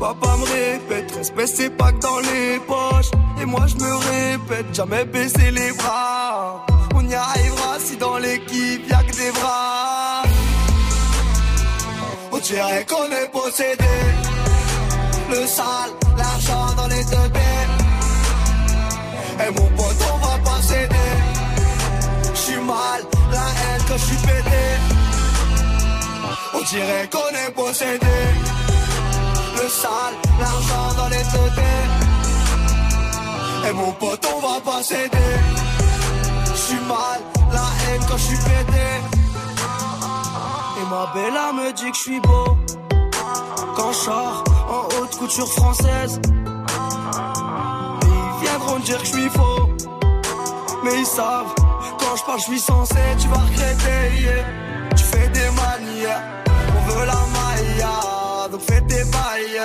Papa 0.00 0.36
me 0.38 0.44
répète, 0.44 1.12
respect 1.16 1.46
c'est 1.46 1.70
pas 1.70 1.92
que 1.92 2.00
dans 2.00 2.18
les 2.18 2.58
poches. 2.66 3.10
Et 3.42 3.44
moi 3.44 3.66
je 3.66 3.76
me 3.76 3.94
répète, 3.94 4.74
jamais 4.74 5.04
baisser 5.04 5.50
les 5.50 5.72
bras. 5.72 6.64
On 6.94 7.06
y 7.06 7.14
arrivera 7.14 7.78
si 7.78 7.96
dans 7.98 8.16
l'équipe 8.16 8.88
y'a 8.88 9.02
que 9.02 9.16
des 9.16 9.30
bras. 9.32 10.22
On 12.32 12.38
dirait 12.38 12.86
qu'on 12.88 13.04
est 13.04 13.30
possédé. 13.32 13.84
Le 15.30 15.46
sale, 15.46 15.90
l'argent 16.16 16.74
dans 16.76 16.86
les 16.88 17.04
deux 17.04 17.28
baies. 17.34 17.68
Et 19.46 19.50
mon 19.50 19.66
pote, 19.76 19.95
quand 23.96 24.04
j'suis 24.04 24.16
pété. 24.16 24.64
On 26.54 26.62
dirait 26.62 27.08
qu'on 27.10 27.30
est 27.46 27.50
possédé. 27.52 28.16
Le 29.54 29.68
sale, 29.68 30.14
l'argent 30.40 30.94
dans 30.96 31.08
les 31.08 31.16
têtes. 31.16 31.64
Et 33.68 33.72
mon 33.72 33.92
pote, 33.92 34.26
on 34.34 34.40
va 34.40 34.60
pas 34.60 34.82
céder. 34.82 35.32
J'suis 36.54 36.80
mal, 36.86 37.20
la 37.52 37.66
haine 37.84 38.02
quand 38.08 38.18
j'suis 38.18 38.36
pété. 38.36 38.86
Et 40.78 40.86
ma 40.90 41.06
bella 41.14 41.52
me 41.52 41.72
dit 41.72 41.90
que 41.90 41.96
j'suis 41.96 42.20
beau. 42.20 42.56
Quand 43.76 43.92
j'sors 43.92 44.44
en 44.68 45.00
haute 45.00 45.16
couture 45.16 45.48
française. 45.52 46.20
Ils 48.02 48.44
viendront 48.44 48.78
dire 48.80 48.98
que 48.98 49.06
j'suis 49.06 49.30
faux. 49.30 49.75
Mais 50.86 51.00
ils 51.00 51.06
savent, 51.06 51.52
quand 51.98 52.14
je 52.16 52.22
parle, 52.24 52.38
je 52.38 52.44
suis 52.44 52.60
censé, 52.60 52.94
tu 53.18 53.26
vas 53.26 53.38
regretter. 53.38 54.22
yeah. 54.22 54.44
Tu 54.96 55.02
fais 55.02 55.28
des 55.30 55.50
manières, 55.50 56.22
on 56.76 56.90
veut 56.90 57.06
la 57.06 57.22
maille, 57.34 58.50
donc 58.52 58.60
fais 58.60 58.80
tes 58.82 59.02
bails. 59.10 59.60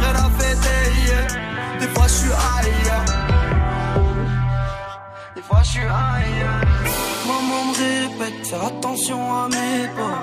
Rien 0.00 0.14
à 0.16 0.30
fêter, 0.36 0.82
yeah. 1.06 1.78
des 1.78 1.86
fois 1.94 2.08
je 2.08 2.12
suis 2.12 2.30
ailleurs. 2.56 3.04
Des 5.36 5.42
fois 5.42 5.60
je 5.62 5.70
suis 5.70 5.80
ailleurs 5.82 6.87
répète, 7.78 8.54
attention 8.66 9.20
à 9.34 9.48
mes 9.48 9.88
pas. 9.96 10.18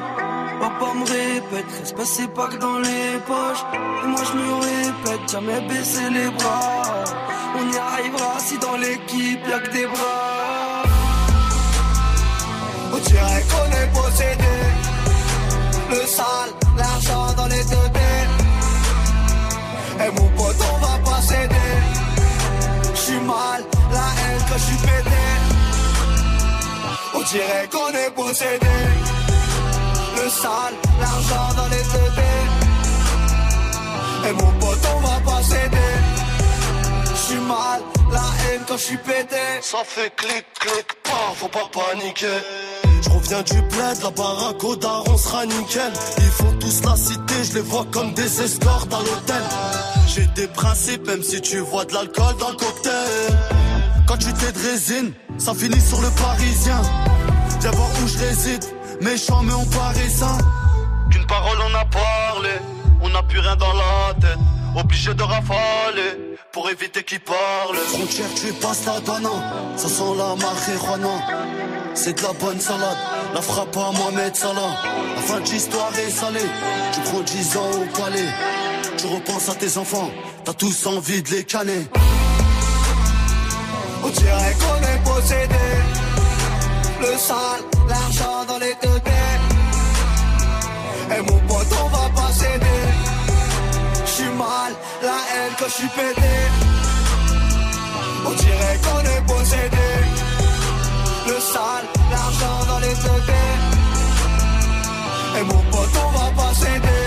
Papa 0.59 0.93
me 0.93 1.05
répète, 1.05 1.71
respect 1.79 2.05
c'est 2.05 2.33
pas 2.33 2.47
que 2.47 2.57
dans 2.57 2.79
les 2.79 3.19
poches. 3.27 3.63
Et 4.03 4.07
moi 4.07 4.21
je 4.29 4.33
me 4.37 4.53
répète, 4.69 5.31
jamais 5.31 5.61
baisser 5.67 6.09
les 6.09 6.29
bras. 6.31 6.83
On 7.57 7.71
y 7.71 7.77
arrivera 7.77 8.39
si 8.39 8.57
dans 8.57 8.77
l'équipe 8.77 9.47
y'a 9.47 9.59
que 9.59 9.71
des 9.71 9.87
bras. 9.87 10.83
On 12.93 12.97
dirait 12.97 13.43
qu'on 13.49 13.69
est 13.81 13.89
possédé. 13.93 14.55
Le 15.91 16.07
sale, 16.07 16.51
l'argent 16.77 17.33
dans 17.37 17.47
les 17.47 17.63
deux. 17.63 17.85
Et 19.97 20.07
eh, 20.07 20.11
mon 20.11 20.27
pote, 20.35 20.57
on 20.73 20.77
va 20.85 21.09
pas 21.09 21.21
céder. 21.21 21.55
J'suis 22.93 23.19
mal, 23.21 23.63
la 23.91 24.07
haine 24.19 24.43
que 24.49 24.59
j'suis 24.59 24.77
pété 24.77 25.34
dirait 27.25 27.67
qu'on 27.71 27.89
est 27.89 28.11
possédé. 28.11 28.75
Le 30.15 30.29
sale, 30.29 30.75
l'argent 30.99 31.53
dans 31.55 31.67
les 31.67 31.83
deux 31.93 32.11
Et 34.27 34.33
mon 34.33 34.51
pote, 34.59 34.79
on 34.95 34.99
va 34.99 35.19
pas 35.31 35.43
céder. 35.43 35.93
J'suis 37.15 37.41
mal, 37.41 37.81
la 38.11 38.19
haine 38.19 38.61
quand 38.67 38.77
j'suis 38.77 38.97
pété. 38.97 39.45
Ça 39.61 39.79
fait 39.83 40.13
clic, 40.15 40.45
clic, 40.59 40.87
pas, 41.03 41.33
faut 41.35 41.47
pas 41.47 41.69
paniquer. 41.71 42.39
Je 43.01 43.09
reviens 43.09 43.43
du 43.43 43.61
bled, 43.61 43.97
la 44.03 44.09
baraque 44.11 44.63
au 44.63 44.75
daron 44.75 45.17
sera 45.17 45.45
nickel. 45.45 45.93
Ils 46.17 46.23
font 46.23 46.53
tous 46.59 46.83
la 46.83 46.95
cité, 46.95 47.35
je 47.43 47.53
les 47.55 47.61
vois 47.61 47.85
comme 47.91 48.13
des 48.13 48.41
escortes 48.41 48.93
à 48.93 48.99
l'hôtel. 48.99 49.43
J'ai 50.07 50.27
des 50.27 50.47
principes, 50.47 51.05
même 51.07 51.23
si 51.23 51.41
tu 51.41 51.59
vois 51.59 51.85
de 51.85 51.93
l'alcool 51.93 52.35
dans 52.39 52.49
le 52.49 52.55
cocktail. 52.55 53.37
Quand 54.07 54.17
tu 54.17 54.31
t'es 54.33 54.51
de 54.51 54.59
résine, 54.59 55.13
ça 55.37 55.53
finit 55.53 55.81
sur 55.81 55.99
le 56.01 56.09
parisien. 56.11 56.81
Viens 57.65 57.71
voir 57.71 57.89
où 58.03 58.07
je 58.07 58.19
réside, 58.19 58.63
méchant 59.01 59.41
mais 59.41 59.53
on 59.53 59.65
paraît 59.65 60.07
sain. 60.07 60.37
Qu'une 61.09 61.25
parole 61.25 61.57
on 61.67 61.73
a 61.73 61.85
parlé, 61.85 62.51
on 63.01 63.09
n'a 63.09 63.23
plus 63.23 63.39
rien 63.39 63.55
dans 63.55 63.73
la 63.73 64.13
tête. 64.21 64.37
Obligé 64.77 65.15
de 65.15 65.23
rafaler 65.23 66.37
pour 66.51 66.69
éviter 66.69 67.01
qu'ils 67.01 67.21
parlent. 67.21 67.75
Frontière, 67.87 68.27
tu 68.35 68.53
passes 68.61 68.85
la 68.85 68.99
donna, 68.99 69.31
ça 69.77 69.87
sent 69.87 70.13
la 70.15 70.35
marijuana. 70.35 71.15
C'est 71.95 72.15
de 72.19 72.21
la 72.21 72.33
bonne 72.33 72.59
salade, 72.59 72.97
la 73.33 73.41
frappe 73.41 73.75
à 73.77 73.91
Mohamed 73.97 74.35
Salah. 74.35 74.75
La 75.15 75.21
fin 75.23 75.39
de 75.39 75.49
l'histoire 75.49 75.91
est 75.97 76.11
salée, 76.11 76.49
tu 76.93 77.01
prends 77.09 77.21
10 77.21 77.57
ans 77.57 77.71
au 77.81 77.99
palais. 77.99 78.29
Tu 78.95 79.07
repenses 79.07 79.49
à 79.49 79.55
tes 79.55 79.75
enfants, 79.79 80.11
t'as 80.43 80.53
tous 80.53 80.85
envie 80.85 81.23
de 81.23 81.31
les 81.31 81.43
canner. 81.43 81.87
On 84.03 84.09
dirait 84.09 84.55
qu'on 84.59 84.81
est 84.83 85.03
possédé. 85.03 86.24
Le 87.01 87.17
sale, 87.17 87.61
l'argent 87.89 88.45
dans 88.47 88.57
les 88.57 88.73
deux 88.81 89.01
Et 91.15 91.21
mon 91.21 91.39
pote, 91.47 91.67
on 91.83 91.87
va 91.89 92.09
pas 92.15 92.31
céder. 92.31 92.81
J'suis 94.05 94.33
mal, 94.37 94.73
la 95.01 95.19
haine 95.31 95.53
quand 95.59 95.67
j'suis 95.67 95.87
pété. 95.89 96.35
On 98.25 98.31
dirait 98.31 98.79
qu'on 98.83 99.01
est 99.13 99.23
possédé. 99.27 99.87
Le 101.27 101.39
sale, 101.39 101.85
l'argent 102.11 102.65
dans 102.69 102.79
les 102.79 102.95
deux 103.03 103.21
Et 105.39 105.43
mon 105.43 105.61
pote, 105.71 105.95
on 106.05 106.11
va 106.17 106.43
pas 106.43 106.53
céder. 106.53 107.05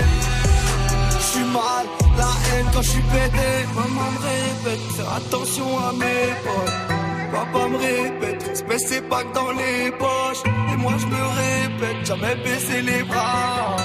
J'suis 1.19 1.45
mal, 1.45 1.85
la 2.17 2.31
haine 2.47 2.67
quand 2.73 2.83
j'suis 2.83 3.01
pété. 3.01 3.49
Maman 3.75 4.11
me 4.11 4.19
répète, 4.27 5.07
attention 5.17 5.79
à 5.79 5.91
mes 5.93 6.33
potes. 6.43 7.08
Papa 7.31 7.67
me 7.67 7.77
répète, 7.77 8.49
espèce 8.51 8.87
c'est 8.87 9.07
pas 9.07 9.23
que 9.23 9.33
dans 9.33 9.51
les 9.51 9.91
poches. 9.91 10.43
Et 10.73 10.77
moi 10.77 10.93
je 10.97 11.05
me 11.05 11.23
répète, 11.43 12.05
jamais 12.05 12.35
baisser 12.43 12.81
les 12.81 13.03
bras. 13.03 13.75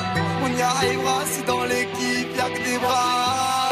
On 0.44 0.58
y 0.58 0.62
arrivera 0.62 1.24
si 1.26 1.42
dans 1.44 1.64
l'équipe 1.64 2.36
y'a 2.36 2.50
que 2.50 2.64
des 2.64 2.78
bras. 2.78 3.63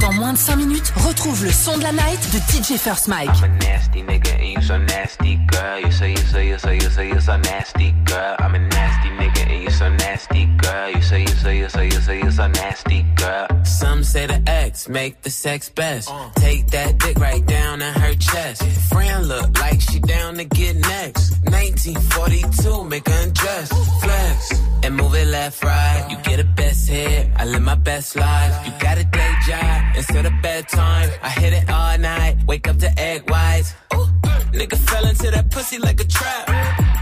Dans 0.00 0.12
moins 0.12 0.32
de 0.32 0.38
5 0.38 0.56
minutes, 0.56 0.92
retrouve 0.96 1.44
le 1.44 1.50
son 1.50 1.78
de 1.78 1.82
la 1.82 1.92
night 1.92 2.20
de 2.32 2.38
DJ 2.38 2.78
First 2.78 3.08
Mike. 3.08 3.28
I'm 3.28 3.44
a 3.44 3.48
nasty 3.64 4.02
nigga 4.02 4.34
and 4.38 4.52
you 4.54 4.62
so 4.62 4.76
nasty, 4.78 5.38
girl. 5.46 5.80
You 5.80 5.90
say 5.90 6.10
you 6.10 6.16
say 6.18 6.48
you 6.48 6.58
say 6.58 6.74
you 6.76 6.90
say 6.90 7.08
you 7.08 7.20
so 7.20 7.36
nasty, 7.38 7.94
girl. 8.04 8.36
I'm 8.38 8.54
a 8.54 8.58
nasty 8.58 9.08
nigga 9.10 9.50
and 9.50 9.62
you 9.64 9.70
so 9.70 9.88
nasty, 9.88 10.46
girl. 10.60 10.90
You 10.90 11.02
say 11.02 11.20
you 11.20 11.28
say 11.28 11.58
you 11.58 11.68
say 11.68 11.84
you 11.86 12.00
say 12.00 12.18
you 12.18 12.30
so 12.30 12.46
nasty, 12.48 13.06
girl. 13.16 13.46
Some 13.64 14.04
say 14.04 14.26
the 14.26 14.42
X 14.46 14.88
make 14.88 15.22
the 15.22 15.30
sex 15.30 15.70
best. 15.70 16.10
Take 16.36 16.66
that 16.68 16.98
dick 16.98 17.18
right 17.18 17.44
down 17.46 17.80
in 17.80 17.94
her 17.94 18.14
chest. 18.14 18.62
Friend 18.90 19.26
look 19.26 19.58
like 19.58 19.80
she 19.80 20.00
down 20.00 20.34
to 20.34 20.44
get 20.44 20.76
next. 20.76 21.30
1942, 21.44 22.84
make 22.84 23.08
her 23.08 23.22
undress. 23.22 23.68
Flex 24.02 24.60
and 24.84 24.96
move 24.96 25.14
it 25.14 25.28
left, 25.28 25.62
right. 25.64 26.06
You 26.10 26.16
get 26.22 26.40
a 26.40 26.44
best 26.44 26.88
hit. 26.88 27.28
I 27.36 27.44
live 27.44 27.62
my 27.62 27.76
best 27.76 28.16
life. 28.16 28.66
You 28.66 28.72
got 28.78 28.98
a 28.98 29.04
day 29.04 29.32
job 29.46 29.61
instead 29.96 30.26
of 30.26 30.32
bedtime. 30.42 31.10
I 31.22 31.30
hit 31.30 31.52
it 31.52 31.70
all 31.70 31.98
night. 31.98 32.38
Wake 32.46 32.68
up 32.68 32.78
to 32.78 32.90
egg 32.98 33.30
whites. 33.30 33.74
Ooh, 33.94 34.06
nigga 34.52 34.76
fell 34.76 35.06
into 35.06 35.30
that 35.30 35.50
pussy 35.50 35.78
like 35.78 36.00
a 36.00 36.04
trap. 36.04 36.48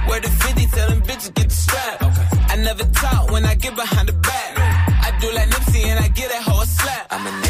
Where 0.09 0.21
the 0.21 0.29
50 0.29 0.67
tell 0.67 0.89
them 0.89 1.03
bitches 1.03 1.35
get 1.35 1.49
the 1.49 1.55
strap. 1.55 1.97
I 2.53 2.57
never 2.57 2.85
talk 2.85 3.31
when 3.31 3.45
I 3.45 3.55
get 3.55 3.75
behind 3.77 4.09
the 4.09 4.13
back. 4.13 4.59
I 5.07 5.17
do 5.21 5.33
like 5.33 5.49
Nipsey 5.49 5.85
and 5.85 5.99
I 6.05 6.09
get 6.09 6.31
that 6.31 6.47
a 6.47 6.67
slap. 6.67 7.07
I'm 7.11 7.27
a 7.27 7.50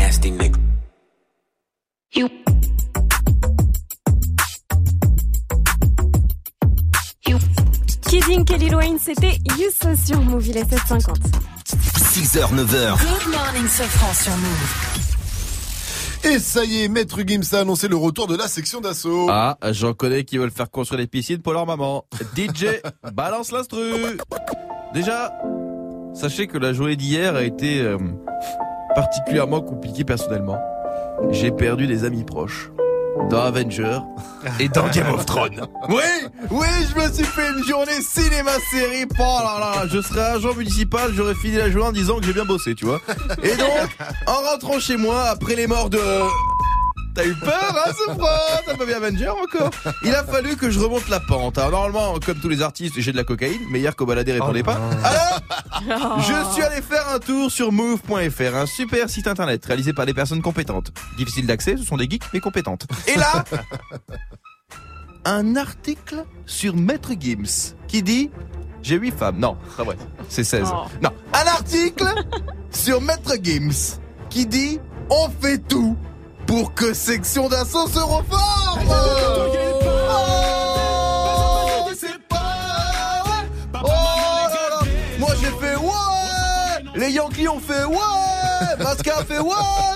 nasty 0.00 0.30
nigga. 0.30 0.58
You. 2.14 2.28
Kidding 8.08 8.44
Kelly 8.44 8.74
Wayne, 8.74 8.98
c'était 8.98 9.36
Youssou 9.58 9.96
sur 10.06 10.20
Move, 10.20 10.46
il 10.48 10.56
est 10.56 10.68
750. 10.68 11.18
6h, 11.66 12.54
9h. 12.54 12.98
Good 12.98 13.32
morning, 13.32 13.68
Sofran 13.68 14.14
sur 14.14 14.36
Move. 14.36 14.96
Et 16.24 16.38
ça 16.38 16.64
y 16.64 16.84
est, 16.84 16.88
Maître 16.88 17.20
Gims 17.26 17.42
a 17.52 17.58
annoncé 17.60 17.88
le 17.88 17.96
retour 17.96 18.26
de 18.26 18.36
la 18.36 18.48
section 18.48 18.80
d'assaut. 18.80 19.28
Ah, 19.30 19.58
j'en 19.72 19.92
connais 19.92 20.24
qui 20.24 20.38
veulent 20.38 20.50
faire 20.50 20.70
construire 20.70 21.00
des 21.00 21.06
piscines 21.06 21.42
pour 21.42 21.52
leur 21.52 21.66
maman. 21.66 22.04
DJ, 22.36 22.66
balance 23.12 23.52
l'instru. 23.52 24.18
Déjà, 24.94 25.32
sachez 26.14 26.46
que 26.46 26.58
la 26.58 26.72
journée 26.72 26.96
d'hier 26.96 27.34
a 27.34 27.42
été 27.42 27.80
euh, 27.80 27.98
particulièrement 28.96 29.60
compliquée 29.60 30.04
personnellement. 30.04 30.58
J'ai 31.30 31.52
perdu 31.52 31.86
des 31.86 32.04
amis 32.04 32.24
proches 32.24 32.70
dans 33.30 33.42
Avenger 33.42 33.98
et 34.58 34.68
dans 34.68 34.88
Game 34.88 35.12
of 35.14 35.24
Thrones. 35.26 35.66
Oui, 35.88 36.02
oui, 36.50 36.66
je 36.90 37.00
me 37.00 37.12
suis 37.12 37.24
fait 37.24 37.48
une 37.50 37.64
journée 37.64 38.00
cinéma-série. 38.00 39.06
Oh 39.18 39.38
là 39.40 39.58
là, 39.60 39.86
je 39.86 40.00
serais 40.00 40.22
agent 40.22 40.54
municipal, 40.54 41.12
j'aurais 41.14 41.34
fini 41.34 41.56
la 41.56 41.70
journée 41.70 41.88
en 41.88 41.92
disant 41.92 42.18
que 42.18 42.26
j'ai 42.26 42.32
bien 42.32 42.44
bossé, 42.44 42.74
tu 42.74 42.86
vois. 42.86 43.00
Et 43.42 43.54
donc, 43.56 43.96
en 44.26 44.50
rentrant 44.50 44.80
chez 44.80 44.96
moi, 44.96 45.28
après 45.28 45.54
les 45.54 45.66
morts 45.66 45.90
de... 45.90 45.98
T'as 47.16 47.24
eu 47.24 47.34
peur, 47.34 47.74
hein, 47.74 47.92
ce 47.96 48.12
froid 48.12 48.38
T'as 48.66 48.76
pas 48.76 48.84
vu 48.84 48.92
Avenger 48.92 49.30
encore 49.30 49.70
Il 50.02 50.14
a 50.14 50.22
fallu 50.22 50.54
que 50.56 50.70
je 50.70 50.78
remonte 50.78 51.08
la 51.08 51.18
pente. 51.18 51.56
Alors 51.56 51.70
normalement, 51.70 52.18
comme 52.20 52.38
tous 52.38 52.50
les 52.50 52.60
artistes, 52.60 52.94
j'ai 52.98 53.10
de 53.10 53.16
la 53.16 53.24
cocaïne, 53.24 53.62
mais 53.70 53.80
hier 53.80 53.96
Kobalade 53.96 54.28
répondait 54.28 54.62
pas. 54.62 54.78
Alors, 55.02 56.20
je 56.20 56.52
suis 56.52 56.62
allé 56.62 56.82
faire 56.82 57.08
un 57.08 57.18
tour 57.18 57.50
sur 57.50 57.72
move.fr, 57.72 58.54
un 58.54 58.66
super 58.66 59.08
site 59.08 59.28
internet 59.28 59.64
réalisé 59.64 59.94
par 59.94 60.04
des 60.04 60.12
personnes 60.12 60.42
compétentes. 60.42 60.92
Difficile 61.16 61.46
d'accès, 61.46 61.78
ce 61.78 61.84
sont 61.84 61.96
des 61.96 62.08
geeks, 62.08 62.24
mais 62.34 62.40
compétentes. 62.40 62.86
Et 63.06 63.16
là, 63.16 63.44
un 65.24 65.56
article 65.56 66.24
sur 66.44 66.76
Maître 66.76 67.12
Gims 67.18 67.74
qui 67.88 68.02
dit 68.02 68.30
j'ai 68.82 68.96
8 68.96 69.12
femmes. 69.12 69.38
Non, 69.38 69.56
pas 69.78 69.84
vrai. 69.84 69.96
C'est 70.28 70.44
16. 70.44 70.68
Oh. 70.70 70.84
Non, 71.02 71.10
un 71.32 71.46
article 71.46 72.12
sur 72.70 73.00
Maître 73.00 73.36
Gims 73.42 73.98
qui 74.28 74.44
dit 74.44 74.80
on 75.08 75.30
fait 75.40 75.58
tout 75.58 75.96
pour 76.46 76.74
que 76.74 76.94
section 76.94 77.48
d'assaut 77.48 77.88
se 77.88 77.98
reforme. 77.98 78.88
Oh, 80.08 81.90
c'est 81.98 82.18
pas. 82.28 83.24
Oh. 83.74 83.88
Moi 85.18 85.30
j'ai 85.40 85.50
fait 85.66 85.76
ouais. 85.76 86.84
Les 86.94 87.10
Yankees 87.12 87.48
ont 87.48 87.60
fait 87.60 87.84
ouais. 87.84 87.96
Masca 88.78 89.18
a 89.18 89.24
fait 89.24 89.38
ouais. 89.38 89.54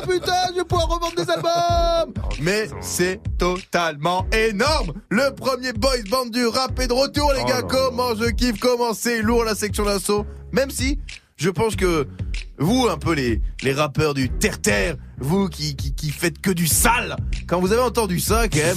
Putain, 0.09 0.49
je 0.51 0.55
vais 0.57 0.65
pouvoir 0.65 0.89
revendre 0.89 1.15
des 1.15 1.31
albums. 1.31 2.13
Mais 2.41 2.69
c'est 2.81 3.21
totalement 3.39 4.27
énorme. 4.33 4.93
Le 5.11 5.35
premier 5.35 5.73
boys 5.73 6.03
band 6.11 6.27
du 6.27 6.47
rap 6.47 6.79
est 6.81 6.89
de 6.89 6.93
retour, 6.93 7.33
les 7.33 7.45
gars. 7.45 7.63
Comment 7.63 8.15
je 8.15 8.31
kiffe, 8.31 8.59
comment 8.59 8.95
c'est 8.95 9.23
lourd 9.23 9.45
la 9.45 9.55
section 9.55 9.85
d'assaut. 9.85 10.27
Même 10.53 10.71
si 10.71 10.99
je 11.37 11.49
pense 11.51 11.77
que 11.77 12.09
vous, 12.61 12.89
un 12.89 12.99
peu 12.99 13.15
les, 13.15 13.41
les 13.63 13.73
rappeurs 13.73 14.15
du 14.15 14.29
terre-terre, 14.29 14.97
vous 15.19 15.49
qui, 15.49 15.75
qui, 15.77 15.95
qui 15.95 16.11
faites 16.11 16.41
que 16.41 16.51
du 16.51 16.67
sale, 16.67 17.17
quand 17.49 17.59
vous 17.61 17.73
avez 17.73 17.83
entendu 17.83 18.21
ça, 18.21 18.49
quand 18.49 18.59
même. 18.59 18.77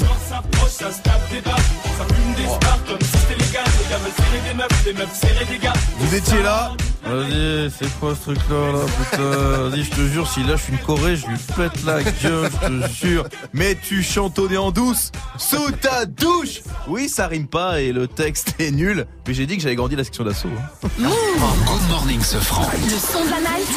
gars. 5.61 5.73
Vous 5.99 6.15
étiez 6.15 6.41
là 6.43 6.71
Vas-y, 7.05 7.69
c'est 7.77 7.99
quoi 7.99 8.15
ce 8.15 8.21
truc-là, 8.31 8.71
là, 8.71 8.79
putain 9.11 9.69
Vas-y, 9.69 9.83
je 9.83 9.89
te 9.91 10.07
jure, 10.07 10.25
si 10.25 10.41
là 10.43 10.55
je 10.55 10.63
suis 10.63 10.71
une 10.71 10.79
Corée, 10.79 11.17
je 11.17 11.27
lui 11.27 11.37
pète 11.57 11.83
la 11.83 12.01
gueule, 12.01 12.49
je 12.61 12.67
te 12.87 12.93
jure. 13.05 13.25
Mais 13.51 13.75
tu 13.75 14.01
chantonnais 14.01 14.55
en 14.55 14.71
douce, 14.71 15.11
sous 15.37 15.69
ta 15.81 16.05
douche 16.05 16.61
Oui, 16.87 17.09
ça 17.09 17.27
rime 17.27 17.47
pas 17.47 17.81
et 17.81 17.91
le 17.91 18.07
texte 18.07 18.55
est 18.59 18.71
nul, 18.71 19.05
mais 19.27 19.33
j'ai 19.33 19.45
dit 19.45 19.57
que 19.57 19.63
j'avais 19.63 19.75
grandi 19.75 19.97
la 19.97 20.05
section 20.05 20.23
d'assaut. 20.23 20.47
hein. 20.47 20.89
Good 20.97 21.89
morning, 21.89 22.21
ce 22.21 22.37
franc. 22.37 22.69
Le 22.71 22.89
son 22.91 23.25
de 23.25 23.29
la 23.31 23.39
night. 23.41 23.67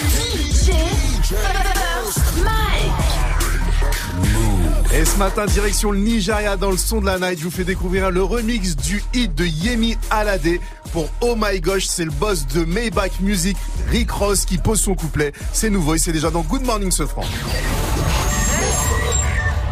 Et 4.98 5.04
ce 5.04 5.18
matin, 5.18 5.44
direction 5.44 5.90
le 5.90 5.98
Nigeria 5.98 6.56
dans 6.56 6.70
le 6.70 6.78
son 6.78 7.02
de 7.02 7.06
la 7.06 7.18
night, 7.18 7.38
je 7.38 7.44
vous 7.44 7.50
fais 7.50 7.64
découvrir 7.64 8.10
le 8.10 8.22
remix 8.22 8.76
du 8.76 9.02
hit 9.12 9.34
de 9.34 9.44
Yemi 9.44 9.98
Alade 10.08 10.58
pour 10.92 11.10
Oh 11.20 11.34
My 11.36 11.60
Gosh, 11.60 11.84
c'est 11.84 12.06
le 12.06 12.10
boss 12.10 12.46
de 12.46 12.64
Maybach 12.64 13.20
Music, 13.20 13.58
Rick 13.90 14.10
Ross, 14.10 14.46
qui 14.46 14.56
pose 14.56 14.80
son 14.80 14.94
couplet. 14.94 15.32
C'est 15.52 15.68
nouveau 15.68 15.96
et 15.96 15.98
c'est 15.98 16.12
déjà 16.12 16.30
dans 16.30 16.40
Good 16.40 16.64
Morning 16.64 16.90
ce 16.90 17.04
franc. 17.04 17.24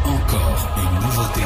Encore 0.04 0.68
une 0.76 1.06
nouveauté. 1.06 1.40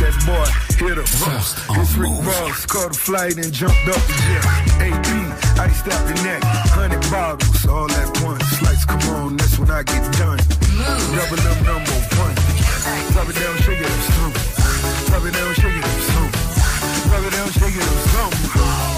That 0.00 0.16
boy. 0.24 0.48
Hit 0.80 0.98
a 0.98 1.04
First 1.04 1.68
on 1.68 1.80
It's 1.80 1.94
Rick. 1.94 2.10
Ross. 2.24 2.66
Caught 2.66 2.96
a 2.96 2.98
flight 2.98 3.36
and 3.36 3.52
jumped 3.52 3.86
up 3.88 4.00
the 4.08 4.16
jet. 4.26 4.44
AP, 4.80 5.08
iced 5.60 5.86
out 5.88 6.02
the 6.08 6.16
neck. 6.24 6.42
Hundred 6.72 7.04
bottles, 7.10 7.66
all 7.66 7.90
at 7.90 8.08
once. 8.24 8.62
Lights 8.62 8.84
come 8.84 9.00
on, 9.16 9.36
that's 9.36 9.58
when 9.58 9.70
I 9.70 9.82
get 9.82 10.04
done. 10.16 10.40
Double 11.16 11.40
them 11.44 11.58
number 11.68 11.96
one. 12.16 12.34
Drop 13.12 13.28
it 13.28 13.36
down, 13.36 13.56
shake 13.60 13.80
it 13.80 13.86
up, 13.86 14.00
stomp. 14.08 14.34
Drop 15.08 15.24
it 15.24 15.34
down, 15.34 15.54
shake 15.54 15.76
it 15.76 15.84
up, 15.84 16.00
stomp. 16.08 16.32
Drop 17.08 17.22
it 17.24 17.32
down, 17.36 17.48
shake 17.52 17.76
it 17.76 17.84
up, 17.84 17.98
stomp. 18.08 18.89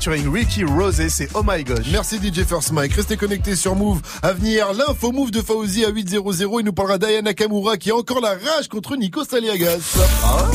Featuring 0.00 0.32
Ricky 0.32 0.64
Rose, 0.64 1.08
c'est 1.08 1.28
Oh 1.34 1.42
My 1.46 1.62
Gosh. 1.62 1.86
Merci 1.92 2.16
DJ 2.16 2.44
First 2.44 2.72
Mike. 2.72 2.94
Restez 2.94 3.18
connectés 3.18 3.54
sur 3.54 3.76
Move. 3.76 4.00
À 4.22 4.32
venir, 4.32 4.72
l'info 4.72 5.12
Move 5.12 5.30
de 5.30 5.42
Fauzi 5.42 5.84
à 5.84 5.90
8.00. 5.90 6.60
Il 6.60 6.64
nous 6.64 6.72
parlera 6.72 6.96
d'Aya 6.96 7.20
Nakamura 7.20 7.76
qui 7.76 7.90
a 7.90 7.96
encore 7.96 8.22
la 8.22 8.30
rage 8.30 8.68
contre 8.70 8.96
Nico 8.96 9.24
Saliagas. 9.24 9.98
Ah. 10.24 10.50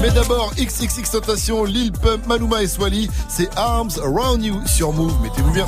Mais 0.00 0.10
d'abord, 0.10 0.54
XXX 0.56 1.10
Tentation, 1.10 1.64
Lil 1.64 1.92
Pump, 1.92 2.26
Manuma 2.26 2.62
et 2.62 2.66
Swally, 2.66 3.10
c'est 3.28 3.50
Arms 3.56 3.90
Around 4.02 4.42
You 4.42 4.56
sur 4.66 4.92
Move. 4.92 5.12
Mettez-vous 5.22 5.52
bien. 5.52 5.66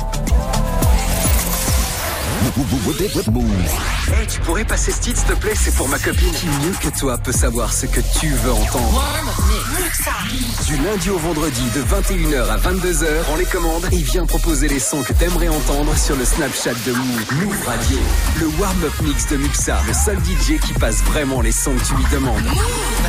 Hey, 4.13 4.27
tu 4.27 4.39
pourrais 4.41 4.65
passer 4.65 4.91
ce 4.91 4.99
titre, 4.99 5.19
s'il 5.19 5.27
te 5.27 5.33
plaît? 5.33 5.53
C'est 5.55 5.73
pour 5.75 5.87
ma 5.87 5.97
copine. 5.97 6.31
Qui 6.33 6.47
mieux 6.47 6.73
que 6.81 6.89
toi 6.97 7.17
peut 7.17 7.31
savoir 7.31 7.71
ce 7.71 7.85
que 7.85 8.01
tu 8.19 8.27
veux 8.27 8.51
entendre? 8.51 9.03
Du 10.65 10.75
lundi 10.77 11.09
au 11.09 11.17
vendredi, 11.17 11.61
de 11.73 11.81
21h 11.81 12.49
à 12.49 12.57
22h, 12.57 13.23
prends 13.23 13.35
les 13.37 13.45
commandes 13.45 13.87
et 13.91 13.97
viens 13.97 14.25
proposer 14.25 14.67
les 14.67 14.79
sons 14.79 15.01
que 15.03 15.13
t'aimerais 15.13 15.47
entendre 15.47 15.95
sur 15.97 16.15
le 16.15 16.25
Snapchat 16.25 16.73
de 16.85 16.91
Move. 16.91 17.33
Move 17.43 17.65
Radio. 17.65 17.97
Le 18.39 18.47
warm-up 18.59 18.93
mix 19.03 19.27
de 19.27 19.37
Muxa. 19.37 19.81
Le 19.87 19.93
seul 19.93 20.17
DJ 20.19 20.59
qui 20.59 20.73
passe 20.73 21.01
vraiment 21.03 21.41
les 21.41 21.53
sons 21.53 21.75
que 21.75 21.85
tu 21.85 21.95
lui 21.95 22.05
demandes. 22.11 22.43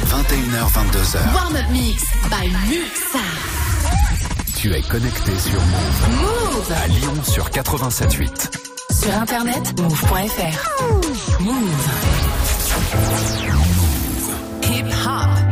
21h, 0.07 0.71
22h. 0.73 1.35
Warm-up 1.35 1.67
mix 1.71 2.05
by 2.31 2.49
Muxa. 2.69 3.19
Tu 4.57 4.73
es 4.75 4.83
connecté 4.83 5.33
sur 5.39 5.61
Move. 5.61 6.21
Move. 6.21 6.73
À 6.73 6.87
Lyon 6.87 7.15
sur 7.25 7.51
87.8. 7.51 8.70
Sur 9.01 9.15
internet, 9.15 9.81
move.fr. 9.81 11.43
Move. 11.43 11.89
Hip 14.63 14.93
hop. 15.07 15.50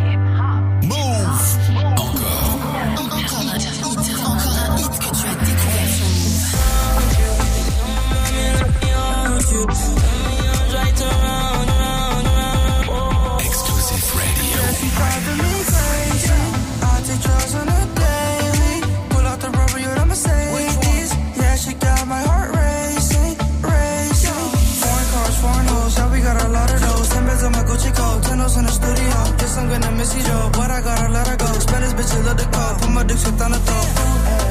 Gonna 30.09 30.21
miss 30.21 30.27
you, 30.27 30.33
Joe, 30.33 30.51
but 30.53 30.71
I 30.71 31.09
let 31.09 31.29
her 31.29 31.37
go. 31.37 31.47
Spend 31.59 31.85
this 31.85 31.93
bitch, 31.93 32.25
love 32.25 32.39
the 32.39 32.45
call. 32.45 32.75
Put 32.77 32.91
my 32.91 33.03
dick 33.05 33.19
on 33.19 33.53
the 33.53 33.59
throat. 33.59 33.89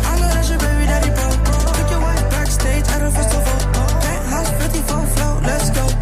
I 0.06 0.20
know 0.20 0.28
that's 0.28 0.50
your 0.50 0.60
baby 0.60 0.86
daddy, 0.86 1.10
bro. 1.10 1.30
Took 1.74 1.90
your 1.90 2.02
wife 2.02 2.30
backstage 2.30 2.88
at 2.88 3.02
a 3.02 3.10
festival. 3.10 3.72
Penthouse 4.02 4.52
54 4.62 5.06
float, 5.08 5.44
let's 5.44 5.70
go. 5.72 5.97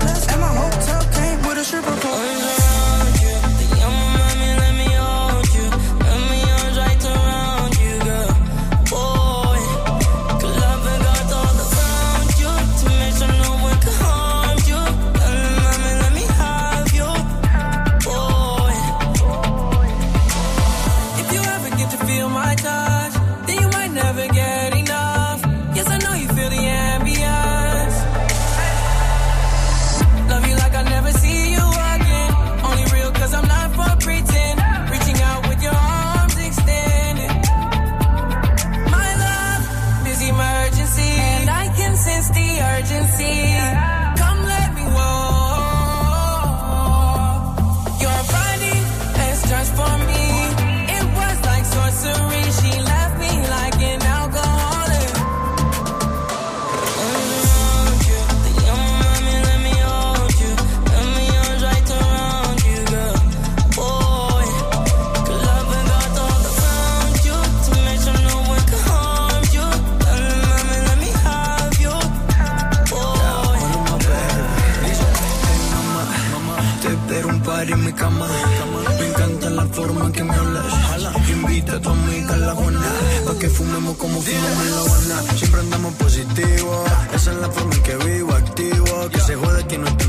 Como 84.06 84.22
fumamos 84.22 84.66
en 84.66 84.72
la 84.72 84.80
Habana. 84.80 85.38
Siempre 85.38 85.60
andamos 85.62 85.94
positivos. 85.96 86.92
Esa 87.14 87.32
es 87.32 87.38
la 87.38 87.50
forma 87.50 87.76
en 87.76 87.84
que 87.84 87.96
vivo, 87.98 88.34
activo. 88.34 89.10
Que 89.12 89.20
se 89.20 89.36
jode 89.36 89.66
que 89.68 89.78
no 89.78 89.88
estoy 89.88 90.05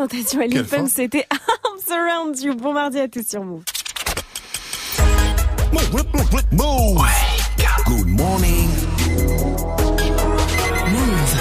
Tentation 0.00 0.40
Quelle 0.48 0.64
Pump, 0.64 0.80
fin. 0.80 0.86
c'était 0.86 1.26
Arms 1.64 1.92
Around 1.98 2.40
You. 2.40 2.54
Bon 2.54 2.72
mardi 2.72 2.98
à 2.98 3.06
tous 3.06 3.22
sur 3.28 3.44
Move. 3.44 3.62
Move. 6.52 7.02
Good 7.86 8.06
morning. 8.06 8.70
Move. 10.88 11.36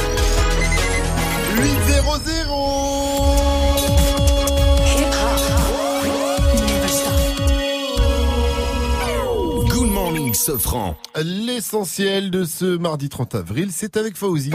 8-0-0 9.08 9.70
Good 9.70 9.90
morning, 9.90 10.34
Sofran. 10.34 10.96
L'essentiel 11.16 12.30
de 12.32 12.44
ce 12.44 12.78
mardi 12.78 13.08
30 13.10 13.36
avril, 13.36 13.70
c'est 13.72 13.96
avec 13.98 14.18
Fauzi. 14.18 14.52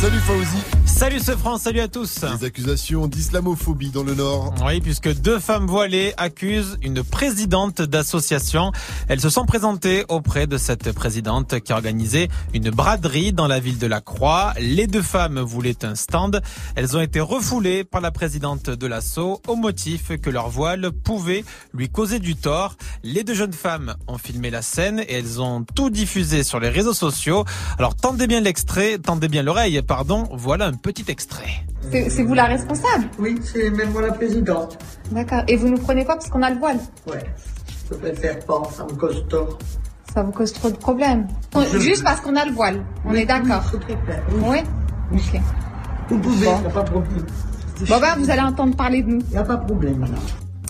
Salut 0.00 0.18
Fauzi. 0.20 0.83
Salut 0.96 1.18
ce 1.18 1.32
France, 1.32 1.62
salut 1.62 1.80
à 1.80 1.88
tous. 1.88 2.20
Des 2.20 2.46
accusations 2.46 3.08
d'islamophobie 3.08 3.90
dans 3.90 4.04
le 4.04 4.14
Nord. 4.14 4.54
Oui, 4.64 4.80
puisque 4.80 5.12
deux 5.20 5.40
femmes 5.40 5.66
voilées 5.66 6.14
accusent 6.16 6.78
une 6.82 7.02
présidente 7.02 7.82
d'association. 7.82 8.70
Elles 9.08 9.20
se 9.20 9.28
sont 9.28 9.44
présentées 9.44 10.04
auprès 10.08 10.46
de 10.46 10.56
cette 10.56 10.92
présidente 10.92 11.58
qui 11.58 11.72
a 11.72 11.74
organisé 11.74 12.28
une 12.54 12.70
braderie 12.70 13.32
dans 13.32 13.48
la 13.48 13.58
ville 13.58 13.78
de 13.78 13.88
la 13.88 14.00
Croix. 14.00 14.54
Les 14.60 14.86
deux 14.86 15.02
femmes 15.02 15.40
voulaient 15.40 15.84
un 15.84 15.96
stand. 15.96 16.40
Elles 16.76 16.96
ont 16.96 17.00
été 17.00 17.18
refoulées 17.18 17.82
par 17.82 18.00
la 18.00 18.12
présidente 18.12 18.70
de 18.70 18.86
l'assaut 18.86 19.42
au 19.48 19.56
motif 19.56 20.16
que 20.22 20.30
leur 20.30 20.48
voile 20.48 20.92
pouvait 20.92 21.44
lui 21.72 21.88
causer 21.88 22.20
du 22.20 22.36
tort. 22.36 22.76
Les 23.02 23.24
deux 23.24 23.34
jeunes 23.34 23.52
femmes 23.52 23.96
ont 24.06 24.16
filmé 24.18 24.48
la 24.48 24.62
scène 24.62 25.00
et 25.00 25.14
elles 25.14 25.40
ont 25.40 25.64
tout 25.74 25.90
diffusé 25.90 26.44
sur 26.44 26.60
les 26.60 26.68
réseaux 26.68 26.94
sociaux. 26.94 27.44
Alors 27.78 27.96
tendez 27.96 28.28
bien 28.28 28.40
l'extrait, 28.40 28.98
tendez 28.98 29.26
bien 29.26 29.42
l'oreille, 29.42 29.82
pardon. 29.82 30.28
Voilà 30.30 30.66
un 30.66 30.83
petit 30.84 31.04
extrait. 31.10 31.64
C'est 31.90 32.22
vous 32.22 32.34
la 32.34 32.44
responsable? 32.44 33.06
Oui, 33.18 33.40
c'est 33.42 33.70
même 33.70 33.90
moi 33.90 34.02
la 34.02 34.12
présidente. 34.12 34.78
D'accord. 35.10 35.42
Et 35.48 35.56
vous 35.56 35.68
nous 35.68 35.78
prenez 35.78 36.04
pas 36.04 36.14
parce 36.14 36.28
qu'on 36.28 36.42
a 36.42 36.50
le 36.50 36.58
voile 36.58 36.78
Ouais. 37.06 37.24
Je 37.90 37.94
préfère 37.96 38.38
pas, 38.40 38.62
ça 38.76 38.84
me 38.84 38.90
cause 38.92 39.24
tort. 39.28 39.58
Ça 40.14 40.22
vous 40.22 40.30
cause 40.32 40.52
trop 40.52 40.70
de 40.70 40.76
problèmes. 40.76 41.26
Juste 41.78 42.04
parce 42.04 42.20
qu'on 42.20 42.36
a 42.36 42.44
le 42.44 42.52
voile. 42.52 42.82
On 43.04 43.12
est 43.14 43.24
d'accord. 43.26 43.64
Oui. 44.46 44.58
Ok. 45.12 45.40
Vous 46.10 46.18
pouvez, 46.18 46.46
Bon. 46.46 46.62
y 46.62 46.66
a 46.66 46.70
pas 46.70 46.82
de 46.82 46.90
problème. 46.90 47.26
Bon 47.88 47.98
ben, 48.00 48.14
vous 48.18 48.30
allez 48.30 48.40
entendre 48.42 48.76
parler 48.76 49.02
de 49.02 49.08
nous. 49.08 49.20
Y 49.32 49.36
a 49.36 49.42
pas 49.42 49.56
de 49.56 49.64
problème, 49.66 49.96
madame. 49.98 50.18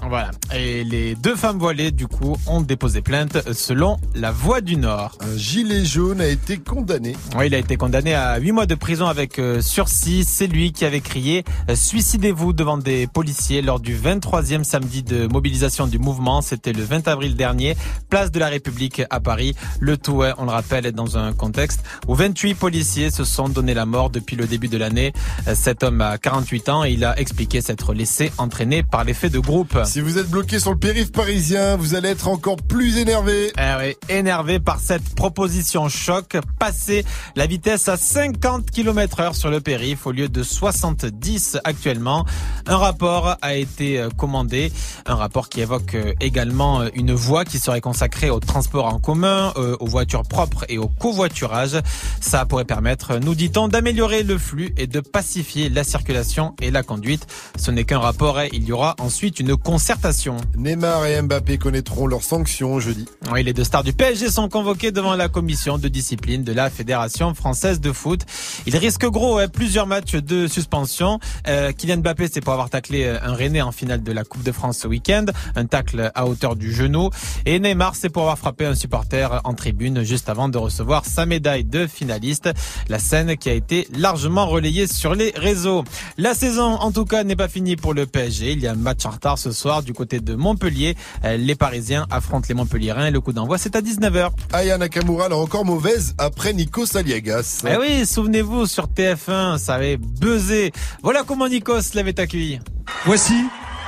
Voilà. 0.09 0.31
Et 0.55 0.85
les 0.85 1.15
deux 1.15 1.35
femmes 1.37 1.59
voilées, 1.59 1.91
du 1.91 2.07
coup, 2.07 2.37
ont 2.47 2.61
déposé 2.61 3.01
plainte 3.01 3.53
selon 3.53 3.99
la 4.15 4.31
Voix 4.31 4.61
du 4.61 4.77
Nord. 4.77 5.17
Un 5.21 5.37
gilet 5.37 5.85
jaune 5.85 6.21
a 6.21 6.27
été 6.27 6.59
condamné. 6.59 7.17
Oui, 7.37 7.47
il 7.47 7.55
a 7.55 7.59
été 7.59 7.77
condamné 7.77 8.15
à 8.15 8.39
8 8.39 8.53
mois 8.53 8.67
de 8.67 8.75
prison 8.75 9.07
avec 9.07 9.39
euh, 9.39 9.61
sursis. 9.61 10.25
C'est 10.25 10.47
lui 10.47 10.73
qui 10.73 10.85
avait 10.85 11.01
crié 11.01 11.45
euh, 11.69 11.75
Suicidez-vous 11.75 12.53
devant 12.53 12.79
des 12.79 13.07
policiers 13.07 13.63
lors 13.63 13.81
du 13.81 13.97
23e 13.97 14.65
samedi 14.65 15.03
de 15.03 15.27
mobilisation 15.27 15.87
du 15.87 15.99
mouvement. 15.99 16.43
C'était 16.43 16.73
le 16.73 16.83
20 16.83 17.09
avril 17.09 17.37
dernier, 17.37 17.77
place 18.11 18.31
de 18.31 18.39
la 18.39 18.49
République 18.49 19.03
à 19.11 19.21
Paris. 19.21 19.55
Le 19.81 19.97
tout, 19.97 20.23
on 20.39 20.45
le 20.45 20.51
rappelle, 20.51 20.87
est 20.87 20.93
dans 20.93 21.19
un 21.19 21.33
contexte 21.33 21.83
où 22.07 22.15
28 22.15 22.55
policiers 22.55 23.11
se 23.11 23.25
sont 23.25 23.49
donné 23.49 23.75
la 23.75 23.87
mort 23.87 24.11
depuis 24.11 24.37
le 24.37 24.47
début 24.47 24.69
de 24.69 24.79
l'année. 24.79 25.13
Euh, 25.49 25.55
Cet 25.55 25.83
homme 25.83 26.01
a 26.01 26.19
48 26.19 26.69
ans 26.69 26.85
et 26.85 26.93
il 26.93 27.05
a 27.05 27.19
expliqué 27.19 27.61
s'être 27.61 27.95
laissé 27.95 28.33
entraîner 28.39 28.83
par 28.83 29.05
l'effet 29.05 29.31
de 29.31 29.39
groupe. 29.39 29.79
Si 29.95 30.01
vous 30.01 30.19
êtes 30.19 30.29
bloqué 30.29 30.59
sur 30.59 30.73
le 30.73 30.77
périph' 30.77 31.13
parisien, 31.13 31.77
vous 31.77 31.95
allez 31.95 32.09
être 32.09 32.27
encore 32.27 32.57
plus 32.57 32.99
énervé. 32.99 33.53
Eh 33.57 33.79
oui, 33.79 33.95
énervé 34.09 34.59
par 34.59 34.81
cette 34.81 35.15
proposition 35.15 35.89
choc, 35.89 36.37
passer 36.59 37.05
la 37.37 37.47
vitesse 37.47 37.87
à 37.87 37.97
50 37.97 38.73
km 38.73 39.21
heure 39.21 39.37
sur 39.37 39.51
le 39.51 39.61
périph' 39.61 40.05
au 40.05 40.11
lieu 40.11 40.29
de 40.29 40.43
70 40.43 41.59
actuellement. 41.63 42.27
Un 42.67 42.77
rapport 42.77 43.37
a 43.41 43.55
été 43.55 44.01
euh, 44.01 44.09
commandé, 44.09 44.73
un 45.07 45.15
rapport 45.15 45.49
qui 45.49 45.61
évoque 45.61 45.95
euh, 45.95 46.13
également 46.21 46.81
euh, 46.81 46.89
une 46.95 47.13
voie 47.13 47.45
qui 47.45 47.61
serait 47.61 47.81
consacrée 47.81 48.31
au 48.31 48.41
transport 48.41 48.87
en 48.87 48.99
commun, 48.99 49.53
aux 49.55 49.87
voitures 49.87 50.25
propres 50.25 50.65
et 50.69 50.77
au 50.77 50.89
covoiturage. 50.89 51.77
Ça 52.21 52.45
pourrait 52.47 52.65
permettre, 52.65 53.19
nous 53.19 53.37
dit-on, 53.37 53.69
d'améliorer 53.69 54.25
le 54.25 54.39
flux 54.39 54.75
et 54.77 54.89
de 54.89 54.99
pacifier 54.99 55.69
la 55.69 55.85
circulation 55.85 56.57
et 56.61 56.73
la 56.73 56.83
conduite. 56.83 57.29
Ce 57.57 57.71
n'est 57.71 57.85
qu'un 57.85 58.01
rapport, 58.01 58.41
et 58.41 58.49
il 58.53 58.65
y 58.65 58.73
aura 58.73 58.97
ensuite 58.99 59.39
une 59.39 59.57
concertation. 59.85 60.39
Neymar 60.57 61.05
et 61.05 61.21
Mbappé 61.21 61.59
connaîtront 61.59 62.07
leurs 62.07 62.23
sanctions 62.23 62.81
jeudi. 62.81 63.05
Oui, 63.31 63.45
les 63.45 63.53
deux 63.53 63.65
stars 63.65 63.85
du 63.85 63.93
PSG 63.93 64.31
sont 64.31 64.49
convoqués 64.49 64.93
devant 64.93 65.15
la 65.15 65.29
commission 65.29 65.77
de 65.77 65.89
discipline 65.89 66.43
de 66.43 66.55
la 66.55 66.71
Fédération 66.71 67.35
française 67.35 67.83
de 67.83 67.93
foot. 67.93 68.23
Ils 68.65 68.79
risquent 68.79 69.11
gros 69.11 69.37
hein, 69.37 69.47
plusieurs 69.47 69.87
matchs 69.87 70.15
de 70.15 70.47
suspension. 70.47 71.19
Euh, 71.49 71.73
Kylian 71.73 71.99
Mbappé, 71.99 72.29
c'est 72.33 72.41
pour 72.41 72.55
avoir 72.55 72.71
taclé 72.71 73.05
euh, 73.05 73.19
un 73.23 73.35
Rennais 73.35 73.61
en 73.61 73.73
finale 73.73 74.03
de 74.03 74.11
la 74.11 74.25
Coupe 74.25 74.43
de 74.43 74.53
France 74.53 74.79
ce 74.79 74.89
week-end, 74.89 75.27
un 75.55 75.67
tacle 75.67 76.11
à 76.15 76.27
hauteur 76.27 76.57
du 76.57 76.73
genou. 76.73 77.11
Et 77.45 77.61
Neymar, 77.61 77.95
c'est 77.95 78.09
pour 78.09 78.23
avoir 78.23 78.39
frappé 78.39 78.65
un 78.65 78.75
supporter 78.75 79.43
en 79.45 79.53
tribune 79.53 80.03
juste 80.03 80.31
avant 80.31 80.49
de 80.49 80.57
recevoir 80.57 81.05
sa 81.05 81.27
médaille 81.27 81.65
de 81.65 81.87
finaliste. 81.87 82.49
La 82.89 82.99
scène 82.99 83.37
qui 83.37 83.51
a 83.51 83.53
été 83.53 83.87
largement 83.93 84.47
relayée 84.47 84.87
sur 84.87 85.15
les 85.15 85.35
réseaux. 85.37 85.85
La 86.17 86.35
saison, 86.35 86.73
en 86.73 86.91
tout 86.91 87.05
cas, 87.05 87.23
n'est 87.23 87.37
pas 87.37 87.49
finie 87.49 87.77
pour 87.77 87.93
le 87.93 88.07
PSG. 88.07 88.53
Il 88.53 88.61
y 88.61 88.67
a 88.67 88.73
un 88.73 88.77
match 88.77 89.05
en 89.05 89.11
retard 89.11 89.37
ce 89.37 89.53
soir 89.53 89.74
du 89.83 89.93
côté 89.93 90.21
de 90.21 90.35
Montpellier. 90.35 90.97
Euh, 91.25 91.37
Les 91.37 91.55
Parisiens 91.55 92.07
affrontent 92.11 92.47
les 92.49 92.55
Montpelliérains. 92.55 93.11
Le 93.11 93.21
coup 93.21 93.33
d'envoi, 93.33 93.59
c'est 93.59 93.77
à 93.77 93.81
19h. 93.81 94.31
Aya 94.53 94.79
Nakamura 94.79 95.29
l'a 95.29 95.37
encore 95.37 95.65
mauvaise 95.65 96.15
après 96.19 96.53
Nico 96.53 96.87
Saliagas. 96.87 97.63
Eh 97.69 97.77
oui, 97.77 98.07
souvenez-vous, 98.07 98.67
sur 98.67 98.87
TF1, 98.87 99.59
ça 99.59 99.75
avait 99.75 99.97
buzzé. 99.97 100.73
Voilà 101.03 101.23
comment 101.27 101.49
Nikos 101.49 101.95
l'avait 101.95 102.19
accueilli. 102.19 102.61
Voici 103.05 103.35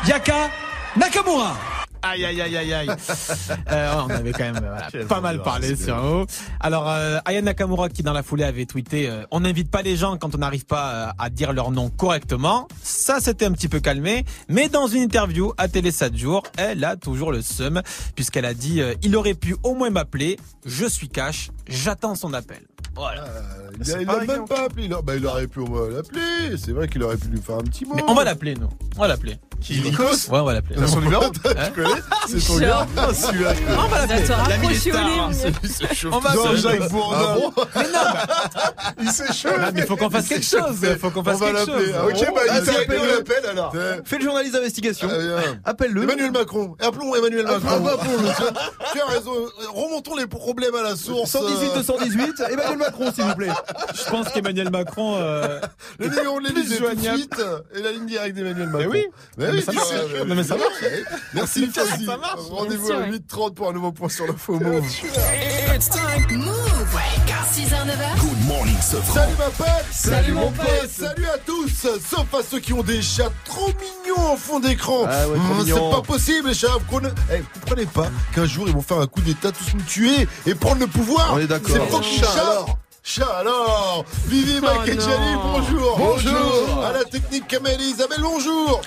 Yaka 0.07 0.51
Nakamura. 0.97 1.57
Aïe 2.03 2.25
aïe 2.25 2.41
aïe 2.41 2.57
aïe 2.57 2.75
aïe. 2.75 2.89
Euh, 3.73 3.93
on 4.07 4.11
avait 4.11 4.33
quand 4.33 4.45
même 4.45 4.61
voilà, 4.61 5.07
pas 5.07 5.21
mal 5.21 5.43
parlé 5.43 5.75
sur 5.77 5.97
eux. 5.97 6.27
Alors 6.61 6.89
euh, 6.89 7.19
Aya 7.25 7.43
Nakamura 7.43 7.89
qui 7.89 8.03
dans 8.03 8.13
la 8.13 8.23
foulée 8.23 8.45
avait 8.45 8.65
tweeté 8.67 9.09
euh, 9.09 9.25
on 9.31 9.41
n'invite 9.41 9.71
pas 9.71 9.83
les 9.83 9.97
gens 9.97 10.17
quand 10.17 10.35
on 10.35 10.39
n'arrive 10.39 10.67
pas 10.67 10.93
euh, 10.93 11.13
à 11.19 11.31
dire 11.31 11.53
leur 11.53 11.71
nom 11.71 11.91
correctement. 11.91 12.69
Ça 12.83 13.21
s'était 13.21 13.45
un 13.47 13.53
petit 13.53 13.69
peu 13.69 13.81
calmé, 13.81 14.25
mais 14.49 14.69
dans 14.69 14.87
une 14.87 15.03
interview 15.03 15.53
à 15.59 15.69
Télé 15.69 15.91
7 15.91 16.17
jours, 16.17 16.43
elle 16.57 16.85
a 16.85 16.97
toujours 16.97 17.33
le 17.33 17.43
seum 17.43 17.83
puisqu'elle 18.15 18.45
a 18.45 18.55
dit 18.55 18.81
euh, 18.81 18.95
il 19.03 19.17
aurait 19.17 19.35
pu 19.35 19.57
au 19.63 19.75
moins 19.75 19.91
m'appeler, 19.91 20.39
je 20.65 20.87
suis 20.87 21.09
cash, 21.09 21.51
j'attends 21.69 22.15
son 22.15 22.33
appel. 22.35 22.63
Voilà. 22.97 23.25
Il 23.85 23.93
a, 23.95 24.01
il 24.01 24.09
a 24.11 24.17
même 24.25 24.47
pas 24.49 24.65
appelé. 24.65 24.85
Il, 24.87 24.95
a- 24.95 25.03
bah, 25.03 25.15
il 25.17 25.27
aurait 25.27 25.47
pu 25.47 25.61
au 25.61 25.67
moins 25.67 25.89
l'appeler. 25.91 26.57
C'est 26.57 26.73
vrai 26.73 26.89
qu'il 26.89 27.03
aurait 27.03 27.17
pu 27.19 27.29
lui 27.29 27.41
faire 27.43 27.57
un 27.57 27.63
petit 27.63 27.85
mot. 27.85 27.95
Mais 27.95 28.03
on 28.09 28.15
va 28.15 28.25
l'appeler 28.25 28.55
nous. 28.55 28.69
On 28.97 29.01
va 29.03 29.09
l'appeler. 29.09 29.37
Qui, 29.61 29.81
Nikos 29.81 30.29
Ouais, 30.31 30.39
on 30.39 30.45
va 30.45 30.53
l'appeler. 30.55 30.87
Son 30.87 31.01
numéro 31.01 31.25
Hein 31.27 31.31
Tu 31.67 31.73
connais 31.83 32.01
C'est 32.29 32.41
son 32.41 32.59
gars. 32.59 32.87
Ah, 32.97 33.13
celui-là. 33.13 33.53
On 33.79 33.89
va 33.89 34.07
l'appeler. 34.07 34.21
Il 34.23 34.27
va 34.27 34.37
te 34.37 34.49
L'ami 34.49 34.49
des 34.49 34.55
rapprocher 34.55 34.91
stars. 34.91 35.05
au 35.05 35.31
lit. 35.31 35.55
Il 35.63 35.71
se 35.71 35.95
chauffe 35.95 36.15
On 36.15 36.19
va. 36.21 36.33
Jean-Jacques 36.35 36.81
Ah 36.83 36.89
Bourdin. 36.89 37.35
bon 37.35 37.53
Mais 37.77 37.83
non, 37.83 37.91
bah, 37.93 38.27
Il 39.01 39.11
s'échauffe. 39.11 39.59
Non, 39.61 39.67
mais 39.75 39.81
il 39.81 39.87
faut 39.87 39.97
qu'on 39.97 40.11
fasse 40.11 40.25
Il 40.25 40.29
quelque 40.29 40.45
chose. 40.47 40.79
Il 40.83 40.97
faut 40.99 41.11
qu'on 41.11 41.25
fasse 41.25 41.37
On 41.37 41.39
va 41.39 41.47
quelque 41.53 41.71
l'appeler. 41.71 41.87
chose. 41.87 41.95
Ah, 41.99 42.07
Ok, 42.07 42.35
bah, 42.35 42.41
Ah, 42.51 42.59
il 42.61 42.65
s'appelle 42.67 42.83
appelé. 42.83 43.13
l'appel 43.13 43.47
alors. 43.51 43.75
Fais 44.05 44.19
le 44.19 44.25
journaliste 44.25 44.55
d'investigation. 44.55 45.09
Appelle-le. 45.65 46.03
Emmanuel 46.03 46.33
Macron. 46.33 46.77
Appelons 46.81 47.15
Emmanuel 47.15 47.45
Macron. 47.47 47.87
Appelons-. 47.87 48.33
Tu 48.93 49.01
as 49.01 49.07
raison. 49.07 49.33
Remontons 49.75 50.17
les 50.17 50.27
problèmes 50.27 50.75
à 50.75 50.83
la 50.83 50.97
source. 50.97 51.31
118 51.31 51.75
218, 51.75 52.43
Emmanuel 52.53 52.79
Macron, 52.87 53.13
s'il 53.13 53.25
vous 53.25 53.35
plaît. 53.35 53.51
Je 53.95 54.11
pense 54.11 54.29
qu'Emmanuel 54.31 54.71
Macron. 54.71 55.17
euh, 55.17 55.61
Le 55.99 56.09
numéro 56.09 56.41
de 56.41 56.47
plus 56.47 56.55
l'Élysée 56.55 56.77
tout 56.79 56.95
de 56.95 57.01
suite 57.01 57.43
et 57.75 57.83
la 57.83 57.93
ligne 57.93 58.07
directe 58.07 58.35
d'Emmanuel 58.37 58.69
Macron. 58.69 58.91
oui. 58.91 59.07
Mais 59.39 59.47
oui, 59.51 59.53
mais 59.57 59.61
ça 59.63 59.73
marche. 59.73 59.89
Non, 60.27 60.35
mais 60.35 60.43
ça 60.45 60.57
marche. 60.57 60.73
Merci 61.35 61.61
Mais 61.61 62.17
marche. 62.17 62.41
Rendez-vous 62.51 62.93
à 62.93 62.97
sûr, 63.07 63.13
8h30 63.13 63.55
pour 63.55 63.69
un 63.69 63.73
nouveau 63.73 63.93
point 63.93 64.09
sur 64.09 64.27
l'info 64.27 64.59
move. 64.61 64.85
It's 65.75 65.89
time. 65.91 66.43
Move. 66.93 67.01
6h, 67.57 67.87
9h. 67.87 68.21
Good 68.21 68.47
morning, 68.47 68.77
Salut 68.81 69.33
ma 69.39 69.45
pote 69.47 69.67
Salut 69.93 70.33
mon 70.33 70.51
pote 70.53 70.89
Salut 70.91 71.27
à 71.27 71.39
tous 71.39 71.69
Sauf 71.71 72.27
à 72.35 72.43
ceux 72.49 72.59
qui 72.61 72.73
ont 72.75 72.83
des 72.83 73.01
chats 73.01 73.31
trop 73.45 73.69
mignons 73.69 74.33
en 74.33 74.37
fond 74.37 74.61
d'écran 74.61 75.05
Ah 75.09 75.27
ouais, 75.29 75.39
Mmh. 75.39 75.65
C'est 75.67 75.91
pas 75.91 76.03
possible 76.03 76.49
les 76.49 76.55
chats 76.55 76.69
Vous 76.75 76.81
comprenez- 76.81 77.15
Eh, 77.33 77.39
vous 77.39 77.61
comprenez 77.61 77.87
pas 77.87 78.09
qu'un 78.35 78.45
jour 78.47 78.65
ils 78.69 78.75
vont 78.75 78.83
faire 78.83 78.99
un 78.99 79.07
coup 79.07 79.21
d'état 79.23 79.53
tous 79.53 79.75
nous 79.75 79.83
tuer 79.83 80.29
et 80.45 80.55
prendre 80.55 80.81
le 80.81 80.87
pouvoir 80.87 81.33
On 81.35 81.39
est 81.39 81.47
d'accord. 81.47 81.71
C'est 81.77 81.91
fucking 81.91 82.21
Chat 82.21 82.27
chat 82.35 82.43
alors. 82.43 82.79
Chat 83.03 83.37
alors 83.41 84.05
Vivi 84.27 84.61
Oh 84.63 84.67
Mike 84.67 84.89
et 84.89 84.95
non. 84.97 85.01
Jenny, 85.09 85.35
bonjour 85.43 85.97
Bonjour. 85.99 86.85
À 86.85 86.93
la 86.93 87.05
technique 87.05 87.47
Kamel 87.49 87.81
et 87.81 87.85
Isabelle, 87.85 88.21
bonjour 88.23 88.83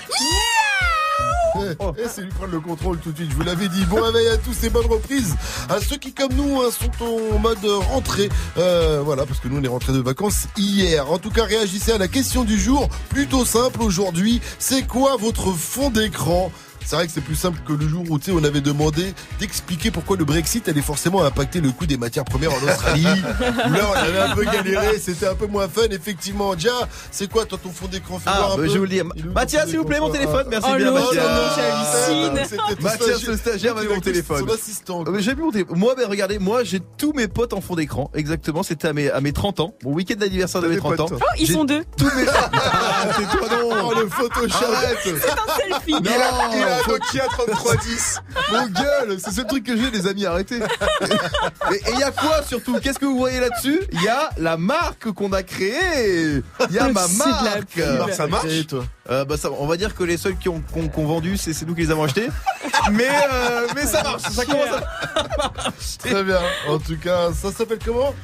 Eh, 1.56 1.76
eh, 1.98 2.02
c'est 2.08 2.22
lui 2.22 2.30
prendre 2.30 2.52
le 2.52 2.60
contrôle 2.60 2.98
tout 2.98 3.10
de 3.12 3.16
suite, 3.16 3.30
je 3.30 3.36
vous 3.36 3.42
l'avais 3.42 3.68
dit. 3.68 3.84
Bon 3.86 4.00
réveil 4.00 4.28
à 4.28 4.36
tous 4.36 4.64
et 4.64 4.70
bonne 4.70 4.86
reprise 4.86 5.34
à 5.68 5.80
ceux 5.80 5.96
qui, 5.96 6.12
comme 6.12 6.32
nous, 6.32 6.60
hein, 6.60 6.70
sont 6.70 7.04
en 7.04 7.38
mode 7.38 7.64
rentrée. 7.64 8.28
Euh, 8.58 9.00
voilà, 9.04 9.26
parce 9.26 9.40
que 9.40 9.48
nous, 9.48 9.58
on 9.58 9.62
est 9.62 9.68
rentrés 9.68 9.92
de 9.92 10.00
vacances 10.00 10.46
hier. 10.56 11.10
En 11.10 11.18
tout 11.18 11.30
cas, 11.30 11.44
réagissez 11.44 11.92
à 11.92 11.98
la 11.98 12.08
question 12.08 12.44
du 12.44 12.58
jour. 12.58 12.88
Plutôt 13.08 13.44
simple 13.44 13.82
aujourd'hui. 13.82 14.40
C'est 14.58 14.86
quoi 14.86 15.16
votre 15.16 15.52
fond 15.52 15.90
d'écran? 15.90 16.52
C'est 16.90 16.96
vrai 16.96 17.06
que 17.06 17.12
c'est 17.12 17.20
plus 17.20 17.36
simple 17.36 17.60
que 17.64 17.72
le 17.72 17.86
jour 17.86 18.02
où 18.10 18.18
tu 18.18 18.24
sais, 18.24 18.30
on 18.32 18.42
avait 18.42 18.60
demandé 18.60 19.14
d'expliquer 19.38 19.92
pourquoi 19.92 20.16
le 20.16 20.24
Brexit 20.24 20.68
allait 20.68 20.82
forcément 20.82 21.22
impacter 21.22 21.60
le 21.60 21.70
coût 21.70 21.86
des 21.86 21.96
matières 21.96 22.24
premières 22.24 22.52
en 22.52 22.56
Australie. 22.68 23.06
où 23.40 23.72
là, 23.72 23.80
on 23.92 23.96
avait 23.96 24.18
un 24.18 24.34
peu 24.34 24.42
galéré, 24.44 24.98
c'était 24.98 25.28
un 25.28 25.36
peu 25.36 25.46
moins 25.46 25.68
fun. 25.68 25.82
Effectivement, 25.92 26.56
Dia, 26.56 26.72
c'est 27.12 27.30
quoi 27.30 27.44
toi 27.44 27.58
ton 27.62 27.70
fond 27.70 27.86
d'écran 27.86 28.18
Ah, 28.26 28.48
bah, 28.48 28.54
peu. 28.56 28.66
je 28.66 28.72
vais 28.72 28.78
vous 28.78 28.84
le 28.86 28.90
dire. 28.90 29.04
Mathias, 29.32 29.68
s'il 29.68 29.78
vous 29.78 29.84
plaît, 29.84 30.00
mon 30.00 30.10
téléphone. 30.10 30.46
Merci 30.50 30.68
Oh, 30.68 30.76
bien, 30.76 30.90
Mathias. 30.90 31.12
tout 32.08 32.82
Mathias, 32.82 32.96
stagiaire. 32.96 33.30
le 33.30 33.36
stagiaire, 33.36 33.74
m'a 33.76 33.80
mis 33.82 33.86
mon 33.86 33.92
Avec 33.92 34.02
téléphone. 34.04 34.44
Son 34.48 34.52
assistant. 34.52 35.04
Mais 35.12 35.22
J'ai 35.22 35.34
plus 35.36 35.44
mon 35.44 35.52
téléphone. 35.52 35.78
Moi, 35.78 35.94
ben, 35.96 36.08
regardez, 36.08 36.40
moi, 36.40 36.64
j'ai 36.64 36.80
tous 36.98 37.12
mes 37.12 37.28
potes 37.28 37.52
en 37.52 37.60
fond 37.60 37.76
d'écran. 37.76 38.10
Exactement, 38.14 38.64
c'était 38.64 38.88
à 38.88 38.92
mes, 38.92 39.08
à 39.12 39.20
mes 39.20 39.32
30 39.32 39.60
ans. 39.60 39.74
Mon 39.84 39.92
week-end 39.92 40.16
d'anniversaire 40.18 40.60
de 40.60 40.66
mes 40.66 40.74
des 40.74 40.80
30 40.80 40.98
ans. 40.98 41.06
Oh, 41.12 41.16
ils 41.38 41.46
sont 41.46 41.64
deux. 41.64 41.84
Tous 41.96 42.06
mes. 42.16 42.24
Ah, 42.52 43.06
c'est 43.16 43.38
toi 43.38 43.46
non. 43.48 43.68
Oh, 43.86 43.94
le 43.94 44.08
Photoshop. 44.08 44.56
C'est 45.04 45.10
un 45.12 45.14
selfie. 45.56 45.92
Non, 45.92 46.00
Il 46.02 46.08
a, 46.08 46.56
il 46.56 46.62
a 46.62 46.74
un 46.74 46.78
faut- 46.78 46.79
Nokia 46.88 47.26
3310. 47.30 48.20
Mon 48.52 48.66
gueule, 48.66 49.18
c'est 49.22 49.32
ce 49.32 49.40
truc 49.42 49.64
que 49.64 49.76
j'ai, 49.76 49.90
les 49.90 50.06
amis, 50.06 50.26
arrêtez. 50.26 50.56
Et 50.58 51.80
il 51.92 51.98
y 51.98 52.02
a 52.02 52.10
quoi 52.10 52.42
surtout? 52.46 52.78
Qu'est-ce 52.80 52.98
que 52.98 53.04
vous 53.04 53.16
voyez 53.18 53.40
là-dessus? 53.40 53.80
Il 53.92 54.02
y 54.02 54.08
a 54.08 54.30
la 54.38 54.56
marque 54.56 55.10
qu'on 55.12 55.32
a 55.32 55.42
créée. 55.42 56.42
Il 56.68 56.74
y 56.74 56.78
a 56.78 56.88
ma 56.88 57.06
marque. 57.08 57.74
pub. 57.74 58.10
Ça 58.12 58.26
marche 58.26 58.66
toi? 58.68 58.84
Euh, 59.10 59.24
bah, 59.24 59.36
ça, 59.36 59.50
on 59.58 59.66
va 59.66 59.76
dire 59.76 59.94
que 59.94 60.04
les 60.04 60.16
seuls 60.16 60.36
qui 60.36 60.48
ont, 60.48 60.60
qui 60.72 60.78
ont- 60.78 60.88
qui 60.88 60.98
ont 60.98 61.06
vendu, 61.06 61.36
c'est 61.36 61.52
c'est 61.52 61.64
nous 61.66 61.74
qui 61.74 61.82
les 61.82 61.90
avons 61.90 62.04
achetés. 62.04 62.28
Mais, 62.92 63.08
euh, 63.32 63.66
mais 63.74 63.84
ça 63.86 64.02
marche, 64.02 64.22
ça 64.22 64.44
commence 64.44 64.68
à 64.68 65.70
Très 66.08 66.22
bien. 66.22 66.40
En 66.68 66.78
tout 66.78 66.96
cas, 66.96 67.30
ça 67.32 67.50
s'appelle 67.52 67.78
comment? 67.84 68.14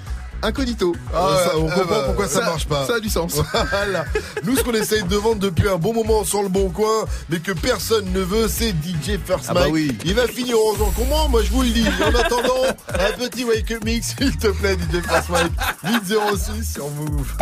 Incognito. 0.43 0.95
Ah, 1.15 1.37
ça, 1.45 1.59
on 1.59 1.67
euh, 1.67 1.71
comprend 1.71 1.85
bah, 1.89 2.03
pourquoi 2.07 2.29
ça, 2.29 2.41
marche 2.43 2.67
pas. 2.67 2.87
Ça 2.87 2.95
a 2.97 3.01
du 3.01 3.09
sens. 3.11 3.35
Voilà. 3.71 4.05
Nous, 4.45 4.57
ce 4.57 4.63
qu'on 4.63 4.75
essaye 4.75 5.03
de 5.05 5.17
vendre 5.17 5.37
depuis 5.41 5.69
un 5.69 5.77
bon 5.77 5.93
moment 5.93 6.25
sur 6.25 6.43
le 6.43 6.49
bon 6.49 6.71
coin, 6.71 7.05
mais 7.29 7.39
que 7.41 7.53
personne 7.53 8.11
ne 8.13 8.21
veut, 8.21 8.49
c'est 8.49 8.71
DJ 8.71 9.19
First 9.25 9.47
Ah 9.49 9.55
bah 9.55 9.61
Mike. 9.63 9.73
oui. 9.73 9.99
Il 10.05 10.15
va 10.15 10.27
finir 10.27 10.57
rangement. 10.59 10.93
Comment 10.97 11.29
Moi, 11.29 11.43
je 11.43 11.51
vous 11.51 11.63
le 11.63 11.69
dis. 11.69 11.87
En 12.05 12.15
attendant, 12.15 12.65
un 12.89 13.13
petit 13.19 13.45
wake 13.45 13.71
up 13.73 13.85
mix, 13.85 14.15
s'il 14.19 14.37
te 14.37 14.49
plaît, 14.49 14.77
DJ 14.77 15.03
First 15.07 15.29
Mike. 15.31 15.53
806 15.85 16.73
sur 16.75 16.89
Move. 16.91 17.33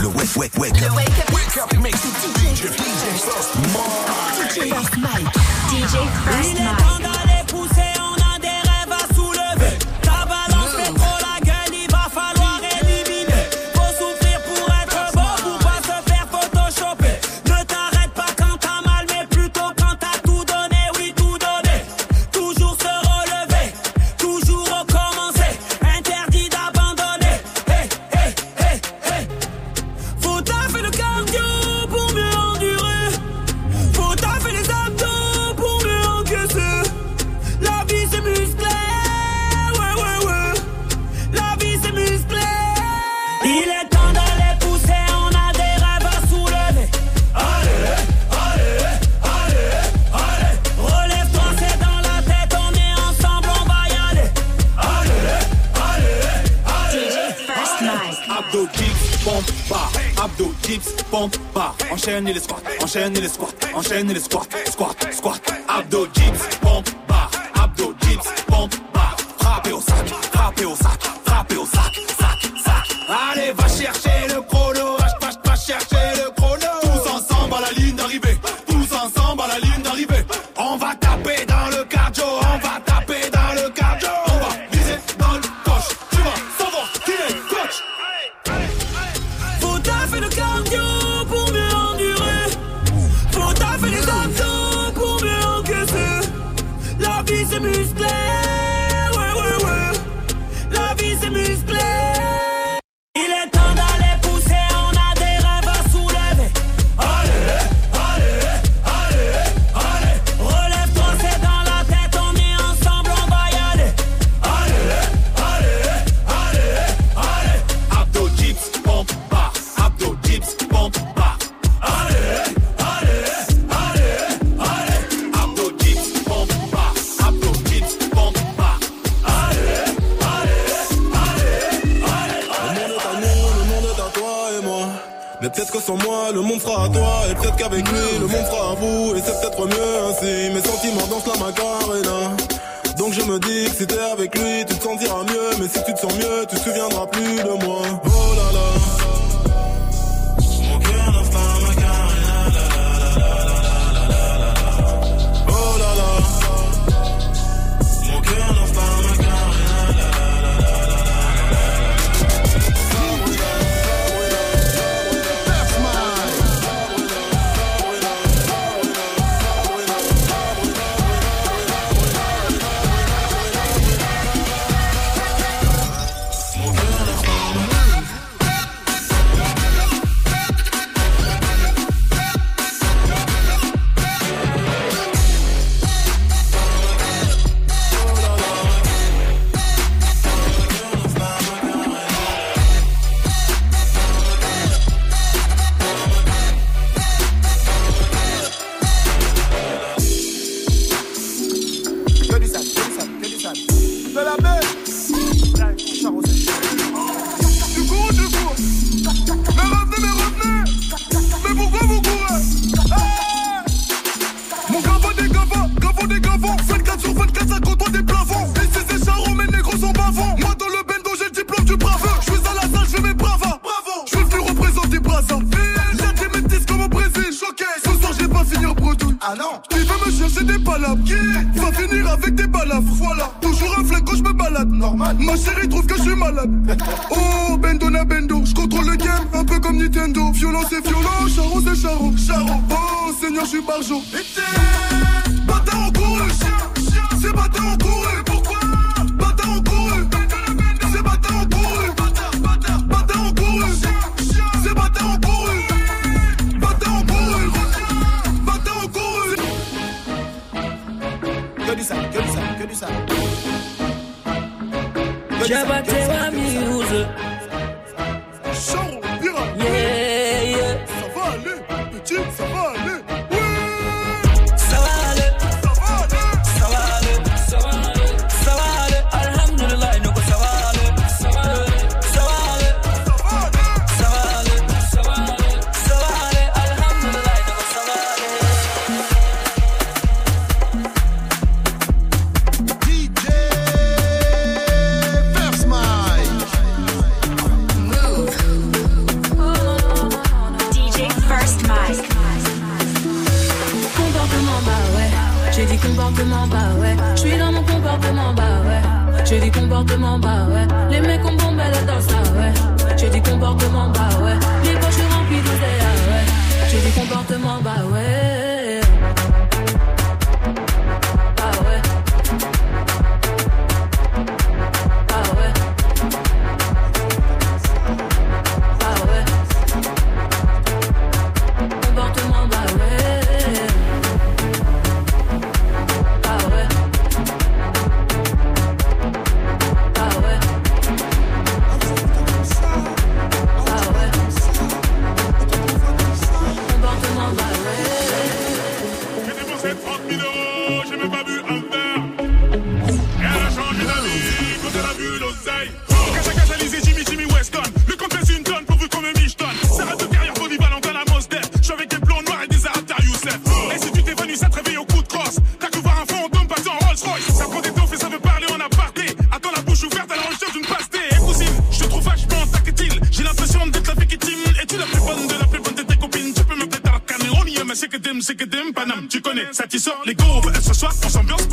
Le 0.00 0.06
wake, 0.08 0.36
wake, 0.36 0.56
wake. 0.58 0.80
Le 0.80 0.90
wake 0.94 1.08
up. 1.08 1.32
Wake 1.34 1.56
up 1.58 1.72
mix. 1.82 1.98
DJ 1.98 2.66
First 4.70 4.96
Mike. 4.96 5.26
DJ 5.70 5.96
Il 6.42 6.56
est 6.56 6.56
temps 6.56 6.64
d'aller 6.64 6.87
les 62.32 62.40
squats, 62.40 62.62
enchaîne 62.82 63.14
les 63.14 63.28
squats, 63.28 63.54
enchaîne 63.74 64.12
les 64.12 64.20
squats, 64.20 64.46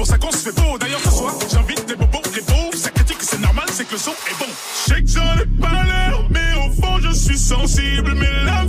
ça 0.06 0.18
qu'on 0.18 0.32
se 0.32 0.38
fait 0.38 0.56
beau. 0.56 0.77
D'ailleurs, 0.77 0.99
ce 1.03 1.11
soir, 1.11 1.34
j'invite 1.52 1.86
les 1.90 1.95
bobos, 1.95 2.22
les 2.36 2.41
pauvres. 2.41 2.76
Ça 2.76 2.90
critique, 2.91 3.18
c'est 3.22 3.40
normal, 3.40 3.65
c'est 3.72 3.86
que 3.86 3.94
le 3.94 3.98
son 3.98 4.11
est 4.11 4.40
bon. 4.40 4.45
Je 4.48 4.94
sais 4.94 5.02
que 5.02 5.07
j'en 5.07 5.36
ai 5.41 5.45
pas 5.60 5.84
l'air, 5.84 6.19
mais 6.30 6.53
au 6.64 6.82
fond, 6.82 6.99
je 7.02 7.11
suis 7.11 7.38
sensible. 7.38 8.14
Mais 8.15 8.44
la 8.45 8.64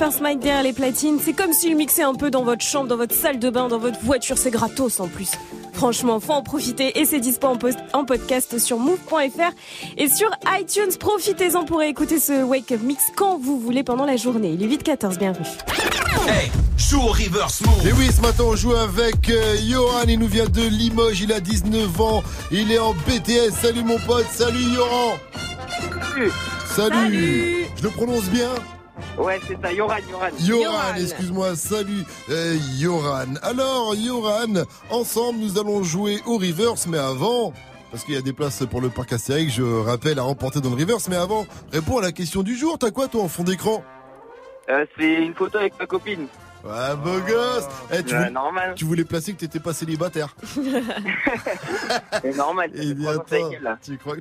First 0.00 0.22
Mike 0.22 0.40
derrière 0.40 0.62
les 0.62 0.72
platines. 0.72 1.18
C'est 1.22 1.34
comme 1.34 1.52
s'il 1.52 1.76
mixait 1.76 2.04
un 2.04 2.14
peu 2.14 2.30
dans 2.30 2.42
votre 2.42 2.64
chambre, 2.64 2.88
dans 2.88 2.96
votre 2.96 3.14
salle 3.14 3.38
de 3.38 3.50
bain, 3.50 3.68
dans 3.68 3.76
votre 3.78 4.00
voiture. 4.00 4.38
C'est 4.38 4.50
gratos 4.50 4.98
en 4.98 5.08
plus. 5.08 5.32
Franchement, 5.74 6.20
faut 6.20 6.32
en 6.32 6.42
profiter 6.42 6.98
et 6.98 7.04
c'est 7.04 7.20
dispo 7.20 7.48
en, 7.48 7.56
post- 7.58 7.78
en 7.92 8.06
podcast 8.06 8.58
sur 8.58 8.78
move.fr 8.78 9.52
et 9.98 10.08
sur 10.08 10.30
iTunes. 10.58 10.96
Profitez-en 10.98 11.66
pour 11.66 11.82
écouter 11.82 12.18
ce 12.18 12.42
Wake 12.42 12.72
Up 12.72 12.80
Mix 12.82 13.02
quand 13.14 13.38
vous 13.38 13.60
voulez 13.60 13.82
pendant 13.82 14.06
la 14.06 14.16
journée. 14.16 14.56
Il 14.58 14.62
est 14.62 14.74
8-14, 14.74 15.18
bienvenue. 15.18 15.44
Hey, 16.26 16.50
joue 16.78 17.00
au 17.02 17.08
reverse 17.12 17.60
move. 17.66 17.86
Et 17.86 17.92
oui, 17.92 18.08
ce 18.10 18.22
matin, 18.22 18.44
on 18.46 18.56
joue 18.56 18.72
avec 18.72 19.28
euh, 19.28 19.56
Johan. 19.68 20.04
Il 20.08 20.18
nous 20.18 20.28
vient 20.28 20.46
de 20.46 20.62
Limoges. 20.62 21.20
Il 21.20 21.30
a 21.34 21.40
19 21.40 22.00
ans. 22.00 22.22
Il 22.50 22.72
est 22.72 22.78
en 22.78 22.94
BTS. 22.94 23.52
Salut, 23.60 23.84
mon 23.84 23.98
pote. 23.98 24.24
Salut, 24.32 24.64
Johan. 24.74 25.18
Salut. 26.74 27.66
Je 27.76 27.82
le 27.82 27.90
prononce 27.90 28.24
bien 28.30 28.48
Ouais, 29.18 29.40
c'est 29.46 29.60
ça, 29.60 29.72
Yoran, 29.72 29.96
Yoran. 30.10 30.28
Yoran, 30.40 30.94
excuse-moi, 30.98 31.56
salut 31.56 32.04
euh, 32.30 32.56
Yoran. 32.78 33.34
Alors 33.42 33.94
Yoran, 33.94 34.64
ensemble 34.90 35.38
nous 35.38 35.58
allons 35.58 35.82
jouer 35.82 36.20
au 36.26 36.38
reverse, 36.38 36.86
mais 36.86 36.98
avant, 36.98 37.52
parce 37.90 38.04
qu'il 38.04 38.14
y 38.14 38.18
a 38.18 38.22
des 38.22 38.32
places 38.32 38.64
pour 38.70 38.80
le 38.80 38.88
parc 38.88 39.12
Astérix, 39.12 39.54
je 39.54 39.62
rappelle 39.62 40.18
à 40.18 40.22
remporter 40.22 40.60
dans 40.60 40.70
le 40.70 40.76
reverse, 40.76 41.08
mais 41.08 41.16
avant, 41.16 41.46
réponds 41.72 41.98
à 41.98 42.02
la 42.02 42.12
question 42.12 42.42
du 42.42 42.56
jour, 42.56 42.78
t'as 42.78 42.90
quoi 42.90 43.08
toi 43.08 43.22
en 43.22 43.28
fond 43.28 43.44
d'écran? 43.44 43.82
Euh, 44.68 44.84
c'est 44.96 45.14
une 45.14 45.34
photo 45.34 45.58
avec 45.58 45.78
ma 45.78 45.86
copine. 45.86 46.26
Ouais, 46.62 46.94
beau 47.02 47.18
gosse 47.20 47.64
Eh, 47.92 48.02
tu, 48.02 48.14
voulais, 48.14 48.30
normal. 48.30 48.74
tu 48.76 48.84
voulais 48.84 49.04
placer 49.04 49.32
que 49.32 49.38
t'étais 49.38 49.60
pas 49.60 49.72
célibataire. 49.72 50.34
C'est 52.22 52.36
normal. 52.36 52.70
Eh 52.74 52.94
bien, 52.94 53.12
trois 53.18 53.38
ans 53.38 53.50
attends, 53.50 53.78
tu 53.82 53.96
crois 53.98 54.16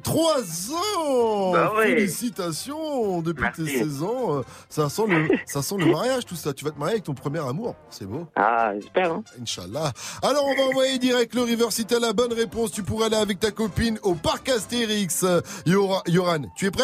Bah 1.53 1.73
ouais. 1.75 1.87
Félicitations 1.95 3.21
Depuis 3.21 3.43
Merci. 3.43 3.65
tes 3.65 3.77
16 3.79 4.03
ans, 4.03 4.37
euh, 4.37 4.41
ça 4.69 4.89
sent, 4.89 5.03
le, 5.07 5.27
ça 5.45 5.61
sent 5.61 5.75
le 5.79 5.85
mariage 5.87 6.25
tout 6.25 6.35
ça. 6.35 6.53
Tu 6.53 6.63
vas 6.65 6.71
te 6.71 6.79
marier 6.79 6.93
avec 6.93 7.03
ton 7.03 7.13
premier 7.13 7.39
amour, 7.39 7.75
c'est 7.89 8.05
beau. 8.05 8.25
Ah, 8.35 8.71
j'espère. 8.75 9.11
Hein. 9.11 9.23
Inch'Allah. 9.41 9.91
Alors 10.21 10.45
on 10.45 10.55
va 10.55 10.63
envoyer 10.69 10.97
direct 10.99 11.33
le 11.35 11.41
river. 11.41 11.65
Si 11.71 11.85
t'as 11.85 11.99
la 11.99 12.13
bonne 12.13 12.33
réponse, 12.33 12.71
tu 12.71 12.83
pourras 12.83 13.07
aller 13.07 13.15
avec 13.17 13.39
ta 13.39 13.51
copine 13.51 13.99
au 14.03 14.15
parc 14.15 14.47
Astérix. 14.49 15.23
Euh, 15.23 15.41
Yora- 15.65 16.03
Yoran, 16.07 16.43
tu 16.55 16.67
es 16.67 16.71
prêt? 16.71 16.83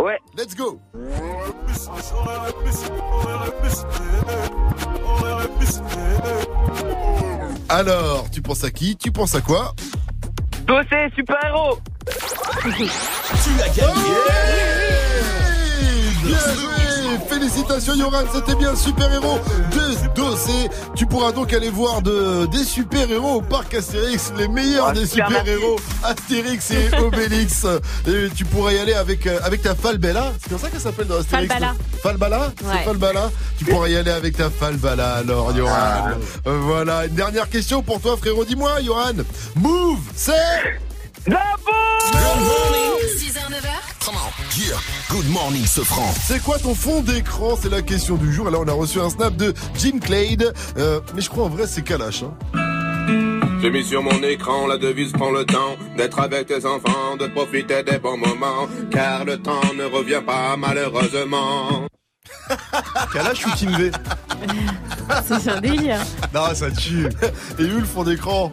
Ouais. 0.00 0.18
Let's 0.36 0.54
go. 0.54 0.80
Alors, 7.68 8.30
tu 8.30 8.40
penses 8.40 8.64
à 8.64 8.70
qui? 8.70 8.96
Tu 8.96 9.10
penses 9.12 9.34
à 9.34 9.40
quoi? 9.40 9.74
Dossé, 10.66 11.08
super-héros. 11.14 11.78
Tu 12.06 13.62
as 13.62 13.68
gagné. 13.68 14.14
Bien 16.24 16.38
joué 16.38 16.97
Félicitations 17.28 17.94
Yoran, 17.94 18.22
c'était 18.32 18.54
bien 18.54 18.74
super-héros 18.76 19.38
de 19.72 19.88
Dossé. 20.14 20.68
Tu 20.94 21.06
pourras 21.06 21.32
donc 21.32 21.52
aller 21.52 21.70
voir 21.70 22.02
de, 22.02 22.46
des 22.46 22.64
super-héros 22.64 23.36
au 23.36 23.40
parc 23.40 23.74
Astérix, 23.74 24.32
les 24.36 24.48
meilleurs 24.48 24.92
des 24.92 25.06
super, 25.06 25.28
super-héros, 25.28 25.76
Astérix 26.02 26.70
et 26.72 26.90
Obélix. 26.98 27.66
Et 28.06 28.28
tu 28.34 28.44
pourras 28.44 28.72
y 28.72 28.78
aller 28.78 28.94
avec, 28.94 29.26
euh, 29.26 29.38
avec 29.44 29.62
ta 29.62 29.74
Falbella, 29.74 30.32
c'est 30.42 30.50
comme 30.50 30.58
ça 30.58 30.68
qu'elle 30.70 30.80
s'appelle 30.80 31.06
dans 31.06 31.18
Astérix 31.18 31.48
Falbala. 31.48 31.74
Falbala 32.02 32.38
Ouais. 32.38 32.52
C'est 32.78 32.84
Falbala 32.84 33.30
Tu 33.58 33.64
pourras 33.64 33.88
y 33.88 33.96
aller 33.96 34.10
avec 34.10 34.36
ta 34.36 34.50
Falbala 34.50 35.14
alors 35.16 35.56
Yoran. 35.56 35.70
Ah. 35.72 36.08
Euh, 36.46 36.58
Voilà, 36.62 37.06
une 37.06 37.14
dernière 37.14 37.48
question 37.48 37.82
pour 37.82 38.00
toi 38.00 38.16
frérot, 38.16 38.44
dis-moi 38.44 38.80
Yoran. 38.80 39.12
Move, 39.56 39.98
c'est... 40.14 40.32
La 41.26 41.42
6h, 43.02 43.50
9h. 43.50 44.04
Come 44.04 44.14
on, 44.14 44.58
yeah. 44.58 44.76
Good 45.10 45.28
morning, 45.30 45.66
Sofran. 45.66 46.12
C'est 46.22 46.42
quoi 46.42 46.58
ton 46.58 46.74
fond 46.74 47.02
d'écran 47.02 47.56
C'est 47.60 47.70
la 47.70 47.82
question 47.82 48.16
du 48.16 48.32
jour. 48.32 48.48
Et 48.48 48.50
là, 48.50 48.58
on 48.60 48.68
a 48.68 48.72
reçu 48.72 49.00
un 49.00 49.10
snap 49.10 49.36
de 49.36 49.52
Jim 49.76 49.98
Clade. 50.00 50.54
Euh, 50.76 51.00
mais 51.14 51.20
je 51.20 51.28
crois 51.28 51.44
en 51.44 51.48
vrai, 51.48 51.66
c'est 51.66 51.82
Kalash. 51.82 52.22
Hein. 52.22 53.58
J'ai 53.60 53.70
mis 53.70 53.84
sur 53.84 54.02
mon 54.02 54.22
écran 54.22 54.68
la 54.68 54.78
devise 54.78 55.12
prends 55.12 55.32
le 55.32 55.44
temps 55.44 55.76
d'être 55.96 56.20
avec 56.20 56.46
tes 56.46 56.64
enfants, 56.64 57.16
de 57.18 57.26
profiter 57.26 57.82
des 57.82 57.98
bons 57.98 58.16
moments, 58.16 58.68
car 58.90 59.24
le 59.24 59.36
temps 59.38 59.74
ne 59.76 59.84
revient 59.84 60.22
pas 60.24 60.56
malheureusement. 60.56 61.88
Kalash 63.12 63.46
ou 63.46 63.50
Kinvé 63.50 63.90
C'est 65.26 65.50
un 65.50 65.60
délire. 65.60 65.98
Non, 66.32 66.54
ça 66.54 66.70
tue. 66.70 67.08
Et 67.58 67.64
où 67.64 67.78
le 67.80 67.84
fond 67.84 68.04
d'écran? 68.04 68.52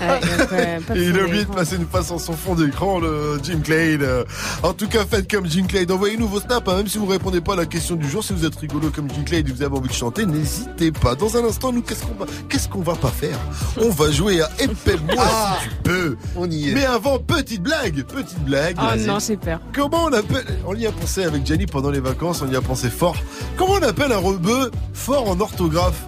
Ouais, 0.00 0.20
euh, 0.52 0.80
pas 0.80 0.96
il 0.96 1.18
a 1.18 1.24
oublié 1.24 1.44
de 1.44 1.50
passer 1.50 1.76
une 1.76 1.86
face 1.86 2.10
en 2.10 2.18
son 2.18 2.34
fond 2.34 2.54
d'écran, 2.54 2.98
le 3.00 3.38
Jim 3.42 3.60
Clade. 3.62 4.02
Euh, 4.02 4.24
En 4.62 4.72
tout 4.72 4.88
cas, 4.88 5.04
faites 5.08 5.30
comme 5.30 5.46
Jim 5.46 5.66
Clade. 5.66 5.90
Envoyez-nous 5.90 6.28
vos 6.28 6.40
snaps, 6.40 6.68
hein, 6.68 6.76
même 6.76 6.88
si 6.88 6.98
vous 6.98 7.06
répondez 7.06 7.40
pas 7.40 7.54
à 7.54 7.56
la 7.56 7.66
question 7.66 7.94
du 7.96 8.08
jour. 8.08 8.22
Si 8.22 8.32
vous 8.32 8.44
êtes 8.44 8.56
rigolo 8.56 8.90
comme 8.94 9.08
Jim 9.10 9.22
Clade 9.24 9.48
et 9.48 9.52
vous 9.52 9.62
avez 9.62 9.76
envie 9.76 9.88
de 9.88 9.94
chanter, 9.94 10.26
n'hésitez 10.26 10.92
pas. 10.92 11.14
Dans 11.14 11.36
un 11.36 11.44
instant, 11.44 11.72
nous, 11.72 11.82
qu'est-ce 11.82 12.04
qu'on 12.04 12.14
va, 12.14 12.26
qu'est-ce 12.48 12.68
qu'on 12.68 12.82
va 12.82 12.94
pas 12.94 13.08
faire? 13.10 13.38
On 13.80 13.90
va 13.90 14.10
jouer 14.10 14.40
à 14.42 14.50
Ah, 15.18 15.58
si 15.62 15.68
tu 15.68 15.74
peux. 15.82 16.16
On 16.36 16.50
y 16.50 16.70
est. 16.70 16.74
Mais 16.74 16.84
avant, 16.84 17.18
petite 17.18 17.62
blague, 17.62 18.02
petite 18.04 18.44
blague. 18.44 18.76
Oh 18.80 18.96
non, 19.06 19.18
j'ai 19.18 19.36
peur. 19.36 19.60
Comment 19.74 20.04
on 20.04 20.12
appelle 20.12 20.44
On 20.66 20.74
y 20.74 20.86
a 20.86 20.92
pensé 20.92 21.24
avec 21.24 21.46
Jenny 21.46 21.66
pendant 21.66 21.90
les 21.90 22.00
vacances, 22.00 22.42
on 22.42 22.50
y 22.50 22.56
a 22.56 22.60
pensé 22.60 22.90
fort. 22.90 23.16
Comment 23.56 23.74
on 23.74 23.82
appelle 23.82 24.12
un 24.12 24.18
rebeu 24.18 24.70
fort 24.92 25.28
en 25.28 25.38
orthographe? 25.40 26.02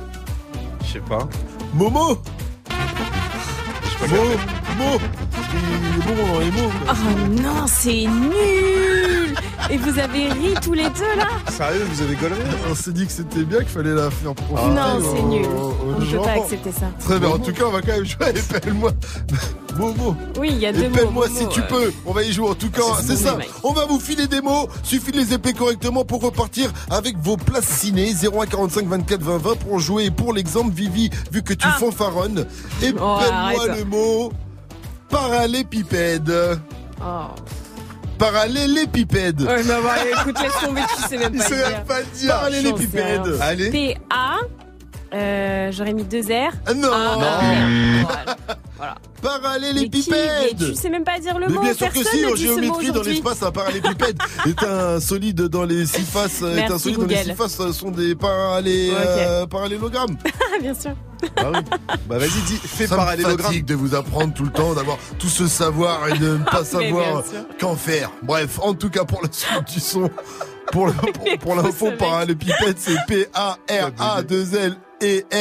Je 0.87 0.95
sais 0.95 1.01
pas. 1.01 1.29
Momo 1.75 2.19
Il 4.01 4.15
est 4.15 4.17
bon 6.17 6.33
dans 6.33 6.39
les 6.41 6.51
mots. 6.51 6.71
quoi. 6.85 6.95
Oh 6.95 7.41
non, 7.43 7.67
c'est 7.67 7.91
nul 8.07 9.35
Et 9.71 9.77
vous 9.77 9.99
avez 9.99 10.29
ri 10.33 10.55
tous 10.63 10.73
les 10.73 10.85
deux 10.85 11.17
là 11.17 11.27
Sérieux, 11.51 11.85
vous 11.91 12.03
avez 12.03 12.15
golé 12.15 12.35
On 12.71 12.75
s'est 12.75 12.93
dit 12.93 13.07
que 13.07 13.13
c'était 13.13 13.45
bien, 13.45 13.59
qu'il 13.61 13.69
fallait 13.69 13.95
la 13.95 14.11
faire 14.11 14.35
profiter. 14.35 14.69
Non, 14.71 15.01
c'est 15.01 15.21
aux- 15.21 15.29
nul. 15.29 15.47
On 15.47 16.01
ne 16.01 16.05
peut 16.07 16.19
pas 16.19 16.31
accepter 16.33 16.73
ça. 16.73 16.87
Très 17.01 17.19
bien, 17.19 17.29
en 17.31 17.39
tout 17.39 17.53
cas, 17.53 17.65
on 17.67 17.71
va 17.73 17.81
quand 17.81 17.93
même 17.93 18.05
jouer 18.07 18.27
à 18.27 18.31
Épelle-moi. 18.31 18.93
Momo. 19.77 20.17
Oui, 20.41 20.49
il 20.53 20.59
y 20.59 20.67
a 20.67 20.73
deux 20.73 20.89
mots. 20.89 21.11
Mots, 21.11 21.27
si 21.29 21.47
tu 21.49 21.61
ouais. 21.61 21.67
peux. 21.69 21.93
On 22.05 22.13
va 22.13 22.25
y 22.25 22.33
jouer 22.33 22.49
en 22.49 22.55
tout 22.55 22.71
cas. 22.71 22.83
c'est 23.01 23.15
ça. 23.17 23.39
On 23.63 23.73
va 23.73 23.85
vous 23.87 24.01
filer 24.01 24.27
des 24.27 24.41
mots. 24.41 24.69
Suffit 24.83 25.13
de 25.13 25.19
les 25.19 25.33
épeler 25.35 25.53
correctement 25.55 26.05
pour 26.05 26.21
repartir 26.23 26.73
avec 26.91 27.17
vos 27.19 27.37
places 27.37 27.67
ciné. 27.67 28.13
01 28.13 28.47
45 28.47 28.87
24 28.89 29.23
20 29.23 29.39
20 29.39 29.55
pour 29.59 29.79
jouer. 29.79 30.07
Et 30.07 30.11
pour 30.11 30.33
l'exemple, 30.33 30.73
Vivi, 30.75 31.11
vu 31.31 31.43
que 31.45 31.53
tu 31.55 31.67
Ah. 31.69 31.77
fanfaronnes, 31.79 32.47
épelle-moi 32.83 33.23
arrête. 33.33 33.79
le 33.79 33.85
mot 33.89 34.33
parallépipède. 35.09 36.33
Oh. 37.01 37.27
Parallélépipède. 38.19 39.41
Ouais, 39.43 39.63
bah, 39.63 39.97
écoute, 40.21 40.41
laisse 40.43 40.61
tomber, 40.61 40.81
tu 40.97 41.03
sais 41.03 41.19
même 41.19 41.35
Il 41.35 41.43
sait 41.43 41.57
même 41.57 41.85
pas 41.85 42.03
dire. 42.03 42.31
Parallélépipède. 42.31 43.39
Allez. 43.41 43.71
P-A. 43.71 44.39
Euh, 45.15 45.73
j'aurais 45.73 45.95
mis 45.95 46.05
deux 46.05 46.23
R. 46.23 46.53
Ah 46.67 46.75
non, 46.75 46.89
ah, 46.93 47.15
non. 47.15 48.07
Voilà. 48.07 48.37
voilà. 48.77 48.95
Parallélépipède 49.23 50.59
Tu 50.59 50.75
sais 50.75 50.91
même 50.91 51.05
pas 51.05 51.19
dire 51.19 51.39
le 51.39 51.49
mot. 51.49 51.61
Bien 51.61 51.75
sûr 51.75 51.91
que 51.91 52.05
si, 52.05 52.25
en 52.25 52.37
géométrie, 52.37 52.93
dans 52.93 53.03
l'espace, 53.03 53.43
un 53.43 53.51
parallélépipède 53.51 54.19
est 54.47 54.63
un 54.63 55.01
solide 55.01 55.43
dans 55.43 55.65
les 55.65 55.87
six 55.87 56.03
faces. 56.03 56.43
Merci 56.43 56.61
est 56.61 56.73
un 56.73 56.79
solide 56.79 56.99
dans 56.99 57.07
les 57.07 57.25
six 57.25 57.35
faces 57.35 57.61
euh, 57.61 57.73
sont 57.73 57.91
des 57.91 58.15
parallé, 58.15 58.91
okay. 58.91 59.01
euh, 59.01 59.47
parallélogrammes. 59.47 60.17
bien 60.61 60.75
sûr. 60.75 60.93
Ah 61.37 61.51
oui. 61.53 61.59
Bah 62.09 62.19
vas-y, 62.19 62.41
dis, 62.47 62.59
fais 62.59 62.87
Ça 62.87 62.97
parallélogramme. 62.97 63.47
fatigue 63.47 63.65
de 63.65 63.75
vous 63.75 63.95
apprendre 63.95 64.33
tout 64.35 64.45
le 64.45 64.51
temps, 64.53 64.75
d'avoir 64.75 64.99
tout 65.19 65.29
ce 65.29 65.49
savoir 65.49 66.09
et 66.09 66.19
de 66.19 66.37
ne 66.37 66.45
pas 66.45 66.65
savoir 66.65 67.25
qu'en 67.61 67.75
faire. 67.75 68.11
Bref, 68.23 68.61
en 68.63 68.75
tout 68.75 68.91
cas 68.91 69.05
pour 69.05 69.23
la 69.23 69.29
suite 69.33 69.73
du 69.73 69.81
son, 69.81 70.11
pour 70.71 70.87
l'info, 70.87 71.87
pour, 71.87 71.97
parallélépipède, 71.97 72.77
c'est 72.77 72.97
P-A-R-A-2-L. 73.09 74.77
E-L-E-P-I-P-E-D-E 75.01 75.33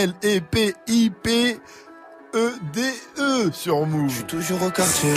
sur 3.51 3.87
Move. 3.87 4.09
Je 4.09 4.15
suis 4.15 4.23
toujours 4.25 4.61
au 4.61 4.69
quartier, 4.69 5.13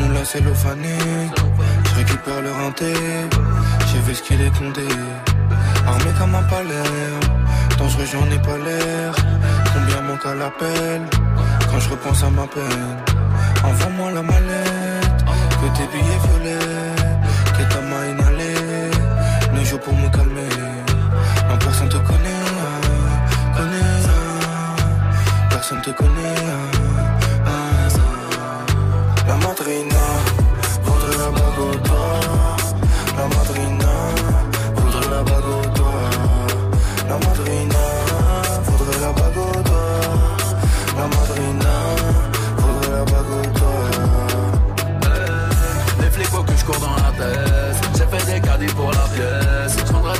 mon 0.00 0.08
lacet 0.10 0.38
cellophané. 0.38 0.98
Je 1.84 1.94
récupère 1.94 2.42
le 2.42 2.50
renté, 2.50 2.92
j'ai 3.86 4.00
vu 4.00 4.14
ce 4.16 4.22
qu'il 4.22 4.40
est 4.40 4.50
condé. 4.58 4.88
Armé 5.86 6.10
comme 6.18 6.34
un 6.34 6.42
palais, 6.42 6.90
dangereux 7.78 8.06
j'en 8.12 8.28
ai 8.32 8.38
pas 8.40 8.58
l'air. 8.58 9.14
Combien 9.72 10.00
manque 10.00 10.26
à 10.26 10.34
l'appel? 10.34 11.02
Quand 11.70 11.78
je 11.78 11.90
repense 11.90 12.24
à 12.24 12.30
ma 12.30 12.48
peine? 12.48 12.96
Envoie-moi 13.62 14.10
la 14.10 14.22
mallette, 14.22 15.24
que 15.60 15.68
tes 15.76 15.86
billets 15.92 16.20
violets, 16.24 16.96
que 17.56 17.62
ta 17.72 17.80
main 17.80 18.06
inhalée. 18.10 18.90
Ne 19.54 19.64
joue 19.64 19.78
pour 19.78 19.94
me 19.94 20.08
calmer, 20.08 20.48
en 21.48 21.56
personne 21.58 21.88
te 21.88 21.98
connaît 21.98 22.35
ah. 23.58 24.76
Personne 25.50 25.80
te 25.82 25.90
connaît. 25.90 26.44
ah, 27.46 27.46
ah. 27.46 27.88
La 29.28 29.34
madrina 29.36 30.04
voudrait 30.84 31.18
la 31.18 31.30
bague 31.30 31.60
au 31.60 31.74
doigt. 31.88 32.20
La 33.16 33.26
madrina 33.34 33.92
voudrait 34.76 35.10
la 35.10 35.22
bague 35.22 35.48
au 35.48 35.66
doigt. 35.76 36.10
La 37.08 37.16
madrina 37.26 37.84
voudrait 38.64 39.00
la 39.00 39.12
bague 39.12 39.38
au 39.38 39.62
doigt. 39.68 40.00
La 40.98 41.06
madrina 41.14 41.74
voudrait 42.58 42.92
la 42.98 43.04
bague 43.04 43.32
au 43.32 43.46
doigt. 43.58 43.90
Les 46.00 46.10
flics 46.10 46.46
que 46.46 46.56
je 46.56 46.64
cours 46.64 46.80
dans 46.80 46.96
la 46.96 47.10
tête 47.18 47.78
J'ai 47.96 48.06
fait 48.06 48.24
des 48.32 48.40
caddies 48.40 48.74
pour 48.74 48.90
la 48.92 49.06
pièce 49.14 49.76
Je 49.78 49.84
prendrai 49.90 50.18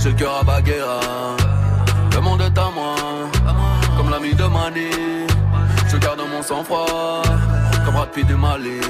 J'ai 0.00 0.10
le 0.10 0.14
cœur 0.16 0.38
à 0.40 0.44
Baguera. 0.44 1.00
Le 2.14 2.20
monde 2.20 2.40
est 2.42 2.58
à 2.58 2.70
moi. 2.74 2.94
Comme 3.96 4.10
l'ami 4.10 4.34
de 4.34 4.44
Mani. 4.44 4.90
Je 5.88 5.96
garde 5.96 6.20
mon 6.30 6.42
sang-froid. 6.42 7.22
Comme 7.84 7.94
Brad 7.94 8.10
Pitt 8.10 8.26
du 8.26 8.34
Mali. 8.34 8.80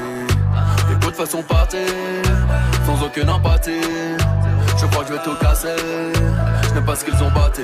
Les 0.88 0.96
de 0.96 1.12
façon 1.12 1.44
Sans 2.86 3.04
aucune 3.04 3.30
empathie. 3.30 3.80
Je 4.76 4.86
crois 4.86 5.04
que 5.04 5.08
je 5.08 5.12
vais 5.14 5.22
tout 5.22 5.36
casser. 5.40 5.76
Je 6.68 6.74
n'ai 6.74 6.84
pas 6.84 6.96
ce 6.96 7.04
qu'ils 7.04 7.22
ont 7.22 7.30
batté 7.30 7.62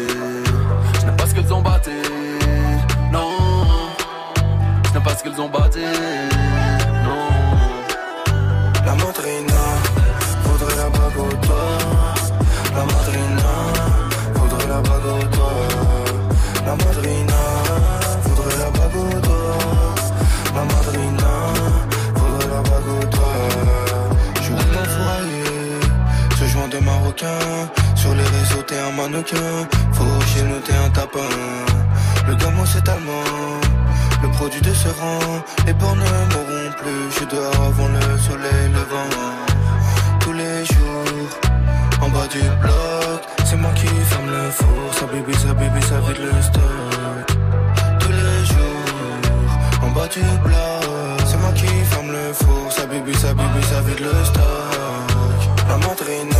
Je 1.00 1.06
n'ai 1.06 1.16
pas 1.16 1.26
ce 1.26 1.34
qu'ils 1.34 1.52
ont 1.52 1.60
batté 1.60 1.90
Non. 3.12 3.30
Je 4.88 4.98
n'ai 4.98 5.04
pas 5.04 5.14
ce 5.16 5.22
qu'ils 5.22 5.40
ont 5.40 5.48
batté 5.48 5.80
mannequin. 29.00 29.52
Faut 29.92 30.20
chez 30.30 30.42
nous, 30.42 30.60
t'es 30.66 30.74
un 30.86 30.90
tapin. 30.90 31.32
Le 32.28 32.34
gamin, 32.34 32.64
c'est 32.66 32.86
allemand. 32.88 33.60
Le 34.22 34.28
produit 34.36 34.60
de 34.60 34.72
ce 34.74 34.88
rang, 34.88 35.42
les 35.66 35.74
porcs 35.74 35.96
ne 35.96 36.10
mourront 36.32 36.70
plus. 36.80 37.04
Je 37.16 37.24
dehors 37.32 37.62
avant 37.70 37.88
le 37.96 38.06
soleil 38.26 38.64
levant. 38.76 39.12
Tous 40.20 40.32
les 40.32 40.58
jours, 40.72 41.28
en 42.02 42.08
bas 42.14 42.28
du 42.34 42.42
bloc, 42.62 43.20
c'est 43.46 43.56
moi 43.56 43.72
qui 43.74 43.86
ferme 44.10 44.28
le 44.36 44.50
four. 44.58 44.82
Ça 44.98 45.06
bibi, 45.12 45.34
ça 45.42 45.52
bibi, 45.58 45.82
ça 45.90 45.98
vide 46.04 46.20
le 46.26 46.42
stock. 46.48 47.26
Tous 48.00 48.14
les 48.20 48.38
jours, 48.52 49.82
en 49.84 49.90
bas 49.96 50.08
du 50.14 50.24
bloc, 50.44 51.20
c'est 51.26 51.40
moi 51.42 51.52
qui 51.54 51.70
ferme 51.92 52.10
le 52.18 52.32
four. 52.40 52.64
Ça 52.76 52.84
bibi, 52.86 53.14
ça 53.14 53.32
bibi, 53.38 53.62
ça 53.70 53.80
vide 53.86 54.00
le 54.08 54.24
stock. 54.30 54.70
La 55.68 55.76
madrina 55.76 56.39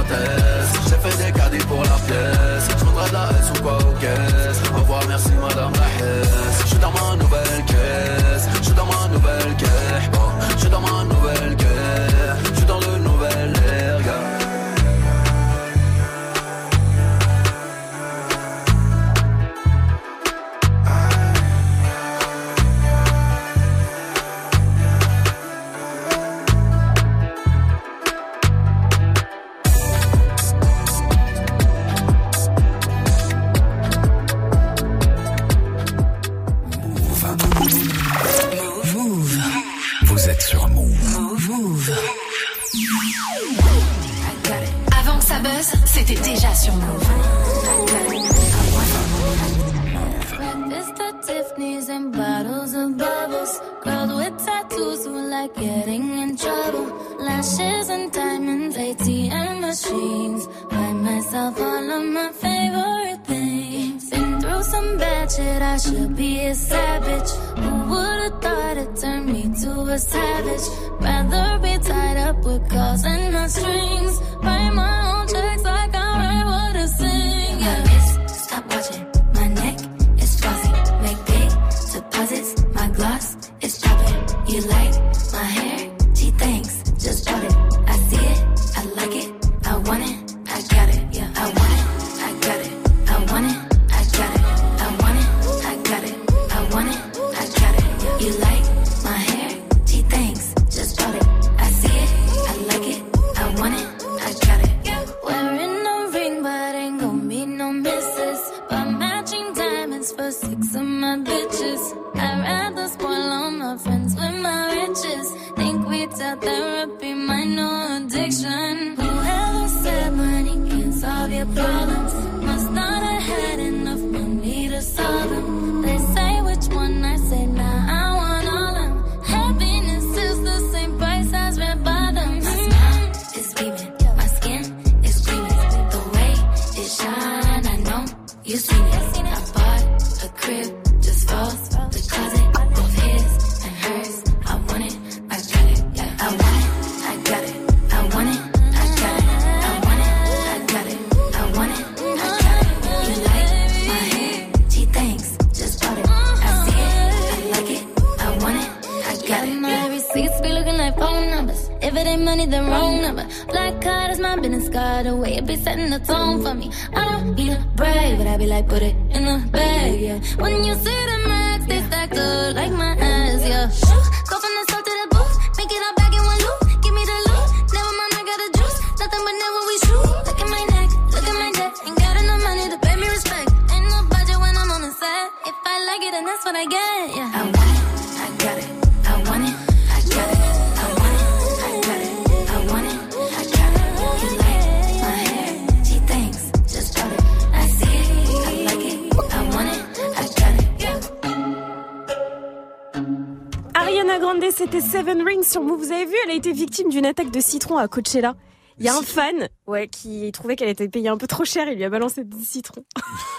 C'était 204.55 204.81
Seven 204.81 205.21
Rings 205.23 205.43
sur 205.43 205.61
Move. 205.63 205.79
Vous 205.79 205.91
avez 205.91 206.05
vu, 206.05 206.13
elle 206.25 206.31
a 206.31 206.33
été 206.35 206.51
victime 206.51 206.89
d'une 206.89 207.05
attaque 207.05 207.31
de 207.31 207.39
citron 207.39 207.77
à 207.77 207.87
Coachella. 207.87 208.35
Il 208.77 208.85
y 208.85 208.89
a 208.89 208.95
un 208.95 209.01
fan, 209.01 209.47
ouais, 209.67 209.87
qui 209.87 210.31
trouvait 210.31 210.55
qu'elle 210.55 210.69
était 210.69 210.87
payée 210.87 211.07
un 211.09 211.17
peu 211.17 211.27
trop 211.27 211.45
cher. 211.45 211.67
Il 211.69 211.75
lui 211.77 211.83
a 211.83 211.89
balancé 211.89 212.23
des 212.23 212.37
citrons. 212.43 212.83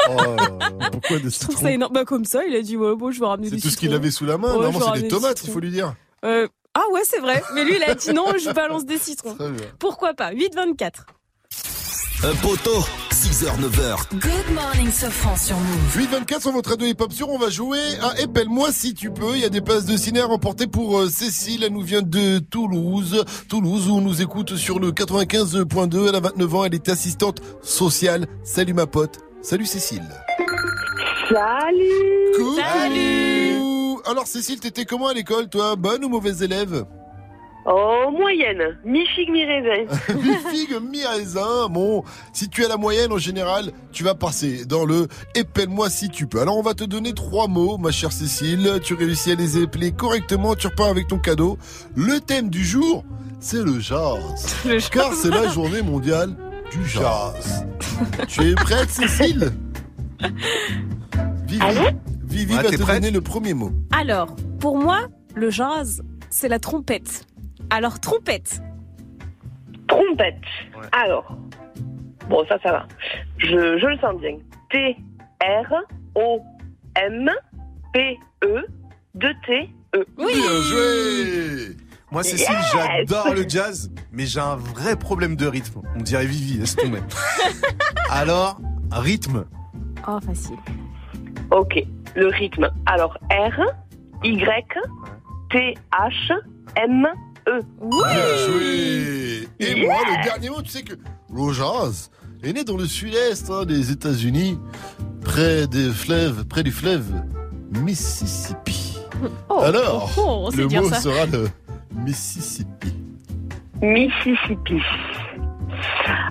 Oh 0.08 0.36
pourquoi 0.90 1.18
des 1.18 1.30
Je 1.30 1.38
trouve 1.38 1.54
citrons 1.54 1.56
ça 1.62 1.70
énorme. 1.70 1.92
Bah 1.92 2.04
comme 2.04 2.24
ça, 2.24 2.44
il 2.44 2.54
a 2.56 2.60
dit 2.62 2.76
ouais, 2.76 2.96
bon, 2.96 3.12
je 3.12 3.20
vais 3.20 3.26
ramener 3.26 3.50
des 3.50 3.56
C'est 3.56 3.62
tout 3.62 3.68
ce 3.70 3.76
qu'il 3.76 3.88
citrons. 3.88 3.96
avait 4.02 4.10
sous 4.10 4.24
la 4.26 4.36
main. 4.36 4.48
Ouais, 4.48 4.62
Normalement, 4.62 4.80
c'est 4.94 5.00
des 5.00 5.02
des 5.02 5.08
tomates, 5.08 5.38
il 5.38 5.40
citrons. 5.42 5.52
faut 5.52 5.60
lui 5.60 5.70
dire. 5.70 5.94
Euh, 6.24 6.48
ah 6.74 6.82
ouais, 6.92 7.02
c'est 7.04 7.20
vrai. 7.20 7.40
Mais 7.54 7.64
lui, 7.64 7.76
il 7.76 7.84
a 7.84 7.94
dit 7.94 8.12
non, 8.12 8.26
je 8.36 8.50
balance 8.52 8.84
des 8.84 8.98
citrons. 8.98 9.36
Pourquoi 9.78 10.14
pas? 10.14 10.32
8-24. 10.32 10.90
Un 12.24 12.34
poteau, 12.36 12.84
6h, 13.22 13.56
9h. 13.60 14.18
Good 14.18 14.52
morning, 14.52 14.90
Sofran 14.90 15.36
sur 15.36 15.56
Move. 15.56 15.96
8-24 16.26 16.40
sur 16.40 16.50
votre 16.50 16.70
radio 16.70 16.88
hip-hop 16.88 17.12
sur, 17.12 17.28
on 17.28 17.38
va 17.38 17.50
jouer 17.50 17.78
à 18.02 18.20
Épelle-moi 18.20 18.72
si 18.72 18.94
tu 18.94 19.12
peux. 19.12 19.36
Il 19.36 19.42
y 19.42 19.44
a 19.44 19.48
des 19.48 19.60
places 19.60 19.84
de 19.84 19.96
ciné 19.96 20.18
à 20.18 20.26
remporter 20.26 20.66
pour 20.66 20.98
euh, 20.98 21.08
Cécile. 21.08 21.62
Elle 21.62 21.72
nous 21.72 21.82
vient 21.82 22.02
de 22.02 22.40
Toulouse. 22.40 23.24
Toulouse 23.48 23.88
où 23.88 23.94
on 23.94 24.00
nous 24.00 24.22
écoute 24.22 24.56
sur 24.56 24.80
le 24.80 24.90
95.2. 24.90 26.08
Elle 26.08 26.16
a 26.16 26.20
29 26.20 26.54
ans, 26.56 26.64
elle 26.64 26.74
est 26.74 26.88
assistante 26.88 27.40
sociale. 27.62 28.26
Salut 28.42 28.74
ma 28.74 28.88
pote. 28.88 29.20
Salut 29.40 29.66
Cécile. 29.66 30.02
Salut 31.30 32.32
Coucou. 32.36 34.02
Alors 34.04 34.26
Cécile, 34.26 34.58
t'étais 34.58 34.84
comment 34.84 35.06
à 35.06 35.14
l'école 35.14 35.48
toi? 35.48 35.76
Bonne 35.76 36.04
ou 36.04 36.08
mauvaise 36.08 36.42
élève? 36.42 36.84
Oh, 37.64 38.10
moyenne. 38.10 38.76
Mi-figue, 38.84 39.30
mi-raisin. 39.30 39.86
Mi-figue, 40.16 40.80
mi-raisin. 40.82 41.68
Bon, 41.68 42.02
si 42.32 42.48
tu 42.48 42.64
as 42.64 42.68
la 42.68 42.76
moyenne 42.76 43.12
en 43.12 43.18
général, 43.18 43.70
tu 43.92 44.02
vas 44.02 44.14
passer 44.14 44.64
dans 44.64 44.84
le 44.84 45.06
épelle-moi 45.34 45.88
si 45.88 46.08
tu 46.08 46.26
peux. 46.26 46.40
Alors 46.40 46.58
on 46.58 46.62
va 46.62 46.74
te 46.74 46.82
donner 46.84 47.12
trois 47.12 47.46
mots, 47.46 47.78
ma 47.78 47.92
chère 47.92 48.10
Cécile. 48.10 48.80
Tu 48.82 48.94
réussis 48.94 49.32
à 49.32 49.34
les 49.36 49.58
épeler 49.58 49.92
correctement, 49.92 50.56
tu 50.56 50.66
repars 50.66 50.88
avec 50.88 51.06
ton 51.06 51.18
cadeau. 51.18 51.56
Le 51.94 52.18
thème 52.18 52.50
du 52.50 52.64
jour, 52.64 53.04
c'est 53.38 53.62
le 53.62 53.78
jazz. 53.78 54.56
Car 54.90 55.12
c'est 55.14 55.30
la 55.30 55.48
journée 55.48 55.82
mondiale 55.82 56.34
du 56.72 56.84
jazz. 56.88 57.64
tu 58.26 58.50
es 58.50 58.54
prête, 58.54 58.90
Cécile? 58.90 59.52
Vivi, 61.46 61.60
Vivi 62.24 62.56
Ouais, 62.56 62.62
va 62.62 62.70
te 62.70 62.76
donner 62.76 63.10
le 63.10 63.20
premier 63.20 63.54
mot. 63.54 63.70
Alors, 63.92 64.34
pour 64.58 64.78
moi, 64.78 65.06
le 65.34 65.50
jazz, 65.50 66.02
c'est 66.30 66.48
la 66.48 66.58
trompette. 66.58 67.26
Alors, 67.72 67.98
trompette. 68.00 68.60
Trompette. 69.88 70.42
Alors. 70.92 71.38
Bon, 72.28 72.44
ça, 72.46 72.58
ça 72.62 72.70
va. 72.70 72.86
Je, 73.38 73.78
je 73.78 73.86
le 73.86 73.96
sens 73.98 74.20
bien. 74.20 74.36
T-R-O-M-P-E 74.70 74.96
2-T-E. 79.16 80.06
Bien 80.18 80.62
joué 80.62 81.76
Moi, 82.10 82.22
Cécile, 82.22 82.54
Yes 82.54 82.72
j'adore 82.74 83.34
le 83.34 83.48
jazz, 83.48 83.90
mais 84.12 84.26
j'ai 84.26 84.40
un 84.40 84.56
vrai 84.56 84.96
problème 84.96 85.34
de 85.36 85.46
rythme. 85.46 85.80
On 85.96 86.02
dirait 86.02 86.26
Vivi, 86.26 86.58
laisse 86.58 86.76
tomber. 86.76 87.00
Alors, 88.10 88.60
rythme. 88.90 89.46
Oh, 90.06 90.20
facile. 90.20 90.58
Ok. 91.50 91.82
Le 92.16 92.26
rythme. 92.26 92.70
Alors, 92.84 93.16
R, 93.30 93.62
Y, 94.22 94.44
T, 95.50 95.74
H, 95.90 96.32
M, 96.76 97.08
E. 97.48 97.60
Bien 97.80 98.46
joué 98.46 99.48
Et 99.58 99.84
moi, 99.86 99.96
le 100.06 100.24
dernier 100.24 100.50
mot, 100.50 100.62
tu 100.62 100.70
sais 100.70 100.82
que 100.82 100.94
jazz 101.52 102.10
est 102.42 102.52
né 102.52 102.64
dans 102.64 102.76
le 102.76 102.86
sud-est 102.86 103.50
hein, 103.50 103.64
des 103.64 103.90
États-Unis, 103.90 104.58
près 105.22 105.66
des 105.66 105.90
fleuves, 105.90 106.44
près 106.46 106.62
du 106.62 106.72
fleuve 106.72 107.04
Mississippi. 107.80 108.98
Oh, 109.48 109.60
Alors, 109.60 110.10
oh, 110.18 110.48
oh, 110.48 110.56
le 110.56 110.66
mot 110.68 110.88
ça. 110.88 111.00
sera 111.00 111.26
le 111.26 111.48
Mississippi. 111.94 112.94
Mississippi. 113.80 114.80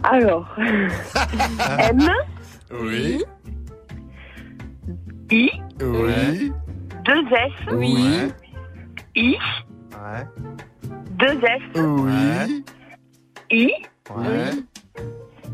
Alors, 0.03 0.47
M, 0.57 2.09
Oui. 2.71 3.23
I, 5.31 5.49
Oui. 5.81 6.51
2 7.05 7.13
S, 7.13 7.51
Oui. 7.73 8.31
I, 9.15 9.37
Ouais. 9.91 10.25
2 11.21 11.27
S, 11.27 11.61
Oui. 11.75 12.63
I, 13.51 13.71
Ouais. 14.15 14.51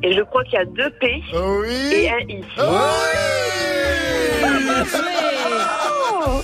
Et 0.03 0.13
je 0.13 0.21
crois 0.21 0.43
qu'il 0.45 0.53
y 0.53 0.57
a 0.57 0.65
deux 0.65 0.89
P 1.01 1.07
et 1.65 2.09
un 2.09 2.19
I. 2.29 2.43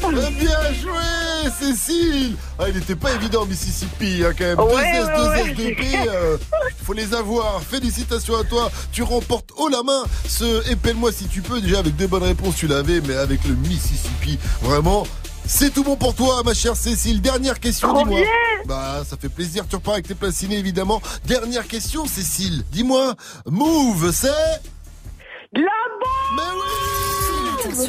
Eh 0.06 0.32
Bien 0.40 0.74
joué, 0.82 1.50
Cécile 1.60 2.36
Ah, 2.60 2.66
il 2.70 2.78
était 2.78 2.96
pas 2.96 3.12
évident, 3.14 3.46
Mississippi, 3.46 4.24
hein, 4.26 4.32
quand 4.38 4.46
même. 4.46 4.60
Ouais, 4.60 4.92
deux 4.94 5.00
S, 5.00 5.06
ouais, 5.08 5.16
deux 5.16 5.30
ouais. 5.30 5.42
S, 5.52 5.56
deux 5.56 5.76
P, 5.76 5.86
euh, 6.10 6.38
faut 6.84 6.94
les 6.94 7.14
avoir. 7.14 7.62
Félicitations 7.62 8.36
à 8.38 8.44
toi. 8.44 8.72
Tu 8.92 9.04
remportes 9.04 9.52
haut 9.58 9.70
la 9.70 9.84
main 9.84 10.04
ce 10.28 10.70
Épelle-moi 10.72 11.12
si 11.12 11.28
tu 11.28 11.42
peux. 11.42 11.62
Déjà, 11.62 11.80
avec 11.80 11.96
deux 11.96 12.08
bonnes 12.08 12.24
réponses, 12.24 12.56
tu 12.56 12.68
l'avais, 12.68 13.02
mais 13.02 13.16
avec 13.16 13.44
le 13.46 13.56
Mississippi, 13.56 14.38
vraiment... 14.62 15.06
C'est 15.46 15.72
tout 15.74 15.84
bon 15.84 15.96
pour 15.96 16.16
toi, 16.16 16.42
ma 16.44 16.54
chère 16.54 16.76
Cécile. 16.76 17.22
Dernière 17.22 17.60
question, 17.60 17.90
Trop 17.90 18.04
dis-moi. 18.04 18.20
bien. 18.22 18.30
Bah, 18.66 19.04
ça 19.06 19.18
fait 19.18 19.30
plaisir. 19.30 19.66
Tu 19.68 19.76
repars 19.76 19.96
avec 19.96 20.08
tes 20.08 20.16
places 20.16 20.36
ciné, 20.36 20.58
évidemment. 20.58 21.02
Dernière 21.26 21.68
question, 21.68 22.06
Cécile. 22.06 22.64
Dis-moi, 22.72 23.16
Move, 23.46 24.12
c'est 24.14 24.28
La 25.54 25.62
Mais 26.36 26.42
oui 26.56 27.88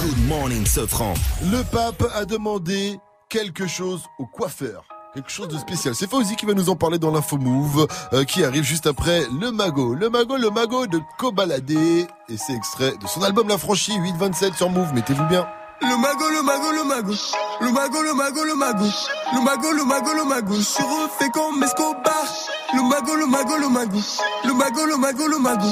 Good 0.00 0.26
morning, 0.28 0.66
Sofran. 0.66 1.14
Le 1.50 1.62
pape 1.64 2.04
a 2.14 2.24
demandé 2.24 2.98
quelque 3.28 3.66
chose 3.66 4.02
au 4.18 4.26
coiffeur. 4.26 4.84
Quelque 5.14 5.30
chose 5.30 5.48
de 5.48 5.56
spécial. 5.56 5.94
C'est 5.94 6.08
Fauzi 6.08 6.36
qui 6.36 6.44
va 6.44 6.52
nous 6.52 6.68
en 6.68 6.76
parler 6.76 6.98
dans 6.98 7.10
l'info 7.10 7.38
Move, 7.38 7.86
euh, 8.12 8.24
qui 8.24 8.44
arrive 8.44 8.62
juste 8.62 8.86
après 8.86 9.26
le 9.40 9.50
magot. 9.50 9.94
Le 9.94 10.10
magot, 10.10 10.36
le 10.36 10.50
magot 10.50 10.86
de 10.86 11.00
Kobalade. 11.18 11.70
Et 11.70 12.06
c'est 12.36 12.52
extrait 12.52 12.92
de 13.00 13.06
son 13.06 13.22
album 13.22 13.48
La 13.48 13.56
Franchie 13.56 13.96
827 13.96 14.54
sur 14.54 14.68
Move. 14.68 14.92
Mettez-vous 14.92 15.24
bien. 15.24 15.46
Le 15.80 15.96
mago, 15.96 16.28
le 16.28 16.42
mago, 16.42 16.72
le 16.72 16.84
mago. 16.84 17.14
Le 17.60 17.72
mago, 17.72 18.02
le 18.02 18.12
mago, 18.12 18.44
le 18.44 18.54
mago. 18.54 18.84
Le 19.32 19.40
mago, 19.44 19.72
le 19.72 19.84
mago, 19.84 20.12
le 20.14 20.24
mago. 20.24 20.54
Je 20.56 20.60
suis 20.60 20.84
refait 20.84 21.30
comme 21.30 21.62
Escobar. 21.62 22.24
Le 22.74 22.82
mago, 22.82 23.16
le 23.16 23.26
mago, 23.26 23.56
le 23.56 23.68
mago. 23.68 23.98
Le 24.44 24.52
mago, 24.52 24.84
le 24.86 24.96
mago, 24.98 25.26
le 25.26 25.38
mago. 25.38 25.68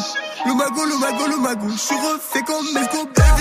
Le 0.47 0.55
mago, 0.55 0.85
le 0.87 0.99
mago, 0.99 1.27
le 1.29 1.37
mago. 1.43 1.67
Je 1.73 1.79
suis 1.79 1.97
refait 1.97 2.43
comme 2.43 2.77
Escobar. 2.77 3.39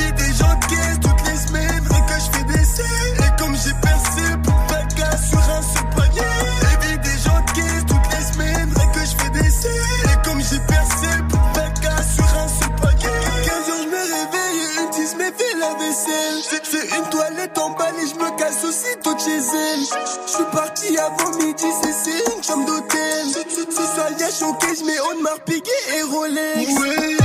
Chez 19.25 19.37
elle. 19.37 19.79
Je 20.27 20.31
suis 20.31 20.43
parti 20.51 20.97
avant 20.97 21.37
midi, 21.37 21.65
c'est 21.81 22.35
une 22.35 22.43
chambre 22.43 22.65
d'hôtel. 22.65 23.25
Ce 23.69 23.81
soir, 23.93 24.09
y'a 24.19 24.29
choqué, 24.29 24.67
je 24.77 24.85
mets 24.85 24.99
Audemars 24.99 25.39
Piguet 25.45 25.71
et 25.97 26.03
Rolex. 26.03 26.79
Ouais, 26.79 27.17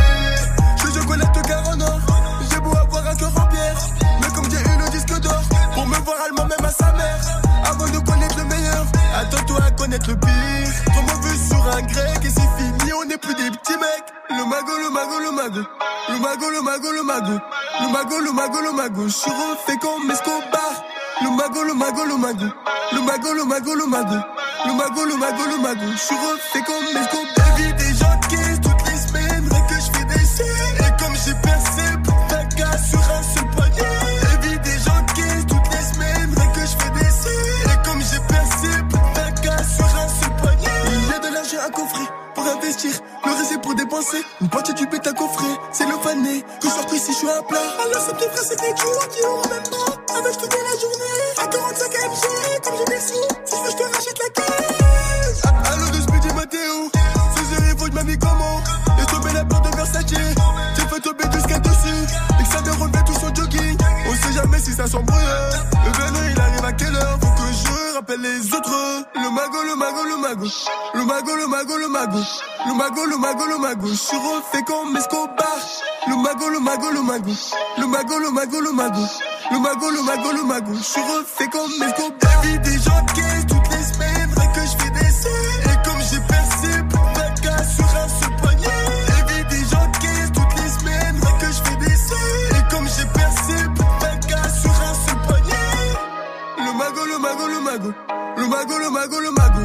je 0.94 1.00
connais 1.06 1.24
le 1.24 1.42
car 1.48 1.68
en 1.68 1.80
or. 1.80 2.00
J'ai 2.50 2.60
beau 2.60 2.70
avoir 2.70 3.06
un 3.06 3.14
cœur 3.14 3.32
en 3.36 3.46
pierre. 3.48 3.78
Mais 4.20 4.28
comme 4.34 4.50
j'ai 4.50 4.58
eu 4.58 4.78
le 4.82 4.90
disque 4.90 5.20
d'or, 5.20 5.42
pour 5.74 5.86
me 5.86 5.96
voir 5.96 6.16
allemand 6.24 6.46
même 6.46 6.64
à 6.64 6.70
sa 6.70 6.92
mère. 6.92 7.20
Avant 7.64 7.86
de 7.86 7.98
connaître 7.98 8.36
le 8.38 8.44
meilleur, 8.44 8.84
attends-toi 9.20 9.60
à 9.66 9.70
connaître 9.72 10.08
le 10.08 10.16
pire. 10.16 10.70
On 10.96 11.20
veut 11.20 11.36
sur 11.48 11.62
un 11.76 11.82
grec 11.82 12.24
et 12.24 12.30
c'est 12.30 12.50
fini, 12.58 12.92
on 12.94 13.04
n'est 13.04 13.18
plus 13.18 13.34
des 13.34 13.50
petits 13.50 13.78
mecs. 13.78 14.08
Le 14.30 14.44
mago, 14.46 14.72
le 14.78 14.90
mago, 14.90 15.18
le 15.20 15.32
mago. 15.32 15.60
Le 16.08 16.18
mago, 16.18 16.50
le 16.50 16.62
mago, 16.62 16.92
le 16.92 17.02
mago. 17.02 17.38
Le 17.82 17.88
mago, 17.92 18.20
le 18.20 18.32
mago, 18.32 18.60
le 18.62 18.72
mago. 18.72 19.02
Je 19.06 19.12
suis 19.12 19.30
refait 19.30 19.78
comme 19.78 20.10
Escobar. 20.10 20.84
Le 21.22 21.30
mago, 21.36 21.62
le 21.64 21.74
mago, 21.74 22.04
le 22.04 22.16
mago. 22.16 22.46
Le 22.92 23.00
mago, 23.02 23.34
le 23.34 23.44
mago, 23.44 23.74
le 23.74 23.86
mago. 23.86 24.16
Le 24.66 24.72
mago, 24.72 25.04
le 25.04 25.16
mago, 25.16 25.42
le 25.50 25.58
mago. 25.62 25.86
Je 25.92 25.98
suis 25.98 26.16
refait 26.16 26.62
comme 26.62 26.96
Escobar. 26.96 27.56
Gens 28.00 28.16
de 28.20 28.26
caisse 28.26 28.60
toutes 28.62 28.86
les 28.88 28.96
semaines. 28.96 29.48
Rien 29.50 29.66
que 29.68 29.74
je 29.74 29.98
fais 29.98 30.04
des. 30.04 30.84
Et 30.84 30.92
comme 30.98 31.16
j'ai 31.24 31.34
percé 31.42 31.82
pour 32.04 32.26
ta 32.28 32.44
gars 32.56 32.78
sur 32.78 33.00
un 33.00 33.22
seul 33.22 33.50
panier. 33.56 33.82
Et 34.22 34.48
vie 34.48 34.58
des 34.60 34.78
gens 34.78 35.02
de 35.02 35.12
caisse 35.12 35.46
toutes 35.46 35.70
les 35.72 35.84
semaines. 35.92 36.34
Rien 36.36 36.52
que 36.52 36.60
je 36.60 36.76
fais 36.76 36.90
des. 36.90 37.72
Et 37.72 37.78
comme 37.84 38.00
j'ai 38.00 38.20
percé 38.28 38.82
pour 38.90 39.12
ta 39.12 39.30
gars 39.42 39.64
sur 39.64 39.84
un 39.84 40.08
seul 40.08 40.36
panier. 40.42 40.68
Il 40.92 41.08
y 41.10 41.12
a 41.12 41.18
de 41.18 41.34
l'argent 41.34 41.58
à 41.66 41.70
coffrer 41.70 42.19
investir. 42.70 43.00
Le 43.24 43.32
reste 43.32 43.60
pour 43.62 43.74
dépenser. 43.74 44.22
Une 44.40 44.48
partie 44.48 44.74
du 44.74 44.86
bête 44.86 45.06
à 45.06 45.12
coffrer. 45.12 45.54
C'est 45.72 45.86
le 45.86 45.96
fané. 46.02 46.42
Que 46.60 46.68
je 46.68 46.72
sorte 46.72 46.92
ici, 46.92 47.12
je 47.12 47.18
suis 47.18 47.28
à 47.28 47.42
plat. 47.42 47.58
Alors 47.84 48.02
ça 48.02 48.12
petit 48.14 48.28
frère, 48.28 48.44
c'est 48.48 48.60
des 48.60 48.76
jours 48.80 49.08
qui 49.08 49.24
ont 49.24 49.38
en 49.38 49.48
même 49.48 49.62
temps. 49.64 50.18
Avec 50.18 50.36
toute 50.38 50.54
la 50.54 50.80
journée. 50.80 51.20
À 51.42 51.46
45 51.46 51.92
MG. 51.92 52.62
Comme 52.64 52.74
je 52.78 52.90
merci. 52.90 53.14
Si 53.44 53.56
je 53.56 53.62
veux, 53.62 53.70
je 53.70 53.76
te 53.76 53.82
rachète 53.82 54.18
la 54.22 54.30
caisse. 54.30 55.42
Allo 55.72 55.86
de 55.90 56.00
Speedy 56.02 56.34
Matteo. 56.34 56.90
Ce 57.36 57.76
faut 57.76 57.84
que 57.84 57.90
je 57.90 57.96
m'habille 57.96 58.18
comment. 58.18 58.60
Et 59.00 59.06
tomber 59.06 59.32
la 59.32 59.44
porte 59.44 59.70
de 59.70 59.76
Versace. 59.76 60.04
J'ai 60.08 60.82
fait 60.82 61.00
tomber 61.00 61.24
skate 61.40 61.62
dessus. 61.62 62.02
Et 62.38 62.42
que 62.42 62.48
ça 62.48 62.60
me 62.62 62.70
revêt 62.82 63.04
tout 63.04 63.14
son 63.14 63.34
jogging. 63.34 63.76
On 64.06 64.14
sait 64.14 64.32
jamais 64.34 64.58
si 64.58 64.72
ça 64.72 64.86
s'embrouille. 64.86 65.20
Le 65.84 65.92
venin, 65.92 66.30
il 66.32 66.40
arrive 66.40 66.64
à 66.64 66.72
quelle 66.72 66.94
heure? 66.94 67.19
Les 68.08 68.54
autres. 68.54 69.04
Le 69.14 69.30
mago, 69.30 69.62
le 69.62 69.76
mago, 69.76 70.04
le 70.04 70.16
mago. 70.16 70.46
Le 70.94 71.04
mago, 71.04 71.36
le 71.36 71.46
mago, 71.46 71.76
le 71.76 71.88
mago. 71.88 72.18
Le 72.66 72.74
mago, 72.74 73.04
le 73.04 73.16
mago, 73.18 73.44
le 73.46 73.58
mago. 73.58 73.86
Je 73.88 73.94
suis 73.94 74.16
refait 74.16 74.62
comme 74.62 74.96
Escobar. 74.96 75.58
Le 76.08 76.16
mago, 76.16 76.48
le 76.48 76.60
mago, 76.60 76.90
le 76.90 77.02
mago. 77.02 77.30
Le 77.78 77.86
mago, 77.86 78.18
le 78.18 78.30
mago, 78.30 78.60
le 78.60 78.72
mago. 78.72 79.00
Le 79.52 79.58
mago, 79.58 79.90
le 79.90 80.02
mago, 80.02 80.32
le 80.32 80.42
mago. 80.44 80.72
Je 80.74 80.82
suis 80.82 81.00
refait 81.00 81.48
comme 81.48 81.70
Escobar. 81.70 82.42
Des 82.62 82.78
gens 82.78 83.04
mago, 97.20 97.46
le 97.46 97.60
mago, 97.60 97.88
le 97.88 97.88
mago. 97.88 97.94
Le 98.36 98.46
mago, 98.48 98.78
le 98.78 98.90
mago, 98.90 99.20
le 99.20 99.30
mago. 99.30 99.60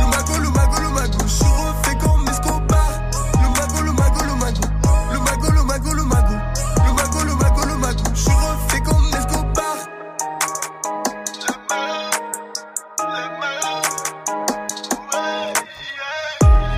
Le 0.00 0.06
mago, 0.06 0.38
le 0.42 0.50
mago, 0.50 0.80
le 0.80 0.88
mago. 0.90 1.18
Je 1.24 1.28
suis 1.28 1.44
refait 1.44 1.98
comme 1.98 2.28
Escobar. 2.28 2.92
Le 3.42 3.48
mago, 3.58 3.82
le 3.84 3.92
mago, 3.92 4.20
le 4.24 4.34
mago. 4.36 4.60
Le 5.12 5.18
mago, 5.18 5.50
le 5.52 5.62
mago, 5.62 5.92
le 5.94 6.04
mago. 6.04 6.34
Le 6.86 6.92
mago, 6.92 7.24
le 7.24 7.34
mago, 7.34 7.62
le 7.66 7.76
mago. 7.76 8.02
Je 8.14 8.20
suis 8.20 8.32
refait 8.32 8.80
comme 8.82 9.06
Escobar. 9.18 9.76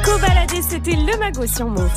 Cobaladé, 0.04 0.62
c'était 0.62 0.96
le 0.96 1.18
magot 1.18 1.46
sur 1.46 1.66
Move. 1.68 1.90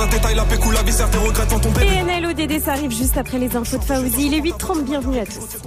Un 0.00 0.06
détail, 0.06 0.34
la 0.34 0.44
pécou, 0.46 0.70
la 0.70 0.82
viscère, 0.82 1.10
tes 1.10 1.18
regrets. 1.18 1.46
PNL 1.78 2.24
ODD, 2.24 2.58
ça 2.58 2.72
arrive 2.72 2.90
juste 2.90 3.18
après 3.18 3.38
les 3.38 3.54
infos 3.54 3.76
de 3.76 3.84
Fauzi. 3.84 4.28
Il 4.28 4.34
est 4.34 4.40
8h30, 4.40 4.84
bienvenue 4.84 5.18
à 5.18 5.26
tous. 5.26 5.58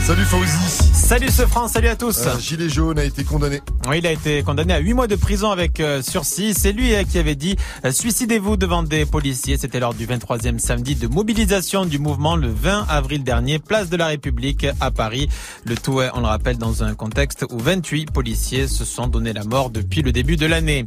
Salut 0.00 0.24
Fauzi. 0.24 0.92
Salut 0.94 1.28
ce 1.28 1.46
France, 1.46 1.72
salut 1.72 1.88
à 1.88 1.96
tous. 1.96 2.26
Un 2.26 2.38
gilet 2.38 2.70
jaune 2.70 2.98
a 2.98 3.04
été 3.04 3.22
condamné. 3.22 3.60
Il 3.92 4.06
a 4.06 4.12
été 4.12 4.42
condamné 4.42 4.72
à 4.72 4.78
8 4.78 4.94
mois 4.94 5.06
de 5.06 5.14
prison 5.14 5.50
avec 5.50 5.78
euh, 5.78 6.00
sursis. 6.00 6.54
C'est 6.54 6.72
lui 6.72 6.94
euh, 6.94 7.02
qui 7.04 7.18
avait 7.18 7.34
dit 7.34 7.54
euh, 7.84 7.92
suicidez-vous 7.92 8.56
devant 8.56 8.82
des 8.82 9.04
policiers. 9.04 9.58
C'était 9.58 9.78
lors 9.78 9.92
du 9.92 10.06
23e 10.06 10.58
samedi 10.58 10.94
de 10.94 11.06
mobilisation 11.06 11.84
du 11.84 11.98
mouvement 11.98 12.34
le 12.34 12.48
20 12.48 12.86
avril 12.88 13.22
dernier, 13.22 13.58
place 13.58 13.90
de 13.90 13.96
la 13.98 14.06
République 14.06 14.66
à 14.80 14.90
Paris. 14.90 15.28
Le 15.66 15.76
tout 15.76 16.00
on 16.14 16.20
le 16.20 16.26
rappelle, 16.26 16.56
dans 16.56 16.82
un 16.82 16.94
contexte 16.94 17.44
où 17.50 17.58
28 17.58 18.10
policiers 18.10 18.68
se 18.68 18.86
sont 18.86 19.06
donné 19.06 19.34
la 19.34 19.44
mort 19.44 19.68
depuis 19.68 20.00
le 20.00 20.12
début 20.12 20.36
de 20.36 20.46
l'année. 20.46 20.86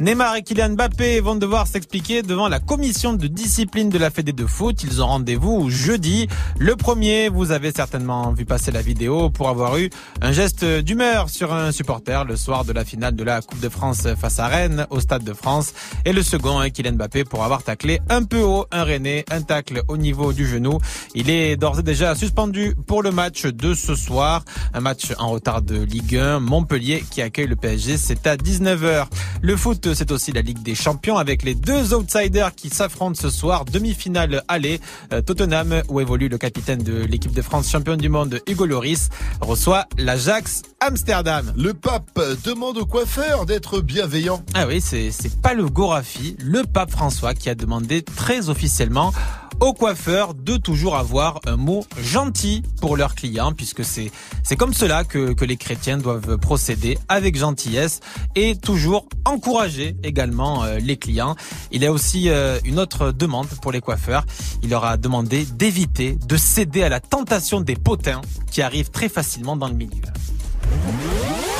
Neymar 0.00 0.36
et 0.36 0.42
Kylian 0.42 0.70
Mbappé 0.70 1.20
vont 1.20 1.36
devoir 1.36 1.66
s'expliquer 1.66 2.22
devant 2.22 2.48
la 2.48 2.60
commission 2.60 3.12
de 3.12 3.26
discipline 3.26 3.90
de 3.90 3.98
la 3.98 4.10
Fédé 4.10 4.32
de 4.32 4.46
foot. 4.46 4.82
Ils 4.84 5.02
ont 5.02 5.06
rendez-vous 5.06 5.68
jeudi. 5.68 6.28
Le 6.58 6.76
premier, 6.76 7.28
vous 7.28 7.52
avez 7.52 7.72
certainement 7.72 8.32
vu 8.32 8.46
passer 8.46 8.72
la 8.72 8.80
vidéo 8.80 9.28
pour 9.28 9.50
avoir 9.50 9.76
eu 9.76 9.90
un 10.22 10.32
geste 10.32 10.64
d'humeur 10.64 11.28
sur 11.28 11.52
un 11.52 11.72
supporter 11.72 12.24
soir 12.38 12.64
de 12.64 12.72
la 12.72 12.84
finale 12.84 13.14
de 13.14 13.24
la 13.24 13.42
Coupe 13.42 13.60
de 13.60 13.68
France 13.68 14.06
face 14.18 14.38
à 14.38 14.46
Rennes 14.48 14.86
au 14.90 15.00
Stade 15.00 15.24
de 15.24 15.34
France. 15.34 15.74
Et 16.04 16.12
le 16.12 16.22
second, 16.22 16.58
hein, 16.58 16.70
Kylian 16.70 16.92
Mbappé, 16.92 17.24
pour 17.24 17.44
avoir 17.44 17.62
taclé 17.62 18.00
un 18.08 18.24
peu 18.24 18.40
haut 18.40 18.66
un 18.72 18.84
Rennais, 18.84 19.24
un 19.30 19.42
tacle 19.42 19.82
au 19.88 19.96
niveau 19.96 20.32
du 20.32 20.46
genou. 20.46 20.78
Il 21.14 21.28
est 21.28 21.56
d'ores 21.56 21.80
et 21.80 21.82
déjà 21.82 22.14
suspendu 22.14 22.74
pour 22.86 23.02
le 23.02 23.10
match 23.10 23.44
de 23.44 23.74
ce 23.74 23.94
soir. 23.94 24.44
Un 24.72 24.80
match 24.80 25.12
en 25.18 25.30
retard 25.30 25.62
de 25.62 25.82
Ligue 25.82 26.16
1. 26.16 26.40
Montpellier 26.40 27.04
qui 27.10 27.20
accueille 27.20 27.46
le 27.46 27.56
PSG, 27.56 27.96
c'est 27.96 28.26
à 28.26 28.36
19h. 28.36 29.06
Le 29.42 29.56
foot, 29.56 29.94
c'est 29.94 30.10
aussi 30.12 30.32
la 30.32 30.40
Ligue 30.40 30.62
des 30.62 30.74
Champions 30.74 31.16
avec 31.16 31.42
les 31.42 31.54
deux 31.54 31.94
outsiders 31.94 32.54
qui 32.54 32.70
s'affrontent 32.70 33.20
ce 33.20 33.30
soir. 33.30 33.64
Demi-finale 33.64 34.42
aller. 34.48 34.80
Euh, 35.12 35.20
Tottenham, 35.20 35.82
où 35.88 36.00
évolue 36.00 36.28
le 36.28 36.38
capitaine 36.38 36.82
de 36.82 37.04
l'équipe 37.04 37.32
de 37.32 37.42
France 37.42 37.70
championne 37.70 37.98
du 37.98 38.08
monde, 38.08 38.40
Hugo 38.46 38.66
Lloris, 38.66 39.08
reçoit 39.40 39.86
l'Ajax 39.96 40.62
Amsterdam. 40.80 41.52
Le 41.56 41.74
pape 41.74 42.20
demande 42.34 42.78
au 42.78 42.86
coiffeur 42.86 43.46
d'être 43.46 43.80
bienveillant. 43.80 44.42
Ah 44.54 44.66
oui, 44.66 44.80
c'est 44.80 45.12
pas 45.40 45.54
le 45.54 45.66
Gorafi, 45.66 46.36
le 46.38 46.64
pape 46.64 46.90
François 46.90 47.34
qui 47.34 47.48
a 47.50 47.54
demandé 47.54 48.02
très 48.02 48.48
officiellement 48.48 49.12
aux 49.60 49.72
coiffeurs 49.72 50.34
de 50.34 50.56
toujours 50.56 50.96
avoir 50.96 51.40
un 51.46 51.56
mot 51.56 51.84
gentil 52.00 52.62
pour 52.80 52.96
leurs 52.96 53.14
clients 53.14 53.52
puisque 53.52 53.82
c'est 53.84 54.10
comme 54.56 54.72
cela 54.72 55.04
que 55.04 55.32
que 55.32 55.44
les 55.44 55.56
chrétiens 55.56 55.98
doivent 55.98 56.38
procéder 56.38 56.98
avec 57.08 57.36
gentillesse 57.36 58.00
et 58.36 58.56
toujours 58.56 59.08
encourager 59.24 59.96
également 60.02 60.64
euh, 60.64 60.78
les 60.78 60.96
clients. 60.96 61.34
Il 61.72 61.84
a 61.84 61.92
aussi 61.92 62.28
euh, 62.28 62.58
une 62.64 62.78
autre 62.78 63.12
demande 63.12 63.48
pour 63.60 63.72
les 63.72 63.80
coiffeurs. 63.80 64.24
Il 64.62 64.70
leur 64.70 64.84
a 64.84 64.96
demandé 64.96 65.44
d'éviter 65.44 66.16
de 66.26 66.36
céder 66.36 66.82
à 66.82 66.88
la 66.88 67.00
tentation 67.00 67.60
des 67.60 67.76
potins 67.76 68.20
qui 68.50 68.62
arrivent 68.62 68.90
très 68.90 69.08
facilement 69.08 69.56
dans 69.56 69.68
le 69.68 69.74
milieu. 69.74 70.02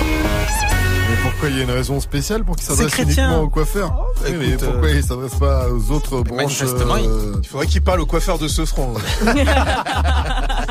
Mais 0.00 1.16
pourquoi 1.22 1.48
il 1.48 1.56
y 1.56 1.60
a 1.60 1.64
une 1.64 1.70
raison 1.70 2.00
spéciale 2.00 2.44
pour 2.44 2.56
qu'il 2.56 2.66
s'adresse 2.66 2.98
uniquement 2.98 3.40
au 3.42 3.48
coiffeur 3.48 4.04
Oui, 4.24 4.34
mais 4.38 4.56
pourquoi 4.56 4.88
euh, 4.88 4.94
il 4.96 5.02
s'adresse 5.02 5.34
pas 5.34 5.66
aux 5.70 5.90
autres 5.90 6.20
branches 6.22 6.60
il- 6.60 6.64
euh, 7.06 7.32
Il 7.42 7.48
faudrait 7.48 7.66
qu'il 7.66 7.82
parle 7.82 8.00
au 8.00 8.06
coiffeur 8.06 8.38
de 8.38 8.46
ce 8.48 8.64
front. 8.64 8.94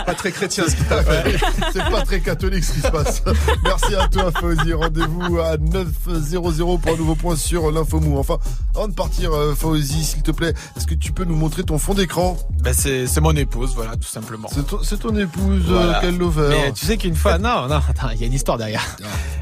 pas 0.06 0.14
très 0.14 0.32
chrétien 0.32 0.66
ce 0.68 0.76
qu'il 0.76 0.92
a 0.94 1.04
fait. 1.04 1.38
C'est 1.74 1.90
pas 1.90 2.02
très 2.04 2.20
catholique 2.20 2.64
ce 2.64 2.74
qui 2.74 2.80
se 2.82 2.88
passe. 2.90 3.22
Merci 3.64 3.96
à 3.96 4.08
toi, 4.08 4.32
Fauzi. 4.40 4.74
Rendez-vous 4.74 5.40
à 5.40 5.58
9.00 5.58 6.80
pour 6.80 6.94
un 6.94 6.98
nouveau 6.98 7.16
point 7.16 7.36
sur 7.36 7.72
l'infomou. 7.72 8.18
Enfin, 8.18 8.38
avant 8.76 8.88
de 8.88 8.94
partir, 8.94 9.34
euh, 9.34 9.56
Fauzi, 9.56 10.04
s'il 10.04 10.22
te 10.24 10.32
plaît, 10.32 10.54
est-ce 10.76 10.86
que 10.88 10.96
tu 10.96 11.12
peux 11.12 11.24
nous 11.26 11.36
montrer 11.36 11.64
ton 11.64 11.78
fond 11.78 11.94
d'écran? 11.94 12.38
Ben 12.62 12.74
c'est 12.74 13.08
mon 13.22 13.36
épouse, 13.36 13.74
voilà, 13.76 13.96
tout 13.96 14.08
simplement. 14.08 14.50
C'est 14.84 15.00
ton, 15.00 15.16
épouse, 15.16 15.64
euh, 15.70 15.74
Voilà. 15.74 16.00
quel 16.02 16.18
lover 16.18 16.50
Mais 16.50 16.72
tu 16.74 16.86
sais 16.86 16.98
qu'une 16.98 17.16
fois, 17.16 17.38
non, 17.38 17.68
non, 17.68 17.82
attends, 17.90 18.10
il 18.14 18.20
y 18.22 18.24
a 18.24 18.28
une 18.28 18.34
histoire 18.34 18.58
derrière. 18.58 18.84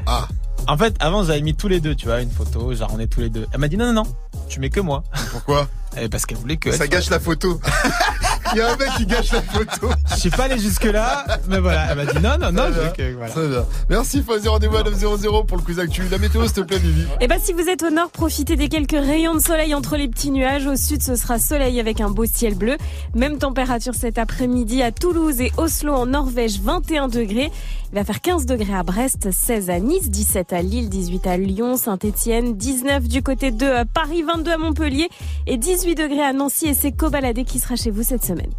Ah. 0.06 0.26
En 0.68 0.76
fait, 0.76 0.94
avant, 0.98 1.22
j'avais 1.22 1.42
mis 1.42 1.54
tous 1.54 1.68
les 1.68 1.80
deux, 1.80 1.94
tu 1.94 2.06
vois, 2.06 2.20
une 2.20 2.30
photo, 2.30 2.74
genre 2.74 2.90
on 2.94 2.98
est 2.98 3.06
tous 3.06 3.20
les 3.20 3.30
deux. 3.30 3.46
Elle 3.52 3.60
m'a 3.60 3.68
dit 3.68 3.76
non, 3.76 3.86
non, 3.92 4.02
non, 4.02 4.16
tu 4.48 4.58
mets 4.58 4.70
que 4.70 4.80
moi. 4.80 5.04
Pourquoi? 5.30 5.68
Eh, 5.98 6.08
Parce 6.08 6.26
qu'elle 6.26 6.38
voulait 6.38 6.56
que. 6.56 6.72
Ça 6.72 6.86
gâche 6.88 7.04
soit- 7.04 7.16
la 7.16 7.20
photo. 7.20 7.60
Il 8.52 8.58
y 8.58 8.60
a 8.60 8.72
un 8.72 8.76
mec 8.76 8.88
qui 8.96 9.06
gâche 9.06 9.32
la 9.32 9.42
photo. 9.42 9.88
Je 10.10 10.14
suis 10.16 10.30
pas 10.30 10.44
allé 10.44 10.58
jusque 10.58 10.84
là, 10.84 11.24
mais 11.48 11.58
voilà, 11.58 11.86
elle 11.90 11.96
m'a 11.96 12.06
dit 12.06 12.18
non, 12.22 12.38
non, 12.40 12.52
non, 12.52 12.70
Très 12.70 12.80
bien, 12.80 12.90
que- 12.90 13.14
voilà. 13.16 13.32
très 13.32 13.48
bien. 13.48 13.64
Merci, 13.88 14.22
Fauzi. 14.22 14.48
Rendez-vous 14.48 14.76
à 14.76 14.82
9.00 14.82 15.44
pour 15.46 15.56
le 15.56 15.62
quiz 15.62 15.78
actu. 15.78 16.02
La 16.10 16.18
météo, 16.18 16.42
s'il 16.44 16.52
te 16.52 16.60
plaît, 16.60 16.78
Vivi. 16.78 17.04
Et 17.20 17.28
ben 17.28 17.38
si 17.42 17.52
vous 17.52 17.68
êtes 17.68 17.82
au 17.82 17.90
nord, 17.90 18.10
profitez 18.10 18.56
des 18.56 18.68
quelques 18.68 18.92
rayons 18.92 19.34
de 19.34 19.40
soleil 19.40 19.74
entre 19.74 19.96
les 19.96 20.08
petits 20.08 20.30
nuages. 20.30 20.66
Au 20.66 20.76
sud, 20.76 21.02
ce 21.02 21.16
sera 21.16 21.38
soleil 21.38 21.80
avec 21.80 22.00
un 22.00 22.10
beau 22.10 22.24
ciel 22.26 22.54
bleu. 22.54 22.76
Même 23.14 23.38
température 23.38 23.94
cet 23.94 24.18
après-midi 24.18 24.82
à 24.82 24.92
Toulouse 24.92 25.40
et 25.40 25.52
Oslo 25.56 25.92
en 25.94 26.06
Norvège, 26.06 26.60
21 26.60 27.08
degrés. 27.08 27.50
Il 27.92 27.94
va 27.94 28.04
faire 28.04 28.20
15 28.20 28.46
degrés 28.46 28.74
à 28.74 28.82
Brest, 28.82 29.30
16 29.30 29.70
à 29.70 29.78
Nice, 29.78 30.10
17 30.10 30.52
à 30.52 30.62
Lille, 30.62 30.88
18 30.88 31.26
à 31.26 31.36
Lyon, 31.36 31.76
Saint-Etienne, 31.76 32.56
19 32.56 33.08
du 33.08 33.22
côté 33.22 33.50
de 33.50 33.66
euh, 33.66 33.84
Paris, 33.84 34.22
22 34.22 34.50
à 34.50 34.58
Montpellier 34.58 35.08
et 35.46 35.56
18 35.56 35.94
degrés 35.94 36.22
à 36.22 36.32
Nancy. 36.32 36.66
Et 36.68 36.74
c'est 36.74 36.92
Cobaladé 36.92 37.44
qui 37.44 37.58
sera 37.58 37.76
chez 37.76 37.90
vous 37.90 38.02
cette 38.02 38.24
semaine. 38.24 38.50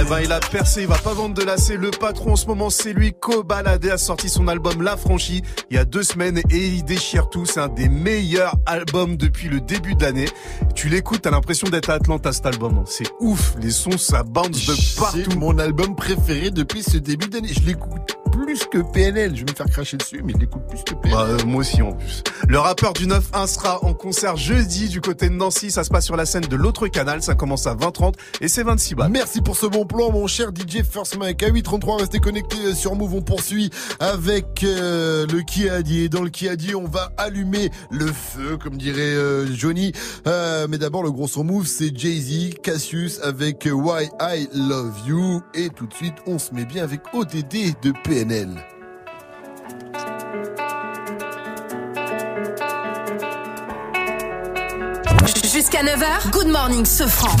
Eh 0.00 0.04
ben, 0.04 0.20
il 0.20 0.32
a 0.32 0.40
percé, 0.40 0.82
il 0.82 0.86
va 0.86 0.98
pas 0.98 1.14
vendre 1.14 1.34
de 1.34 1.42
lacets. 1.42 1.76
Le 1.76 1.90
patron 1.90 2.32
en 2.32 2.36
ce 2.36 2.46
moment, 2.46 2.70
c'est 2.70 2.92
lui. 2.92 3.12
Kobalade 3.12 3.84
a 3.86 3.98
sorti 3.98 4.28
son 4.28 4.48
album 4.48 4.82
La 4.82 4.96
Franchie 4.96 5.42
il 5.70 5.76
y 5.76 5.78
a 5.78 5.84
deux 5.84 6.02
semaines 6.02 6.38
et 6.50 6.66
il 6.66 6.84
déchire 6.84 7.28
tout. 7.30 7.46
C'est 7.46 7.60
un 7.60 7.68
des 7.68 7.88
meilleurs 7.88 8.54
albums 8.66 9.16
depuis 9.16 9.48
le 9.48 9.60
début 9.60 9.94
de 9.94 10.02
l'année. 10.04 10.28
Tu 10.74 10.88
l'écoutes, 10.88 11.22
t'as 11.22 11.30
l'impression 11.30 11.68
d'être 11.68 11.90
à 11.90 11.94
Atlanta 11.94 12.32
cet 12.32 12.46
album. 12.46 12.82
C'est 12.86 13.08
ouf. 13.20 13.54
Les 13.60 13.70
sons, 13.70 13.98
ça 13.98 14.22
bounce 14.22 14.66
de 14.66 14.74
C'est 14.74 15.00
partout. 15.00 15.38
mon 15.38 15.58
album 15.58 15.94
préféré 15.96 16.50
depuis 16.50 16.82
ce 16.82 16.98
début 16.98 17.28
d'année. 17.28 17.52
Je 17.52 17.66
l'écoute 17.66 18.16
plus 18.44 18.64
que 18.66 18.78
PNL. 18.78 19.34
Je 19.34 19.44
vais 19.44 19.52
me 19.52 19.56
faire 19.56 19.66
cracher 19.66 19.96
dessus, 19.96 20.22
mais 20.24 20.32
je 20.34 20.38
l'écoute 20.38 20.66
plus 20.68 20.82
que 20.82 20.94
PNL. 20.94 21.12
Bah, 21.12 21.26
euh, 21.28 21.38
moi 21.46 21.60
aussi 21.60 21.82
en 21.82 21.92
plus. 21.92 22.22
Le 22.48 22.58
rappeur 22.58 22.92
du 22.92 23.06
9-1 23.06 23.46
sera 23.46 23.84
en 23.84 23.94
concert 23.94 24.36
jeudi 24.36 24.88
du 24.88 25.00
côté 25.00 25.28
de 25.28 25.34
Nancy. 25.34 25.70
Ça 25.70 25.84
se 25.84 25.90
passe 25.90 26.04
sur 26.04 26.16
la 26.16 26.26
scène 26.26 26.42
de 26.42 26.56
l'autre 26.56 26.88
canal. 26.88 27.22
Ça 27.22 27.34
commence 27.34 27.66
à 27.66 27.74
20h30 27.74 28.14
et 28.40 28.48
c'est 28.48 28.62
26 28.62 28.94
balles. 28.94 29.10
Merci 29.10 29.40
pour 29.40 29.56
ce 29.56 29.66
bon 29.66 29.86
plan, 29.86 30.10
mon 30.10 30.26
cher 30.26 30.50
DJ 30.50 30.82
First 30.82 31.16
Mike. 31.18 31.42
À 31.42 31.50
8.33, 31.50 32.00
restez 32.00 32.18
connectés 32.18 32.74
sur 32.74 32.94
Move. 32.94 33.14
On 33.14 33.22
poursuit 33.22 33.70
avec 34.00 34.64
euh, 34.64 35.26
le 35.32 35.42
qui 35.42 35.68
a 35.68 35.82
dit. 35.82 36.00
Et 36.00 36.08
dans 36.08 36.22
le 36.22 36.30
qui 36.30 36.48
a 36.48 36.56
dit, 36.56 36.74
on 36.74 36.86
va 36.86 37.12
allumer 37.16 37.70
le 37.90 38.06
feu, 38.06 38.56
comme 38.56 38.76
dirait 38.76 39.00
euh, 39.00 39.46
Johnny. 39.54 39.92
Euh, 40.26 40.66
mais 40.68 40.78
d'abord, 40.78 41.02
le 41.02 41.10
gros 41.10 41.28
son 41.28 41.44
Move, 41.44 41.66
c'est 41.66 41.96
Jay-Z, 41.96 42.54
Cassius 42.62 43.20
avec 43.22 43.68
Why 43.70 44.08
I 44.20 44.48
Love 44.54 44.94
You. 45.06 45.42
Et 45.54 45.68
tout 45.68 45.86
de 45.86 45.94
suite, 45.94 46.14
on 46.26 46.38
se 46.38 46.54
met 46.54 46.64
bien 46.64 46.82
avec 46.82 47.00
ODD 47.12 47.74
de 47.82 47.92
PNL. 48.04 48.31
Jusqu'à 55.52 55.82
9h, 55.82 56.30
Good 56.30 56.46
Morning 56.46 56.86
Sofran. 56.86 57.36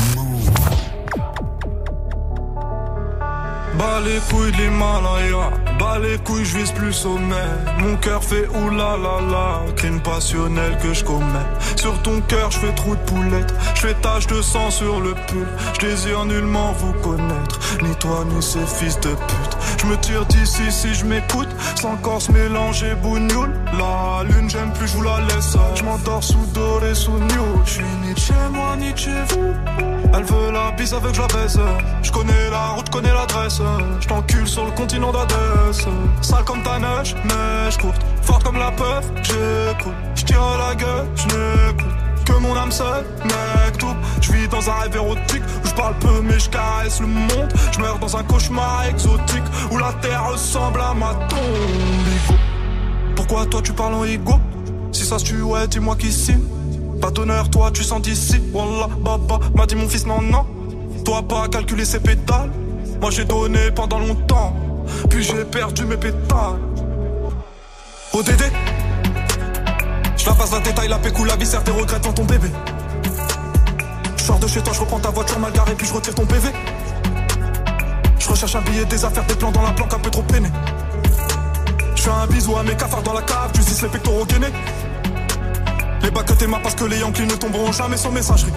Bas 3.78 4.00
les 4.04 4.18
couilles 4.28 4.52
de 4.52 4.56
l'Himalaya, 4.58 5.50
bas 5.78 5.98
les 5.98 6.18
couilles, 6.18 6.44
je 6.44 6.58
vise 6.58 6.72
plus 6.72 6.92
sommet. 6.92 7.50
Mon 7.80 7.96
cœur 7.96 8.22
fait 8.22 8.48
oulala, 8.48 9.60
crime 9.76 10.00
passionnel 10.00 10.76
que 10.82 10.92
je 10.92 11.04
commets. 11.04 11.50
Sur 11.76 12.00
ton 12.02 12.20
cœur, 12.22 12.50
je 12.50 12.58
fais 12.58 12.74
trou 12.74 12.94
de 12.94 13.00
poulette, 13.00 13.54
je 13.74 13.80
fais 13.80 13.94
tache 13.94 14.26
de 14.26 14.40
sang 14.42 14.70
sur 14.70 15.00
le 15.00 15.14
pull. 15.26 15.46
Je 15.74 15.86
désire 15.86 16.24
nullement 16.24 16.72
vous 16.72 16.92
connaître, 16.94 17.60
ni 17.82 17.94
toi 17.96 18.24
ni 18.28 18.42
ces 18.42 18.66
fils 18.66 18.98
de 19.00 19.10
pute. 19.10 19.56
Je 19.80 19.86
me 19.86 19.96
tire 19.96 20.24
d'ici 20.26 20.70
si 20.70 20.94
je 20.94 21.04
m'écoute, 21.04 21.48
sans 21.74 21.96
corps 21.96 22.22
mélanger 22.32 22.94
bougnoule. 22.94 23.52
La 23.78 24.22
lune, 24.24 24.48
j'aime 24.48 24.72
plus, 24.72 24.88
je 24.88 24.96
vous 24.96 25.02
la 25.02 25.20
laisse. 25.20 25.56
Je 25.74 25.82
m'endors 25.82 26.22
sous 26.22 26.46
doré, 26.54 26.94
sous 26.94 27.18
new. 27.18 27.62
Je 27.64 27.70
suis 27.70 27.84
ni 28.04 28.16
chez 28.16 28.32
moi, 28.52 28.76
ni 28.76 28.96
chez 28.96 29.10
vous. 29.30 30.01
Elle 30.14 30.24
veut 30.24 30.50
la 30.52 30.70
bise 30.72 30.92
avec 30.92 31.16
la 31.16 31.26
baisse. 31.26 31.58
Je 32.02 32.12
connais 32.12 32.50
la 32.50 32.68
route, 32.68 32.90
connais 32.90 33.12
l'adresse. 33.12 33.60
Je 34.00 34.06
t'encule 34.06 34.46
sur 34.46 34.64
le 34.64 34.70
continent 34.72 35.10
d'Adès. 35.10 35.86
Sale 36.20 36.44
comme 36.44 36.62
ta 36.62 36.78
neige, 36.78 37.16
neige 37.24 37.78
courte. 37.78 38.02
Forte 38.22 38.44
comme 38.44 38.58
la 38.58 38.70
peur, 38.72 39.00
j'écoute. 39.22 39.94
Je 40.14 40.24
tire 40.24 40.58
la 40.58 40.74
gueule, 40.74 41.06
je 41.16 41.24
n'écoute. 41.24 41.92
Que 42.26 42.32
mon 42.34 42.54
âme 42.54 42.70
seule, 42.70 43.04
mec, 43.24 43.78
tout. 43.78 43.96
Je 44.20 44.32
vis 44.32 44.48
dans 44.48 44.68
un 44.68 44.74
rêve 44.74 44.94
érotique 44.94 45.42
où 45.64 45.68
je 45.68 45.74
parle 45.74 45.94
peu 45.98 46.20
mais 46.22 46.38
je 46.38 46.50
caresse 46.50 47.00
le 47.00 47.06
monde. 47.06 47.52
Je 47.72 47.80
meurs 47.80 47.98
dans 47.98 48.16
un 48.16 48.22
cauchemar 48.22 48.84
exotique 48.90 49.42
où 49.70 49.78
la 49.78 49.92
terre 49.94 50.26
ressemble 50.30 50.80
à 50.80 50.94
ma 50.94 51.14
tombe. 51.28 52.36
Pourquoi 53.16 53.46
toi 53.46 53.60
tu 53.62 53.72
parles 53.72 53.94
en 53.94 54.04
ego? 54.04 54.34
Si 54.92 55.04
ça 55.04 55.18
se 55.18 55.24
tue, 55.24 55.42
ouais, 55.42 55.66
dis-moi 55.66 55.96
qui 55.96 56.12
signe. 56.12 56.44
Pas 57.02 57.10
d'honneur, 57.10 57.50
toi 57.50 57.72
tu 57.72 57.82
sens 57.82 58.00
d'ici. 58.00 58.40
Wallah, 58.52 58.86
baba, 59.00 59.40
m'a 59.56 59.66
dit 59.66 59.74
mon 59.74 59.88
fils, 59.88 60.06
non, 60.06 60.22
non. 60.22 60.46
Toi 61.04 61.20
pas 61.22 61.48
calculer 61.48 61.84
ses 61.84 61.98
pétales. 61.98 62.48
Moi 63.00 63.10
j'ai 63.10 63.24
donné 63.24 63.72
pendant 63.72 63.98
longtemps. 63.98 64.54
Puis 65.10 65.24
j'ai 65.24 65.44
perdu 65.44 65.84
mes 65.84 65.96
pétales. 65.96 66.60
ODD. 68.12 68.42
Je 70.16 70.26
la 70.26 70.32
passe 70.32 70.52
la 70.52 70.60
détail, 70.60 70.86
la 70.86 70.98
pécou, 70.98 71.24
la 71.24 71.34
viscère, 71.34 71.64
tes 71.64 71.72
regrets 71.72 71.98
devant 71.98 72.12
ton 72.12 72.24
bébé. 72.24 72.48
Je 74.16 74.22
sors 74.22 74.38
de 74.38 74.46
chez 74.46 74.60
toi, 74.60 74.72
je 74.72 74.78
reprends 74.78 75.00
ta 75.00 75.10
voiture 75.10 75.40
mal 75.40 75.50
garée, 75.50 75.74
puis 75.74 75.88
je 75.88 75.94
retire 75.94 76.14
ton 76.14 76.24
PV. 76.24 76.50
Je 78.16 78.28
recherche 78.28 78.54
un 78.54 78.60
billet, 78.60 78.84
des 78.84 79.04
affaires, 79.04 79.26
des 79.26 79.34
plans 79.34 79.50
dans 79.50 79.62
la 79.62 79.72
planque, 79.72 79.92
un 79.92 79.98
peu 79.98 80.10
trop 80.10 80.22
peiné. 80.22 80.48
Je 81.96 82.02
fais 82.02 82.10
un 82.10 82.28
bisou 82.28 82.56
à 82.56 82.62
mes 82.62 82.76
cafards 82.76 83.02
dans 83.02 83.14
la 83.14 83.22
cave, 83.22 83.50
tu 83.54 83.60
dis 83.60 83.82
les 83.82 83.88
pectoraux 83.88 84.24
gainés. 84.24 84.52
Les 86.02 86.10
bacs 86.10 86.26
que 86.26 86.62
parce 86.62 86.74
que 86.74 86.84
les 86.84 86.98
Yankees 86.98 87.26
ne 87.26 87.34
tomberont 87.34 87.72
jamais 87.72 87.96
sans 87.96 88.10
messagerie. 88.10 88.52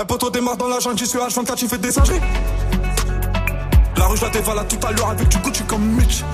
Un 0.00 0.04
poteau 0.04 0.30
démarre 0.30 0.56
dans 0.56 0.68
la 0.68 0.80
jungle, 0.80 0.98
j'y 0.98 1.06
suis 1.06 1.18
H24, 1.18 1.58
j'y 1.58 1.68
fais 1.68 1.78
des 1.78 1.92
singeries. 1.92 2.20
La 3.96 4.06
rue, 4.06 4.16
je 4.16 4.24
la 4.24 4.30
dévale 4.30 4.58
à 4.58 4.64
tout 4.64 4.86
à 4.86 4.92
l'heure 4.92 5.10
avec 5.10 5.28
du 5.28 5.38
Gucci 5.38 5.62
comme 5.64 5.82
Mitch. 5.82 6.24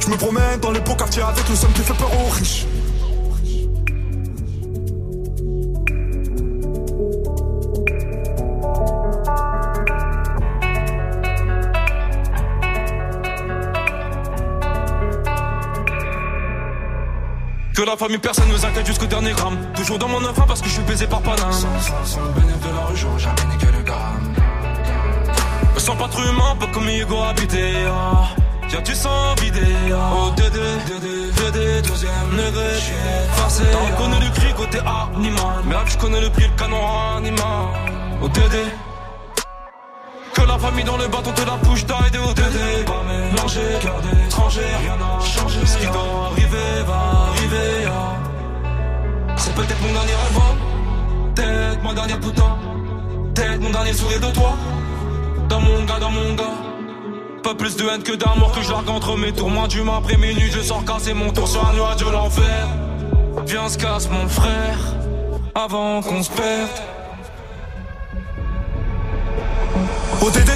Je 0.00 0.08
me 0.08 0.16
promène 0.16 0.58
dans 0.60 0.70
les 0.70 0.80
beaux 0.80 0.96
quartiers 0.96 1.22
avec 1.22 1.48
le 1.48 1.54
somme 1.54 1.72
qui 1.72 1.82
fait 1.82 1.94
peur 1.94 2.10
aux 2.12 2.30
riches. 2.30 2.66
Que 17.80 17.86
la 17.86 17.96
famille, 17.96 18.18
personne 18.18 18.46
nous 18.50 18.62
inquiète 18.66 18.86
jusqu'au 18.86 19.06
dernier 19.06 19.32
gramme. 19.32 19.56
Toujours 19.74 19.98
dans 19.98 20.06
mon 20.06 20.22
enfant 20.22 20.44
parce 20.46 20.60
que 20.60 20.68
je 20.68 20.74
suis 20.74 20.82
baisé 20.82 21.06
par 21.06 21.22
Paname. 21.22 21.50
Sans, 21.50 21.80
sans, 21.80 22.04
sans 22.04 22.20
le 22.20 22.32
bénéfice 22.32 22.60
de 22.60 22.76
la 22.76 22.84
rue, 22.84 22.94
j'aurais 22.94 23.18
jamais 23.18 23.54
niqué 23.54 23.68
le 23.74 23.82
gramme. 23.82 24.34
Me 25.74 25.80
sens 25.80 25.96
pas 25.96 26.08
trop 26.08 26.22
humain, 26.22 26.56
pas 26.60 26.66
comme 26.74 26.86
Hugo 26.90 27.22
habité. 27.22 27.72
ah. 27.88 28.28
Tiens, 28.68 28.82
tu 28.84 28.94
sens 28.94 29.40
vidé. 29.40 29.62
Oh, 29.92 30.30
Dédé, 30.36 30.58
Dédé, 30.88 31.32
Dédé, 31.32 31.80
deuxième 31.88 32.12
degré. 32.32 32.68
Forcé. 33.36 33.62
T'as 33.72 33.78
reconnu 33.96 34.26
le 34.26 34.30
cri 34.38 34.52
côté 34.54 34.78
animal. 35.14 35.64
Merde, 35.64 35.88
je 35.88 35.96
connais 35.96 36.20
le 36.20 36.28
prix, 36.28 36.48
le 36.48 36.62
canon 36.62 37.16
animal. 37.16 37.64
Oh, 38.20 38.28
Dédé. 38.28 38.64
Famille 40.60 40.84
dans 40.84 40.98
le 40.98 41.08
bâton 41.08 41.32
te 41.32 41.40
la 41.40 41.56
push 41.56 41.86
d'aide 41.86 42.16
au 42.22 42.34
Dédé. 42.34 42.84
Pas 42.84 43.02
mélangé, 43.08 43.60
cœur 43.80 43.98
d'étranger, 44.02 44.60
rien 44.82 44.96
n'a 44.96 45.18
changé. 45.24 45.64
Ce 45.64 45.78
qui 45.78 45.86
doit 45.86 46.30
arriver 46.30 46.82
va 46.86 47.30
arriver. 47.30 47.86
ah. 47.88 49.36
C'est 49.36 49.54
peut-être 49.54 49.80
mon 49.80 49.92
dernier 49.92 50.12
hein. 50.12 50.56
Peut-être 51.34 51.82
ma 51.82 51.94
dernière 51.94 52.20
putain. 52.20 52.58
Peut-être 53.34 53.60
mon 53.62 53.70
dernier 53.70 53.92
sourire 53.94 54.20
de 54.20 54.34
toi. 54.34 54.52
Dans 55.48 55.60
mon 55.60 55.84
gars, 55.84 55.98
dans 55.98 56.10
mon 56.10 56.34
gars. 56.34 56.56
Pas 57.42 57.54
plus 57.54 57.76
de 57.76 57.88
haine 57.88 58.02
que 58.02 58.12
d'amour 58.12 58.52
que 58.52 58.60
je 58.60 58.70
largue 58.70 58.90
entre 58.90 59.16
mes 59.16 59.32
tours. 59.32 59.48
Moins 59.48 59.66
d'humain 59.66 59.96
après 59.96 60.18
minuit, 60.18 60.50
je 60.52 60.60
sors 60.60 60.84
casser 60.84 61.14
mon 61.14 61.32
tour 61.32 61.48
sur 61.48 61.66
un 61.66 61.72
nuage 61.72 61.96
de 61.96 62.10
l'enfer. 62.10 62.68
Viens, 63.46 63.68
se 63.70 63.78
casse 63.78 64.10
mon 64.10 64.28
frère. 64.28 64.78
Avant 65.54 66.02
qu'on 66.02 66.22
se 66.22 66.30
perde. 66.30 66.99
ODD 70.20 70.50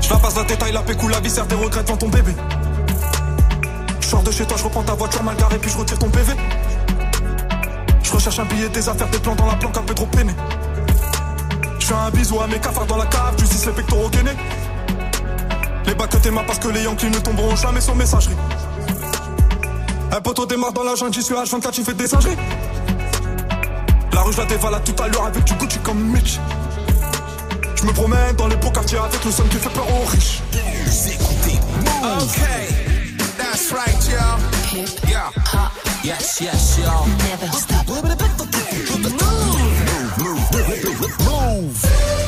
Je 0.00 0.10
la 0.10 0.16
passe 0.16 0.36
la 0.36 0.44
détail, 0.44 0.72
la 0.72 0.82
pécou, 0.82 1.08
la 1.08 1.20
viscère, 1.20 1.46
des 1.46 1.54
regrets 1.54 1.82
devant 1.82 1.96
ton 1.96 2.08
bébé. 2.08 2.32
Je 4.00 4.06
sors 4.06 4.22
de 4.22 4.30
chez 4.30 4.44
toi, 4.44 4.56
je 4.58 4.64
reprends 4.64 4.82
ta 4.82 4.94
voiture 4.94 5.22
mal 5.22 5.36
garée, 5.36 5.58
puis 5.58 5.70
je 5.70 5.78
retire 5.78 5.98
ton 5.98 6.10
PV. 6.10 6.32
Je 8.02 8.12
recherche 8.12 8.38
un 8.38 8.44
billet, 8.44 8.68
des 8.68 8.88
affaires, 8.88 9.08
des 9.08 9.18
plans 9.18 9.34
dans 9.34 9.46
la 9.46 9.54
planque, 9.54 9.76
un 9.78 9.82
peu 9.82 9.94
trop 9.94 10.06
peiné. 10.06 10.32
Je 11.78 11.86
fais 11.86 11.94
un 11.94 12.10
bisou 12.10 12.40
à 12.40 12.46
mes 12.46 12.58
cafards 12.58 12.86
dans 12.86 12.98
la 12.98 13.06
cave, 13.06 13.38
justice 13.38 13.66
les 13.66 13.72
pectoraux 13.72 14.10
gainés. 14.10 14.36
Les 15.86 15.94
bacs 15.94 16.10
que 16.10 16.18
t'aimas 16.18 16.44
parce 16.44 16.58
que 16.58 16.68
les 16.68 16.82
Yankees 16.82 17.10
ne 17.10 17.18
tomberont 17.18 17.56
jamais 17.56 17.80
sur 17.80 17.94
messagerie. 17.94 18.36
Un 20.12 20.20
poteau 20.20 20.44
démarre 20.44 20.72
dans 20.72 20.84
la 20.84 20.94
jungle, 20.94 21.14
j'y 21.14 21.22
suis 21.22 21.34
H24, 21.34 21.70
tu 21.70 21.82
fais 21.82 21.94
des 21.94 22.06
singeries. 22.06 22.36
La 24.12 24.20
rue, 24.22 24.32
je 24.32 24.38
la 24.38 24.46
dévalade 24.46 24.84
tout 24.84 25.02
à 25.02 25.08
l'heure 25.08 25.26
avec 25.26 25.44
du 25.44 25.54
Gucci 25.54 25.78
comme 25.78 25.98
Mitch. 25.98 26.38
Je 27.86 27.92
me 27.92 27.94
promène 27.94 28.34
dans 28.34 28.48
les 28.48 28.56
beaux 28.56 28.72
quartiers 28.72 28.98
avec 28.98 29.24
le 29.24 29.30
son 29.30 29.44
qui 29.44 29.58
fait 29.58 29.68
peur 29.70 29.86
aux 29.88 30.06
riches. 30.06 30.42
Okay, 32.02 32.66
that's 33.38 33.70
right, 33.70 33.94
y'all. 34.10 34.40
Yeah. 35.06 35.30
Yes, 36.02 36.40
yes, 36.40 36.78
y'all. 36.78 37.06
Never 37.30 37.46
stop. 37.52 37.86
Move, 37.86 38.02
move, 38.02 38.18
move, 38.18 38.50
move. 40.18 40.40
Put 40.98 42.25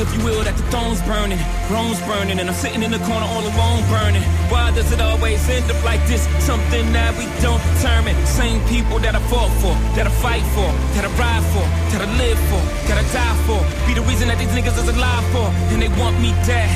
if 0.00 0.08
you 0.16 0.24
will, 0.24 0.42
that 0.42 0.56
the 0.56 0.64
throne's 0.72 1.00
burning, 1.04 1.38
Rome's 1.68 2.00
burning, 2.08 2.40
and 2.40 2.48
I'm 2.48 2.56
sitting 2.56 2.82
in 2.82 2.90
the 2.90 3.02
corner 3.04 3.28
all 3.28 3.44
alone 3.44 3.84
burning. 3.92 4.24
Why 4.48 4.72
does 4.72 4.90
it 4.92 5.00
always 5.00 5.44
end 5.48 5.70
up 5.70 5.80
like 5.84 6.00
this? 6.08 6.24
Something 6.40 6.88
that 6.96 7.12
we 7.20 7.28
don't 7.44 7.60
determine. 7.76 8.16
Same 8.24 8.64
people 8.66 8.98
that 9.04 9.14
I 9.14 9.22
fought 9.28 9.52
for, 9.60 9.76
that 9.96 10.08
I 10.08 10.12
fight 10.24 10.44
for, 10.56 10.68
that 10.96 11.04
I 11.04 11.10
ride 11.20 11.44
for, 11.52 11.64
that 11.92 12.00
I 12.00 12.08
live 12.16 12.40
for, 12.48 12.62
that 12.88 12.96
I 12.96 13.04
die 13.12 13.36
for. 13.44 13.60
Be 13.86 13.92
the 13.92 14.04
reason 14.08 14.28
that 14.28 14.38
these 14.40 14.52
niggas 14.56 14.80
is 14.80 14.88
alive 14.88 15.24
for, 15.36 15.46
and 15.70 15.82
they 15.82 15.92
want 16.00 16.16
me 16.20 16.32
dead. 16.48 16.72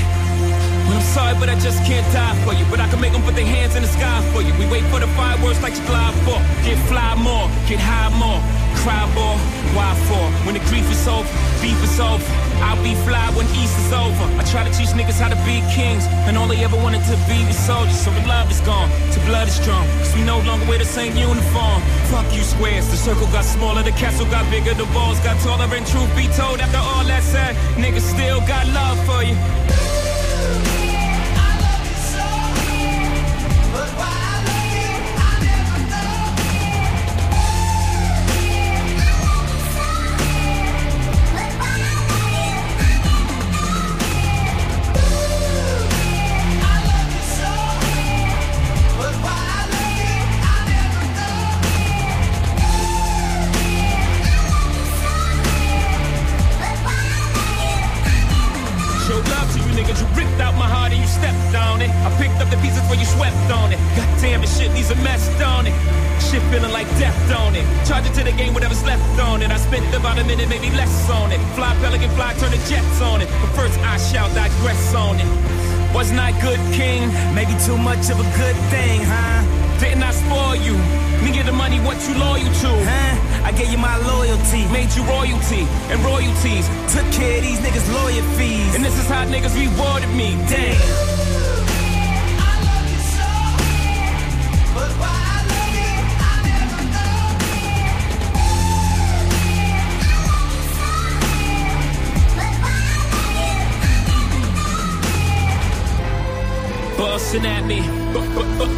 Well, 0.84 1.00
I'm 1.00 1.08
sorry, 1.16 1.34
but 1.40 1.48
I 1.48 1.56
just 1.58 1.80
can't 1.88 2.04
die 2.12 2.36
for 2.44 2.52
you. 2.52 2.64
But 2.68 2.80
I 2.80 2.88
can 2.92 3.00
make 3.00 3.12
them 3.16 3.22
put 3.24 3.34
their 3.34 3.48
hands 3.48 3.74
in 3.74 3.80
the 3.80 3.88
sky 3.88 4.20
for 4.36 4.44
you. 4.44 4.52
We 4.60 4.68
wait 4.68 4.84
for 4.92 5.00
the 5.00 5.08
fireworks 5.16 5.62
like 5.64 5.72
you 5.72 5.84
glide 5.88 6.12
for. 6.28 6.36
Get 6.60 6.76
fly 6.92 7.16
more, 7.16 7.48
get 7.64 7.80
high 7.80 8.12
more. 8.12 8.36
Cry 8.84 9.06
more, 9.16 9.38
why 9.72 9.94
for? 10.10 10.24
When 10.44 10.52
the 10.52 10.64
grief 10.68 10.84
is 10.90 11.08
over, 11.08 11.24
beef 11.62 11.80
is 11.80 11.96
over. 12.00 12.20
I'll 12.64 12.82
be 12.82 12.94
fly 13.04 13.28
when 13.36 13.46
East 13.60 13.76
is 13.76 13.92
over. 13.92 14.24
I 14.40 14.42
try 14.48 14.64
to 14.64 14.72
teach 14.72 14.90
niggas 14.96 15.20
how 15.20 15.28
to 15.28 15.40
be 15.44 15.60
kings. 15.76 16.04
And 16.26 16.36
all 16.38 16.48
they 16.48 16.64
ever 16.64 16.76
wanted 16.76 17.04
to 17.12 17.16
be 17.28 17.38
was 17.44 17.58
soldiers. 17.58 18.00
So 18.00 18.10
the 18.10 18.24
love 18.26 18.50
is 18.50 18.60
gone, 18.60 18.88
the 19.12 19.20
blood 19.28 19.48
is 19.48 19.54
strong. 19.54 19.84
Cause 20.00 20.14
we 20.16 20.24
no 20.24 20.40
longer 20.40 20.66
wear 20.66 20.78
the 20.78 20.88
same 20.88 21.14
uniform. 21.16 21.78
Fuck 22.08 22.26
you 22.32 22.42
squares, 22.42 22.88
the 22.88 22.96
circle 22.96 23.26
got 23.28 23.44
smaller, 23.44 23.82
the 23.82 23.92
castle 23.92 24.26
got 24.26 24.48
bigger, 24.50 24.74
the 24.74 24.88
walls 24.96 25.20
got 25.20 25.36
taller. 25.44 25.68
And 25.68 25.86
truth 25.86 26.10
be 26.16 26.26
told, 26.32 26.60
after 26.60 26.80
all 26.80 27.04
that 27.04 27.22
said, 27.22 27.54
niggas 27.76 28.06
still 28.14 28.40
got 28.48 28.66
love 28.72 28.98
for 29.04 29.22
you. 29.22 30.83
Much 77.96 78.10
of 78.10 78.18
a 78.18 78.36
good 78.36 78.56
thing, 78.70 79.00
huh? 79.04 79.78
Didn't 79.78 80.02
I 80.02 80.10
spoil 80.10 80.56
you? 80.56 80.74
Me 81.22 81.32
get 81.32 81.46
the 81.46 81.52
money, 81.52 81.78
what 81.80 81.96
you 82.08 82.14
loyal 82.18 82.52
to? 82.62 82.70
Huh? 82.90 83.44
I 83.44 83.52
gave 83.52 83.70
you 83.70 83.78
my 83.78 83.96
loyalty, 83.98 84.66
made 84.68 84.92
you 84.94 85.04
royalty 85.04 85.66
and 85.90 86.00
royalties. 86.02 86.66
Took 86.92 87.06
care 87.12 87.38
of 87.38 87.44
these 87.44 87.60
niggas' 87.60 87.92
lawyer 87.94 88.22
fees. 88.36 88.74
And 88.74 88.84
this 88.84 88.98
is 88.98 89.06
how 89.06 89.24
niggas 89.26 89.54
rewarded 89.54 90.10
me. 90.10 90.34
Damn. 90.48 91.03
Bustin' 107.34 107.50
at 107.50 107.66
me, 107.66 107.80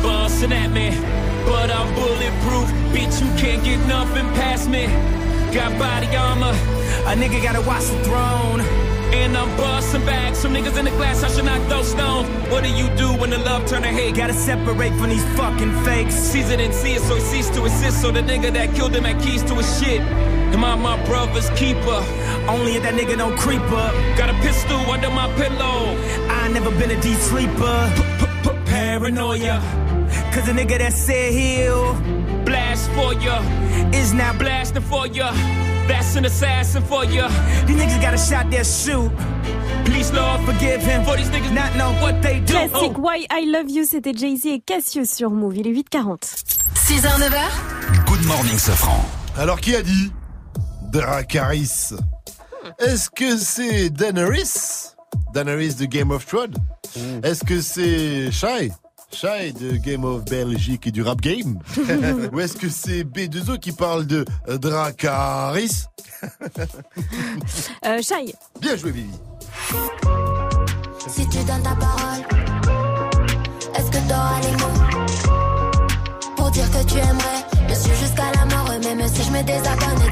bustin' 0.02 0.50
at 0.50 0.70
me. 0.70 0.88
But 1.44 1.70
I'm 1.70 1.94
bulletproof, 1.94 2.70
bitch, 2.88 3.20
you 3.20 3.28
can't 3.36 3.62
get 3.62 3.86
nothing 3.86 4.24
past 4.32 4.70
me. 4.70 4.86
Got 5.52 5.78
body 5.78 6.06
armor, 6.16 6.56
a 7.04 7.12
nigga 7.12 7.42
gotta 7.42 7.60
watch 7.60 7.84
the 7.84 8.02
throne. 8.04 8.60
And 9.12 9.36
I'm 9.36 9.54
busting 9.58 10.06
back, 10.06 10.34
some 10.34 10.54
niggas 10.54 10.78
in 10.78 10.86
the 10.86 10.90
glass, 10.92 11.22
I 11.22 11.28
should 11.28 11.44
not 11.44 11.60
throw 11.68 11.82
stones. 11.82 12.28
What 12.50 12.64
do 12.64 12.70
you 12.70 12.88
do 12.96 13.12
when 13.20 13.28
the 13.28 13.36
love 13.36 13.66
turn 13.66 13.82
to 13.82 13.88
hate? 13.88 14.16
Gotta 14.16 14.32
separate 14.32 14.94
from 14.94 15.10
these 15.10 15.24
fucking 15.36 15.84
fakes. 15.84 16.14
Caesar 16.14 16.54
it 16.54 16.60
and 16.60 16.72
see 16.72 16.94
it, 16.94 17.02
so 17.02 17.16
he 17.16 17.20
ceased 17.20 17.52
to 17.54 17.64
assist. 17.66 18.00
So 18.00 18.10
the 18.10 18.22
nigga 18.22 18.54
that 18.54 18.74
killed 18.74 18.96
him 18.96 19.04
had 19.04 19.20
keys 19.20 19.42
to 19.42 19.54
his 19.56 19.68
shit. 19.78 20.00
Am 20.00 20.64
I 20.64 20.76
my 20.76 20.96
brother's 21.04 21.50
keeper? 21.50 22.00
Only 22.48 22.76
if 22.76 22.84
that 22.84 22.94
nigga 22.94 23.18
don't 23.18 23.36
creep 23.36 23.60
up. 23.60 23.92
Got 24.16 24.30
a 24.30 24.34
pistol 24.40 24.78
under 24.90 25.10
my 25.10 25.30
pillow. 25.34 25.94
I 26.30 26.48
never 26.48 26.70
been 26.70 26.90
a 26.90 27.00
deep 27.02 27.18
sleeper. 27.18 28.15
Paranoia. 28.76 29.56
Cause 30.32 30.44
the 30.46 30.52
nigga 30.52 30.76
that 30.78 30.92
said 30.92 31.32
he'll 31.32 31.94
blast 32.44 32.90
for 32.90 33.14
ya 33.14 33.40
is 33.92 34.12
now 34.12 34.32
blasting 34.36 34.82
for 34.82 35.06
ya. 35.06 35.32
That's 35.88 36.14
an 36.16 36.24
assassin 36.26 36.82
for 36.82 37.04
ya. 37.06 37.28
These 37.66 37.78
niggas 37.80 38.00
got 38.02 38.12
a 38.14 38.18
shot 38.18 38.50
their 38.50 38.64
shoot. 38.64 39.10
Please 39.86 40.12
Lord 40.12 40.40
forgive 40.44 40.82
him 40.82 41.04
for 41.04 41.16
these 41.16 41.30
niggas 41.30 41.54
not 41.54 41.74
know 41.76 41.90
what 42.02 42.20
they 42.20 42.40
do. 42.40 42.52
Classique 42.52 42.98
Why 42.98 43.26
I 43.30 43.46
Love 43.46 43.70
You, 43.70 43.84
c'était 43.86 44.14
Jay-Z 44.14 44.46
et 44.46 44.60
Cassius 44.60 45.10
sur 45.10 45.30
Move. 45.30 45.56
Il 45.56 45.66
est 45.68 45.72
8h40. 45.72 46.44
6h, 46.74 47.08
9h. 47.18 48.06
Good 48.06 48.24
morning, 48.26 48.58
Safran. 48.58 49.00
Alors, 49.38 49.60
qui 49.60 49.74
a 49.74 49.82
dit? 49.82 50.12
Dracarys 50.92 51.94
Est-ce 52.78 53.08
que 53.10 53.36
c'est 53.38 53.90
Daenerys? 53.90 54.92
Daenerys 55.32 55.74
de 55.74 55.86
Game 55.86 56.10
of 56.10 56.26
Thrones? 56.26 56.54
Est-ce 57.22 57.44
que 57.44 57.60
c'est 57.60 58.30
Shy 58.30 58.70
Shai 59.12 59.52
de 59.52 59.76
Game 59.76 60.04
of 60.04 60.24
Belgique 60.24 60.86
et 60.86 60.90
du 60.90 61.02
rap 61.02 61.20
game? 61.20 61.58
Ou 62.32 62.40
est-ce 62.40 62.56
que 62.56 62.68
c'est 62.68 63.04
B2O 63.04 63.58
qui 63.58 63.72
parle 63.72 64.06
de 64.06 64.24
euh, 64.48 64.58
Dracaris? 64.58 65.84
Euh, 67.84 68.02
Shai. 68.02 68.34
Bien 68.60 68.76
joué, 68.76 68.90
Vivi. 68.90 69.10
Si 71.08 71.28
tu 71.28 71.38
donnes 71.44 71.62
ta 71.62 71.74
parole, 71.76 71.95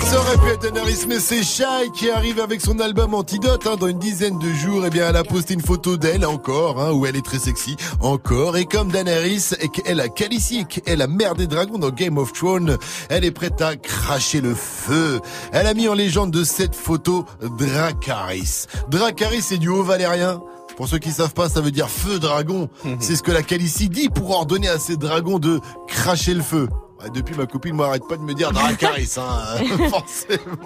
Ça 0.01 0.20
aurait 0.20 0.36
pu 0.36 0.49
être 0.51 0.61
Daenerys, 0.61 1.07
mais 1.09 1.19
c'est 1.19 1.43
Shai 1.43 1.91
qui 1.94 2.11
arrive 2.11 2.41
avec 2.41 2.61
son 2.61 2.78
album 2.78 3.15
Antidote 3.15 3.67
hein, 3.67 3.77
dans 3.81 3.86
une 3.89 3.99
dizaine 3.99 4.39
de 4.39 4.53
jours. 4.53 4.85
Et 4.85 4.91
bien, 4.91 5.09
elle 5.09 5.17
a 5.17 5.25
posté 5.25 5.55
une 5.55 5.62
photo 5.62 5.97
d'elle 5.97 6.27
encore, 6.27 6.78
hein, 6.78 6.93
où 6.93 7.07
elle 7.07 7.17
est 7.17 7.25
très 7.25 7.39
sexy 7.39 7.75
encore. 8.01 8.59
Et 8.59 8.67
comme 8.67 8.91
Daenerys 8.93 9.55
et 9.61 9.69
qu'elle 9.69 10.01
a 10.01 10.11
Khaleesi 10.11 10.59
et 10.59 10.65
qu'elle 10.65 11.01
a 11.01 11.07
mère 11.07 11.35
des 11.35 11.47
dragons 11.47 11.78
dans 11.78 11.89
Game 11.89 12.19
of 12.19 12.35
Thrones, 12.35 12.77
elle 13.09 13.25
est 13.25 13.31
prête 13.31 13.62
à 13.62 13.77
cracher 13.77 14.43
le 14.43 14.55
feu. 14.55 15.20
Elle 15.53 15.67
a 15.67 15.73
mis 15.73 15.89
en 15.89 15.94
légende 15.94 16.31
de 16.31 16.44
cette 16.44 16.75
photo 16.75 17.25
Dracarys. 17.59 18.67
Dracarys, 18.91 19.43
c'est 19.43 19.59
du 19.59 19.69
haut 19.69 19.85
valérien. 19.85 20.43
Pour 20.77 20.86
ceux 20.86 20.99
qui 20.99 21.12
savent 21.12 21.35
pas, 21.35 21.49
ça 21.49 21.62
veut 21.62 21.70
dire 21.70 21.89
feu 21.89 22.19
dragon. 22.19 22.69
C'est 23.01 23.17
ce 23.17 23.23
que 23.23 23.33
la 23.33 23.43
Khaleesi 23.43 23.89
dit 23.89 24.11
pour 24.11 24.31
ordonner 24.33 24.69
à 24.69 24.78
ses 24.78 24.97
dragons 24.97 25.39
de 25.39 25.61
cracher 25.89 26.35
le 26.35 26.43
feu. 26.43 26.69
Ouais, 27.03 27.11
Depuis, 27.13 27.35
ma 27.37 27.47
copine 27.47 27.75
m'arrête 27.75 28.07
pas 28.09 28.17
de 28.17 28.23
me 28.23 28.35
dire 28.35 28.53
Dracarys, 28.53 29.11
hein, 29.19 29.89
forcément. 29.91 30.57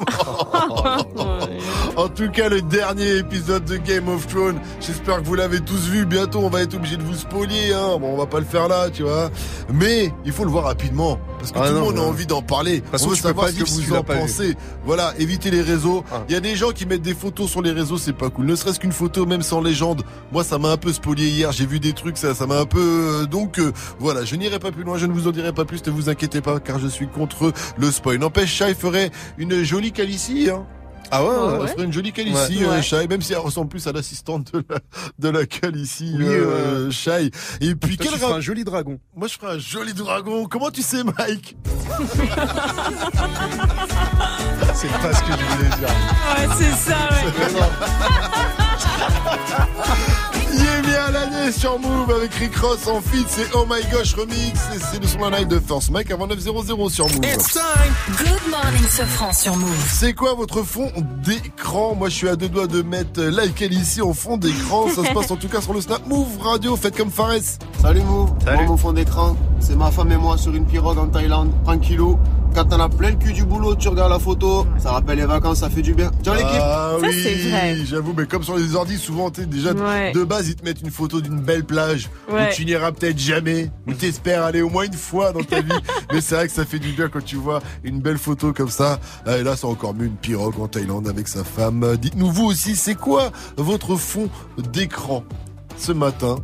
en 1.96 2.08
tout 2.08 2.30
cas, 2.30 2.48
le 2.48 2.60
dernier 2.62 3.16
épisode 3.16 3.64
de 3.64 3.76
Game 3.78 4.08
of 4.08 4.26
Thrones, 4.26 4.58
j'espère 4.80 5.22
que 5.22 5.24
vous 5.26 5.34
l'avez 5.34 5.60
tous 5.60 5.88
vu. 5.88 6.04
Bientôt, 6.04 6.40
on 6.40 6.50
va 6.50 6.60
être 6.62 6.74
obligé 6.74 6.96
de 6.98 7.02
vous 7.02 7.14
spolier. 7.14 7.72
Hein. 7.72 7.96
Bon, 7.98 8.12
on 8.12 8.16
va 8.16 8.26
pas 8.26 8.40
le 8.40 8.44
faire 8.44 8.68
là, 8.68 8.90
tu 8.90 9.04
vois. 9.04 9.30
Mais 9.72 10.12
il 10.26 10.32
faut 10.32 10.44
le 10.44 10.50
voir 10.50 10.64
rapidement. 10.64 11.18
Parce 11.38 11.52
que 11.52 11.58
Ah 11.60 11.68
tout 11.68 11.74
le 11.74 11.78
non, 11.78 11.86
monde 11.86 11.98
a 11.98 12.02
envie 12.02 12.26
d'en 12.26 12.42
parler. 12.42 12.82
façon, 12.90 13.06
on 13.06 13.10
veut 13.10 13.16
savoir 13.16 13.48
ce 13.48 13.54
que 13.54 13.64
vous 13.64 13.94
en 13.94 14.02
pensez. 14.02 14.54
Voilà, 14.84 15.14
évitez 15.18 15.50
les 15.50 15.62
réseaux. 15.62 16.04
Il 16.28 16.34
y 16.34 16.36
a 16.36 16.40
des 16.40 16.56
gens 16.56 16.72
qui 16.72 16.84
mettent 16.84 17.00
des 17.02 17.14
photos 17.14 17.48
sur 17.48 17.62
les 17.62 17.70
réseaux, 17.72 17.96
c'est 17.96 18.12
pas 18.12 18.28
cool. 18.28 18.44
Ne 18.46 18.54
serait-ce 18.56 18.80
qu'une 18.80 18.92
photo, 18.92 19.24
même 19.24 19.42
sans 19.42 19.60
légende. 19.62 20.02
Moi, 20.32 20.44
ça 20.44 20.58
m'a 20.58 20.70
un 20.72 20.76
peu 20.76 20.92
spolié 20.92 21.28
hier. 21.28 21.52
J'ai 21.52 21.64
vu 21.64 21.80
des 21.80 21.94
trucs, 21.94 22.18
ça, 22.18 22.34
ça 22.34 22.46
m'a 22.46 22.58
un 22.58 22.66
peu. 22.66 23.22
euh, 23.22 23.26
Donc, 23.26 23.58
euh, 23.60 23.72
voilà, 23.98 24.24
je 24.26 24.36
n'irai 24.36 24.58
pas 24.58 24.72
plus 24.72 24.82
loin. 24.84 24.98
Je 24.98 25.06
ne 25.06 25.12
vous 25.12 25.26
en 25.26 25.30
dirai 25.30 25.52
pas 25.54 25.64
plus. 25.64 25.80
Ne 25.86 25.92
vous 25.92 26.10
inquiétez 26.10 26.27
pas, 26.28 26.60
car 26.60 26.78
je 26.78 26.88
suis 26.88 27.08
contre 27.08 27.52
le 27.78 27.90
spoil. 27.90 28.18
N'empêche, 28.18 28.52
Shai 28.54 28.74
ferait 28.74 29.10
une 29.38 29.62
jolie 29.64 29.92
Calicie, 29.92 30.50
hein. 30.52 30.66
Ah 31.10 31.24
ouais, 31.24 31.30
Elle 31.34 31.60
ouais. 31.62 31.68
ferait 31.68 31.84
une 31.84 31.92
jolie 31.92 32.12
Calicie, 32.12 32.58
Ouais. 32.58 32.64
euh, 32.66 32.70
Ouais. 32.76 32.82
Shai, 32.82 33.06
même 33.08 33.22
si 33.22 33.32
elle 33.32 33.38
ressemble 33.38 33.70
plus 33.70 33.86
à 33.86 33.92
l'assistante 33.92 34.52
de 34.52 34.62
la, 34.68 34.78
de 35.18 35.28
la 35.38 35.46
Calicie, 35.46 36.12
Oui, 36.18 36.26
euh, 36.26 36.90
Shai. 36.90 37.30
Et 37.62 37.74
puis, 37.74 37.96
Toi, 37.96 38.08
quel 38.10 38.18
tu 38.18 38.24
rap- 38.26 38.34
un 38.34 38.40
joli 38.40 38.62
dragon. 38.62 38.98
Moi, 39.16 39.26
je 39.26 39.38
ferais 39.38 39.54
un 39.54 39.58
joli 39.58 39.94
dragon. 39.94 40.44
Comment 40.44 40.70
tu 40.70 40.82
sais, 40.82 41.02
Mike 41.04 41.56
C'est 44.74 44.92
pas 45.00 45.14
ce 45.14 45.22
que 45.22 45.32
je 45.32 45.56
voulais 45.56 45.70
dire. 45.78 45.88
Ouais, 45.88 46.46
c'est 46.58 46.74
ça, 46.90 46.98
Yémi 47.24 47.60
à 50.98 51.10
l'année 51.10 51.52
sur 51.52 51.78
Move 51.78 52.10
avec 52.10 52.34
Rick 52.34 52.56
Ross 52.56 52.86
en 52.88 53.00
feat, 53.00 53.26
c'est 53.28 53.46
Oh 53.54 53.64
My 53.68 53.80
Gosh 53.92 54.14
Remix 54.14 54.36
et 54.74 54.78
c'est 54.78 55.00
le 55.00 55.06
son 55.06 55.18
d'un 55.20 55.30
live 55.38 55.48
de 55.48 55.60
First 55.60 55.90
Mike 55.90 56.10
avant 56.10 56.26
900 56.26 56.88
sur 56.88 57.06
Move. 57.08 57.20
Good 57.20 58.50
morning, 58.50 58.82
ce 58.90 59.02
franc 59.02 59.32
sur 59.32 59.56
Move. 59.56 59.70
C'est 59.92 60.12
quoi 60.14 60.34
votre 60.34 60.62
fond 60.62 60.90
d'écran? 61.24 61.94
Moi 61.94 62.08
je 62.08 62.14
suis 62.14 62.28
à 62.28 62.36
deux 62.36 62.48
doigts 62.48 62.66
de 62.66 62.82
mettre 62.82 63.20
euh, 63.20 63.30
like 63.30 63.60
elle 63.62 63.72
ici 63.72 64.02
en 64.02 64.12
fond 64.12 64.36
d'écran. 64.36 64.88
Ça 64.88 65.04
se 65.04 65.12
passe 65.12 65.30
en 65.30 65.36
tout 65.36 65.48
cas 65.48 65.60
sur 65.60 65.72
le 65.72 65.80
Snap 65.80 66.06
Move 66.06 66.38
Radio. 66.40 66.76
Faites 66.76 66.96
comme 66.96 67.10
Fares. 67.10 67.34
Salut 67.80 68.00
Mou, 68.02 68.26
moi 68.44 68.62
mon 68.66 68.76
fond 68.76 68.92
d'écran, 68.92 69.36
c'est 69.60 69.76
ma 69.76 69.90
femme 69.90 70.10
et 70.12 70.16
moi 70.16 70.36
sur 70.36 70.54
une 70.54 70.66
pirogue 70.66 70.98
en 70.98 71.06
Thaïlande, 71.06 71.52
tranquillou. 71.64 72.18
Quand 72.54 72.64
t'en 72.64 72.80
as 72.80 72.88
plein 72.88 73.10
le 73.10 73.16
cul 73.16 73.32
du 73.34 73.44
boulot, 73.44 73.76
tu 73.76 73.88
regardes 73.88 74.10
la 74.10 74.18
photo, 74.18 74.66
ça 74.82 74.90
rappelle 74.92 75.18
les 75.18 75.26
vacances, 75.26 75.58
ça 75.58 75.68
fait 75.70 75.82
du 75.82 75.94
bien. 75.94 76.10
Ciao 76.24 76.34
l'équipe 76.34 76.48
Ah 76.60 76.92
oui, 77.00 77.86
j'avoue, 77.88 78.14
mais 78.16 78.26
comme 78.26 78.42
sur 78.42 78.56
les 78.56 78.74
ordi, 78.74 78.96
souvent, 78.96 79.30
t'es 79.30 79.44
déjà 79.44 79.72
Ouais. 79.74 80.12
de 80.12 80.24
base, 80.24 80.48
ils 80.48 80.56
te 80.56 80.64
mettent 80.64 80.80
une 80.80 80.87
photo 80.90 81.20
d'une 81.20 81.40
belle 81.40 81.64
plage 81.64 82.08
Ouais. 82.30 82.48
où 82.50 82.54
tu 82.54 82.64
n'iras 82.64 82.92
peut-être 82.92 83.18
jamais, 83.18 83.70
où 83.86 83.92
t'espères 83.94 84.44
aller 84.44 84.62
au 84.62 84.68
moins 84.70 84.84
une 84.84 84.92
fois 84.92 85.32
dans 85.32 85.42
ta 85.42 85.60
vie. 85.60 85.72
mais 86.12 86.20
c'est 86.20 86.34
vrai 86.34 86.46
que 86.46 86.52
ça 86.52 86.64
fait 86.64 86.78
du 86.78 86.92
bien 86.92 87.08
quand 87.08 87.24
tu 87.24 87.36
vois 87.36 87.60
une 87.84 88.00
belle 88.00 88.18
photo 88.18 88.52
comme 88.52 88.70
ça. 88.70 88.98
Ah, 89.26 89.38
Et 89.38 89.42
là, 89.42 89.56
c'est 89.56 89.66
encore 89.66 89.94
mieux 89.94 90.06
une 90.06 90.16
pirogue 90.16 90.58
en 90.60 90.68
Thaïlande 90.68 91.08
avec 91.08 91.28
sa 91.28 91.44
femme. 91.44 91.96
Dites-nous 91.96 92.30
vous 92.30 92.44
aussi, 92.46 92.76
c'est 92.76 92.94
quoi 92.94 93.30
votre 93.56 93.96
fond 93.96 94.28
d'écran 94.72 95.24
ce 95.76 95.92
matin? 95.92 96.36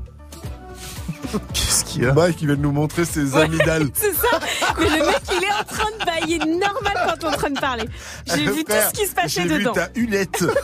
Qu'est-ce 1.53 1.85
qu'il 1.85 2.03
y 2.03 2.07
a 2.07 2.12
Mike, 2.12 2.39
il 2.41 2.47
vient 2.49 2.57
de 2.57 2.61
nous 2.62 2.73
montrer 2.73 3.05
ses 3.05 3.36
amygdales. 3.36 3.89
C'est 3.94 4.12
ça. 4.15 4.39
Mais 4.78 4.85
le 4.91 5.07
mec, 5.07 5.20
il 5.36 5.43
est 5.44 5.53
en 5.53 5.65
train 5.65 5.91
de 5.99 6.05
bailler 6.05 6.39
normal 6.39 6.93
quand 7.20 7.27
on 7.27 7.31
est 7.31 7.35
en 7.35 7.39
train 7.39 7.51
de 7.51 7.61
parler. 7.61 7.85
J'ai 8.27 8.47
vu 8.51 8.65
tout 8.65 8.73
ce 8.73 8.93
qui 9.01 9.07
se 9.07 9.15
passait 9.15 9.43
J'ai 9.43 9.49
dedans. 9.59 9.73
vu 9.73 9.81
ta 9.81 9.89
hulette. 9.94 10.44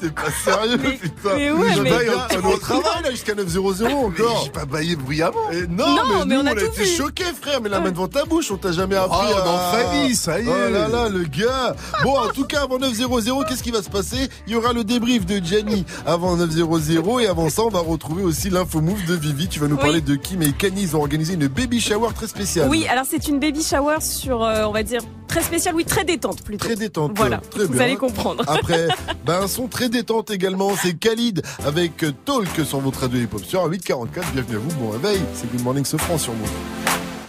T'es 0.00 0.10
pas 0.10 0.22
sérieux, 0.44 0.78
putain. 1.00 1.36
mais 1.36 1.52
ouais, 1.52 1.72
je 1.76 1.80
mais- 1.80 1.90
baille 1.90 2.10
Mais 2.30 2.36
au, 2.38 2.54
au 2.54 2.56
travail, 2.56 3.02
là, 3.04 3.10
jusqu'à 3.12 3.34
900 3.36 3.60
encore. 4.04 4.42
J'ai 4.44 4.50
pas 4.50 4.64
baillé 4.64 4.96
bruyamment. 4.96 5.36
non, 5.68 5.86
Non, 5.86 5.94
mais, 5.94 6.24
mais 6.26 6.34
nous, 6.34 6.40
on 6.40 6.44
on 6.44 6.46
a 6.48 6.52
été 6.60 6.84
choqués, 6.86 7.22
frère. 7.40 7.60
Mais 7.62 7.68
la 7.68 7.78
main 7.78 7.92
devant 7.92 8.08
ta 8.08 8.24
bouche, 8.24 8.50
on 8.50 8.56
t'a 8.56 8.72
jamais 8.72 8.96
appris 8.96 9.28
Oh, 9.30 9.38
dans 9.44 9.58
famille, 9.70 10.16
ça 10.16 10.40
y 10.40 10.44
est. 10.48 10.48
Oh 10.48 10.72
là 10.72 10.88
là, 10.88 11.08
le 11.08 11.22
gars. 11.22 11.76
Bon, 12.02 12.18
en 12.18 12.28
tout 12.30 12.44
cas, 12.46 12.62
avant 12.62 12.78
900, 12.80 13.42
qu'est-ce 13.48 13.62
qui 13.62 13.70
va 13.70 13.80
se 13.80 13.90
passer? 13.90 14.28
Il 14.48 14.54
y 14.54 14.56
aura 14.56 14.72
le 14.72 14.82
débrief 14.82 15.24
de 15.24 15.36
Gianni 15.44 15.86
avant 16.04 16.34
900. 16.36 17.18
Et 17.20 17.26
avant 17.28 17.48
ça, 17.48 17.62
on 17.62 17.68
va 17.68 17.78
retrouver 17.78 18.21
aussi 18.22 18.50
l'info 18.50 18.80
move 18.80 19.04
de 19.06 19.14
Vivi. 19.14 19.48
Tu 19.48 19.60
vas 19.60 19.68
nous 19.68 19.76
Oui. 19.76 19.80
parler 19.82 20.00
de 20.00 20.14
Kim 20.14 20.42
et 20.42 20.52
Kanye. 20.52 20.82
Ils 20.82 20.96
ont 20.96 21.00
organisé 21.00 21.34
une 21.34 21.46
baby 21.48 21.80
shower 21.80 22.10
très 22.14 22.26
spéciale. 22.26 22.68
Oui, 22.68 22.86
alors 22.88 23.04
c'est 23.08 23.28
une 23.28 23.38
baby 23.40 23.62
shower 23.62 24.00
sur, 24.00 24.42
euh, 24.42 24.64
on 24.64 24.72
va 24.72 24.82
dire, 24.82 25.00
très 25.28 25.42
spéciale, 25.42 25.74
oui, 25.74 25.84
très 25.84 26.04
détente 26.04 26.42
plutôt. 26.42 26.66
Très 26.66 26.76
détente. 26.76 27.12
Voilà, 27.16 27.38
très 27.38 27.64
vous 27.64 27.72
bien. 27.74 27.82
allez 27.82 27.96
comprendre. 27.96 28.44
Après, 28.46 28.88
ben, 29.26 29.42
un 29.42 29.48
son 29.48 29.66
très 29.68 29.88
détente 29.88 30.30
également, 30.30 30.72
c'est 30.80 30.94
Khalid 30.94 31.42
avec 31.66 32.04
Talk 32.24 32.48
sur 32.64 32.80
votre 32.80 33.00
radio 33.00 33.20
hip-hop 33.20 33.44
sur 33.44 33.64
844. 33.66 34.32
Bienvenue 34.32 34.56
à 34.56 34.58
vous, 34.60 34.74
bon 34.80 34.90
réveil. 34.90 35.20
C'est 35.34 35.50
Good 35.50 35.62
Morning 35.62 35.84
Sofran 35.84 36.18
sur 36.18 36.34
moi. 36.34 36.48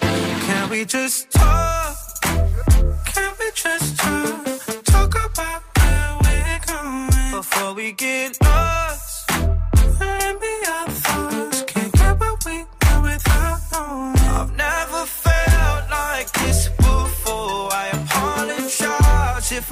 Can 0.01 0.69
we 0.71 0.85
just 0.87 1.29
talk? 1.31 1.95
Can 3.13 3.31
we 3.39 3.51
just 3.55 3.97
talk? 3.97 4.83
Talk 4.83 5.15
about 5.15 5.61
where 5.75 6.17
we're 6.21 6.59
going 6.67 7.09
before 7.31 7.73
we 7.75 7.93
get 7.97 8.37
lost? 8.41 8.82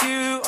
you. 0.00 0.40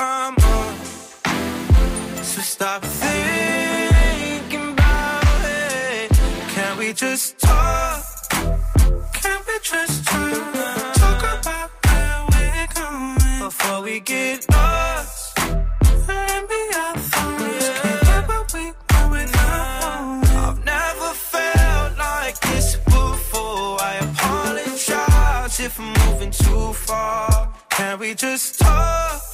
So 2.22 2.40
stop 2.40 2.82
thinking 2.82 4.72
about 4.72 5.44
it. 5.44 6.10
Can 6.54 6.78
we 6.78 6.92
just 6.92 7.38
talk? 7.38 8.04
Can 9.12 9.40
we 9.46 9.58
just 9.62 10.04
talk? 10.04 10.94
Talk 10.94 11.22
about 11.40 11.70
where 11.84 12.26
we're 12.32 12.68
going 12.74 13.40
before 13.40 13.82
we 13.82 14.00
get 14.00 14.46
lost. 14.50 15.38
We. 15.38 15.54
I've 20.46 20.64
never 20.64 21.10
felt 21.32 21.98
like 21.98 22.38
this 22.40 22.76
before. 22.76 23.80
I 23.80 23.96
apologize 24.00 25.60
if 25.60 25.78
I'm 25.78 25.92
moving 26.06 26.30
too 26.30 26.72
far. 26.72 27.52
Can 27.70 27.98
we 27.98 28.14
just 28.14 28.60
talk? 28.60 29.33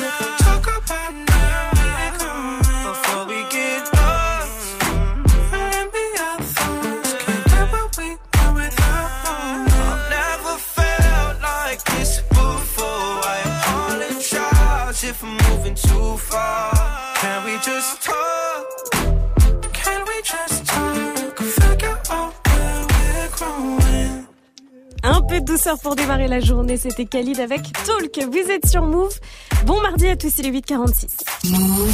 Un 25.03 25.21
peu 25.21 25.39
de 25.39 25.45
douceur 25.45 25.79
pour 25.79 25.95
démarrer 25.95 26.27
la 26.27 26.39
journée, 26.39 26.77
c'était 26.77 27.05
Khalid 27.05 27.39
avec 27.39 27.61
Talk. 27.85 28.19
Vous 28.31 28.51
êtes 28.51 28.67
sur 28.67 28.85
Move. 28.85 29.13
Bon 29.65 29.81
mardi 29.81 30.07
à 30.07 30.15
tous, 30.15 30.31
il 30.37 30.45
est 30.47 30.51
8h46. 30.51 31.49
Move. 31.49 31.91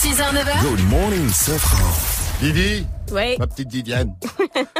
6h, 0.00 0.32
9h. 0.32 0.62
Good 0.62 0.88
morning, 0.90 1.28
Safran. 1.28 1.78
Didi 2.40 2.86
Ouais. 3.10 3.36
Ma 3.38 3.46
petite 3.46 3.68
Didiane. 3.68 4.14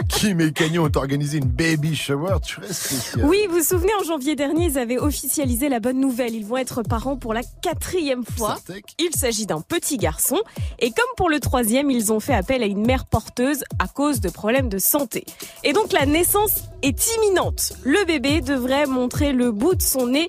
Kim 0.09 0.41
et 0.41 0.53
Canyon 0.53 0.87
ont 0.87 0.99
organisé 0.99 1.39
une 1.39 1.47
baby 1.47 1.95
shower 1.95 2.37
très 2.43 2.73
spéciale. 2.73 3.25
Oui, 3.25 3.39
vous 3.49 3.59
vous 3.59 3.65
souvenez, 3.65 3.93
en 4.01 4.05
janvier 4.05 4.37
dernier, 4.37 4.67
ils 4.67 4.79
avaient 4.79 4.99
officialisé 4.99 5.69
la 5.69 5.81
bonne 5.81 6.01
nouvelle. 6.01 6.35
Ils 6.35 6.45
vont 6.45 6.57
être 6.57 6.83
parents 6.83 7.17
pour 7.17 7.35
la 7.35 7.43
quatrième 7.63 8.25
fois. 8.25 8.57
Il 8.99 9.15
s'agit 9.15 9.47
d'un 9.47 9.61
petit 9.61 9.97
garçon. 9.97 10.39
Et 10.79 10.91
comme 10.91 11.09
pour 11.17 11.31
le 11.31 11.41
troisième, 11.41 11.91
ils 11.91 12.13
ont 12.13 12.21
fait 12.21 12.35
appel 12.35 12.63
à 12.63 12.67
une 12.67 12.87
mère 12.87 13.07
porteuse 13.07 13.65
à 13.79 13.89
cause 13.89 14.21
de 14.21 14.29
problèmes 14.29 14.69
de 14.69 14.79
santé. 14.79 15.25
Et 15.65 15.73
donc 15.73 15.93
la 15.93 16.07
naissance 16.07 16.65
est 16.83 17.17
imminente. 17.17 17.73
Le 17.85 18.05
bébé 18.05 18.41
devrait 18.41 18.87
montrer 18.87 19.33
le 19.33 19.51
bout 19.51 19.75
de 19.75 19.83
son 19.83 20.07
nez 20.09 20.29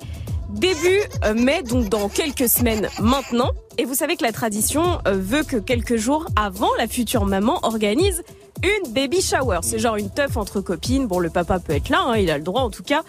début 0.50 1.00
euh, 1.24 1.34
mai, 1.34 1.64
donc 1.64 1.90
dans 1.90 2.10
quelques 2.10 2.50
semaines 2.50 2.90
maintenant. 3.00 3.52
Et 3.78 3.86
vous 3.86 3.94
savez 3.94 4.16
que 4.18 4.24
la 4.24 4.32
tradition 4.32 5.00
euh, 5.08 5.14
veut 5.14 5.44
que 5.44 5.58
quelques 5.58 5.96
jours 5.96 6.26
avant, 6.36 6.70
la 6.78 6.88
future 6.88 7.26
maman 7.26 7.60
organise 7.64 8.24
une 8.64 8.92
baby 8.92 9.22
shower. 9.22 9.60
C'est 9.62 9.80
genre 9.80 9.96
une 9.96 10.10
teuf 10.10 10.36
entre 10.38 10.62
copines. 10.62 11.08
Bon, 11.08 11.20
le 11.20 11.30
papa 11.30 11.60
peut 11.60 11.74
être 11.74 11.90
là, 11.90 12.04
hein, 12.06 12.18
il 12.18 12.30
a 12.30 12.38
le 12.38 12.44
droit 12.44 12.62
en 12.62 12.70
tout 12.70 12.84
cas. 12.84 13.04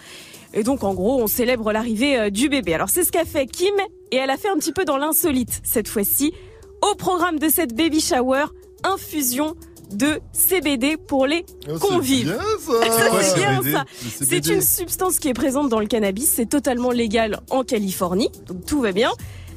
Et 0.53 0.63
donc, 0.63 0.83
en 0.83 0.93
gros, 0.93 1.21
on 1.21 1.27
célèbre 1.27 1.71
l'arrivée 1.71 2.19
euh, 2.19 2.29
du 2.29 2.49
bébé. 2.49 2.73
Alors, 2.73 2.89
c'est 2.89 3.03
ce 3.03 3.11
qu'a 3.11 3.25
fait 3.25 3.47
Kim, 3.47 3.73
et 4.11 4.17
elle 4.17 4.29
a 4.29 4.37
fait 4.37 4.49
un 4.49 4.55
petit 4.55 4.73
peu 4.73 4.83
dans 4.83 4.97
l'insolite 4.97 5.61
cette 5.63 5.87
fois-ci. 5.87 6.33
Au 6.81 6.95
programme 6.95 7.39
de 7.39 7.47
cette 7.47 7.73
baby 7.73 8.01
shower, 8.01 8.45
infusion 8.83 9.55
de 9.93 10.19
CBD 10.31 10.97
pour 10.97 11.25
les 11.27 11.45
Oh, 11.67 11.71
c'est 11.73 11.79
convives. 11.79 12.25
bien, 12.25 12.37
ça. 12.37 12.73
Ça, 12.91 13.03
C'est 13.03 13.09
quoi, 13.09 13.23
c'est 13.23 13.35
bien 13.39 13.57
CBD? 13.57 13.71
ça. 13.71 13.83
Le 13.83 14.09
C'est 14.09 14.25
CBD. 14.25 14.53
une 14.55 14.61
substance 14.61 15.19
qui 15.19 15.27
est 15.29 15.33
présente 15.33 15.69
dans 15.69 15.79
le 15.79 15.87
cannabis. 15.87 16.31
C'est 16.35 16.45
totalement 16.49 16.91
légal 16.91 17.39
en 17.49 17.63
Californie. 17.63 18.29
Donc 18.47 18.65
tout 18.65 18.81
va 18.81 18.91
bien. 18.91 19.11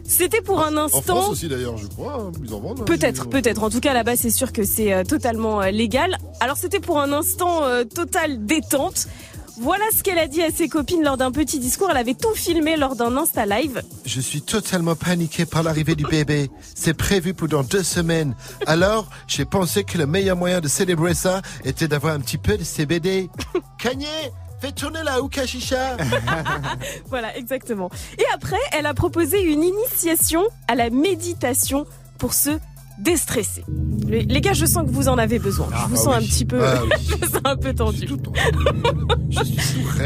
C'était 0.07 0.43
pour 0.43 0.61
un 0.63 0.75
En 0.77 0.85
instant. 0.85 1.01
France 1.01 1.31
aussi 1.31 1.49
d'ailleurs, 1.49 1.79
je 1.79 1.87
crois. 1.87 2.19
hein, 2.21 2.33
Ils 2.45 2.53
en 2.53 2.61
vendent. 2.61 2.81
hein, 2.81 2.85
Peut-être, 2.85 3.27
peut-être. 3.31 3.63
En 3.63 3.71
tout 3.71 3.81
cas, 3.81 3.95
là-bas, 3.95 4.17
c'est 4.17 4.29
sûr 4.31 4.53
que 4.53 4.63
c'est 4.65 4.93
euh, 4.93 5.03
totalement 5.03 5.63
euh, 5.63 5.71
légal. 5.71 6.19
Alors, 6.41 6.59
c'était 6.59 6.79
pour 6.81 7.01
un 7.01 7.11
instant 7.13 7.65
euh, 7.65 7.85
total 7.85 8.45
détente. 8.45 9.07
Voilà 9.59 9.85
ce 9.97 10.03
qu'elle 10.03 10.19
a 10.19 10.27
dit 10.27 10.43
à 10.43 10.51
ses 10.51 10.69
copines 10.69 11.03
lors 11.05 11.17
d'un 11.17 11.31
petit 11.31 11.61
discours. 11.61 11.89
Elle 11.91 11.97
avait 11.97 12.15
tout 12.15 12.35
filmé 12.35 12.77
lors 12.77 12.97
d'un 12.97 13.17
Insta 13.17 13.47
Live. 13.47 13.83
Je 14.05 14.21
suis 14.21 14.43
totalement 14.43 14.97
paniqué 14.97 15.47
par 15.47 15.63
l'arrivée 15.63 15.95
du 15.95 16.05
bébé. 16.05 16.51
C'est 16.75 16.95
prévu 16.95 17.35
pour 17.35 17.49
dans 17.49 17.63
deux 17.63 17.83
semaines. 17.83 18.35
Alors, 18.67 19.09
j'ai 19.29 19.45
pensé 19.45 19.85
que 19.85 19.97
le 19.97 20.07
meilleur 20.07 20.37
moyen 20.37 20.61
de 20.61 20.69
célébrer 20.69 21.15
ça 21.15 21.41
était 21.65 21.87
d'avoir 21.87 22.15
un 22.15 22.21
petit 22.21 22.39
peu 22.39 22.59
de 22.59 22.65
CBD. 22.65 23.31
Kanye, 23.79 24.07
fais 24.61 24.73
tourner 24.73 25.03
la 25.05 25.23
hookah 25.23 25.47
chicha. 25.47 25.97
Voilà, 27.09 27.37
exactement. 27.37 27.91
Et 28.19 28.25
après, 28.35 28.61
elle 28.73 28.87
a 28.87 28.95
proposé 28.95 29.41
une 29.41 29.63
initiation 29.63 30.43
à 30.67 30.75
la 30.75 30.91
méditation 30.91 31.87
pour 32.19 32.35
se 32.35 32.51
déstresser. 32.99 33.65
Les, 34.07 34.41
gars, 34.41 34.53
je 34.53 34.67
sens 34.67 34.87
que 34.87 34.91
vous 34.91 35.09
en 35.09 35.19
avez 35.19 35.39
besoin. 35.39 35.67
je 35.71 35.89
vous 35.95 36.01
ah 36.01 36.05
sens 36.05 36.15
un 36.15 36.21
petit 36.21 36.45
peu, 36.45 36.61
Ah 36.63 36.81
oui. 36.83 36.91
je 37.09 37.15
vous 37.15 37.33
sens 37.33 37.43
un 37.45 37.57
peu 37.57 37.75
tendu. 37.75 38.09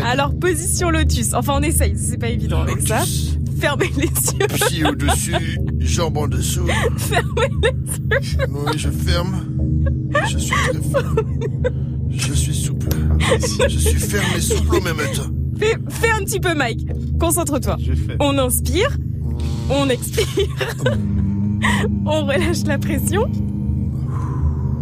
Alors, 0.02 0.34
position 0.38 0.90
lotus. 0.90 1.34
Enfin, 1.34 1.54
on 1.56 1.62
essaye. 1.62 1.94
C'est 1.96 2.18
pas 2.18 2.28
évident 2.28 2.62
avec 2.62 2.86
ça. 2.86 3.04
Fermez 3.60 3.90
les 3.96 4.04
yeux. 4.04 4.46
Pied 4.68 4.84
au-dessus, 4.84 5.58
jambes 5.80 6.16
en 6.16 6.28
dessous. 6.28 6.66
Fermez 6.96 7.50
les 7.62 7.68
yeux. 7.68 8.46
Oui, 8.50 8.72
je 8.76 8.90
ferme. 8.90 9.44
Je 10.30 10.38
suis 10.38 10.54
très 10.54 11.00
ferme. 11.00 11.16
Je 12.10 12.32
suis 12.32 12.54
souple. 12.54 12.88
Je 13.68 13.78
suis 13.78 13.98
ferme 13.98 14.36
et 14.36 14.40
souple 14.40 14.76
au 14.76 14.80
même 14.80 14.96
temps. 15.14 15.30
Fais, 15.58 15.76
fais 15.90 16.10
un 16.10 16.24
petit 16.24 16.38
peu, 16.40 16.54
Mike. 16.54 16.86
Concentre-toi. 17.18 17.76
On 18.20 18.38
inspire. 18.38 18.96
On 19.70 19.88
expire. 19.88 20.26
on 22.06 22.26
relâche 22.26 22.64
la 22.66 22.78
pression. 22.78 23.30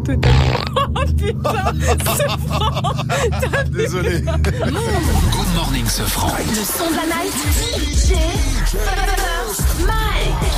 Totalement. 0.04 0.32
Oh 0.98 1.04
putain, 1.16 1.72
fait 3.48 3.70
Désolé. 3.70 4.20
Good 4.20 5.54
morning, 5.54 5.86
Safran. 5.86 6.28
Le 6.48 6.64
son 6.64 6.90
de 6.90 6.96
la 6.96 7.06
night. 7.06 7.32
DJ 7.76 8.14
First 8.66 9.86
Mike. 9.86 10.52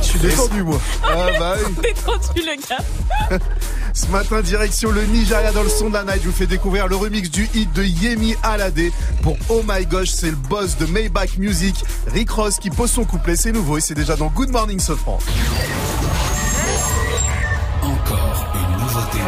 Je 0.00 0.06
suis 0.06 0.18
détendu, 0.18 0.62
moi. 0.62 0.80
Ah 1.02 1.26
bah 1.38 1.54
oui. 1.66 1.74
Détendu, 1.82 2.40
le 2.40 2.56
gars. 2.68 3.38
Ce 3.94 4.06
matin, 4.08 4.40
direction 4.42 4.90
le 4.90 5.04
Nigeria 5.04 5.52
dans 5.52 5.62
le 5.62 5.68
son 5.68 5.88
de 5.88 5.94
la 5.94 6.04
night. 6.04 6.20
Je 6.22 6.28
vous 6.28 6.34
fais 6.34 6.46
découvrir 6.46 6.86
le 6.88 6.96
remix 6.96 7.30
du 7.30 7.48
hit 7.54 7.72
de 7.72 7.82
Yemi 7.82 8.34
Alade 8.42 8.80
pour 9.22 9.36
Oh 9.48 9.62
My 9.68 9.84
Gosh. 9.86 10.10
C'est 10.10 10.30
le 10.30 10.36
boss 10.36 10.76
de 10.76 10.86
Maybach 10.86 11.36
Music, 11.38 11.74
Rick 12.12 12.30
Ross, 12.30 12.58
qui 12.58 12.70
pose 12.70 12.90
son 12.90 13.04
couplet. 13.04 13.36
C'est 13.36 13.52
nouveau 13.52 13.78
et 13.78 13.80
c'est 13.80 13.94
déjà 13.94 14.16
dans 14.16 14.28
Good 14.28 14.50
Morning 14.50 14.78
Sofran. 14.78 15.18
Encore 17.82 18.46
une 18.54 18.82
nouveauté 18.82 19.18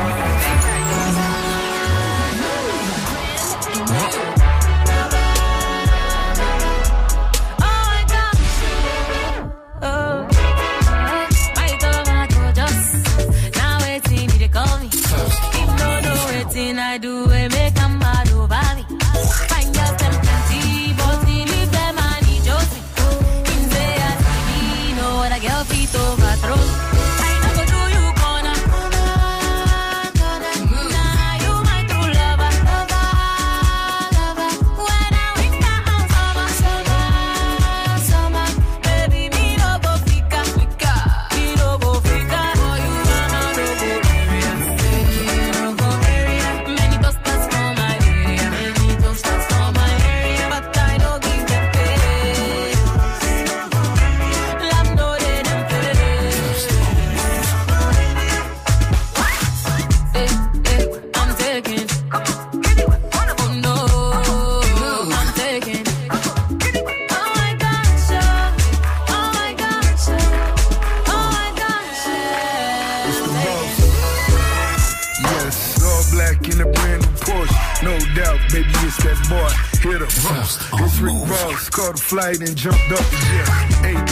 Up, 80.10 80.44
it's 80.82 80.98
Rick 80.98 81.14
Ross. 81.14 81.70
Caught 81.70 81.94
a 81.94 82.02
flight 82.02 82.40
and 82.40 82.56
jumped 82.56 82.90
up 82.90 82.98
the 82.98 83.18
jet. 83.30 83.46
AP, 83.86 84.10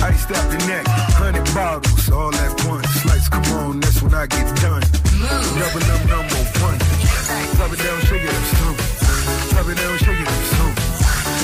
iced 0.00 0.30
out 0.30 0.46
the 0.50 0.58
neck. 0.68 0.86
Hundred 1.18 1.44
bottles, 1.52 2.08
all 2.10 2.34
at 2.34 2.64
once. 2.66 3.04
Lights 3.04 3.28
come 3.28 3.42
on, 3.58 3.80
that's 3.80 4.00
when 4.00 4.14
I 4.14 4.26
get 4.26 4.46
done. 4.62 4.82
Double 5.58 5.86
up 5.90 6.02
number 6.06 6.40
one. 6.62 6.78
Drop 7.58 7.72
it 7.74 7.82
down, 7.82 8.00
shake 8.06 8.22
it 8.22 8.30
up, 8.30 8.44
some. 8.54 8.76
Drop 9.50 9.66
it 9.68 9.76
down, 9.76 9.98
shake 9.98 10.20
it 10.22 10.28
up, 10.28 10.44
some. 10.54 10.74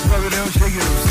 Drop 0.07 0.23
it 0.23 0.33
down, 0.33 0.49
shake 0.55 0.77
it 0.77 0.83
up, 0.83 1.06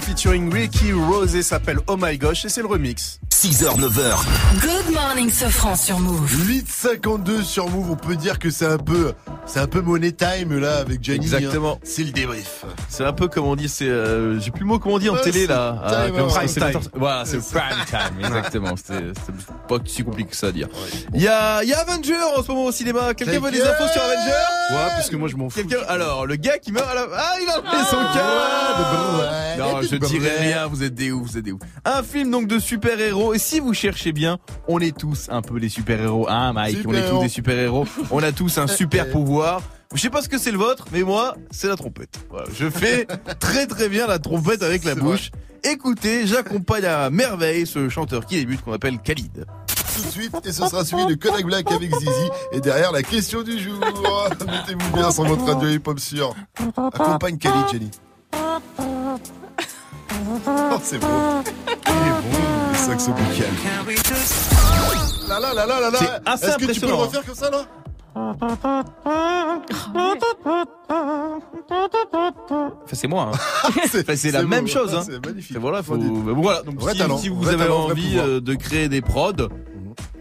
Featuring 0.00 0.52
Ricky 0.52 0.92
Rose 0.92 1.34
et 1.36 1.42
s'appelle 1.42 1.78
Oh 1.86 1.96
My 1.98 2.16
Gosh 2.16 2.44
et 2.44 2.48
c'est 2.48 2.62
le 2.62 2.66
remix. 2.66 3.20
6h, 3.30 3.78
9h. 3.78 4.24
Good 4.60 4.94
morning, 4.94 5.30
Sofran 5.30 5.76
sur 5.76 5.98
Move. 5.98 6.30
8,52 6.48 7.42
sur 7.42 7.68
Move, 7.68 7.90
on 7.90 7.96
peut 7.96 8.16
dire 8.16 8.38
que 8.38 8.50
c'est 8.50 8.66
un 8.66 8.78
peu, 8.78 9.12
c'est 9.52 9.60
un 9.60 9.66
peu 9.66 9.82
money 9.82 10.12
time 10.12 10.58
là 10.58 10.78
avec. 10.78 11.06
Exactement. 11.06 11.74
hein. 11.74 11.78
C'est 11.82 12.04
le 12.04 12.10
débrief. 12.10 12.64
C'est 12.88 13.04
un 13.04 13.12
peu 13.12 13.28
comme 13.28 13.44
on 13.44 13.54
dit, 13.54 13.68
c'est, 13.68 13.86
euh, 13.86 14.40
j'ai 14.40 14.50
plus 14.50 14.60
le 14.62 14.66
mot 14.66 14.78
comment 14.78 14.94
on 14.94 14.98
dit 14.98 15.10
en 15.10 15.14
Ouais, 15.14 15.20
télé 15.20 15.46
là. 15.46 15.76
time, 15.86 16.14
Ah, 16.14 16.18
comme 16.18 16.28
prime 16.28 16.48
time. 16.48 16.80
Voilà, 16.94 17.24
c'est 17.26 17.38
prime 17.38 17.84
time, 17.86 18.24
exactement. 18.24 18.74
C'était, 18.76 19.12
pas 19.68 19.76
si 19.84 20.04
compliqué 20.04 20.30
que 20.30 20.36
ça 20.36 20.46
à 20.46 20.52
dire. 20.52 20.68
Il 21.12 21.20
y 21.20 21.28
a, 21.28 21.62
il 21.62 21.68
y 21.68 21.74
a 21.74 21.80
Avenger 21.80 22.16
en 22.38 22.42
ce 22.42 22.48
moment 22.50 22.64
au 22.64 22.72
cinéma. 22.72 23.12
Quelqu'un 23.12 23.40
veut 23.40 23.50
des 23.50 23.60
infos 23.60 23.88
sur 23.92 24.02
Avenger? 24.02 24.30
Ouais, 24.70 24.88
parce 24.96 25.10
que 25.10 25.16
moi 25.16 25.28
je 25.28 25.36
m'en 25.36 25.50
fous. 25.50 25.60
Alors, 25.86 26.24
le 26.26 26.36
gars 26.36 26.56
qui 26.56 26.72
meurt 26.72 26.88
à 26.88 26.94
la, 26.94 27.06
ah, 27.14 27.34
il 27.42 27.48
a 27.50 27.54
fait 27.70 27.90
son 27.90 27.96
cas! 28.14 29.58
Non, 29.58 29.82
je 29.82 29.96
dirais 29.96 30.38
rien, 30.38 30.66
vous 30.66 30.82
êtes 30.82 30.94
des 30.94 31.12
ouf, 31.12 31.28
vous 31.32 31.36
êtes 31.38 31.44
des 31.44 31.52
ouf. 31.52 31.60
Un 31.84 32.02
film 32.02 32.30
donc 32.30 32.46
de 32.46 32.58
super-héros, 32.58 33.34
et 33.34 33.38
si 33.38 33.60
vous 33.60 33.74
cherchez 33.74 34.12
bien, 34.12 34.38
on 34.66 34.78
est 34.80 34.96
tous 34.96 35.28
un 35.30 35.42
peu 35.42 35.60
des 35.60 35.68
super-héros, 35.68 36.26
hein, 36.30 36.54
Mike? 36.54 36.78
On 36.86 36.94
est 36.94 37.06
tous 37.08 37.20
des 37.20 37.28
super-héros. 37.28 37.86
On 38.10 38.22
a 38.22 38.32
tous 38.32 38.56
un 38.56 38.66
super 38.66 39.10
pouvoir. 39.10 39.41
Je 39.94 40.00
sais 40.00 40.10
pas 40.10 40.22
ce 40.22 40.28
que 40.28 40.38
c'est 40.38 40.50
le 40.52 40.58
vôtre, 40.58 40.86
mais 40.92 41.02
moi, 41.02 41.34
c'est 41.50 41.68
la 41.68 41.76
trompette. 41.76 42.18
Voilà, 42.30 42.46
je 42.54 42.70
fais 42.70 43.06
très 43.40 43.66
très 43.66 43.88
bien 43.88 44.06
la 44.06 44.18
trompette 44.18 44.62
avec 44.62 44.84
la 44.84 44.94
bouche. 44.94 45.30
Écoutez, 45.64 46.26
j'accompagne 46.26 46.84
à 46.86 47.10
merveille 47.10 47.66
ce 47.66 47.88
chanteur 47.88 48.24
qui 48.26 48.36
débute 48.36 48.62
qu'on 48.62 48.72
appelle 48.72 48.98
Khalid. 48.98 49.44
Tout 49.94 50.02
de 50.02 50.08
suite, 50.10 50.34
et 50.44 50.52
ce 50.52 50.66
sera 50.66 50.84
suivi 50.84 51.04
de 51.06 51.14
Kodak 51.14 51.44
Black 51.44 51.70
avec 51.70 51.94
Zizi. 51.94 52.30
Et 52.52 52.60
derrière, 52.60 52.90
la 52.92 53.02
question 53.02 53.42
du 53.42 53.58
jour. 53.62 53.74
Mettez-vous 54.40 54.90
bien 54.96 55.10
sur 55.12 55.24
votre 55.24 55.44
radio 55.44 55.68
hip-hop 55.68 56.00
sûr. 56.00 56.34
Accompagne 56.76 57.36
Khalid, 57.36 57.68
Jenny. 57.70 57.90
Oh, 60.48 60.78
c'est 60.82 60.98
beau. 60.98 61.06
Il 61.66 61.92
est 61.92 62.10
bon, 62.32 62.38
le 62.72 62.76
saxo 62.78 63.12
buccal. 63.12 63.46
Là, 65.28 65.38
là, 65.40 65.52
là, 65.54 65.66
là, 65.66 65.80
là, 65.80 65.90
là. 65.90 65.98
C'est 65.98 66.28
assez 66.28 66.46
Est-ce 66.46 66.56
que 66.56 66.72
tu 66.72 66.80
peux 66.80 66.86
le 66.86 66.92
impressionnant. 66.94 66.98
refaire 67.06 67.24
comme 67.26 67.34
ça, 67.34 67.50
là? 67.50 67.64
Enfin, 68.14 68.84
c'est 72.92 73.08
moi. 73.08 73.30
Hein. 73.32 73.70
C'est 73.90 74.00
Enfin, 74.02 74.16
c'est 74.16 74.30
la 74.30 74.42
même 74.42 74.64
beau. 74.64 74.70
chose. 74.70 74.90
Ah, 74.94 74.98
Hein. 74.98 75.02
C'est 75.06 75.26
magnifique. 75.26 75.56
Voilà, 75.58 75.82
faut... 75.82 75.96
Voilà. 75.96 76.62
Donc, 76.62 76.80
si, 76.90 76.98
talent, 76.98 77.18
si 77.18 77.28
vous 77.28 77.48
avez 77.48 77.58
talent, 77.58 77.84
envie 77.90 78.18
euh, 78.18 78.40
de 78.40 78.54
créer 78.54 78.88
des 78.88 79.00
prods, 79.00 79.32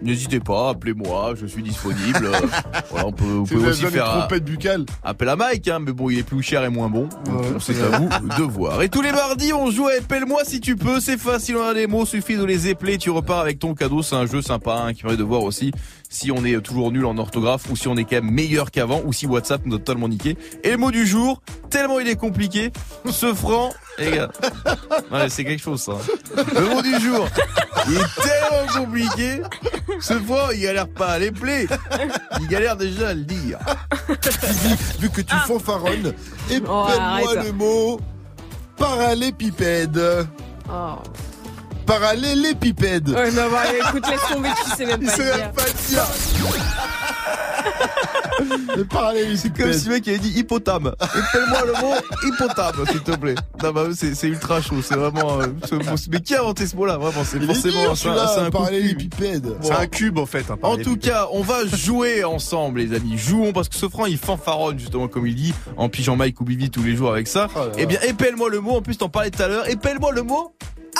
n'hésitez 0.01 0.39
pas, 0.39 0.69
appelez-moi, 0.69 1.33
je 1.35 1.45
suis 1.45 1.63
disponible. 1.63 2.29
Voilà, 2.91 3.07
on 3.07 3.11
peut, 3.13 3.23
vous 3.23 3.45
Si 3.47 3.53
pouvez 3.53 3.71
vous 3.71 3.77
avez 3.77 3.85
aussi 3.87 3.95
faire 3.95 4.09
un- 4.13 4.19
trompette 4.19 4.43
buccale. 4.43 4.85
appel 5.03 5.29
à 5.29 5.35
Mike, 5.37 5.67
hein, 5.69 5.79
mais 5.79 5.93
bon, 5.93 6.09
il 6.09 6.19
est 6.19 6.23
plus 6.23 6.43
cher 6.43 6.63
et 6.65 6.69
moins 6.69 6.89
bon. 6.89 7.07
Ouais. 7.27 7.47
c'est 7.59 7.81
à 7.81 7.99
vous 7.99 8.09
de 8.37 8.43
voir. 8.43 8.81
Et 8.81 8.89
tous 8.89 9.01
les 9.01 9.11
mardis, 9.13 9.53
on 9.53 9.71
joue 9.71 9.87
à 9.87 9.95
Épelle-moi 9.97 10.41
si 10.43 10.59
tu 10.59 10.75
peux. 10.75 10.99
C'est 10.99 11.17
facile, 11.17 11.55
on 11.57 11.63
a 11.65 11.73
des 11.73 11.87
mots, 11.87 12.05
suffit 12.05 12.35
de 12.37 12.43
les 12.43 12.67
épeler. 12.67 12.97
Tu 12.97 13.09
repars 13.09 13.39
avec 13.39 13.59
ton 13.59 13.73
cadeau. 13.73 14.01
C'est 14.01 14.15
un 14.15 14.25
jeu 14.25 14.41
sympa 14.41 14.83
hein, 14.85 14.93
qui 14.93 15.03
permet 15.03 15.17
de 15.17 15.23
voir 15.23 15.43
aussi 15.43 15.71
si 16.11 16.29
on 16.29 16.43
est 16.43 16.59
toujours 16.61 16.91
nul 16.91 17.05
en 17.05 17.17
orthographe 17.17 17.69
ou 17.71 17.75
si 17.75 17.87
on 17.87 17.95
est 17.95 18.03
quand 18.03 18.17
même 18.17 18.29
meilleur 18.29 18.69
qu'avant 18.69 19.01
ou 19.05 19.13
si 19.13 19.25
WhatsApp 19.25 19.61
nous 19.65 19.77
a 19.77 19.79
totalement 19.79 20.09
niqué. 20.09 20.37
Et 20.63 20.71
le 20.71 20.77
mot 20.77 20.91
du 20.91 21.07
jour, 21.07 21.41
tellement 21.69 21.99
il 21.99 22.07
est 22.09 22.17
compliqué, 22.17 22.71
ce 23.09 23.33
franc, 23.33 23.71
les 23.97 24.11
gars. 24.11 24.29
Ouais, 25.09 25.29
c'est 25.29 25.45
quelque 25.45 25.63
chose 25.63 25.81
ça. 25.81 25.93
Le 26.35 26.75
mot 26.75 26.81
du 26.81 26.99
jour, 26.99 27.27
il 27.87 27.95
est 27.95 28.21
tellement 28.21 28.85
compliqué, 28.85 29.41
ce 30.01 30.13
franc, 30.19 30.51
il 30.53 30.61
galère 30.61 30.89
pas 30.89 31.07
à 31.11 31.19
l'épeler. 31.19 31.67
Il 32.41 32.47
galère 32.47 32.75
déjà 32.75 33.09
à 33.09 33.13
le 33.13 33.23
dire. 33.23 33.57
Vu 34.99 35.09
que 35.09 35.21
tu 35.21 35.35
fanfaronnes, 35.47 36.13
épelle-moi 36.49 36.91
arrête. 36.91 37.45
le 37.45 37.51
mot 37.53 37.99
parallépipède. 38.77 40.27
Oh. 40.69 40.95
Parallélépipède. 41.85 43.09
Ouais, 43.09 43.31
bah, 43.31 43.47
bah, 43.51 43.63
écoute, 43.89 44.07
laisse 44.09 44.21
tomber, 44.31 44.49
tu 44.65 44.71
sais 44.77 44.85
même 44.85 44.99
Il 45.01 45.07
pas 45.07 45.13
sait 45.15 45.23
le 45.23 45.29
même 45.31 45.37
dire. 45.39 45.51
pas 45.51 45.63
le 45.65 45.89
dire. 45.89 46.05
Le 48.75 48.85
parallélépipède. 48.85 49.65
Comme 49.65 49.73
si 49.73 49.87
le 49.87 49.93
mec 49.93 50.07
avait 50.07 50.17
dit 50.17 50.31
hippotame. 50.39 50.93
Épelle-moi 51.01 51.59
le 51.65 51.73
mot 51.73 51.93
hippotame, 52.25 52.85
s'il 52.89 53.01
te 53.01 53.11
plaît. 53.11 53.35
Non, 53.61 53.71
bah, 53.71 53.83
c'est, 53.95 54.15
c'est 54.15 54.29
ultra 54.29 54.61
chaud. 54.61 54.81
C'est 54.81 54.95
vraiment. 54.95 55.41
euh, 55.41 55.45
ce 55.69 55.75
mot- 55.75 55.81
mais 56.11 56.21
qui 56.21 56.33
a 56.33 56.39
inventé 56.39 56.65
ce 56.65 56.75
mot-là 56.75 56.97
Vraiment, 56.97 57.23
c'est 57.23 57.37
Il 57.37 57.43
est 57.43 57.53
forcément 57.53 57.91
un, 57.91 57.95
c'est 58.27 58.39
un 58.39 58.49
parallélépipède. 58.49 59.55
C'est 59.61 59.73
un 59.73 59.85
cube 59.85 60.17
en 60.17 60.25
fait. 60.25 60.45
un 60.49 60.57
En 60.67 60.77
tout 60.77 60.97
cas, 60.97 61.27
on 61.33 61.41
va 61.41 61.65
jouer 61.67 62.23
ensemble, 62.23 62.79
les 62.79 62.95
amis. 62.95 63.15
Jouons 63.17 63.53
parce 63.53 63.69
que 63.69 63.75
ce 63.75 63.87
franc, 63.87 64.07
il 64.07 64.17
fanfaronne 64.17 64.79
justement 64.79 65.07
comme 65.07 65.27
il 65.27 65.35
dit, 65.35 65.53
en 65.77 65.87
pigeant 65.89 66.15
Mike 66.15 66.41
ou 66.41 66.45
Bibi 66.45 66.71
tous 66.71 66.81
les 66.83 66.95
jours 66.95 67.11
avec 67.11 67.27
ça. 67.27 67.47
Oh 67.55 67.59
là 67.59 67.65
là. 67.67 67.71
Eh 67.77 67.85
bien, 67.85 67.99
épelle-moi 68.01 68.49
le 68.49 68.59
mot. 68.59 68.71
En 68.77 68.81
plus, 68.81 68.97
t'en 68.97 69.09
parlais 69.09 69.29
tout 69.29 69.43
à 69.43 69.47
l'heure. 69.47 69.69
Épelle-moi 69.69 70.11
le 70.13 70.23
mot 70.23 70.55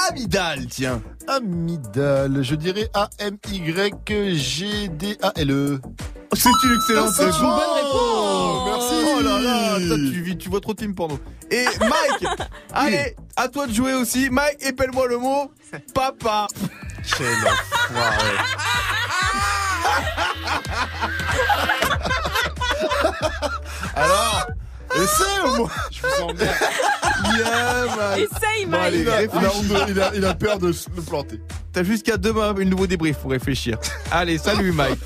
amidal, 0.10 0.66
tiens. 0.68 1.02
Amidale, 1.28 2.42
je 2.44 2.56
dirais 2.56 2.90
A-M-Y-G-D-A-L-E. 2.94 5.82
C'est 6.34 6.50
une 6.64 6.76
excellente 6.76 7.12
c'est 7.14 7.26
réponse. 7.26 7.40
une 7.42 7.46
bonne 7.46 7.74
réponse. 7.76 8.66
Merci. 8.66 8.94
Oh 9.06 9.20
là 9.22 9.40
là, 9.42 9.78
toi, 9.88 9.98
tu, 9.98 10.38
tu 10.38 10.48
vois 10.50 10.62
trop 10.62 10.74
de 10.74 10.80
films 10.80 10.96
porno. 10.96 11.20
Et 11.50 11.66
Mike, 11.80 12.26
allez, 12.74 13.16
à 13.36 13.50
toi 13.50 13.68
de 13.68 13.74
jouer 13.74 13.94
aussi. 13.94 14.30
Mike, 14.30 14.56
épelle-moi 14.62 15.08
le 15.08 15.18
mot 15.18 15.52
papa. 15.94 16.48
Quel 17.18 17.36
enfoiré. 17.36 18.32
Alors, 23.96 24.48
essaie 24.96 25.42
au 25.46 25.56
moins. 25.58 25.70
Je 25.92 26.02
vous 26.02 26.24
emmerde. 26.24 26.56
Yeah, 27.38 27.86
man. 27.96 28.20
Essaye, 28.20 28.66
Bon, 28.68 28.78
allez, 28.80 29.04
Mike. 29.04 29.08
Il 29.08 29.10
a, 29.10 29.22
il 29.24 29.46
a 29.46 29.50
réfléchis. 29.50 30.18
il 30.18 30.26
a- 30.26 30.34
peur 30.34 30.60
de 30.60 30.72
se 30.72 30.90
me 30.90 31.02
planter. 31.02 31.40
T'as 31.74 31.84
jusqu'à 31.84 32.18
demain 32.18 32.54
une 32.58 32.70
nouveau 32.70 32.88
débrief 32.88 33.18
pour 33.18 33.32
réfléchir. 33.32 33.78
Allez, 34.12 34.38
salut 34.38 34.72
Mike. 34.72 35.00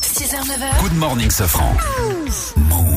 6h, 0.00 0.36
9h. 0.46 0.80
Good 0.82 0.94
morning, 0.96 1.30
Safran. 1.30 1.74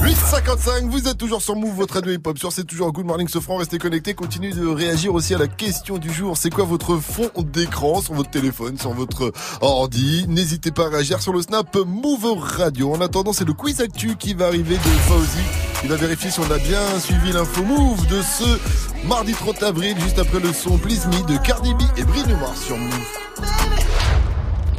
8h55, 0.03 0.89
vous 0.89 1.07
êtes 1.07 1.17
toujours 1.17 1.41
sur 1.41 1.55
Move, 1.55 1.73
votre 1.75 1.95
radio 1.95 2.11
hip-hop 2.11 2.37
sur 2.37 2.51
C'est 2.51 2.65
toujours 2.65 2.91
Good 2.91 3.05
Morning 3.05 3.27
Sofran, 3.27 3.57
restez 3.57 3.77
connectés, 3.77 4.13
continuez 4.13 4.51
de 4.51 4.67
réagir 4.67 5.13
aussi 5.13 5.33
à 5.33 5.37
la 5.37 5.47
question 5.47 5.97
du 5.97 6.11
jour. 6.13 6.37
C'est 6.37 6.49
quoi 6.49 6.65
votre 6.65 6.97
fond 6.97 7.29
d'écran 7.37 8.01
sur 8.01 8.13
votre 8.13 8.29
téléphone, 8.29 8.77
sur 8.77 8.91
votre 8.93 9.31
ordi? 9.61 10.25
N'hésitez 10.27 10.71
pas 10.71 10.87
à 10.87 10.89
réagir 10.89 11.21
sur 11.21 11.31
le 11.33 11.41
snap 11.41 11.75
Move 11.77 12.37
Radio. 12.37 12.93
En 12.93 13.01
attendant, 13.01 13.33
c'est 13.33 13.45
le 13.45 13.53
quiz 13.53 13.79
actu 13.81 14.15
qui 14.17 14.33
va 14.33 14.47
arriver 14.47 14.75
de 14.75 14.81
Fauzi. 15.07 15.39
Il 15.83 15.89
va 15.89 15.97
vérifier 16.03 16.31
si 16.31 16.39
on 16.41 16.51
a 16.51 16.57
bien 16.57 16.99
suivi 16.99 17.31
l'info 17.31 17.63
Move 17.63 18.05
de 18.07 18.21
ce 18.21 19.07
mardi 19.07 19.31
30 19.31 19.63
avril, 19.63 19.95
juste 20.01 20.19
après 20.19 20.41
le 20.41 20.51
son 20.51 20.77
Please 20.77 21.07
de 21.07 21.37
Cardi 21.37 21.71
et 21.95 22.03
Brie 22.03 22.27
Noir 22.27 22.53
sur 22.57 22.77
Move. 22.77 24.02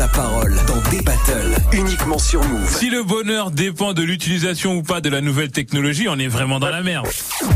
la 0.00 0.08
parole 0.08 0.56
dans 0.66 0.90
des 0.90 1.02
battles, 1.02 1.54
uniquement 1.72 2.18
sur 2.18 2.42
Move. 2.42 2.74
Si 2.74 2.88
le 2.88 3.02
bonheur 3.02 3.50
dépend 3.50 3.92
de 3.92 4.02
l'utilisation 4.02 4.76
ou 4.76 4.82
pas 4.82 5.02
de 5.02 5.10
la 5.10 5.20
nouvelle 5.20 5.50
technologie, 5.50 6.06
on 6.08 6.18
est 6.18 6.26
vraiment 6.26 6.58
dans 6.58 6.70
la 6.70 6.82
merde. 6.82 7.06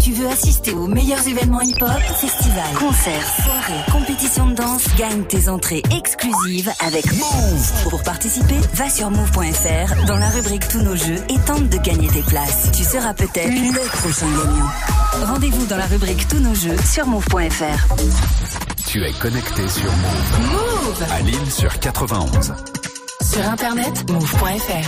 Tu 0.03 0.13
veux 0.13 0.29
assister 0.29 0.73
aux 0.73 0.87
meilleurs 0.87 1.27
événements 1.27 1.63
hip-hop, 1.63 1.89
festivals, 2.21 2.75
concerts, 2.79 3.27
soirées, 3.43 3.91
compétitions 3.91 4.47
de 4.49 4.57
danse, 4.57 4.85
gagne 4.99 5.25
tes 5.25 5.49
entrées 5.49 5.83
exclusives 5.97 6.71
avec 6.81 7.07
Move. 7.15 7.89
Pour 7.89 8.03
participer, 8.03 8.59
va 8.75 8.91
sur 8.91 9.11
move.fr 9.11 10.05
dans 10.07 10.19
la 10.19 10.29
rubrique 10.29 10.69
Tous 10.69 10.83
nos 10.83 10.97
jeux 10.97 11.25
et 11.31 11.39
tente 11.47 11.71
de 11.71 11.79
gagner 11.79 12.09
tes 12.09 12.23
places. 12.23 12.71
Tu 12.77 12.85
seras 12.85 13.15
peut-être 13.15 13.55
le 13.55 13.89
prochain 14.03 14.27
gagnant. 14.27 15.29
Rendez-vous 15.33 15.65
dans 15.65 15.79
la 15.79 15.87
rubrique 15.87 16.29
Tous 16.29 16.41
nos 16.41 16.55
jeux 16.55 16.77
sur 16.85 17.07
move.fr. 17.07 17.95
Tu 18.95 19.03
es 19.03 19.13
connecté 19.13 19.67
sur 19.69 19.91
Move. 19.91 20.53
Move 20.53 21.05
À 21.11 21.21
Lille 21.23 21.51
sur 21.51 21.81
91. 21.81 22.31
Sur 22.43 23.45
internet, 23.49 24.11
move.fr. 24.11 24.85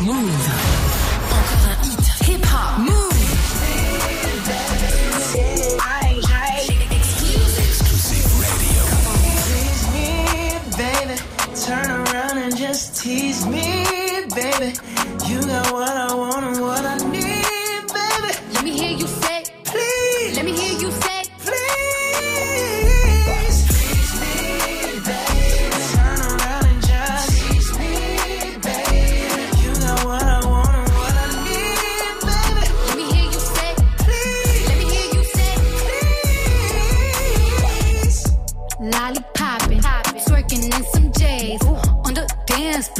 Move. 0.00 0.30
Encore 1.30 1.64
un 1.68 1.76
hit. 1.84 2.04
Hip-hop. 2.26 2.78
Move. 2.78 3.14
Tease 9.20 9.86
me, 9.92 10.08
baby. 10.76 11.16
Turn 11.66 11.90
around 11.90 12.38
and 12.38 12.56
just 12.56 13.02
tease 13.02 13.46
me, 13.46 13.84
baby. 14.34 14.72
You 15.26 15.40
got 15.42 15.70
what 15.72 15.90
I 15.90 16.14
want 16.14 16.44
and 16.46 16.60
what 16.60 16.84
I 16.84 16.96
need, 17.10 17.84
baby. 17.92 18.34
Let 18.54 18.64
me 18.64 18.70
hear 18.70 18.96
you 18.96 19.06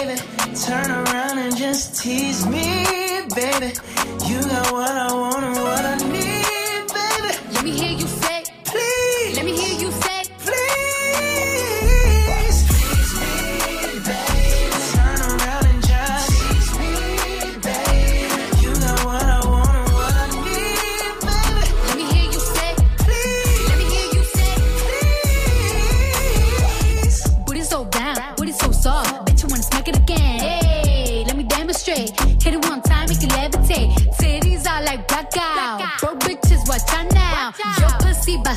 baby. 0.00 0.20
Turn 0.54 0.90
around 0.90 1.38
and 1.38 1.56
just 1.56 2.02
tease 2.02 2.46
me, 2.46 2.84
baby. 3.34 3.72
You 4.26 4.40
got 4.42 4.72
what 4.72 4.90
I 4.90 5.12
want 5.12 5.29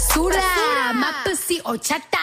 basura, 0.08 0.36
basura. 0.36 0.94
Mappa 0.94 1.36
si 1.36 1.60
ochata. 1.64 2.23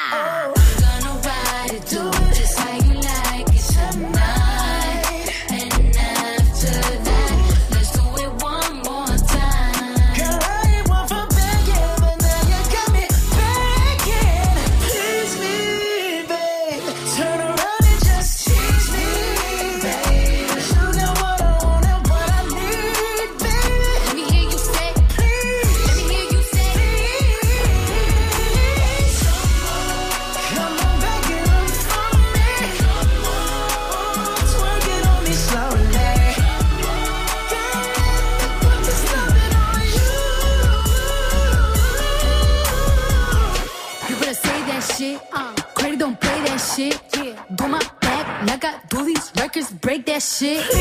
J'ai 50.41 50.80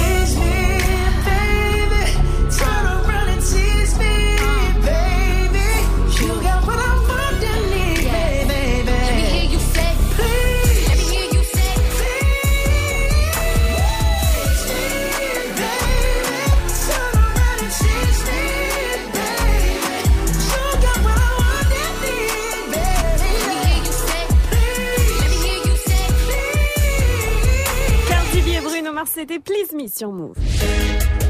sur 30.00 30.14
Move. 30.14 30.34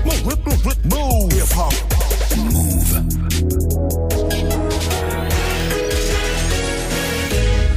Move. 0.05 1.33
Hip 1.33 1.57
hop. 1.57 1.73
Move. 2.37 3.01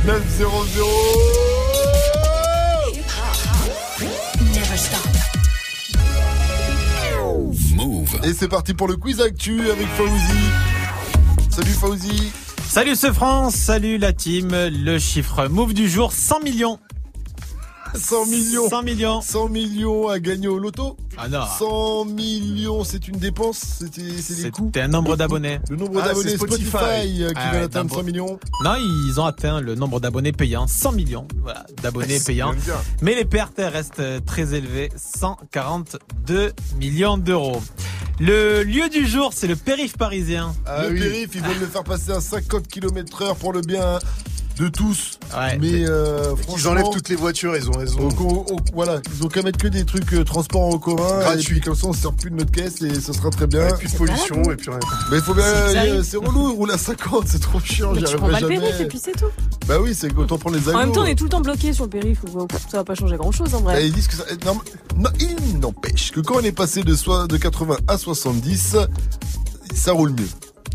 900. 0.05 0.51
Never 4.55 4.77
stop. 4.77 5.01
Move. 7.75 8.21
Et 8.25 8.35
c'est 8.35 8.49
parti 8.49 8.75
pour 8.75 8.87
le 8.87 8.97
quiz 8.97 9.23
actu 9.23 9.71
avec 9.71 9.87
Fauzi. 9.97 10.13
Salut 11.49 11.71
Fauzi. 11.71 12.33
Salut 12.69 12.97
ce 12.97 13.11
France, 13.11 13.55
salut 13.55 13.97
la 13.97 14.13
team. 14.13 14.51
Le 14.51 14.99
chiffre 14.99 15.49
move 15.49 15.73
du 15.73 15.89
jour 15.89 16.13
100 16.13 16.41
millions. 16.41 16.79
100 17.95 18.27
millions. 18.27 18.69
100 18.69 18.83
millions. 18.83 19.21
100 19.21 19.49
millions 19.49 20.09
à 20.09 20.19
gagner 20.19 20.49
au 20.49 20.59
loto. 20.59 20.97
Ah 21.19 21.29
non. 21.29 21.45
100 21.59 22.05
millions, 22.07 22.85
c'est 22.85 23.07
une 23.07 23.19
dépense, 23.19 23.59
c'était 24.59 24.81
un 24.81 24.89
nombre 24.89 25.15
d'abonnés. 25.17 25.61
Le 25.69 25.77
nombre 25.77 26.01
Ah, 26.03 26.09
d'abonnés 26.09 26.31
c'est 26.31 26.37
Spotify, 26.37 26.67
Spotify. 26.69 27.23
euh, 27.25 27.29
qui 27.29 27.35
Ah 27.37 27.51
va 27.53 27.59
ouais, 27.59 27.65
atteindre 27.65 27.91
d'abord. 27.91 27.99
100 27.99 28.03
millions. 28.05 28.39
Non, 28.65 28.75
ils 28.79 29.21
ont 29.21 29.27
atteint 29.27 29.61
le 29.61 29.75
nombre 29.75 30.01
d'abonnés 30.01 30.33
payants, 30.33 30.67
100 30.67 30.93
millions 30.93 31.29
voilà, 31.43 31.67
d'abonnés 31.83 32.19
payants. 32.19 32.55
Mais 33.03 33.15
les 33.15 33.27
pertes 33.27 33.59
restent 33.59 34.25
très 34.25 34.55
élevées, 34.55 34.91
142 34.97 36.53
millions 36.79 37.19
d'euros. 37.19 37.61
Le 38.21 38.63
lieu 38.63 38.89
du 38.89 39.07
jour, 39.07 39.33
c'est 39.35 39.47
le 39.49 39.57
périph' 39.57 39.97
parisien. 39.99 40.55
le 40.89 40.95
périph, 40.99 41.31
ils 41.35 41.43
veulent 41.43 41.61
le 41.61 41.67
faire 41.67 41.85
passer 41.85 42.13
à 42.13 42.21
50 42.21 42.69
km 42.69 43.23
heure 43.23 43.37
pour 43.37 43.53
le 43.53 43.61
bien 43.61 43.99
de 44.59 44.69
tous. 44.69 45.19
Ouais, 45.35 45.59
mais 45.59 45.85
euh, 45.89 46.35
Ils 46.37 46.43
franchement, 46.45 46.71
enlèvent 46.73 46.91
toutes 46.93 47.09
les 47.09 47.17
voitures, 47.17 47.57
ils 47.57 47.69
ont 47.71 47.73
raison. 47.73 48.01
au- 48.09 48.47
au- 48.53 48.57
voilà, 48.75 49.01
ils 49.17 49.25
ont 49.25 49.29
qu'à 49.29 49.43
mettre 49.43 49.59
que 49.59 49.69
des 49.69 49.85
trucs 49.85 50.13
euh, 50.13 50.25
transport 50.25 50.63
en 50.75 50.79
commun. 50.79 51.03
Gratuit. 51.21 51.41
Et 51.41 51.45
puis 51.45 51.61
comme 51.61 51.75
ça, 51.75 51.87
on 51.87 51.93
se 51.93 52.03
sert 52.03 52.13
plus 52.13 52.31
de 52.31 52.37
notre 52.37 52.51
caisse 52.51 52.83
et 52.83 52.95
ça 53.01 53.13
sera 53.13 53.31
très 53.31 53.47
bien. 53.47 53.67
Et 53.69 53.73
plus 53.75 53.93
de 53.93 53.97
pollution, 53.97 54.43
et 54.53 54.57
puis 54.57 54.71
rien. 54.71 54.81
Mais 55.11 55.17
il 55.19 55.23
faut 55.23 55.35
bien, 55.35 55.45
C'est 56.03 56.17
euh, 56.17 56.21
relou, 56.21 56.53
rouler 56.55 56.75
à 56.75 56.79
50, 56.79 57.25
c'est 57.27 57.41
trop 57.41 57.61
chiant, 57.61 57.93
Mais 57.93 58.01
j'y 58.01 58.05
tu 58.07 58.17
prends 58.17 58.27
arriverai 58.29 58.41
pas 58.43 58.49
le 58.49 58.55
jamais. 58.55 58.67
périph' 58.69 58.81
et 58.83 58.89
puis 58.89 59.01
c'est 59.03 59.13
tout. 59.13 59.27
Bah 59.67 59.77
oui, 59.81 59.95
c'est 59.95 60.15
autant 60.17 60.39
prendre 60.39 60.57
les 60.57 60.69
En 60.69 60.79
même 60.79 60.93
temps, 60.93 61.03
on 61.03 61.07
est 61.07 61.15
tout 61.15 61.25
le 61.25 61.31
temps 61.31 61.41
bloqué 61.41 61.73
sur 61.73 61.85
le 61.85 61.91
périph', 61.91 62.25
donc 62.33 62.51
ça 62.71 62.79
va 62.79 62.85
pas 62.85 62.95
changer 62.95 63.17
grand 63.17 63.33
chose 63.33 63.55
en 63.55 63.61
Bah, 63.61 63.73
vrai. 63.73 63.87
ils 63.87 63.93
disent 63.93 64.09
que 64.09 64.15
ça, 64.17 64.25
non, 64.45 64.59
non, 64.97 65.11
il 65.21 65.59
n'empêche 65.61 66.11
que 66.13 66.21
quand 66.21 66.37
on 66.37 66.41
est 66.41 66.53
passé 66.53 66.83
de 66.83 66.95
80 67.37 67.77
à 67.89 67.97
70, 67.99 68.77
ça 69.75 69.93
roule 69.93 70.11
mieux. 70.11 70.29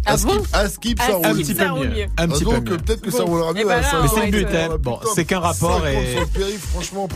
Ah 0.08 0.14
à 0.14 0.18
skip, 0.18 0.30
bon 0.30 0.44
à 0.54 0.70
skip, 0.70 1.00
ça 1.02 1.06
À 1.06 1.16
roule 1.16 1.26
skip, 1.26 1.36
mieux. 1.36 1.44
petit 1.44 1.56
ça 1.56 1.66
peu 1.66 1.72
roule 1.72 1.88
mieux. 1.90 2.06
Un 2.18 2.28
petit 2.28 2.44
peu 2.46 2.52
mieux. 2.52 2.78
peut-être 2.78 3.02
que 3.02 3.12
ça 3.12 3.24
roulera 3.24 3.52
Eh 3.56 3.60
mieux. 3.60 3.66
ben 3.68 3.72
à 3.78 3.82
là, 3.82 3.92
50. 3.92 4.02
Mais 4.04 4.08
c'est 4.10 4.16
le 4.16 4.38
ouais, 4.38 4.46
but, 4.46 4.56
hein. 4.56 4.78
Bon, 4.80 5.00
c'est 5.16 5.26
qu'un 5.26 5.40
rapport 5.40 5.82
50 5.82 5.88
et 5.94 6.16
le 6.16 6.26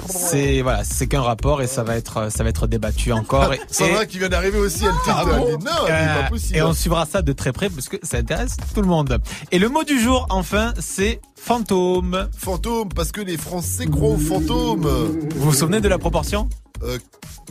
c'est 0.07 0.61
voilà, 0.61 0.83
c'est 0.83 1.07
qu'un 1.07 1.21
rapport 1.21 1.61
et 1.61 1.67
ça 1.67 1.83
va 1.83 1.95
être 1.95 2.31
ça 2.31 2.43
va 2.43 2.49
être 2.49 2.67
débattu 2.67 3.11
encore. 3.13 3.53
Sandra 3.71 4.05
qui 4.05 4.19
vient 4.19 4.29
d'arriver 4.29 4.57
aussi, 4.59 4.83
elle 4.85 4.91
titre. 5.03 5.15
Ah 5.17 5.23
dit 5.25 5.31
non, 5.31 5.57
dit 5.57 5.67
Euh, 5.89 6.21
pas 6.23 6.29
possible. 6.29 6.57
et 6.57 6.61
on 6.61 6.73
suivra 6.73 7.05
ça 7.05 7.21
de 7.21 7.31
très 7.33 7.51
près 7.51 7.69
parce 7.69 7.87
que 7.89 7.97
ça 8.03 8.17
intéresse 8.17 8.57
tout 8.73 8.81
le 8.81 8.87
monde. 8.87 9.19
Et 9.51 9.59
le 9.59 9.69
mot 9.69 9.83
du 9.83 9.99
jour, 9.99 10.27
enfin, 10.29 10.73
c'est 10.79 11.21
fantôme. 11.35 12.27
Fantôme, 12.37 12.89
parce 12.89 13.11
que 13.11 13.21
les 13.21 13.37
Français 13.37 13.85
croient 13.87 14.09
aux 14.09 14.17
fantômes. 14.17 14.87
Vous 15.35 15.49
vous 15.51 15.53
souvenez 15.53 15.81
de 15.81 15.87
la 15.87 15.97
proportion? 15.97 16.49
Euh, 16.83 16.97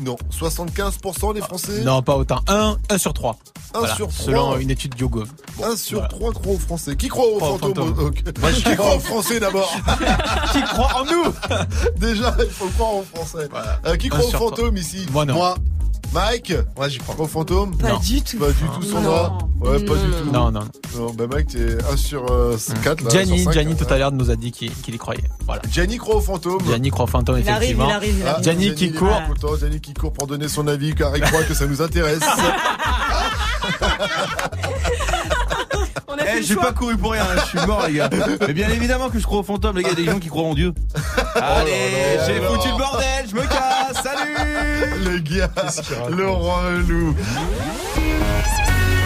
non, 0.02 0.16
75% 0.32 1.34
des 1.34 1.40
Français 1.40 1.82
Non, 1.82 2.02
pas 2.02 2.16
autant. 2.16 2.40
1, 2.48 2.76
1 2.88 2.98
sur 2.98 3.12
3. 3.12 3.36
1 3.74 3.86
sur 3.94 4.08
3. 4.08 4.24
Selon 4.24 4.56
une 4.56 4.70
étude 4.70 4.98
YouGov. 4.98 5.28
1 5.62 5.76
sur 5.76 5.98
voilà. 5.98 6.08
3 6.08 6.32
croient 6.32 6.54
aux 6.54 6.58
Français. 6.58 6.96
Qui 6.96 7.08
croit 7.08 7.26
aux 7.26 7.36
Croit 7.36 7.48
fantômes 7.50 7.94
fantômes. 7.94 8.06
Ok. 8.06 8.22
Qui 8.54 8.76
croit 8.76 8.96
aux 8.96 9.00
Français 9.00 9.40
d'abord 9.40 9.70
Qui 10.52 10.62
croit 10.62 11.00
en 11.00 11.04
nous 11.04 11.34
Déjà, 11.96 12.34
il 12.40 12.50
faut 12.50 12.68
croire 12.68 12.94
aux 12.96 13.04
Français. 13.14 13.46
Voilà. 13.50 13.80
Euh, 13.86 13.96
qui 13.96 14.08
croit 14.08 14.24
aux 14.24 14.30
fantômes 14.30 14.76
ici 14.76 15.06
Moi 15.12 15.24
non. 15.24 15.34
Moi. 15.34 15.56
Mike 16.12 16.52
Moi, 16.76 16.88
j'y 16.88 16.98
crois. 16.98 17.14
Aux 17.18 17.26
fantômes 17.28 17.76
Pas 17.76 17.90
Non. 17.90 17.98
du 17.98 18.20
tout. 18.22 18.38
Pas 18.38 18.48
du 18.48 18.64
tout, 18.74 18.82
Sandra 18.82 19.38
Ouais, 19.60 19.78
pas 19.84 19.94
du 19.94 20.10
tout. 20.10 20.30
Non, 20.32 20.50
non. 20.50 20.60
Non, 20.96 21.12
bah 21.12 21.24
Mike, 21.30 21.48
t'es 21.48 21.76
1 21.92 21.96
sur 21.96 22.24
4 22.82 23.02
là. 23.04 23.10
Gianni, 23.10 23.38
sur 23.42 23.44
cinq, 23.44 23.52
Gianni 23.52 23.72
hein. 23.72 23.76
tout 23.86 23.92
à 23.94 23.98
l'heure 23.98 24.10
nous 24.10 24.30
a 24.30 24.36
dit 24.36 24.50
qu'il 24.50 24.72
qu'il 24.72 24.94
y 24.94 24.98
croyait. 24.98 25.22
Voilà. 25.46 25.62
Gianni 25.70 25.98
croit 25.98 26.16
aux 26.16 26.20
fantômes. 26.20 26.60
Gianni 26.66 26.90
croit 26.90 27.04
aux 27.04 27.08
fantômes, 27.08 27.38
Il 27.38 27.48
arrive, 27.48 27.62
effectivement. 27.62 27.88
il 27.88 27.92
arrive, 27.92 28.14
il 28.18 28.24
Ah, 28.26 28.30
arrive. 28.32 28.44
Gianni 28.44 28.74
qui 28.74 28.86
il 28.86 28.94
court. 28.94 29.22
content, 29.28 29.56
Gianni 29.56 29.80
qui 29.80 29.94
court 29.94 30.12
pour 30.12 30.26
donner 30.26 30.48
son 30.48 30.66
avis 30.66 30.94
car 30.94 31.16
il 31.16 31.22
croit 31.22 31.42
que 31.44 31.54
ça 31.54 31.66
nous 31.66 31.80
intéresse. 31.82 32.20
A 36.20 36.36
Eh, 36.36 36.42
j'ai 36.42 36.54
pas 36.56 36.72
couru 36.72 36.96
pour 36.96 37.12
rien, 37.12 37.24
je 37.36 37.46
suis 37.58 37.66
mort 37.66 37.86
les 37.86 37.94
gars. 37.94 38.10
Mais 38.46 38.52
bien 38.52 38.68
évidemment 38.68 39.08
que 39.10 39.18
je 39.18 39.24
crois 39.24 39.40
aux 39.40 39.42
fantômes, 39.44 39.76
les 39.76 39.82
gars, 39.82 39.94
des 39.94 40.04
gens 40.04 40.18
qui 40.18 40.28
croient 40.28 40.44
en 40.48 40.54
Dieu. 40.54 40.72
Allez, 41.34 42.16
là 42.16 42.26
j'ai 42.26 42.40
là. 42.40 42.48
foutu 42.48 42.68
le 42.68 42.76
bordel, 42.76 43.26
je 43.28 43.34
me 43.34 43.42
casse, 43.42 44.02
salut 44.02 44.19
Le 45.04 45.18
gars, 45.18 45.50
le 46.10 46.28
relou. 46.28 47.14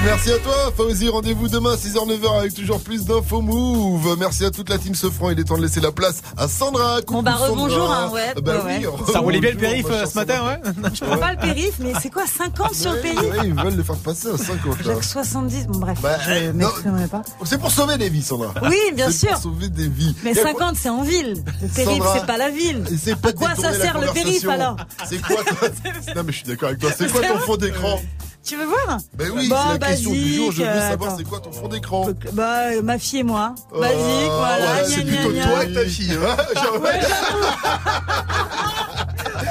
Merci 0.04 0.32
à 0.32 0.38
toi, 0.38 0.54
Fauzi. 0.76 1.08
Rendez-vous 1.08 1.48
demain, 1.48 1.74
6h-9h, 1.76 2.38
avec 2.38 2.54
toujours 2.54 2.80
plus 2.80 3.04
d'infos 3.06 3.40
move. 3.40 4.16
Merci 4.18 4.44
à 4.44 4.50
toute 4.50 4.68
la 4.68 4.76
team 4.78 4.94
Sofran. 4.94 5.30
Il 5.30 5.40
est 5.40 5.44
temps 5.44 5.56
de 5.56 5.62
laisser 5.62 5.80
la 5.80 5.92
place 5.92 6.20
à 6.36 6.46
Sandra. 6.46 7.00
Coucou, 7.02 7.22
bah, 7.22 7.32
rebonjour, 7.36 7.90
hein, 7.90 8.10
ouais, 8.12 8.34
Bah 8.42 8.62
ouais, 8.64 8.80
oui. 8.86 9.12
Ça 9.12 9.20
roulait 9.20 9.40
bien 9.40 9.52
le 9.52 9.56
périph' 9.56 9.86
euh, 9.90 10.04
ce 10.06 10.14
matin, 10.14 10.44
ouais 10.46 10.60
Je 10.94 11.04
prends 11.04 11.16
pas 11.16 11.32
le 11.32 11.38
périph, 11.38 11.74
mais 11.80 11.92
c'est 12.02 12.10
quoi 12.10 12.24
50 12.26 12.74
sur 12.74 12.92
le 12.92 13.00
périph 13.00 13.18
Ouais, 13.20 13.46
ils 13.46 13.54
veulent 13.54 13.76
le 13.76 13.82
faire 13.82 13.96
passer 13.96 14.28
à 14.28 14.36
50. 14.36 14.84
là. 14.84 14.92
J'ai 14.94 14.98
que 15.00 15.04
70. 15.04 15.66
Bon, 15.68 15.78
bref, 15.78 15.98
Bah, 16.02 16.18
je 16.28 16.46
non. 16.52 16.52
m'exprimerai 16.52 17.06
pas. 17.08 17.22
C'est 17.44 17.58
pour 17.58 17.70
sauver 17.70 17.96
des 17.96 18.10
vies, 18.10 18.22
Sandra. 18.22 18.52
Oui, 18.62 18.76
bien 18.94 19.10
sûr. 19.10 19.30
pour 19.30 19.38
sauver 19.42 19.68
des 19.70 19.88
vies. 19.88 20.14
Mais 20.22 20.32
Y 20.34 20.38
a 20.38 20.42
quoi- 20.42 20.50
50, 20.52 20.76
c'est 20.76 20.90
en 20.90 21.02
ville. 21.02 21.42
Le 21.62 21.68
périph', 21.68 22.02
c'est 22.14 22.26
pas 22.26 22.36
la 22.36 22.50
ville. 22.50 22.84
C'est 23.02 23.16
pas 23.18 23.30
À 23.30 23.32
quoi 23.32 23.54
ça 23.54 23.72
sert 23.72 23.98
le 23.98 24.08
périph' 24.12 24.46
alors 24.48 24.76
C'est 25.08 25.20
quoi 25.22 25.36
toi 25.44 25.68
Non 26.14 26.22
mais 26.24 26.32
je 26.32 26.36
suis 26.38 26.46
d'accord 26.46 26.68
avec 26.68 26.80
toi. 26.80 26.90
C'est 26.96 27.10
quoi 27.10 27.22
ton 27.22 27.38
fond 27.38 27.56
d'écran 27.56 27.98
Tu 28.44 28.56
veux 28.56 28.66
voir 28.66 28.98
Ben 29.14 29.30
oui, 29.34 29.48
Bon, 29.48 29.56
c'est 29.72 29.78
la 29.80 29.86
question 29.88 30.10
du 30.12 30.34
jour. 30.34 30.52
Je 30.52 30.58
veux 30.62 30.66
basique, 30.68 30.90
savoir 30.90 31.16
c'est 31.16 31.24
quoi 31.24 31.40
ton 31.40 31.50
fond 31.52 31.68
d'écran. 31.68 32.06
Bah, 32.34 32.72
euh, 32.72 32.82
ma 32.82 32.98
fille 32.98 33.20
et 33.20 33.22
moi. 33.22 33.54
Oh, 33.72 33.80
Basique, 33.80 33.96
voilà. 33.98 34.74
ouais, 34.74 34.84
c'est 34.86 35.04
plutôt 35.04 35.32
gna. 35.32 35.46
toi 35.46 35.64
et 35.64 35.72
ta 35.72 35.84
fille. 35.86 36.12
hein. 36.12 36.36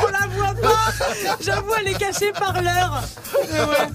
On 0.06 0.08
la 0.12 0.28
voit 0.36 0.54
pas. 0.62 0.92
J'avoue, 1.42 1.72
elle 1.80 1.88
est 1.88 1.98
cachée 1.98 2.32
par 2.34 2.54
l'heure. 2.62 3.02
Mais 3.52 3.60
ouais. 3.62 3.88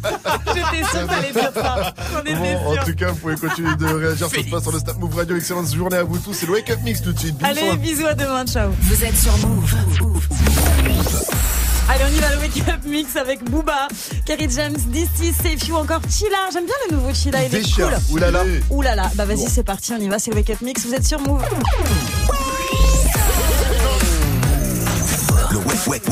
J'étais 0.55 0.85
sûre 0.89 1.03
que 1.07 1.09
t'allais 1.09 1.33
dire 1.33 1.53
ça. 1.55 1.95
J'en 2.13 2.21
étais 2.21 2.35
Bon, 2.35 2.79
en 2.79 2.85
tout 2.85 2.95
cas, 2.95 3.09
vous 3.13 3.17
pouvez 3.17 3.37
continuer 3.37 3.77
de 3.77 3.87
réagir. 3.87 4.29
Ça 4.29 4.43
se 4.43 4.51
passe 4.51 4.63
sur 4.63 4.73
le 4.73 4.79
Snap 4.81 4.99
Move 4.99 5.15
Radio. 5.17 5.37
Excellente 5.37 5.73
journée 5.73 5.97
à 5.97 6.03
vous 6.03 6.19
tous. 6.19 6.33
C'est 6.35 6.47
le 6.47 6.53
Wake 6.53 6.71
Up 6.71 6.79
Mix 6.83 7.03
tout 7.03 7.13
de 7.13 7.19
suite. 7.19 7.37
Bisous. 7.37 7.47
Allez, 7.51 7.77
bisous 7.77 8.07
à 8.07 8.15
demain, 8.15 8.45
ciao. 8.47 8.71
Vous 8.81 9.05
êtes 9.05 9.17
sur 9.17 9.37
Move. 9.47 9.75
Allez, 11.91 12.05
on 12.05 12.09
y 12.15 12.21
va, 12.21 12.35
le 12.35 12.39
Wake 12.41 12.69
Up 12.69 12.81
Mix 12.85 13.17
avec 13.17 13.43
Booba, 13.51 13.89
Kerry 14.27 14.49
James, 14.51 14.77
DC, 14.89 15.33
Safe 15.35 15.67
You, 15.69 15.77
encore 15.77 16.01
Chila. 16.11 16.37
J'aime 16.53 16.67
bien 16.67 16.75
le 16.91 16.97
nouveau 16.97 17.15
Chila, 17.15 17.45
il 17.45 17.55
est 17.55 17.75
cool. 17.75 17.95
Oulala. 18.11 18.45
Oulala, 18.71 19.11
bah 19.15 19.25
vas-y, 19.25 19.49
c'est 19.49 19.63
parti, 19.65 19.93
on 19.95 19.99
y 19.99 20.09
va, 20.09 20.19
c'est 20.19 20.31
le 20.31 20.37
Wake 20.37 20.51
Up 20.51 20.61
Mix. 20.61 20.85
Vous 20.85 20.95
êtes 20.95 21.07
sur 21.07 21.21
Move. 21.21 21.43
Le 25.51 25.57
wake, 25.57 25.87
wake, 25.87 25.87
wake, 25.87 26.09